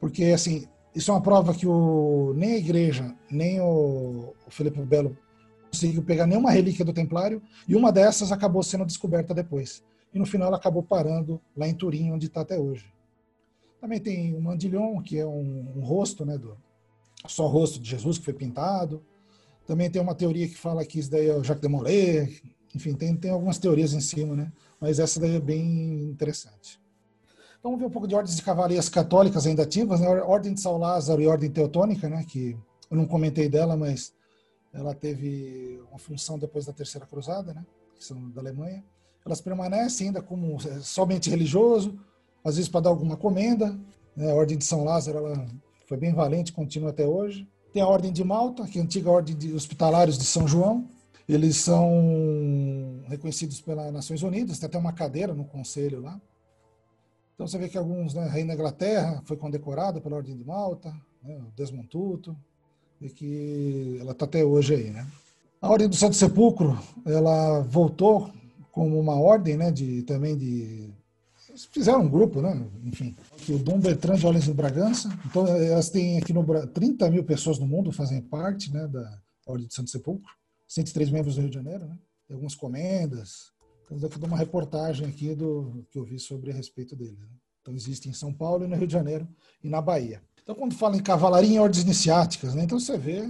Porque, 0.00 0.24
assim, 0.26 0.66
isso 0.94 1.10
é 1.10 1.14
uma 1.14 1.22
prova 1.22 1.54
que 1.54 1.66
o, 1.66 2.32
nem 2.36 2.52
a 2.52 2.58
igreja, 2.58 3.14
nem 3.30 3.60
o, 3.60 4.34
o 4.46 4.50
Felipe 4.50 4.80
Belo 4.82 5.16
conseguiu 5.70 6.02
pegar 6.02 6.26
nenhuma 6.26 6.50
relíquia 6.50 6.84
do 6.84 6.92
templário 6.92 7.40
e 7.66 7.74
uma 7.74 7.90
dessas 7.90 8.30
acabou 8.30 8.62
sendo 8.62 8.84
descoberta 8.84 9.32
depois. 9.32 9.82
E 10.12 10.18
no 10.18 10.26
final 10.26 10.48
ela 10.48 10.58
acabou 10.58 10.82
parando 10.82 11.40
lá 11.56 11.66
em 11.66 11.74
Turim, 11.74 12.12
onde 12.12 12.26
está 12.26 12.42
até 12.42 12.58
hoje. 12.58 12.92
Também 13.82 13.98
tem 13.98 14.32
o 14.32 14.40
mandilhão, 14.40 15.02
que 15.02 15.18
é 15.18 15.26
um, 15.26 15.72
um 15.76 15.80
rosto, 15.80 16.24
né, 16.24 16.38
do, 16.38 16.56
só 17.26 17.48
rosto 17.48 17.80
de 17.80 17.90
Jesus 17.90 18.16
que 18.16 18.24
foi 18.24 18.32
pintado. 18.32 19.02
Também 19.66 19.90
tem 19.90 20.00
uma 20.00 20.14
teoria 20.14 20.46
que 20.46 20.56
fala 20.56 20.84
que 20.84 21.00
isso 21.00 21.10
daí 21.10 21.26
é 21.26 21.36
o 21.36 21.42
Jacques 21.42 21.62
de 21.62 21.68
Molay. 21.68 22.40
Enfim, 22.72 22.94
tem, 22.94 23.16
tem 23.16 23.32
algumas 23.32 23.58
teorias 23.58 23.92
em 23.92 24.00
cima, 24.00 24.36
né? 24.36 24.52
Mas 24.80 25.00
essa 25.00 25.18
daí 25.18 25.34
é 25.34 25.40
bem 25.40 26.04
interessante. 26.04 26.80
Então 27.58 27.72
vamos 27.72 27.80
ver 27.80 27.86
um 27.86 27.90
pouco 27.90 28.06
de 28.06 28.14
ordens 28.14 28.36
de 28.36 28.42
cavalarias 28.42 28.88
católicas 28.88 29.48
ainda 29.48 29.64
ativas, 29.64 30.00
né? 30.00 30.08
Ordem 30.22 30.54
de 30.54 30.60
São 30.60 30.78
Lázaro 30.78 31.20
e 31.20 31.26
Ordem 31.26 31.50
Teutônica, 31.50 32.08
né? 32.08 32.24
Que 32.24 32.56
eu 32.88 32.96
não 32.96 33.04
comentei 33.04 33.48
dela, 33.48 33.76
mas 33.76 34.14
ela 34.72 34.94
teve 34.94 35.82
uma 35.90 35.98
função 35.98 36.38
depois 36.38 36.66
da 36.66 36.72
Terceira 36.72 37.04
Cruzada, 37.04 37.52
né? 37.52 37.66
Que 37.96 38.04
são 38.04 38.30
da 38.30 38.40
Alemanha. 38.40 38.84
Elas 39.26 39.40
permanecem 39.40 40.06
ainda 40.06 40.22
como 40.22 40.56
é, 40.68 40.78
somente 40.78 41.28
religioso, 41.28 41.98
às 42.44 42.56
vezes 42.56 42.70
para 42.70 42.82
dar 42.82 42.90
alguma 42.90 43.16
comenda. 43.16 43.78
Né? 44.16 44.30
A 44.30 44.34
Ordem 44.34 44.58
de 44.58 44.64
São 44.64 44.84
Lázaro 44.84 45.18
ela 45.18 45.46
foi 45.86 45.96
bem 45.96 46.12
valente, 46.12 46.52
continua 46.52 46.90
até 46.90 47.06
hoje. 47.06 47.46
Tem 47.72 47.82
a 47.82 47.86
Ordem 47.86 48.12
de 48.12 48.22
Malta, 48.22 48.66
que 48.66 48.78
é 48.78 48.82
a 48.82 48.84
antiga 48.84 49.10
Ordem 49.10 49.36
de 49.36 49.52
Hospitalários 49.54 50.18
de 50.18 50.24
São 50.24 50.46
João. 50.46 50.86
Eles 51.28 51.56
são 51.56 53.00
reconhecidos 53.08 53.60
pelas 53.60 53.92
Nações 53.92 54.22
Unidas, 54.22 54.58
tem 54.58 54.66
até 54.66 54.76
uma 54.76 54.92
cadeira 54.92 55.32
no 55.32 55.44
conselho 55.44 56.00
lá. 56.00 56.20
Então 57.34 57.46
você 57.46 57.58
vê 57.58 57.68
que 57.68 57.78
alguns, 57.78 58.14
né, 58.14 58.28
a 58.28 58.46
da 58.46 58.54
Inglaterra 58.54 59.22
foi 59.24 59.36
condecorada 59.36 60.00
pela 60.00 60.16
Ordem 60.16 60.36
de 60.36 60.44
Malta, 60.44 60.94
né, 61.22 61.40
Desmond 61.56 61.88
Tutu, 61.88 62.36
e 63.00 63.08
que 63.08 63.96
ela 64.00 64.12
está 64.12 64.26
até 64.26 64.44
hoje 64.44 64.74
aí, 64.74 64.90
né. 64.90 65.06
A 65.60 65.70
Ordem 65.70 65.88
do 65.88 65.96
Santo 65.96 66.16
Sepulcro, 66.16 66.78
ela 67.06 67.60
voltou 67.60 68.30
como 68.70 68.98
uma 68.98 69.14
ordem, 69.14 69.56
né, 69.56 69.70
de 69.70 70.02
também 70.02 70.36
de 70.36 70.90
fizeram 71.70 72.02
um 72.02 72.08
grupo, 72.08 72.40
né? 72.40 72.64
Enfim, 72.84 73.16
o 73.48 73.58
Dom 73.58 73.78
Bertrand 73.78 74.16
de 74.16 74.26
Orleans 74.26 74.46
do 74.46 74.54
Bragança. 74.54 75.08
Então, 75.26 75.46
elas 75.46 75.90
têm 75.90 76.18
aqui 76.18 76.32
no 76.32 76.44
30 76.66 77.10
mil 77.10 77.24
pessoas 77.24 77.58
no 77.58 77.66
mundo 77.66 77.92
fazem 77.92 78.20
parte, 78.20 78.72
né, 78.72 78.86
da 78.88 79.20
Ordem 79.46 79.66
de 79.66 79.74
Santo 79.74 79.90
Sepulcro. 79.90 80.30
103 80.68 81.10
membros 81.10 81.34
do 81.34 81.42
Rio 81.42 81.50
de 81.50 81.56
Janeiro, 81.56 81.84
né? 81.86 81.98
Tem 82.26 82.34
algumas 82.34 82.54
comendas. 82.54 83.52
Então, 83.84 83.98
daqui 83.98 84.18
dou 84.18 84.28
uma 84.28 84.38
reportagem 84.38 85.06
aqui 85.06 85.34
do 85.34 85.84
que 85.90 85.98
eu 85.98 86.04
vi 86.04 86.18
sobre 86.18 86.50
a 86.50 86.54
respeito 86.54 86.96
dele. 86.96 87.16
Né? 87.20 87.26
Então, 87.60 87.74
existe 87.74 88.08
em 88.08 88.12
São 88.12 88.32
Paulo, 88.32 88.66
no 88.66 88.76
Rio 88.76 88.86
de 88.86 88.92
Janeiro 88.92 89.28
e 89.62 89.68
na 89.68 89.82
Bahia. 89.82 90.22
Então, 90.42 90.54
quando 90.54 90.74
fala 90.74 90.96
em 90.96 91.02
cavalaria 91.02 91.56
em 91.56 91.58
ordens 91.58 91.84
iniciáticas, 91.84 92.54
né? 92.54 92.64
Então 92.64 92.80
você 92.80 92.98
vê 92.98 93.22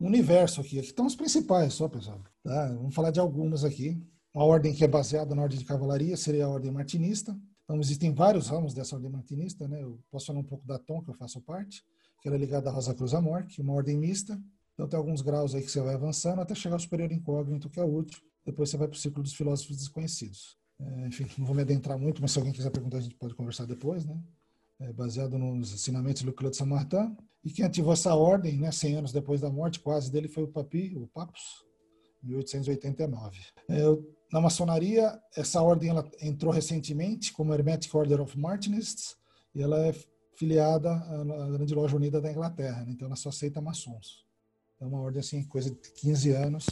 um 0.00 0.06
universo 0.06 0.60
aqui. 0.60 0.78
Aqui 0.78 0.88
estão 0.88 1.06
os 1.06 1.16
principais, 1.16 1.74
só, 1.74 1.88
pessoal. 1.88 2.20
Tá? 2.42 2.68
Vamos 2.68 2.94
falar 2.94 3.10
de 3.10 3.18
algumas 3.18 3.64
aqui. 3.64 4.00
Uma 4.34 4.44
ordem 4.44 4.72
que 4.72 4.84
é 4.84 4.88
baseada 4.88 5.34
na 5.34 5.42
ordem 5.42 5.58
de 5.58 5.64
cavalaria 5.64 6.16
seria 6.16 6.46
a 6.46 6.48
ordem 6.48 6.70
martinista, 6.70 7.36
então, 7.64 7.80
existem 7.80 8.12
vários 8.12 8.48
ramos 8.48 8.74
dessa 8.74 8.94
ordem 8.94 9.10
martinista, 9.10 9.68
né? 9.68 9.82
Eu 9.82 10.00
posso 10.10 10.26
falar 10.26 10.40
um 10.40 10.44
pouco 10.44 10.66
da 10.66 10.78
TOM, 10.78 11.02
que 11.02 11.10
eu 11.10 11.14
faço 11.14 11.40
parte, 11.40 11.84
que 12.20 12.28
ela 12.28 12.36
é 12.36 12.38
ligada 12.38 12.68
à 12.68 12.72
Rosa 12.72 12.94
Cruz 12.94 13.14
Amor, 13.14 13.44
que 13.46 13.60
é 13.60 13.64
uma 13.64 13.72
ordem 13.72 13.96
mista. 13.96 14.40
Então, 14.74 14.88
tem 14.88 14.98
alguns 14.98 15.22
graus 15.22 15.54
aí 15.54 15.62
que 15.62 15.70
você 15.70 15.80
vai 15.80 15.94
avançando 15.94 16.40
até 16.40 16.54
chegar 16.54 16.76
ao 16.76 16.80
superior 16.80 17.10
incógnito, 17.12 17.70
que 17.70 17.78
é 17.78 17.84
o 17.84 17.88
último. 17.88 18.22
Depois 18.44 18.70
você 18.70 18.76
vai 18.76 18.88
para 18.88 18.96
o 18.96 18.98
ciclo 18.98 19.22
dos 19.22 19.34
filósofos 19.34 19.76
desconhecidos. 19.76 20.58
É, 20.80 21.06
enfim, 21.06 21.26
não 21.38 21.46
vou 21.46 21.54
me 21.54 21.62
adentrar 21.62 21.98
muito, 21.98 22.20
mas 22.20 22.32
se 22.32 22.38
alguém 22.38 22.52
quiser 22.52 22.70
perguntar, 22.70 22.98
a 22.98 23.02
gente 23.02 23.14
pode 23.14 23.34
conversar 23.34 23.66
depois, 23.66 24.04
né? 24.04 24.20
É, 24.80 24.92
baseado 24.92 25.38
nos 25.38 25.72
ensinamentos 25.72 26.22
do 26.22 26.32
Claude 26.32 26.56
Saint-Martin. 26.56 27.16
E 27.44 27.50
quem 27.50 27.64
ativou 27.64 27.92
essa 27.92 28.14
ordem, 28.14 28.58
né, 28.58 28.72
100 28.72 28.96
anos 28.96 29.12
depois 29.12 29.40
da 29.40 29.50
morte 29.50 29.78
quase 29.78 30.10
dele, 30.10 30.28
foi 30.28 30.42
o 30.42 30.48
Papi, 30.48 30.96
o 30.96 31.06
Papus, 31.06 31.64
1889. 32.22 33.38
É, 33.68 33.82
na 34.32 34.40
maçonaria, 34.40 35.20
essa 35.36 35.60
ordem 35.60 35.90
ela 35.90 36.10
entrou 36.20 36.50
recentemente 36.50 37.32
como 37.32 37.52
Hermetic 37.52 37.94
Order 37.94 38.22
of 38.22 38.38
Martinists 38.38 39.14
e 39.54 39.62
ela 39.62 39.78
é 39.86 39.94
filiada 40.34 40.90
à 40.90 41.50
Grande 41.50 41.74
Loja 41.74 41.94
Unida 41.94 42.18
da 42.18 42.30
Inglaterra, 42.30 42.82
né? 42.84 42.92
então 42.92 43.06
ela 43.06 43.16
só 43.16 43.28
aceita 43.28 43.60
maçons. 43.60 44.24
É 44.80 44.86
uma 44.86 45.00
ordem 45.00 45.20
assim, 45.20 45.44
coisa 45.44 45.70
de 45.70 45.76
15 45.76 46.30
anos, 46.30 46.66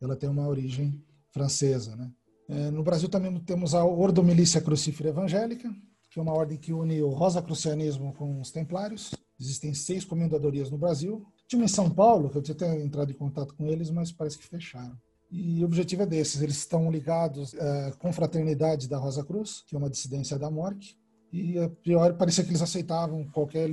ela 0.00 0.16
tem 0.16 0.28
uma 0.28 0.48
origem 0.48 1.00
francesa. 1.30 1.94
Né? 1.94 2.10
É, 2.48 2.70
no 2.72 2.82
Brasil 2.82 3.08
também 3.08 3.38
temos 3.40 3.74
a 3.74 3.84
Ordo 3.84 4.22
Milícia 4.24 4.60
Crucífera 4.60 5.10
Evangélica, 5.10 5.72
que 6.10 6.18
é 6.18 6.22
uma 6.22 6.34
ordem 6.34 6.58
que 6.58 6.72
une 6.72 7.00
o 7.00 7.10
Rosacrucianismo 7.10 8.12
com 8.14 8.40
os 8.40 8.50
Templários. 8.50 9.14
Existem 9.38 9.72
seis 9.72 10.04
comendadorias 10.04 10.68
no 10.68 10.76
Brasil. 10.76 11.24
Tinha 11.46 11.64
em 11.64 11.68
São 11.68 11.88
Paulo, 11.88 12.28
que 12.28 12.38
eu 12.38 12.42
tinha 12.42 12.56
até 12.56 12.82
entrado 12.82 13.12
em 13.12 13.14
contato 13.14 13.54
com 13.54 13.66
eles, 13.68 13.88
mas 13.88 14.10
parece 14.10 14.36
que 14.36 14.46
fecharam. 14.46 14.98
E 15.30 15.62
o 15.62 15.66
objetivo 15.66 16.02
é 16.02 16.06
desses, 16.06 16.40
eles 16.40 16.56
estão 16.56 16.90
ligados 16.90 17.54
à 17.54 17.92
confraternidade 17.98 18.88
da 18.88 18.96
Rosa 18.96 19.22
Cruz, 19.22 19.62
que 19.66 19.74
é 19.74 19.78
uma 19.78 19.90
dissidência 19.90 20.38
da 20.38 20.50
MORC, 20.50 20.96
e 21.30 21.58
a 21.58 21.68
priori 21.68 22.14
parecia 22.14 22.42
que 22.42 22.50
eles 22.50 22.62
aceitavam 22.62 23.24
qualquer 23.26 23.68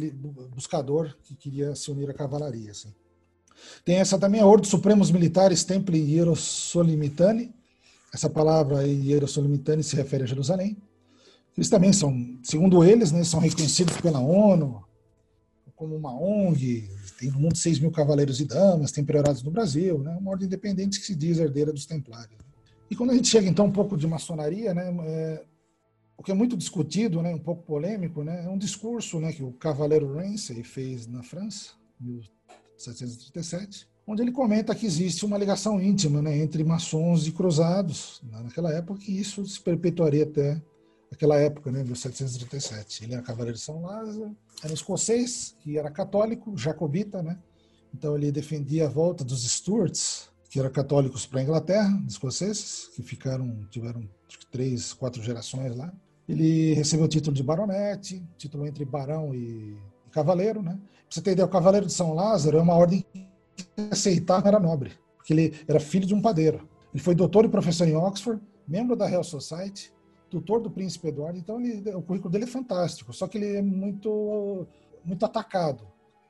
buscador 0.54 1.16
que 1.24 1.36
queria 1.36 1.74
se 1.74 1.90
unir 1.90 2.10
à 2.10 2.14
cavalaria. 2.14 2.72
Assim. 2.72 2.94
Tem 3.86 3.96
essa 3.96 4.20
também, 4.20 4.42
a 4.42 4.46
Ordo 4.46 4.68
Supremos 4.68 5.10
Militares 5.12 5.64
Templi 5.64 6.00
Hierosolimitani, 6.00 7.54
essa 8.14 8.30
palavra 8.30 8.86
Hierosolimitani 8.86 9.84
se 9.84 9.96
refere 9.96 10.24
a 10.24 10.28
Jerusalém. 10.28 10.78
Eles 11.56 11.70
também 11.70 11.94
são, 11.94 12.14
segundo 12.44 12.84
eles, 12.84 13.14
né, 13.14 13.24
são 13.24 13.40
reconhecidos 13.40 13.96
pela 14.02 14.20
ONU 14.20 14.84
como 15.76 15.96
uma 15.96 16.14
ONG, 16.14 16.90
tem 17.20 17.30
no 17.30 17.40
mundo 17.40 17.58
6 17.58 17.80
mil 17.80 17.92
cavaleiros 17.92 18.40
e 18.40 18.46
damas, 18.46 18.92
tem 18.92 19.04
priorados 19.04 19.44
no 19.44 19.52
Brasil, 19.52 20.00
né, 20.00 20.16
uma 20.20 20.32
ordem 20.32 20.48
independente 20.48 21.00
que 21.00 21.06
se 21.06 21.16
diz 21.16 21.38
herdeira 21.38 21.74
dos 21.74 21.86
templários. 21.86 22.38
E 22.90 22.96
quando 22.96 23.12
a 23.12 23.14
gente 23.14 23.28
chega 23.28 23.50
então 23.50 23.66
um 23.66 23.72
pouco 23.72 23.98
de 23.98 24.08
maçonaria, 24.08 24.74
né, 24.74 24.96
é, 25.06 25.44
o 26.18 26.24
que 26.24 26.32
é 26.32 26.36
muito 26.36 26.56
discutido, 26.56 27.22
né, 27.22 27.34
um 27.34 27.40
pouco 27.40 27.64
polêmico, 27.64 28.24
né, 28.24 28.46
é 28.46 28.50
um 28.50 28.58
discurso 28.58 29.20
né, 29.20 29.34
que 29.34 29.44
o 29.44 29.52
cavaleiro 29.52 30.14
Ramsay 30.14 30.64
fez 30.64 31.08
na 31.08 31.22
França, 31.24 31.72
em 32.00 32.06
1737, 32.06 33.88
onde 34.08 34.22
ele 34.22 34.32
comenta 34.32 34.74
que 34.74 34.86
existe 34.86 35.26
uma 35.26 35.38
ligação 35.38 35.82
íntima 35.82 36.22
né, 36.22 36.38
entre 36.38 36.64
maçons 36.64 37.28
e 37.28 37.32
cruzados 37.32 38.22
né, 38.24 38.40
naquela 38.44 38.72
época, 38.72 39.02
e 39.08 39.20
isso 39.20 39.46
se 39.46 39.60
perpetuaria 39.60 40.24
até 40.24 40.62
aquela 41.12 41.38
época, 41.38 41.72
né, 41.72 41.84
1737. 41.84 43.04
Ele 43.04 43.14
era 43.14 43.22
cavaleiro 43.22 43.58
de 43.58 43.64
São 43.64 43.82
Lázaro, 43.82 44.36
era 44.62 44.72
um 44.72 44.76
escocês, 44.76 45.56
que 45.60 45.78
era 45.78 45.90
católico, 45.92 46.56
jacobita, 46.58 47.22
né? 47.22 47.38
Então 47.94 48.16
ele 48.16 48.32
defendia 48.32 48.86
a 48.86 48.90
volta 48.90 49.24
dos 49.24 49.44
Stuarts, 49.50 50.30
que 50.50 50.60
eram 50.60 50.70
católicos 50.70 51.26
para 51.26 51.40
a 51.40 51.44
Inglaterra, 51.44 52.04
escoceses, 52.08 52.90
que 52.96 53.02
ficaram, 53.02 53.66
tiveram 53.70 54.02
que 54.28 54.46
três, 54.48 54.94
quatro 54.94 55.22
gerações 55.22 55.76
lá. 55.76 55.94
Ele 56.28 56.74
recebeu 56.74 57.06
o 57.06 57.10
título 57.10 57.36
de 57.36 57.44
baronete, 57.44 58.24
título 58.38 58.66
entre 58.66 58.84
barão 58.84 59.34
e, 59.34 59.78
e 60.06 60.10
cavaleiro, 60.12 60.62
né? 60.62 60.72
Pra 60.72 61.04
você 61.10 61.22
ter 61.22 61.32
ideia, 61.32 61.46
o 61.46 61.50
cavaleiro 61.50 61.86
de 61.86 61.94
São 61.94 62.14
Lázaro 62.14 62.58
é 62.58 62.62
uma 62.62 62.74
ordem 62.74 63.06
que 63.14 63.66
aceitava 63.92 64.48
era 64.48 64.60
nobre, 64.60 64.92
porque 65.16 65.34
ele 65.34 65.54
era 65.68 65.80
filho 65.80 66.06
de 66.06 66.14
um 66.14 66.22
padeiro. 66.22 66.68
Ele 66.94 67.04
foi 67.04 67.14
doutor 67.14 67.46
e 67.46 67.50
professor 67.50 67.88
em 67.88 67.96
Oxford, 67.96 68.42
membro 68.68 68.96
da 68.96 69.06
Royal 69.06 69.24
Society, 69.24 69.92
tutor 70.36 70.60
do 70.62 70.70
príncipe 70.70 71.08
Eduardo, 71.08 71.40
então 71.40 71.62
ele, 71.62 71.90
o 71.92 72.02
currículo 72.02 72.30
dele 72.30 72.44
é 72.44 72.48
fantástico, 72.48 73.14
só 73.14 73.26
que 73.28 73.38
ele 73.38 73.56
é 73.56 73.62
muito, 73.62 74.68
muito 75.04 75.26
atacado. 75.26 75.88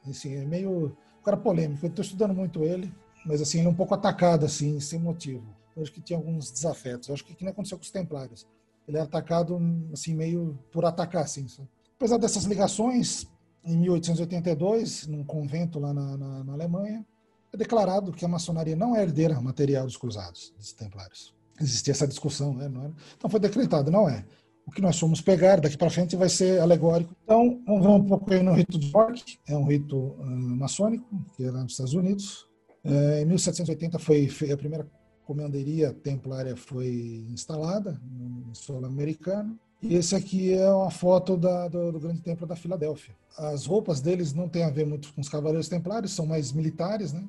Assim, 0.08 0.36
é 0.36 0.46
meio. 0.46 0.96
O 1.20 1.24
cara 1.26 1.38
polêmico, 1.38 1.84
eu 1.84 1.90
estou 1.90 2.06
estudando 2.06 2.36
muito 2.36 2.64
ele, 2.64 2.94
mas 3.26 3.42
assim, 3.42 3.58
ele 3.58 3.68
é 3.68 3.72
um 3.72 3.76
pouco 3.76 3.96
atacado, 3.96 4.46
assim, 4.46 4.80
sem 4.80 5.00
motivo. 5.00 5.44
Eu 5.76 5.82
acho 5.82 5.92
que 5.92 6.00
tinha 6.00 6.20
alguns 6.20 6.52
desafetos. 6.52 7.10
Eu 7.10 7.16
acho 7.16 7.26
que 7.26 7.34
que 7.34 7.44
nem 7.44 7.52
aconteceu 7.52 7.80
com 7.80 7.84
os 7.84 7.90
Templários. 7.90 8.46
Ele 8.88 8.98
é 8.98 9.02
atacado, 9.02 9.60
assim, 9.92 10.14
meio 10.14 10.56
por 10.72 10.86
atacar, 10.86 11.24
assim. 11.24 11.48
Sabe? 11.48 11.68
Apesar 11.96 12.18
dessas 12.20 12.44
ligações, 12.44 13.28
em 13.64 13.76
1882, 13.78 15.08
num 15.08 15.24
convento 15.24 15.80
lá 15.80 15.92
na, 15.92 16.16
na, 16.16 16.44
na 16.44 16.54
Alemanha, 16.54 17.04
é 17.52 17.58
declarado 17.58 18.12
que 18.12 18.24
a 18.24 18.28
maçonaria 18.28 18.76
não 18.76 18.96
é 18.96 19.02
herdeira 19.02 19.42
material 19.42 19.86
dos 19.88 19.98
cruzados, 19.98 20.54
dos 20.56 20.74
templários 20.74 21.36
existia 21.60 21.92
essa 21.92 22.08
discussão, 22.08 22.54
né? 22.54 22.70
Então 23.18 23.30
foi 23.30 23.40
decretado, 23.40 23.92
não 23.92 24.10
é. 24.10 24.26
O 24.66 24.72
que 24.72 24.82
nós 24.82 24.98
fomos 24.98 25.22
pegar 25.22 25.62
daqui 25.62 25.78
para 25.78 25.92
frente 25.92 26.16
vai 26.16 26.28
ser 26.28 26.60
alegórico. 26.60 27.16
Então, 27.24 27.62
vamos 27.68 27.84
ver 27.84 27.92
um 27.92 28.04
pouco 28.04 28.34
aí 28.34 28.42
no 28.42 28.54
rito 28.54 28.80
de 28.80 28.92
York, 28.92 29.38
é 29.48 29.56
um 29.56 29.66
rito 29.66 29.96
uh, 29.96 30.26
maçônico, 30.26 31.06
que 31.36 31.44
é 31.44 31.52
lá 31.52 31.62
nos 31.62 31.74
Estados 31.74 31.94
Unidos. 31.94 32.48
Uh, 32.84 33.22
em 33.22 33.26
1780 33.26 34.00
foi, 34.00 34.28
foi 34.28 34.52
a 34.52 34.58
primeira 34.58 34.88
comanderia 35.26 35.92
templária 35.92 36.56
foi 36.56 37.26
instalada 37.32 38.00
no 38.04 38.54
solo 38.54 38.86
americano. 38.86 39.60
E 39.82 39.96
esse 39.96 40.16
aqui 40.16 40.54
é 40.54 40.72
uma 40.72 40.90
foto 40.90 41.36
da, 41.36 41.68
do, 41.68 41.92
do, 41.92 42.00
grande 42.00 42.22
templo 42.22 42.48
da 42.48 42.56
Filadélfia. 42.56 43.14
As 43.38 43.66
roupas 43.66 44.02
deles 44.02 44.34
não 44.34 44.48
tem 44.48 44.64
a 44.64 44.70
ver 44.70 44.86
muito 44.86 45.14
com 45.14 45.22
os 45.22 45.28
cavaleiros 45.28 45.68
templários, 45.68 46.14
são 46.14 46.26
mais 46.26 46.52
militares, 46.52 47.12
né? 47.12 47.28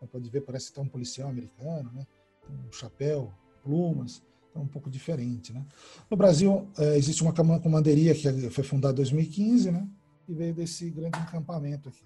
Você 0.00 0.06
pode 0.06 0.28
ver, 0.28 0.40
parece 0.40 0.70
até 0.70 0.80
um 0.80 0.88
policial 0.88 1.28
americano, 1.28 1.90
né? 1.94 2.06
Um 2.50 2.72
chapéu, 2.72 3.32
plumas, 3.64 4.22
então 4.50 4.62
um 4.62 4.68
pouco 4.68 4.90
diferente. 4.90 5.52
Né? 5.52 5.64
No 6.10 6.16
Brasil, 6.16 6.68
é, 6.78 6.96
existe 6.96 7.22
uma 7.22 7.32
comanderia 7.32 8.14
que 8.14 8.50
foi 8.50 8.62
fundada 8.62 8.92
em 8.92 8.96
2015, 8.96 9.72
né? 9.72 9.88
e 10.28 10.34
veio 10.34 10.54
desse 10.54 10.88
grande 10.90 11.18
encampamento 11.18 11.88
aqui. 11.88 12.04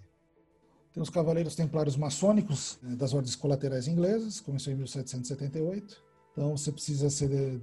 Tem 0.92 1.02
os 1.02 1.10
Cavaleiros 1.10 1.54
Templários 1.54 1.96
Maçônicos 1.96 2.78
é, 2.84 2.96
das 2.96 3.12
Ordens 3.12 3.36
Colaterais 3.36 3.86
Inglesas, 3.88 4.40
começou 4.40 4.72
em 4.72 4.76
1778. 4.76 6.02
Então 6.32 6.56
você 6.56 6.70
precisa 6.70 7.10
ser 7.10 7.60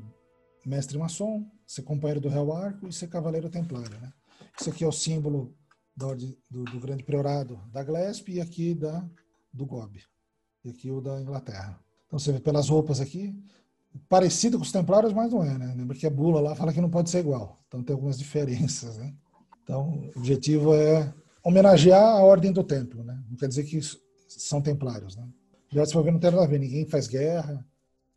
mestre 0.65 0.97
maçom, 0.97 1.49
ser 1.65 1.83
companheiro 1.83 2.19
do 2.19 2.29
Real 2.29 2.51
Arco 2.53 2.87
e 2.87 2.93
ser 2.93 3.07
Cavaleiro 3.07 3.49
Templário. 3.49 3.97
Né? 3.99 4.11
Isso 4.59 4.69
aqui 4.69 4.83
é 4.83 4.87
o 4.87 4.91
símbolo 4.91 5.55
da 5.95 6.07
ordem, 6.07 6.37
do, 6.49 6.63
do 6.65 6.79
Grande 6.79 7.03
Priorado 7.03 7.59
da 7.71 7.83
Glesp 7.83 8.29
e 8.29 8.41
aqui 8.41 8.73
da, 8.73 9.07
do 9.53 9.65
Gob. 9.65 10.01
E 10.63 10.69
aqui 10.69 10.91
o 10.91 10.99
da 10.99 11.19
Inglaterra. 11.21 11.79
Então 12.07 12.19
você 12.19 12.31
vê 12.31 12.39
pelas 12.39 12.69
roupas 12.69 12.99
aqui, 12.99 13.35
parecido 14.09 14.57
com 14.57 14.63
os 14.63 14.71
templários, 14.71 15.13
mas 15.13 15.31
não 15.31 15.43
é, 15.43 15.57
né? 15.57 15.73
Lembra 15.75 15.95
que 15.95 16.05
a 16.05 16.09
bula 16.09 16.39
lá 16.39 16.55
fala 16.55 16.73
que 16.73 16.81
não 16.81 16.89
pode 16.89 17.09
ser 17.09 17.19
igual. 17.19 17.59
Então 17.67 17.83
tem 17.83 17.93
algumas 17.93 18.17
diferenças, 18.17 18.97
né? 18.97 19.13
Então, 19.63 20.11
o 20.15 20.19
objetivo 20.19 20.73
é 20.75 21.11
homenagear 21.43 22.03
a 22.03 22.23
ordem 22.23 22.51
do 22.51 22.63
templo, 22.63 23.03
né? 23.03 23.19
Não 23.29 23.37
quer 23.37 23.47
dizer 23.47 23.63
que 23.63 23.79
são 24.27 24.61
templários, 24.61 25.15
né? 25.15 25.27
Já 25.71 25.85
se 25.85 25.95
não 25.95 26.03
tem 26.03 26.31
nada 26.31 26.43
a 26.43 26.47
ver, 26.47 26.59
ninguém 26.59 26.85
faz 26.85 27.07
guerra, 27.07 27.65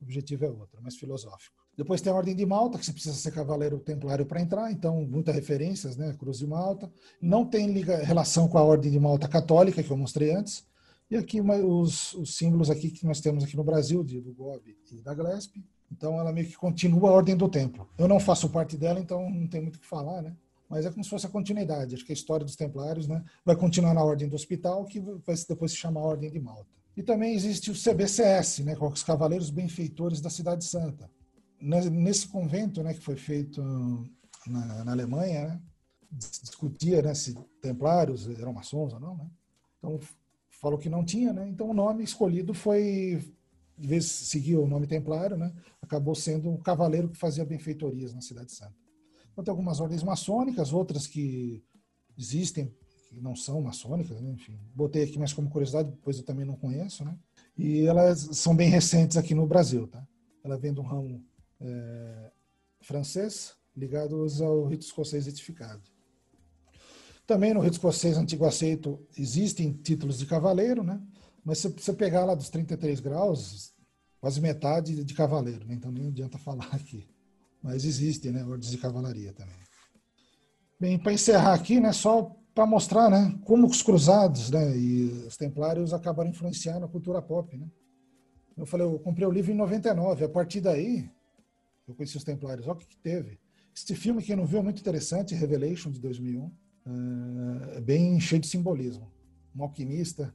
o 0.00 0.04
objetivo 0.04 0.44
é 0.44 0.50
outro, 0.50 0.80
mais 0.82 0.96
filosófico. 0.96 1.56
Depois 1.76 2.00
tem 2.00 2.12
a 2.12 2.16
Ordem 2.16 2.34
de 2.34 2.44
Malta, 2.44 2.76
que 2.76 2.84
você 2.84 2.92
precisa 2.92 3.14
ser 3.14 3.30
cavaleiro 3.30 3.78
templário 3.78 4.26
para 4.26 4.40
entrar, 4.40 4.70
então 4.72 5.06
muitas 5.06 5.34
referências, 5.34 5.96
né? 5.96 6.12
Cruz 6.18 6.38
de 6.38 6.46
Malta. 6.46 6.90
Não 7.22 7.44
tem 7.44 7.72
liga, 7.72 7.98
relação 7.98 8.48
com 8.48 8.58
a 8.58 8.62
Ordem 8.62 8.90
de 8.90 8.98
Malta 8.98 9.28
católica, 9.28 9.82
que 9.82 9.90
eu 9.90 9.96
mostrei 9.96 10.34
antes. 10.34 10.66
E 11.10 11.16
aqui 11.16 11.40
os, 11.40 12.12
os 12.14 12.36
símbolos 12.36 12.70
aqui 12.70 12.90
que 12.90 13.06
nós 13.06 13.20
temos 13.20 13.44
aqui 13.44 13.56
no 13.56 13.64
Brasil, 13.64 14.04
de, 14.04 14.20
do 14.20 14.32
GOB 14.34 14.76
e 14.92 15.00
da 15.00 15.14
GLESP. 15.14 15.64
Então 15.90 16.20
ela 16.20 16.32
meio 16.32 16.46
que 16.46 16.56
continua 16.56 17.08
a 17.08 17.12
ordem 17.12 17.36
do 17.36 17.48
templo. 17.48 17.88
Eu 17.96 18.06
não 18.06 18.20
faço 18.20 18.50
parte 18.50 18.76
dela, 18.76 19.00
então 19.00 19.28
não 19.30 19.46
tem 19.46 19.60
muito 19.60 19.76
o 19.76 19.80
que 19.80 19.86
falar, 19.86 20.20
né? 20.20 20.36
Mas 20.68 20.84
é 20.84 20.90
como 20.90 21.02
se 21.02 21.08
fosse 21.08 21.24
a 21.24 21.30
continuidade. 21.30 21.94
Acho 21.94 22.04
que 22.04 22.12
a 22.12 22.14
história 22.14 22.44
dos 22.44 22.56
templários 22.56 23.08
né, 23.08 23.24
vai 23.42 23.56
continuar 23.56 23.94
na 23.94 24.04
ordem 24.04 24.28
do 24.28 24.36
hospital, 24.36 24.84
que 24.84 25.00
vai 25.00 25.34
depois 25.48 25.70
se 25.70 25.78
chamar 25.78 26.02
Ordem 26.02 26.30
de 26.30 26.38
Malta. 26.38 26.68
E 26.94 27.02
também 27.02 27.34
existe 27.34 27.70
o 27.70 27.74
CBCS, 27.74 28.64
né, 28.64 28.76
com 28.76 28.88
os 28.88 29.02
Cavaleiros 29.02 29.48
Benfeitores 29.48 30.20
da 30.20 30.28
Cidade 30.28 30.64
Santa. 30.64 31.10
Nesse 31.60 32.28
convento 32.28 32.82
né, 32.82 32.92
que 32.92 33.00
foi 33.00 33.16
feito 33.16 33.62
na, 34.46 34.84
na 34.84 34.92
Alemanha, 34.92 35.48
né, 35.48 35.60
discutia 36.10 37.00
né, 37.00 37.14
se 37.14 37.34
templários 37.62 38.28
eram 38.28 38.52
maçons 38.52 38.92
ou 38.92 39.00
não. 39.00 39.16
Né? 39.16 39.26
Então 39.78 39.98
falou 40.60 40.78
que 40.78 40.88
não 40.88 41.04
tinha, 41.04 41.32
né? 41.32 41.48
Então 41.48 41.70
o 41.70 41.74
nome 41.74 42.04
escolhido 42.04 42.52
foi, 42.52 43.22
em 43.78 43.86
vez 43.86 44.04
de 44.04 44.10
seguir 44.10 44.56
o 44.56 44.66
nome 44.66 44.86
templário, 44.86 45.36
né? 45.36 45.52
Acabou 45.80 46.14
sendo 46.14 46.50
um 46.50 46.56
cavaleiro 46.56 47.08
que 47.08 47.16
fazia 47.16 47.44
benfeitorias 47.44 48.12
na 48.12 48.20
Cidade 48.20 48.52
Santa. 48.52 48.74
Então 49.32 49.44
tem 49.44 49.50
algumas 49.50 49.80
ordens 49.80 50.02
maçônicas, 50.02 50.72
outras 50.72 51.06
que 51.06 51.62
existem, 52.16 52.74
que 53.08 53.20
não 53.20 53.36
são 53.36 53.62
maçônicas, 53.62 54.20
né? 54.20 54.32
enfim. 54.32 54.58
Botei 54.74 55.04
aqui 55.04 55.18
mais 55.18 55.32
como 55.32 55.48
curiosidade, 55.48 55.90
depois 55.90 56.18
eu 56.18 56.24
também 56.24 56.44
não 56.44 56.56
conheço, 56.56 57.04
né? 57.04 57.16
E 57.56 57.82
elas 57.82 58.28
são 58.32 58.54
bem 58.54 58.68
recentes 58.68 59.16
aqui 59.16 59.34
no 59.34 59.46
Brasil, 59.46 59.86
tá? 59.86 60.06
Ela 60.44 60.58
vem 60.58 60.72
do 60.72 60.82
ramo 60.82 61.24
é, 61.60 62.32
francês, 62.80 63.54
ligados 63.76 64.40
ao 64.42 64.66
rito 64.66 64.82
escocês 64.82 65.26
edificado. 65.26 65.82
Também 67.28 67.52
no 67.52 67.60
rito 67.60 67.74
escocês 67.74 68.16
antigo 68.16 68.46
aceito 68.46 68.98
existem 69.14 69.70
títulos 69.74 70.18
de 70.18 70.24
cavaleiro, 70.24 70.82
né? 70.82 70.98
Mas 71.44 71.58
se 71.58 71.68
você 71.68 71.92
pegar 71.92 72.24
lá 72.24 72.34
dos 72.34 72.48
33 72.48 73.00
graus, 73.00 73.74
quase 74.18 74.40
metade 74.40 75.04
de 75.04 75.14
cavaleiro, 75.14 75.66
né? 75.66 75.74
então 75.74 75.92
nem 75.92 76.08
adianta 76.08 76.38
falar 76.40 76.70
aqui. 76.72 77.06
Mas 77.62 77.84
existe, 77.84 78.30
né? 78.30 78.42
Ordens 78.46 78.70
de 78.70 78.78
cavalaria 78.78 79.34
também. 79.34 79.54
Bem, 80.80 80.98
para 80.98 81.12
encerrar 81.12 81.52
aqui, 81.52 81.78
né? 81.78 81.92
Só 81.92 82.34
para 82.54 82.64
mostrar, 82.64 83.10
né? 83.10 83.38
Como 83.44 83.66
os 83.66 83.82
cruzados, 83.82 84.50
né? 84.50 84.74
E 84.74 85.04
os 85.26 85.36
templários 85.36 85.92
acabaram 85.92 86.30
influenciando 86.30 86.86
a 86.86 86.88
cultura 86.88 87.20
pop, 87.20 87.54
né? 87.58 87.68
Eu 88.56 88.64
falei, 88.64 88.86
eu 88.86 88.98
comprei 89.00 89.26
o 89.28 89.30
livro 89.30 89.52
em 89.52 89.56
99. 89.56 90.24
A 90.24 90.28
partir 90.30 90.62
daí, 90.62 91.10
eu 91.86 91.94
conheci 91.94 92.16
os 92.16 92.24
templários. 92.24 92.66
Olha 92.66 92.74
o 92.74 92.78
que, 92.78 92.86
que 92.86 92.96
teve. 92.96 93.38
Esse 93.76 93.94
filme, 93.94 94.22
quem 94.22 94.34
não 94.34 94.46
viu, 94.46 94.60
é 94.60 94.62
muito 94.62 94.80
interessante, 94.80 95.34
Revelation, 95.34 95.90
de 95.90 96.00
2001. 96.00 96.50
É 97.76 97.80
bem 97.80 98.18
cheio 98.20 98.40
de 98.40 98.48
simbolismo. 98.48 99.10
Um 99.54 99.62
alquimista 99.62 100.34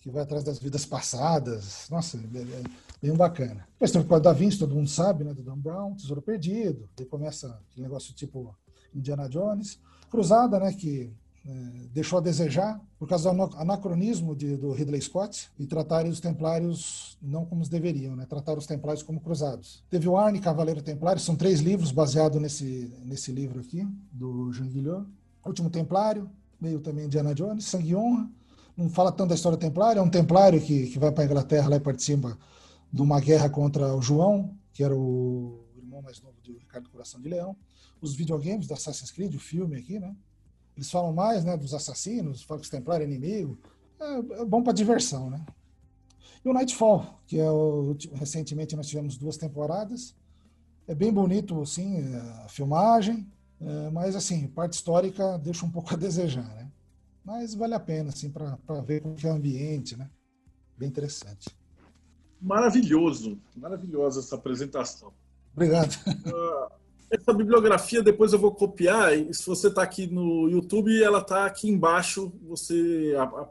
que 0.00 0.10
vai 0.10 0.22
atrás 0.22 0.44
das 0.44 0.58
vidas 0.58 0.84
passadas. 0.84 1.88
Nossa, 1.90 2.16
é, 2.16 2.38
é 2.38 2.62
bem 3.02 3.16
bacana. 3.16 3.66
Depois 3.72 3.90
tem 3.90 4.00
o 4.00 4.20
Da 4.20 4.32
Vinci, 4.32 4.58
todo 4.58 4.74
mundo 4.74 4.88
sabe, 4.88 5.24
né? 5.24 5.34
Do 5.34 5.42
Dan 5.42 5.58
Brown, 5.58 5.94
Tesouro 5.94 6.22
Perdido. 6.22 6.88
Aí 6.98 7.04
começa 7.04 7.48
aquele 7.70 7.86
negócio 7.86 8.14
tipo 8.14 8.54
Indiana 8.94 9.28
Jones. 9.28 9.78
Cruzada, 10.10 10.60
né? 10.60 10.72
Que 10.72 11.12
é, 11.48 11.88
deixou 11.92 12.18
a 12.18 12.22
desejar 12.22 12.80
por 12.98 13.08
causa 13.08 13.32
do 13.32 13.42
anacronismo 13.56 14.34
de, 14.34 14.56
do 14.56 14.72
Ridley 14.72 15.00
Scott 15.00 15.48
e 15.56 15.64
tratarem 15.64 16.10
os 16.10 16.18
templários 16.18 17.16
não 17.22 17.44
como 17.44 17.62
os 17.62 17.68
deveriam, 17.68 18.16
né? 18.16 18.26
tratar 18.26 18.58
os 18.58 18.66
templários 18.66 19.02
como 19.04 19.20
cruzados. 19.20 19.84
Teve 19.88 20.08
o 20.08 20.16
Arne, 20.16 20.40
Cavaleiro 20.40 20.82
Templário, 20.82 21.20
são 21.20 21.36
três 21.36 21.60
livros 21.60 21.92
baseados 21.92 22.42
nesse, 22.42 22.92
nesse 23.04 23.30
livro 23.30 23.60
aqui, 23.60 23.86
do 24.10 24.52
Jean 24.52 24.66
Guillot. 24.66 25.06
Último 25.46 25.70
Templário, 25.70 26.30
meio 26.60 26.80
também 26.80 27.06
Indiana 27.06 27.34
Jones, 27.34 27.64
Sangue 27.64 27.90
e 27.90 27.96
Honra, 27.96 28.30
não 28.76 28.90
fala 28.90 29.10
tanto 29.10 29.30
da 29.30 29.34
história 29.34 29.56
templária, 29.56 30.00
é 30.00 30.02
um 30.02 30.10
templário 30.10 30.60
que, 30.60 30.88
que 30.88 30.98
vai 30.98 31.10
para 31.10 31.24
a 31.24 31.26
Inglaterra 31.26 31.68
lá 31.68 31.76
e 31.76 31.80
participa 31.80 32.36
de 32.92 33.00
uma 33.00 33.20
guerra 33.20 33.48
contra 33.48 33.94
o 33.94 34.02
João, 34.02 34.54
que 34.72 34.84
era 34.84 34.94
o 34.94 35.64
irmão 35.76 36.02
mais 36.02 36.20
novo 36.20 36.36
de 36.42 36.52
Ricardo 36.52 36.90
Coração 36.90 37.20
de 37.20 37.28
Leão. 37.28 37.56
Os 38.00 38.14
videogames 38.14 38.66
do 38.66 38.74
Assassin's 38.74 39.10
Creed, 39.10 39.34
o 39.34 39.38
filme 39.38 39.76
aqui, 39.76 39.98
né? 39.98 40.14
Eles 40.76 40.90
falam 40.90 41.12
mais 41.12 41.42
né, 41.42 41.56
dos 41.56 41.72
assassinos, 41.72 42.42
falam 42.42 42.60
que 42.60 42.66
os 42.66 42.70
templários 42.70 43.08
é 43.08 43.10
inimigo. 43.10 43.58
É, 43.98 44.40
é 44.42 44.44
bom 44.44 44.62
para 44.62 44.74
diversão, 44.74 45.30
né? 45.30 45.44
E 46.44 46.48
o 46.48 46.52
Nightfall, 46.52 47.18
que 47.26 47.40
é 47.40 47.50
o, 47.50 47.96
recentemente 48.12 48.76
nós 48.76 48.86
tivemos 48.86 49.16
duas 49.16 49.38
temporadas. 49.38 50.14
É 50.86 50.94
bem 50.94 51.12
bonito, 51.12 51.62
assim, 51.62 52.14
a 52.44 52.48
filmagem, 52.48 53.26
é, 53.60 53.90
mas, 53.90 54.14
assim, 54.14 54.46
parte 54.48 54.74
histórica 54.74 55.38
deixa 55.38 55.64
um 55.64 55.70
pouco 55.70 55.94
a 55.94 55.96
desejar, 55.96 56.46
né? 56.54 56.70
Mas 57.24 57.54
vale 57.54 57.74
a 57.74 57.80
pena, 57.80 58.10
assim, 58.10 58.30
para 58.30 58.80
ver 58.82 59.00
como 59.00 59.16
é 59.22 59.26
o 59.26 59.32
ambiente, 59.32 59.96
né? 59.96 60.08
Bem 60.76 60.88
interessante. 60.88 61.48
Maravilhoso, 62.40 63.38
maravilhosa 63.56 64.20
essa 64.20 64.36
apresentação. 64.36 65.12
Obrigado. 65.52 65.96
Uh, 66.06 66.70
essa 67.10 67.32
bibliografia 67.32 68.02
depois 68.02 68.32
eu 68.32 68.38
vou 68.38 68.52
copiar 68.52 69.16
e 69.16 69.32
se 69.32 69.46
você 69.46 69.68
está 69.68 69.82
aqui 69.82 70.06
no 70.06 70.48
YouTube, 70.48 71.02
ela 71.02 71.18
está 71.18 71.46
aqui 71.46 71.68
embaixo. 71.68 72.32
Você 72.46 73.14
a, 73.18 73.22
a, 73.22 73.48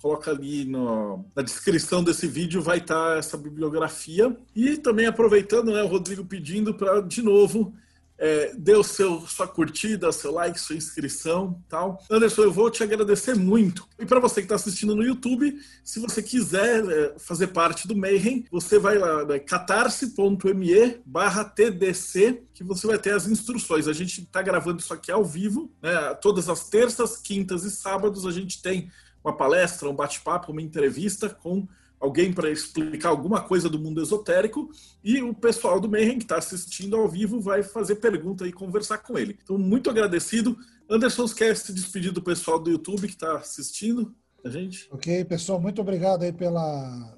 coloca 0.00 0.30
ali 0.30 0.64
no, 0.64 1.24
na 1.34 1.42
descrição 1.42 2.02
desse 2.02 2.26
vídeo, 2.26 2.62
vai 2.62 2.78
estar 2.78 3.12
tá 3.12 3.18
essa 3.18 3.36
bibliografia. 3.36 4.36
E 4.54 4.76
também 4.76 5.06
aproveitando, 5.06 5.72
né, 5.72 5.82
o 5.82 5.88
Rodrigo 5.88 6.24
pedindo 6.24 6.74
para, 6.74 7.00
de 7.00 7.22
novo, 7.22 7.74
é, 8.22 8.52
dê 8.56 8.76
o 8.76 8.84
seu, 8.84 9.22
sua 9.22 9.48
curtida, 9.48 10.12
seu 10.12 10.30
like, 10.30 10.60
sua 10.60 10.76
inscrição 10.76 11.60
tal. 11.68 11.98
Anderson, 12.08 12.42
eu 12.42 12.52
vou 12.52 12.70
te 12.70 12.80
agradecer 12.80 13.34
muito. 13.34 13.84
E 13.98 14.06
para 14.06 14.20
você 14.20 14.36
que 14.36 14.44
está 14.44 14.54
assistindo 14.54 14.94
no 14.94 15.02
YouTube, 15.02 15.58
se 15.82 15.98
você 15.98 16.22
quiser 16.22 16.84
é, 16.88 17.18
fazer 17.18 17.48
parte 17.48 17.88
do 17.88 17.96
Mayhem, 17.96 18.44
você 18.48 18.78
vai 18.78 18.96
lá, 18.96 19.24
né, 19.24 19.40
catarse.me 19.40 21.00
barra 21.04 21.44
TDC, 21.44 22.44
que 22.54 22.62
você 22.62 22.86
vai 22.86 22.96
ter 22.96 23.12
as 23.12 23.26
instruções. 23.26 23.88
A 23.88 23.92
gente 23.92 24.20
está 24.20 24.40
gravando 24.40 24.78
isso 24.78 24.94
aqui 24.94 25.10
ao 25.10 25.24
vivo, 25.24 25.72
né, 25.82 26.14
todas 26.22 26.48
as 26.48 26.68
terças, 26.68 27.16
quintas 27.16 27.64
e 27.64 27.72
sábados 27.72 28.24
a 28.24 28.30
gente 28.30 28.62
tem 28.62 28.88
uma 29.24 29.36
palestra, 29.36 29.90
um 29.90 29.96
bate-papo, 29.96 30.52
uma 30.52 30.62
entrevista 30.62 31.28
com 31.28 31.66
alguém 32.02 32.32
para 32.32 32.50
explicar 32.50 33.10
alguma 33.10 33.40
coisa 33.40 33.70
do 33.70 33.78
mundo 33.78 34.02
esotérico 34.02 34.68
e 35.04 35.22
o 35.22 35.32
pessoal 35.32 35.78
do 35.78 35.88
Mayhem 35.88 36.18
que 36.18 36.24
está 36.24 36.36
assistindo 36.36 36.96
ao 36.96 37.08
vivo 37.08 37.40
vai 37.40 37.62
fazer 37.62 37.96
pergunta 37.96 38.44
e 38.44 38.52
conversar 38.52 38.98
com 38.98 39.16
ele. 39.16 39.38
Então, 39.40 39.56
muito 39.56 39.88
agradecido. 39.88 40.58
Anderson, 40.90 41.28
quer 41.28 41.56
se 41.56 41.72
despedir 41.72 42.10
do 42.10 42.20
pessoal 42.20 42.58
do 42.58 42.72
YouTube 42.72 43.06
que 43.06 43.14
está 43.14 43.36
assistindo 43.36 44.12
a 44.44 44.50
gente? 44.50 44.88
Ok, 44.90 45.24
pessoal, 45.26 45.60
muito 45.60 45.80
obrigado 45.80 46.24
aí 46.24 46.32
pela, 46.32 47.16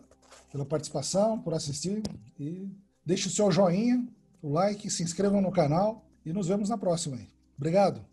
pela 0.53 0.67
participação, 0.67 1.39
por 1.39 1.55
assistir 1.55 2.03
e 2.39 2.69
deixe 3.07 3.27
o 3.27 3.31
seu 3.31 3.51
joinha, 3.51 4.07
o 4.43 4.53
like, 4.53 4.91
se 4.91 5.03
inscrevam 5.03 5.41
no 5.41 5.51
canal 5.51 6.07
e 6.27 6.31
nos 6.31 6.47
vemos 6.47 6.69
na 6.69 6.77
próxima 6.77 7.17
aí. 7.17 7.27
Obrigado. 7.57 8.05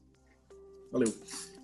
Valeu. 0.90 1.14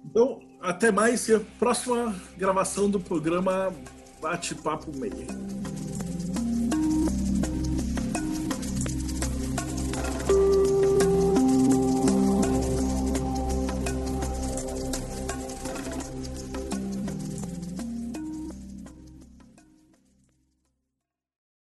Então, 0.03 0.41
até 0.59 0.91
mais 0.91 1.29
e 1.29 1.35
a 1.35 1.39
próxima 1.39 2.13
gravação 2.37 2.89
do 2.89 2.99
programa 2.99 3.73
Bate-papo 4.21 4.91
meia. 4.93 5.27